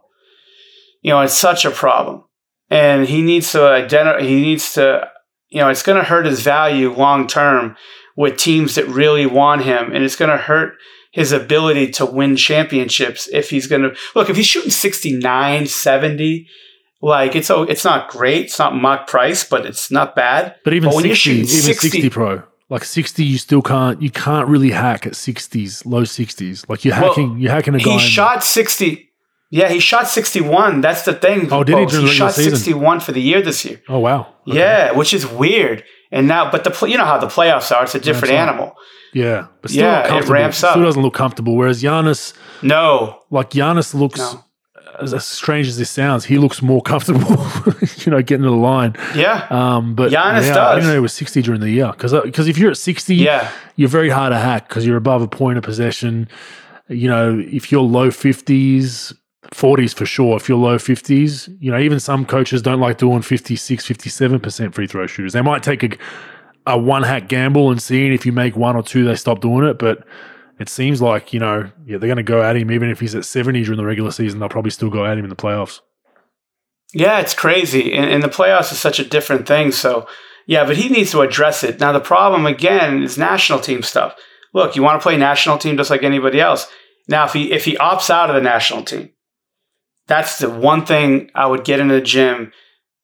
You 1.02 1.10
know, 1.10 1.20
it's 1.20 1.34
such 1.34 1.64
a 1.64 1.70
problem, 1.70 2.24
and 2.70 3.06
he 3.06 3.22
needs 3.22 3.52
to 3.52 3.66
identify. 3.66 4.22
He 4.22 4.40
needs 4.40 4.74
to, 4.74 5.08
you 5.48 5.58
know, 5.58 5.68
it's 5.68 5.82
going 5.82 5.98
to 5.98 6.08
hurt 6.08 6.26
his 6.26 6.42
value 6.42 6.92
long 6.92 7.26
term 7.26 7.76
with 8.16 8.36
teams 8.36 8.74
that 8.74 8.86
really 8.88 9.26
want 9.26 9.62
him, 9.64 9.92
and 9.92 10.04
it's 10.04 10.16
going 10.16 10.30
to 10.30 10.36
hurt 10.36 10.74
his 11.12 11.30
ability 11.32 11.90
to 11.92 12.04
win 12.06 12.36
championships 12.36 13.28
if 13.32 13.50
he's 13.50 13.66
going 13.66 13.82
to 13.82 13.94
look 14.14 14.28
if 14.30 14.36
he's 14.36 14.46
shooting 14.46 14.70
69 14.70 15.66
70 15.66 16.46
like 17.00 17.34
it's 17.36 17.50
oh 17.50 17.62
it's 17.64 17.84
not 17.84 18.08
great 18.08 18.46
it's 18.46 18.58
not 18.58 18.74
Mark 18.74 19.06
Price 19.06 19.44
but 19.44 19.66
it's 19.66 19.90
not 19.90 20.14
bad 20.16 20.56
But 20.64 20.74
even 20.74 20.90
But 20.90 21.00
60, 21.02 21.30
even 21.30 21.46
60, 21.46 21.88
60 21.90 22.10
pro. 22.10 22.42
Like 22.70 22.84
60, 22.84 23.22
you 23.22 23.36
still 23.36 23.60
can't, 23.60 24.00
you 24.00 24.08
can't 24.10 24.48
really 24.48 24.70
hack 24.70 25.06
at 25.06 25.12
60s, 25.12 25.84
low 25.84 26.04
60s. 26.04 26.66
Like 26.70 26.86
you're 26.86 26.98
Well, 26.98 27.08
hacking, 27.10 27.38
you're 27.38 27.50
hacking 27.50 27.74
a 27.74 27.78
guy. 27.78 27.92
he 27.92 27.98
shot 27.98 28.42
60 28.42 29.10
yeah 29.50 29.68
he 29.68 29.78
shot 29.80 30.08
61 30.08 30.80
that's 30.80 31.02
the 31.04 31.12
thing 31.12 31.52
Oh, 31.52 31.62
did 31.64 31.76
he 31.76 31.82
folks. 31.82 31.92
during 31.92 32.06
the 32.06 32.12
regular 32.12 32.30
shot 32.30 32.32
61 32.34 33.00
for 33.00 33.12
the 33.12 33.20
year 33.20 33.42
this 33.42 33.66
year 33.66 33.82
oh, 33.90 33.98
wow. 33.98 34.20
Okay. 34.48 34.56
yeah 34.58 34.92
which 34.92 35.12
is 35.12 35.26
weird 35.26 35.84
and 36.12 36.28
now 36.28 36.50
but 36.50 36.62
the 36.64 36.86
you 36.86 36.96
know 36.96 37.04
how 37.04 37.18
the 37.18 37.26
playoffs 37.26 37.74
are 37.74 37.82
it's 37.82 37.94
a 37.96 38.00
different 38.00 38.32
animal 38.34 38.74
Yeah. 39.14 39.46
But 39.60 39.70
still 39.70 39.84
Yeah, 39.84 40.18
it 40.18 40.28
ramps 40.28 40.62
up. 40.64 40.72
Still 40.72 40.84
doesn't 40.84 41.02
look 41.02 41.14
comfortable. 41.14 41.54
Whereas 41.56 41.82
Giannis, 41.82 42.32
no 42.62 43.18
like 43.30 43.50
Giannis 43.50 43.92
looks, 43.94 44.20
No. 44.20 44.44
as, 45.00 45.12
as 45.14 45.24
strange 45.26 45.66
as 45.68 45.76
this 45.76 45.90
sounds, 45.90 46.24
he 46.24 46.38
looks 46.38 46.62
more 46.62 46.80
comfortable, 46.82 47.36
you 48.04 48.10
know, 48.12 48.22
getting 48.22 48.44
to 48.44 48.50
the 48.50 48.62
line. 48.72 48.94
yeah 49.14 49.46
Um, 49.50 49.94
but 49.94 50.10
Giannis 50.12 50.46
yeah, 50.46 50.52
I 50.52 50.54
does. 50.54 50.74
didn't 50.76 50.88
know 50.88 50.94
he 50.94 51.00
was 51.00 51.12
60 51.12 51.42
during 51.42 51.60
the 51.60 51.70
year. 51.70 51.90
Because 51.92 52.12
because 52.22 52.46
if 52.48 52.56
you're 52.58 52.70
at 52.70 52.78
60, 52.78 53.14
yeah 53.16 53.50
you're 53.76 53.88
very 54.00 54.10
hard 54.10 54.32
to 54.32 54.38
hack 54.38 54.68
because 54.68 54.86
you're 54.86 54.96
above 54.98 55.20
a 55.22 55.28
point 55.28 55.58
of 55.58 55.64
possession. 55.64 56.28
You 56.88 57.08
know, 57.08 57.38
if 57.38 57.70
you're 57.72 57.80
low 57.98 58.08
50s, 58.10 59.14
40s 59.50 59.94
for 59.94 60.06
sure. 60.06 60.36
If 60.36 60.48
you're 60.48 60.58
low 60.58 60.76
50s, 60.76 61.54
you 61.60 61.70
know, 61.70 61.78
even 61.78 62.00
some 62.00 62.24
coaches 62.24 62.62
don't 62.62 62.80
like 62.80 62.98
doing 62.98 63.22
56, 63.22 63.86
57% 63.86 64.74
free 64.74 64.86
throw 64.86 65.06
shooters. 65.06 65.32
They 65.32 65.42
might 65.42 65.62
take 65.62 65.82
a, 65.82 65.90
a 66.66 66.78
one 66.78 67.02
hack 67.02 67.28
gamble 67.28 67.70
and 67.70 67.82
seeing 67.82 68.12
if 68.12 68.24
you 68.24 68.32
make 68.32 68.56
one 68.56 68.76
or 68.76 68.82
two, 68.82 69.04
they 69.04 69.16
stop 69.16 69.40
doing 69.40 69.66
it. 69.66 69.78
But 69.78 70.06
it 70.58 70.68
seems 70.68 71.02
like, 71.02 71.32
you 71.32 71.40
know, 71.40 71.70
yeah, 71.84 71.98
they're 71.98 72.08
going 72.08 72.16
to 72.16 72.22
go 72.22 72.42
at 72.42 72.56
him. 72.56 72.70
Even 72.70 72.88
if 72.88 73.00
he's 73.00 73.14
at 73.14 73.24
70 73.24 73.64
during 73.64 73.78
the 73.78 73.84
regular 73.84 74.12
season, 74.12 74.38
they'll 74.38 74.48
probably 74.48 74.70
still 74.70 74.90
go 74.90 75.04
at 75.04 75.18
him 75.18 75.24
in 75.24 75.30
the 75.30 75.36
playoffs. 75.36 75.80
Yeah, 76.94 77.20
it's 77.20 77.34
crazy. 77.34 77.92
And, 77.92 78.10
and 78.10 78.22
the 78.22 78.28
playoffs 78.28 78.70
is 78.70 78.78
such 78.78 78.98
a 78.98 79.04
different 79.04 79.48
thing. 79.48 79.72
So, 79.72 80.06
yeah, 80.46 80.64
but 80.64 80.76
he 80.76 80.88
needs 80.88 81.10
to 81.12 81.20
address 81.20 81.64
it. 81.64 81.80
Now, 81.80 81.92
the 81.92 82.00
problem, 82.00 82.46
again, 82.46 83.02
is 83.02 83.18
national 83.18 83.60
team 83.60 83.82
stuff. 83.82 84.14
Look, 84.54 84.76
you 84.76 84.82
want 84.82 85.00
to 85.00 85.02
play 85.02 85.16
national 85.16 85.58
team 85.58 85.76
just 85.76 85.90
like 85.90 86.02
anybody 86.02 86.40
else. 86.40 86.70
Now, 87.08 87.24
if 87.24 87.32
he 87.32 87.52
if 87.52 87.64
he 87.64 87.76
opts 87.76 88.10
out 88.10 88.30
of 88.30 88.36
the 88.36 88.42
national 88.42 88.84
team, 88.84 89.10
that's 90.06 90.38
the 90.38 90.50
one 90.50 90.84
thing 90.84 91.30
I 91.34 91.46
would 91.46 91.64
get 91.64 91.80
into 91.80 91.94
the 91.94 92.00
gym, 92.00 92.52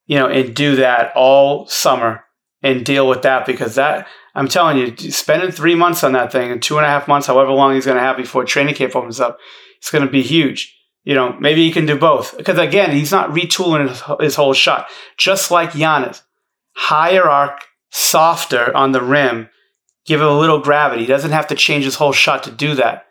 you 0.07 0.19
know, 0.19 0.27
and 0.27 0.55
do 0.55 0.77
that 0.77 1.13
all 1.15 1.67
summer 1.67 2.25
and 2.63 2.85
deal 2.85 3.09
with 3.09 3.23
that 3.23 3.47
because 3.47 3.77
that 3.77 4.07
I'm 4.39 4.47
telling 4.47 4.79
you, 4.79 4.97
spending 5.11 5.51
three 5.51 5.75
months 5.75 6.05
on 6.05 6.13
that 6.13 6.31
thing 6.31 6.53
and 6.53 6.63
two 6.63 6.77
and 6.77 6.87
a 6.87 6.89
half 6.89 7.09
months, 7.09 7.27
however 7.27 7.51
long 7.51 7.75
he's 7.75 7.87
going 7.87 7.97
to 7.97 8.03
have 8.03 8.17
before 8.17 8.45
training 8.45 8.77
camp 8.77 8.95
opens 8.95 9.19
up, 9.19 9.37
it's 9.79 9.91
going 9.91 10.05
to 10.05 10.11
be 10.11 10.23
huge. 10.23 10.77
You 11.03 11.17
know, 11.17 11.37
maybe 11.41 11.65
he 11.65 11.73
can 11.73 11.87
do 11.87 11.99
both 11.99 12.37
because 12.37 12.57
again, 12.57 12.93
he's 12.93 13.11
not 13.11 13.31
retooling 13.31 13.89
his, 13.89 14.03
his 14.21 14.35
whole 14.37 14.55
shot. 14.55 14.87
Just 15.17 15.51
like 15.51 15.73
Giannis, 15.73 16.23
higher 16.77 17.29
arc, 17.29 17.65
softer 17.91 18.75
on 18.77 18.93
the 18.93 19.03
rim, 19.03 19.49
give 20.07 20.21
it 20.21 20.27
a 20.27 20.33
little 20.33 20.61
gravity. 20.61 21.03
He 21.03 21.09
doesn't 21.09 21.33
have 21.33 21.49
to 21.49 21.57
change 21.57 21.85
his 21.85 21.97
whole 21.97 22.13
shot 22.13 22.45
to 22.45 22.53
do 22.53 22.77
that. 22.77 23.07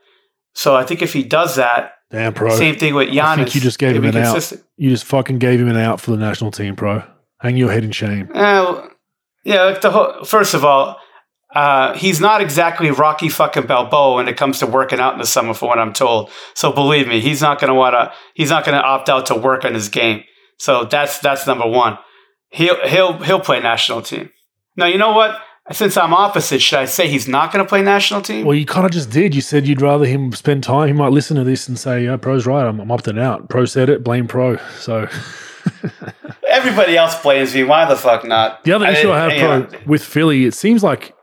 So 0.53 0.77
I 0.77 0.85
think 0.85 1.01
if 1.01 1.11
he 1.11 1.23
does 1.23 1.57
that, 1.57 1.95
Damn, 2.09 2.33
pro. 2.33 2.55
same 2.55 2.75
thing 2.75 2.95
with 2.95 3.09
Giannis. 3.09 3.23
I 3.23 3.35
think 3.35 3.55
you 3.55 3.61
just 3.61 3.79
gave 3.79 3.93
he'll 3.93 4.03
him 4.03 4.15
an 4.15 4.23
out. 4.23 4.53
You 4.77 4.89
just 4.89 5.05
fucking 5.05 5.39
gave 5.39 5.59
him 5.59 5.67
an 5.67 5.77
out 5.77 5.99
for 5.99 6.11
the 6.11 6.17
national 6.17 6.51
team, 6.51 6.75
pro. 6.75 7.03
Hang 7.39 7.57
your 7.57 7.71
head 7.71 7.83
in 7.83 7.91
shame. 7.91 8.29
Uh, 8.33 8.87
yeah, 9.43 9.63
like 9.65 9.81
the 9.81 9.91
whole, 9.91 10.23
first 10.23 10.53
of 10.53 10.63
all, 10.63 10.97
uh, 11.53 11.93
he's 11.97 12.19
not 12.19 12.41
exactly 12.41 12.91
Rocky 12.91 13.29
fucking 13.29 13.67
Balboa 13.67 14.15
when 14.15 14.27
it 14.27 14.37
comes 14.37 14.59
to 14.59 14.67
working 14.67 14.99
out 14.99 15.13
in 15.13 15.19
the 15.19 15.25
summer, 15.25 15.53
for 15.53 15.67
what 15.67 15.79
I'm 15.79 15.93
told. 15.93 16.29
So 16.53 16.71
believe 16.71 17.07
me, 17.07 17.19
he's 17.19 17.41
not 17.41 17.59
gonna 17.59 17.75
wanna. 17.75 18.13
He's 18.35 18.49
not 18.49 18.65
gonna 18.65 18.77
opt 18.77 19.09
out 19.09 19.25
to 19.27 19.35
work 19.35 19.65
on 19.65 19.73
his 19.73 19.89
game. 19.89 20.23
So 20.59 20.85
that's 20.85 21.19
that's 21.19 21.45
number 21.47 21.67
one. 21.67 21.97
He'll 22.49 22.85
he'll 22.87 23.13
he'll 23.19 23.39
play 23.39 23.59
national 23.59 24.01
team. 24.01 24.29
Now 24.75 24.85
you 24.85 24.97
know 24.97 25.13
what? 25.13 25.39
Since 25.71 25.97
I'm 25.97 26.13
opposite, 26.13 26.61
should 26.61 26.79
I 26.79 26.85
say 26.85 27.07
he's 27.09 27.27
not 27.27 27.51
gonna 27.51 27.65
play 27.65 27.81
national 27.81 28.21
team? 28.21 28.45
Well, 28.45 28.55
you 28.55 28.65
kind 28.65 28.85
of 28.85 28.91
just 28.91 29.09
did. 29.09 29.35
You 29.35 29.41
said 29.41 29.67
you'd 29.67 29.81
rather 29.81 30.05
him 30.05 30.31
spend 30.31 30.63
time. 30.63 30.87
He 30.87 30.93
might 30.93 31.11
listen 31.11 31.35
to 31.37 31.43
this 31.43 31.67
and 31.67 31.77
say, 31.77 32.05
"Yeah, 32.05 32.15
pro's 32.17 32.45
right. 32.45 32.65
I'm, 32.65 32.79
I'm 32.79 32.87
opting 32.87 33.19
out." 33.19 33.49
Pro 33.49 33.65
said 33.65 33.89
it. 33.89 34.03
Blame 34.03 34.27
pro. 34.27 34.57
So 34.79 35.07
Everybody 36.47 36.95
else 36.97 37.21
blames 37.21 37.53
me. 37.53 37.63
Why 37.63 37.85
the 37.85 37.95
fuck 37.95 38.25
not? 38.25 38.63
the 38.63 38.71
other 38.71 38.87
issue 38.87 39.11
I 39.11 39.19
have 39.29 39.31
pro, 39.39 39.59
know, 39.59 39.79
with 39.85 40.03
Philly, 40.03 40.45
it 40.45 40.53
seems 40.53 40.83
like 40.83 41.13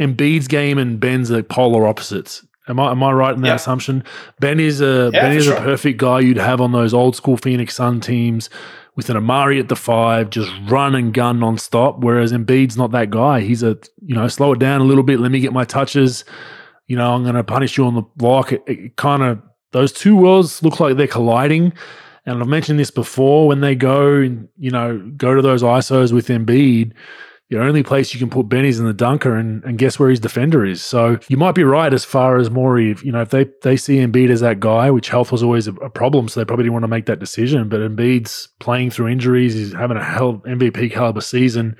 Embiid's 0.00 0.48
game 0.48 0.78
and 0.78 0.98
Ben's 0.98 1.30
are 1.30 1.42
polar 1.42 1.86
opposites. 1.86 2.44
Am 2.68 2.80
I 2.80 2.90
am 2.92 3.02
I 3.02 3.12
right 3.12 3.34
in 3.34 3.42
that 3.42 3.48
Yeah. 3.48 3.54
assumption? 3.56 4.04
Ben 4.40 4.58
is 4.60 4.80
a 4.80 5.10
Yeah, 5.12 5.22
Ben 5.22 5.32
is 5.36 5.44
sure. 5.44 5.56
a 5.56 5.60
perfect 5.60 5.98
guy 5.98 6.20
you'd 6.20 6.38
have 6.38 6.60
on 6.60 6.72
those 6.72 6.94
old 6.94 7.14
school 7.16 7.36
Phoenix 7.36 7.74
Sun 7.74 8.00
teams 8.00 8.48
with 8.94 9.08
an 9.08 9.16
Amar'e 9.16 9.58
at 9.58 9.68
the 9.68 9.76
five, 9.76 10.30
just 10.30 10.52
run 10.68 10.94
and 10.94 11.14
gun 11.14 11.40
nonstop. 11.40 12.00
Whereas 12.00 12.32
Embiid's 12.32 12.76
not 12.76 12.90
that 12.92 13.10
guy. 13.10 13.40
He's 13.40 13.62
a 13.62 13.78
you 14.04 14.14
know 14.14 14.28
slow 14.28 14.52
it 14.52 14.58
down 14.58 14.80
a 14.80 14.84
little 14.84 15.02
bit. 15.02 15.20
Let 15.20 15.30
me 15.30 15.40
get 15.40 15.52
my 15.52 15.64
touches. 15.64 16.24
You 16.86 16.96
know 16.96 17.14
I'm 17.14 17.22
going 17.22 17.34
to 17.34 17.44
punish 17.44 17.78
you 17.78 17.86
on 17.86 17.94
the 17.94 18.02
block. 18.16 18.52
It, 18.52 18.62
it 18.66 18.96
kind 18.96 19.22
of 19.22 19.40
those 19.72 19.92
two 19.92 20.16
worlds 20.16 20.62
look 20.62 20.80
like 20.80 20.96
they're 20.96 21.06
colliding. 21.06 21.72
And 22.24 22.40
I've 22.40 22.48
mentioned 22.48 22.78
this 22.78 22.90
before 22.90 23.48
when 23.48 23.60
they 23.60 23.74
go 23.74 24.16
and 24.16 24.48
you 24.58 24.70
know 24.70 24.98
go 25.16 25.34
to 25.34 25.42
those 25.42 25.62
ISOs 25.62 26.12
with 26.12 26.28
Embiid 26.28 26.92
the 27.52 27.60
only 27.60 27.82
place 27.82 28.14
you 28.14 28.18
can 28.18 28.30
put 28.30 28.48
Benny's 28.48 28.80
in 28.80 28.86
the 28.86 28.94
dunker, 28.94 29.36
and, 29.36 29.62
and 29.64 29.76
guess 29.76 29.98
where 29.98 30.08
his 30.08 30.20
defender 30.20 30.64
is. 30.64 30.82
So 30.82 31.18
you 31.28 31.36
might 31.36 31.54
be 31.54 31.64
right 31.64 31.92
as 31.92 32.02
far 32.02 32.38
as 32.38 32.50
Morey. 32.50 32.96
You 33.02 33.12
know, 33.12 33.20
if 33.20 33.28
they 33.28 33.46
they 33.62 33.76
see 33.76 33.96
Embiid 33.96 34.30
as 34.30 34.40
that 34.40 34.58
guy, 34.58 34.90
which 34.90 35.10
health 35.10 35.30
was 35.30 35.42
always 35.42 35.68
a, 35.68 35.74
a 35.74 35.90
problem, 35.90 36.28
so 36.28 36.40
they 36.40 36.46
probably 36.46 36.64
didn't 36.64 36.72
want 36.72 36.84
to 36.84 36.88
make 36.88 37.06
that 37.06 37.18
decision. 37.18 37.68
But 37.68 37.80
Embiid's 37.80 38.48
playing 38.58 38.90
through 38.90 39.08
injuries. 39.08 39.52
He's 39.52 39.74
having 39.74 39.98
a 39.98 40.02
hell 40.02 40.42
MVP 40.46 40.92
caliber 40.92 41.20
season. 41.20 41.76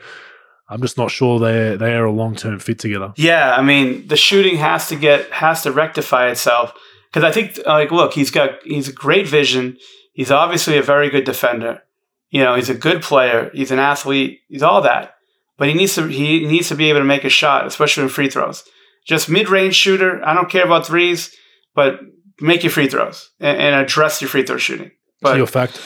I'm 0.68 0.82
just 0.82 0.98
not 0.98 1.10
sure 1.10 1.38
they 1.38 1.76
they 1.76 1.94
are 1.94 2.04
a 2.04 2.12
long 2.12 2.36
term 2.36 2.58
fit 2.58 2.78
together. 2.78 3.14
Yeah, 3.16 3.56
I 3.56 3.62
mean, 3.62 4.06
the 4.08 4.16
shooting 4.16 4.56
has 4.56 4.88
to 4.88 4.96
get 4.96 5.30
has 5.30 5.62
to 5.62 5.72
rectify 5.72 6.28
itself 6.28 6.74
because 7.10 7.24
I 7.24 7.32
think 7.32 7.58
like 7.66 7.90
look, 7.90 8.12
he's 8.12 8.30
got 8.30 8.62
he's 8.62 8.88
a 8.88 8.92
great 8.92 9.26
vision. 9.26 9.78
He's 10.12 10.30
obviously 10.30 10.76
a 10.76 10.82
very 10.82 11.08
good 11.08 11.24
defender. 11.24 11.82
You 12.28 12.44
know, 12.44 12.56
he's 12.56 12.68
a 12.68 12.74
good 12.74 13.00
player. 13.00 13.50
He's 13.54 13.70
an 13.70 13.78
athlete. 13.78 14.40
He's 14.48 14.62
all 14.62 14.82
that. 14.82 15.14
But 15.58 15.68
he 15.68 15.74
needs 15.74 15.94
to 15.96 16.06
he 16.08 16.46
needs 16.46 16.68
to 16.68 16.74
be 16.74 16.88
able 16.90 17.00
to 17.00 17.04
make 17.04 17.24
a 17.24 17.28
shot, 17.28 17.66
especially 17.66 18.04
in 18.04 18.08
free 18.08 18.28
throws. 18.30 18.64
Just 19.06 19.28
mid 19.28 19.48
range 19.48 19.74
shooter. 19.74 20.20
I 20.24 20.34
don't 20.34 20.50
care 20.50 20.64
about 20.64 20.86
threes, 20.86 21.34
but 21.74 22.00
make 22.40 22.62
your 22.62 22.70
free 22.72 22.88
throws 22.88 23.30
and, 23.40 23.58
and 23.58 23.74
address 23.74 24.20
your 24.20 24.28
free 24.28 24.44
throw 24.44 24.56
shooting. 24.58 24.88
So 24.88 24.92
But 25.22 25.36
your 25.36 25.46
fact. 25.46 25.80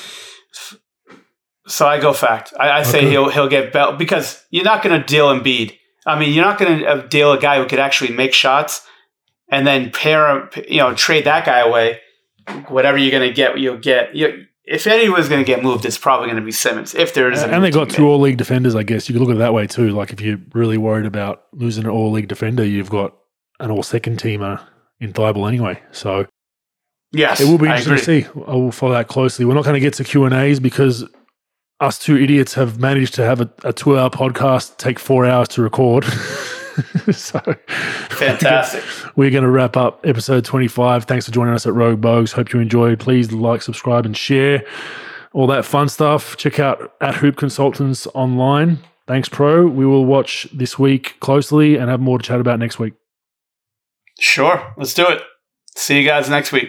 so 1.67 1.87
I 1.87 1.99
go 2.01 2.13
fact. 2.13 2.53
I, 2.59 2.71
I 2.71 2.83
say 2.83 2.99
Okay. 2.99 3.11
he'll 3.11 3.29
he'll 3.31 3.49
get 3.49 3.73
belt 3.73 3.99
because 3.99 4.43
you're 4.51 4.65
not 4.65 4.83
going 4.83 4.99
to 5.01 5.07
deal 5.07 5.27
Embiid. 5.29 5.73
I 6.07 6.19
mean, 6.19 6.33
you're 6.33 6.45
not 6.45 6.59
going 6.59 6.79
to 6.81 6.87
uh, 6.87 7.07
deal 7.09 7.33
a 7.33 7.39
guy 7.41 7.61
who 7.61 7.67
could 7.67 7.81
actually 7.81 8.13
make 8.13 8.33
shots 8.33 8.87
and 9.51 9.67
then 9.67 9.91
pair 9.91 10.29
him, 10.31 10.49
you 10.69 10.79
know, 10.79 10.95
trade 10.95 11.25
that 11.25 11.45
guy 11.45 11.59
away. 11.59 12.01
Whatever 12.69 12.97
you're 12.97 13.11
going 13.11 13.29
to 13.29 13.35
get, 13.35 13.59
you'll 13.59 13.79
get. 13.79 14.15
You, 14.15 14.45
if 14.67 14.87
anyone's 14.87 15.29
going 15.29 15.45
to 15.45 15.47
get 15.47 15.63
moved, 15.63 15.85
it's 15.85 15.99
probably 15.99 16.27
going 16.27 16.41
to 16.41 16.45
be 16.45 16.53
Simmons. 16.53 16.95
If 16.95 17.15
there 17.15 17.31
is, 17.31 17.43
And 17.43 17.63
they 17.63 17.71
got 17.71 17.89
two 17.89 18.07
all 18.07 18.21
league 18.21 18.37
defenders, 18.37 18.75
I 18.75 18.83
guess. 18.83 19.09
You 19.09 19.15
could 19.15 19.21
look 19.21 19.31
at 19.31 19.37
it 19.37 19.39
that 19.39 19.55
way 19.55 19.67
too. 19.67 19.91
Like 19.91 20.13
if 20.13 20.21
you're 20.21 20.39
really 20.53 20.77
worried 20.77 21.07
about 21.07 21.45
losing 21.53 21.85
an 21.85 21.91
all 21.91 22.11
league 22.11 22.29
defender, 22.29 22.65
you've 22.65 22.91
got 22.91 23.17
an 23.61 23.71
all 23.71 23.83
second 23.83 24.19
teamer 24.19 24.63
in 25.01 25.13
Thybulle 25.13 25.49
anyway. 25.49 25.81
So 25.93 26.27
Yes, 27.13 27.41
It 27.41 27.45
will 27.49 27.59
be 27.59 27.67
interesting 27.67 27.97
to 27.97 28.03
see. 28.03 28.27
I 28.47 28.55
will 28.55 28.73
follow 28.73 28.93
that 28.93 29.09
closely. 29.09 29.45
We're 29.45 29.55
not 29.55 29.65
going 29.65 29.75
to 29.75 29.81
get 29.81 29.95
to 29.95 30.05
Q 30.05 30.25
and 30.25 30.35
A's 30.35 30.61
because 30.61 31.05
us 31.81 31.99
two 31.99 32.17
idiots 32.17 32.55
have 32.55 32.81
managed 32.81 33.15
to 33.15 33.23
have 33.23 33.41
a, 33.41 33.51
a 33.65 33.73
two-hour 33.73 34.11
podcast 34.11 34.77
take 34.79 34.99
four 34.99 35.25
hours 35.25 35.49
to 35.49 35.63
record. 35.63 36.05
so 37.13 37.41
Fantastic. 37.69 38.85
we're 39.17 39.31
going 39.31 39.45
to 39.45 39.51
wrap 39.51 39.77
up 39.77 40.01
episode 40.07 40.45
twenty-five. 40.45 41.05
Thanks 41.05 41.27
for 41.27 41.33
joining 41.33 41.55
us 41.55 41.67
at 41.67 41.75
Rogue 41.75 42.01
Bogues. 42.01 42.33
Hope 42.33 42.53
you 42.53 42.61
enjoyed. 42.61 42.99
Please 42.99 43.33
like, 43.33 43.63
subscribe, 43.63 44.05
and 44.07 44.17
share 44.17 44.65
all 45.33 45.47
that 45.47 45.65
fun 45.65 45.89
stuff. 45.89 46.37
Check 46.37 46.59
out 46.59 46.95
at 47.01 47.17
Hoop 47.17 47.37
Consultants 47.37 48.07
online. 48.15 48.79
Thanks, 49.07 49.29
Pro. 49.29 49.67
We 49.67 49.87
will 49.87 50.05
watch 50.05 50.49
this 50.53 50.79
week 50.79 51.19
closely 51.21 51.77
and 51.77 51.89
have 51.89 52.01
more 52.01 52.19
to 52.19 52.25
chat 52.25 52.41
about 52.41 52.59
next 52.59 52.79
week. 52.79 52.95
Sure. 54.19 54.73
Let's 54.77 54.95
do 54.95 55.07
it. 55.07 55.23
See 55.77 56.01
you 56.01 56.07
guys 56.07 56.29
next 56.29 56.53
week. 56.53 56.69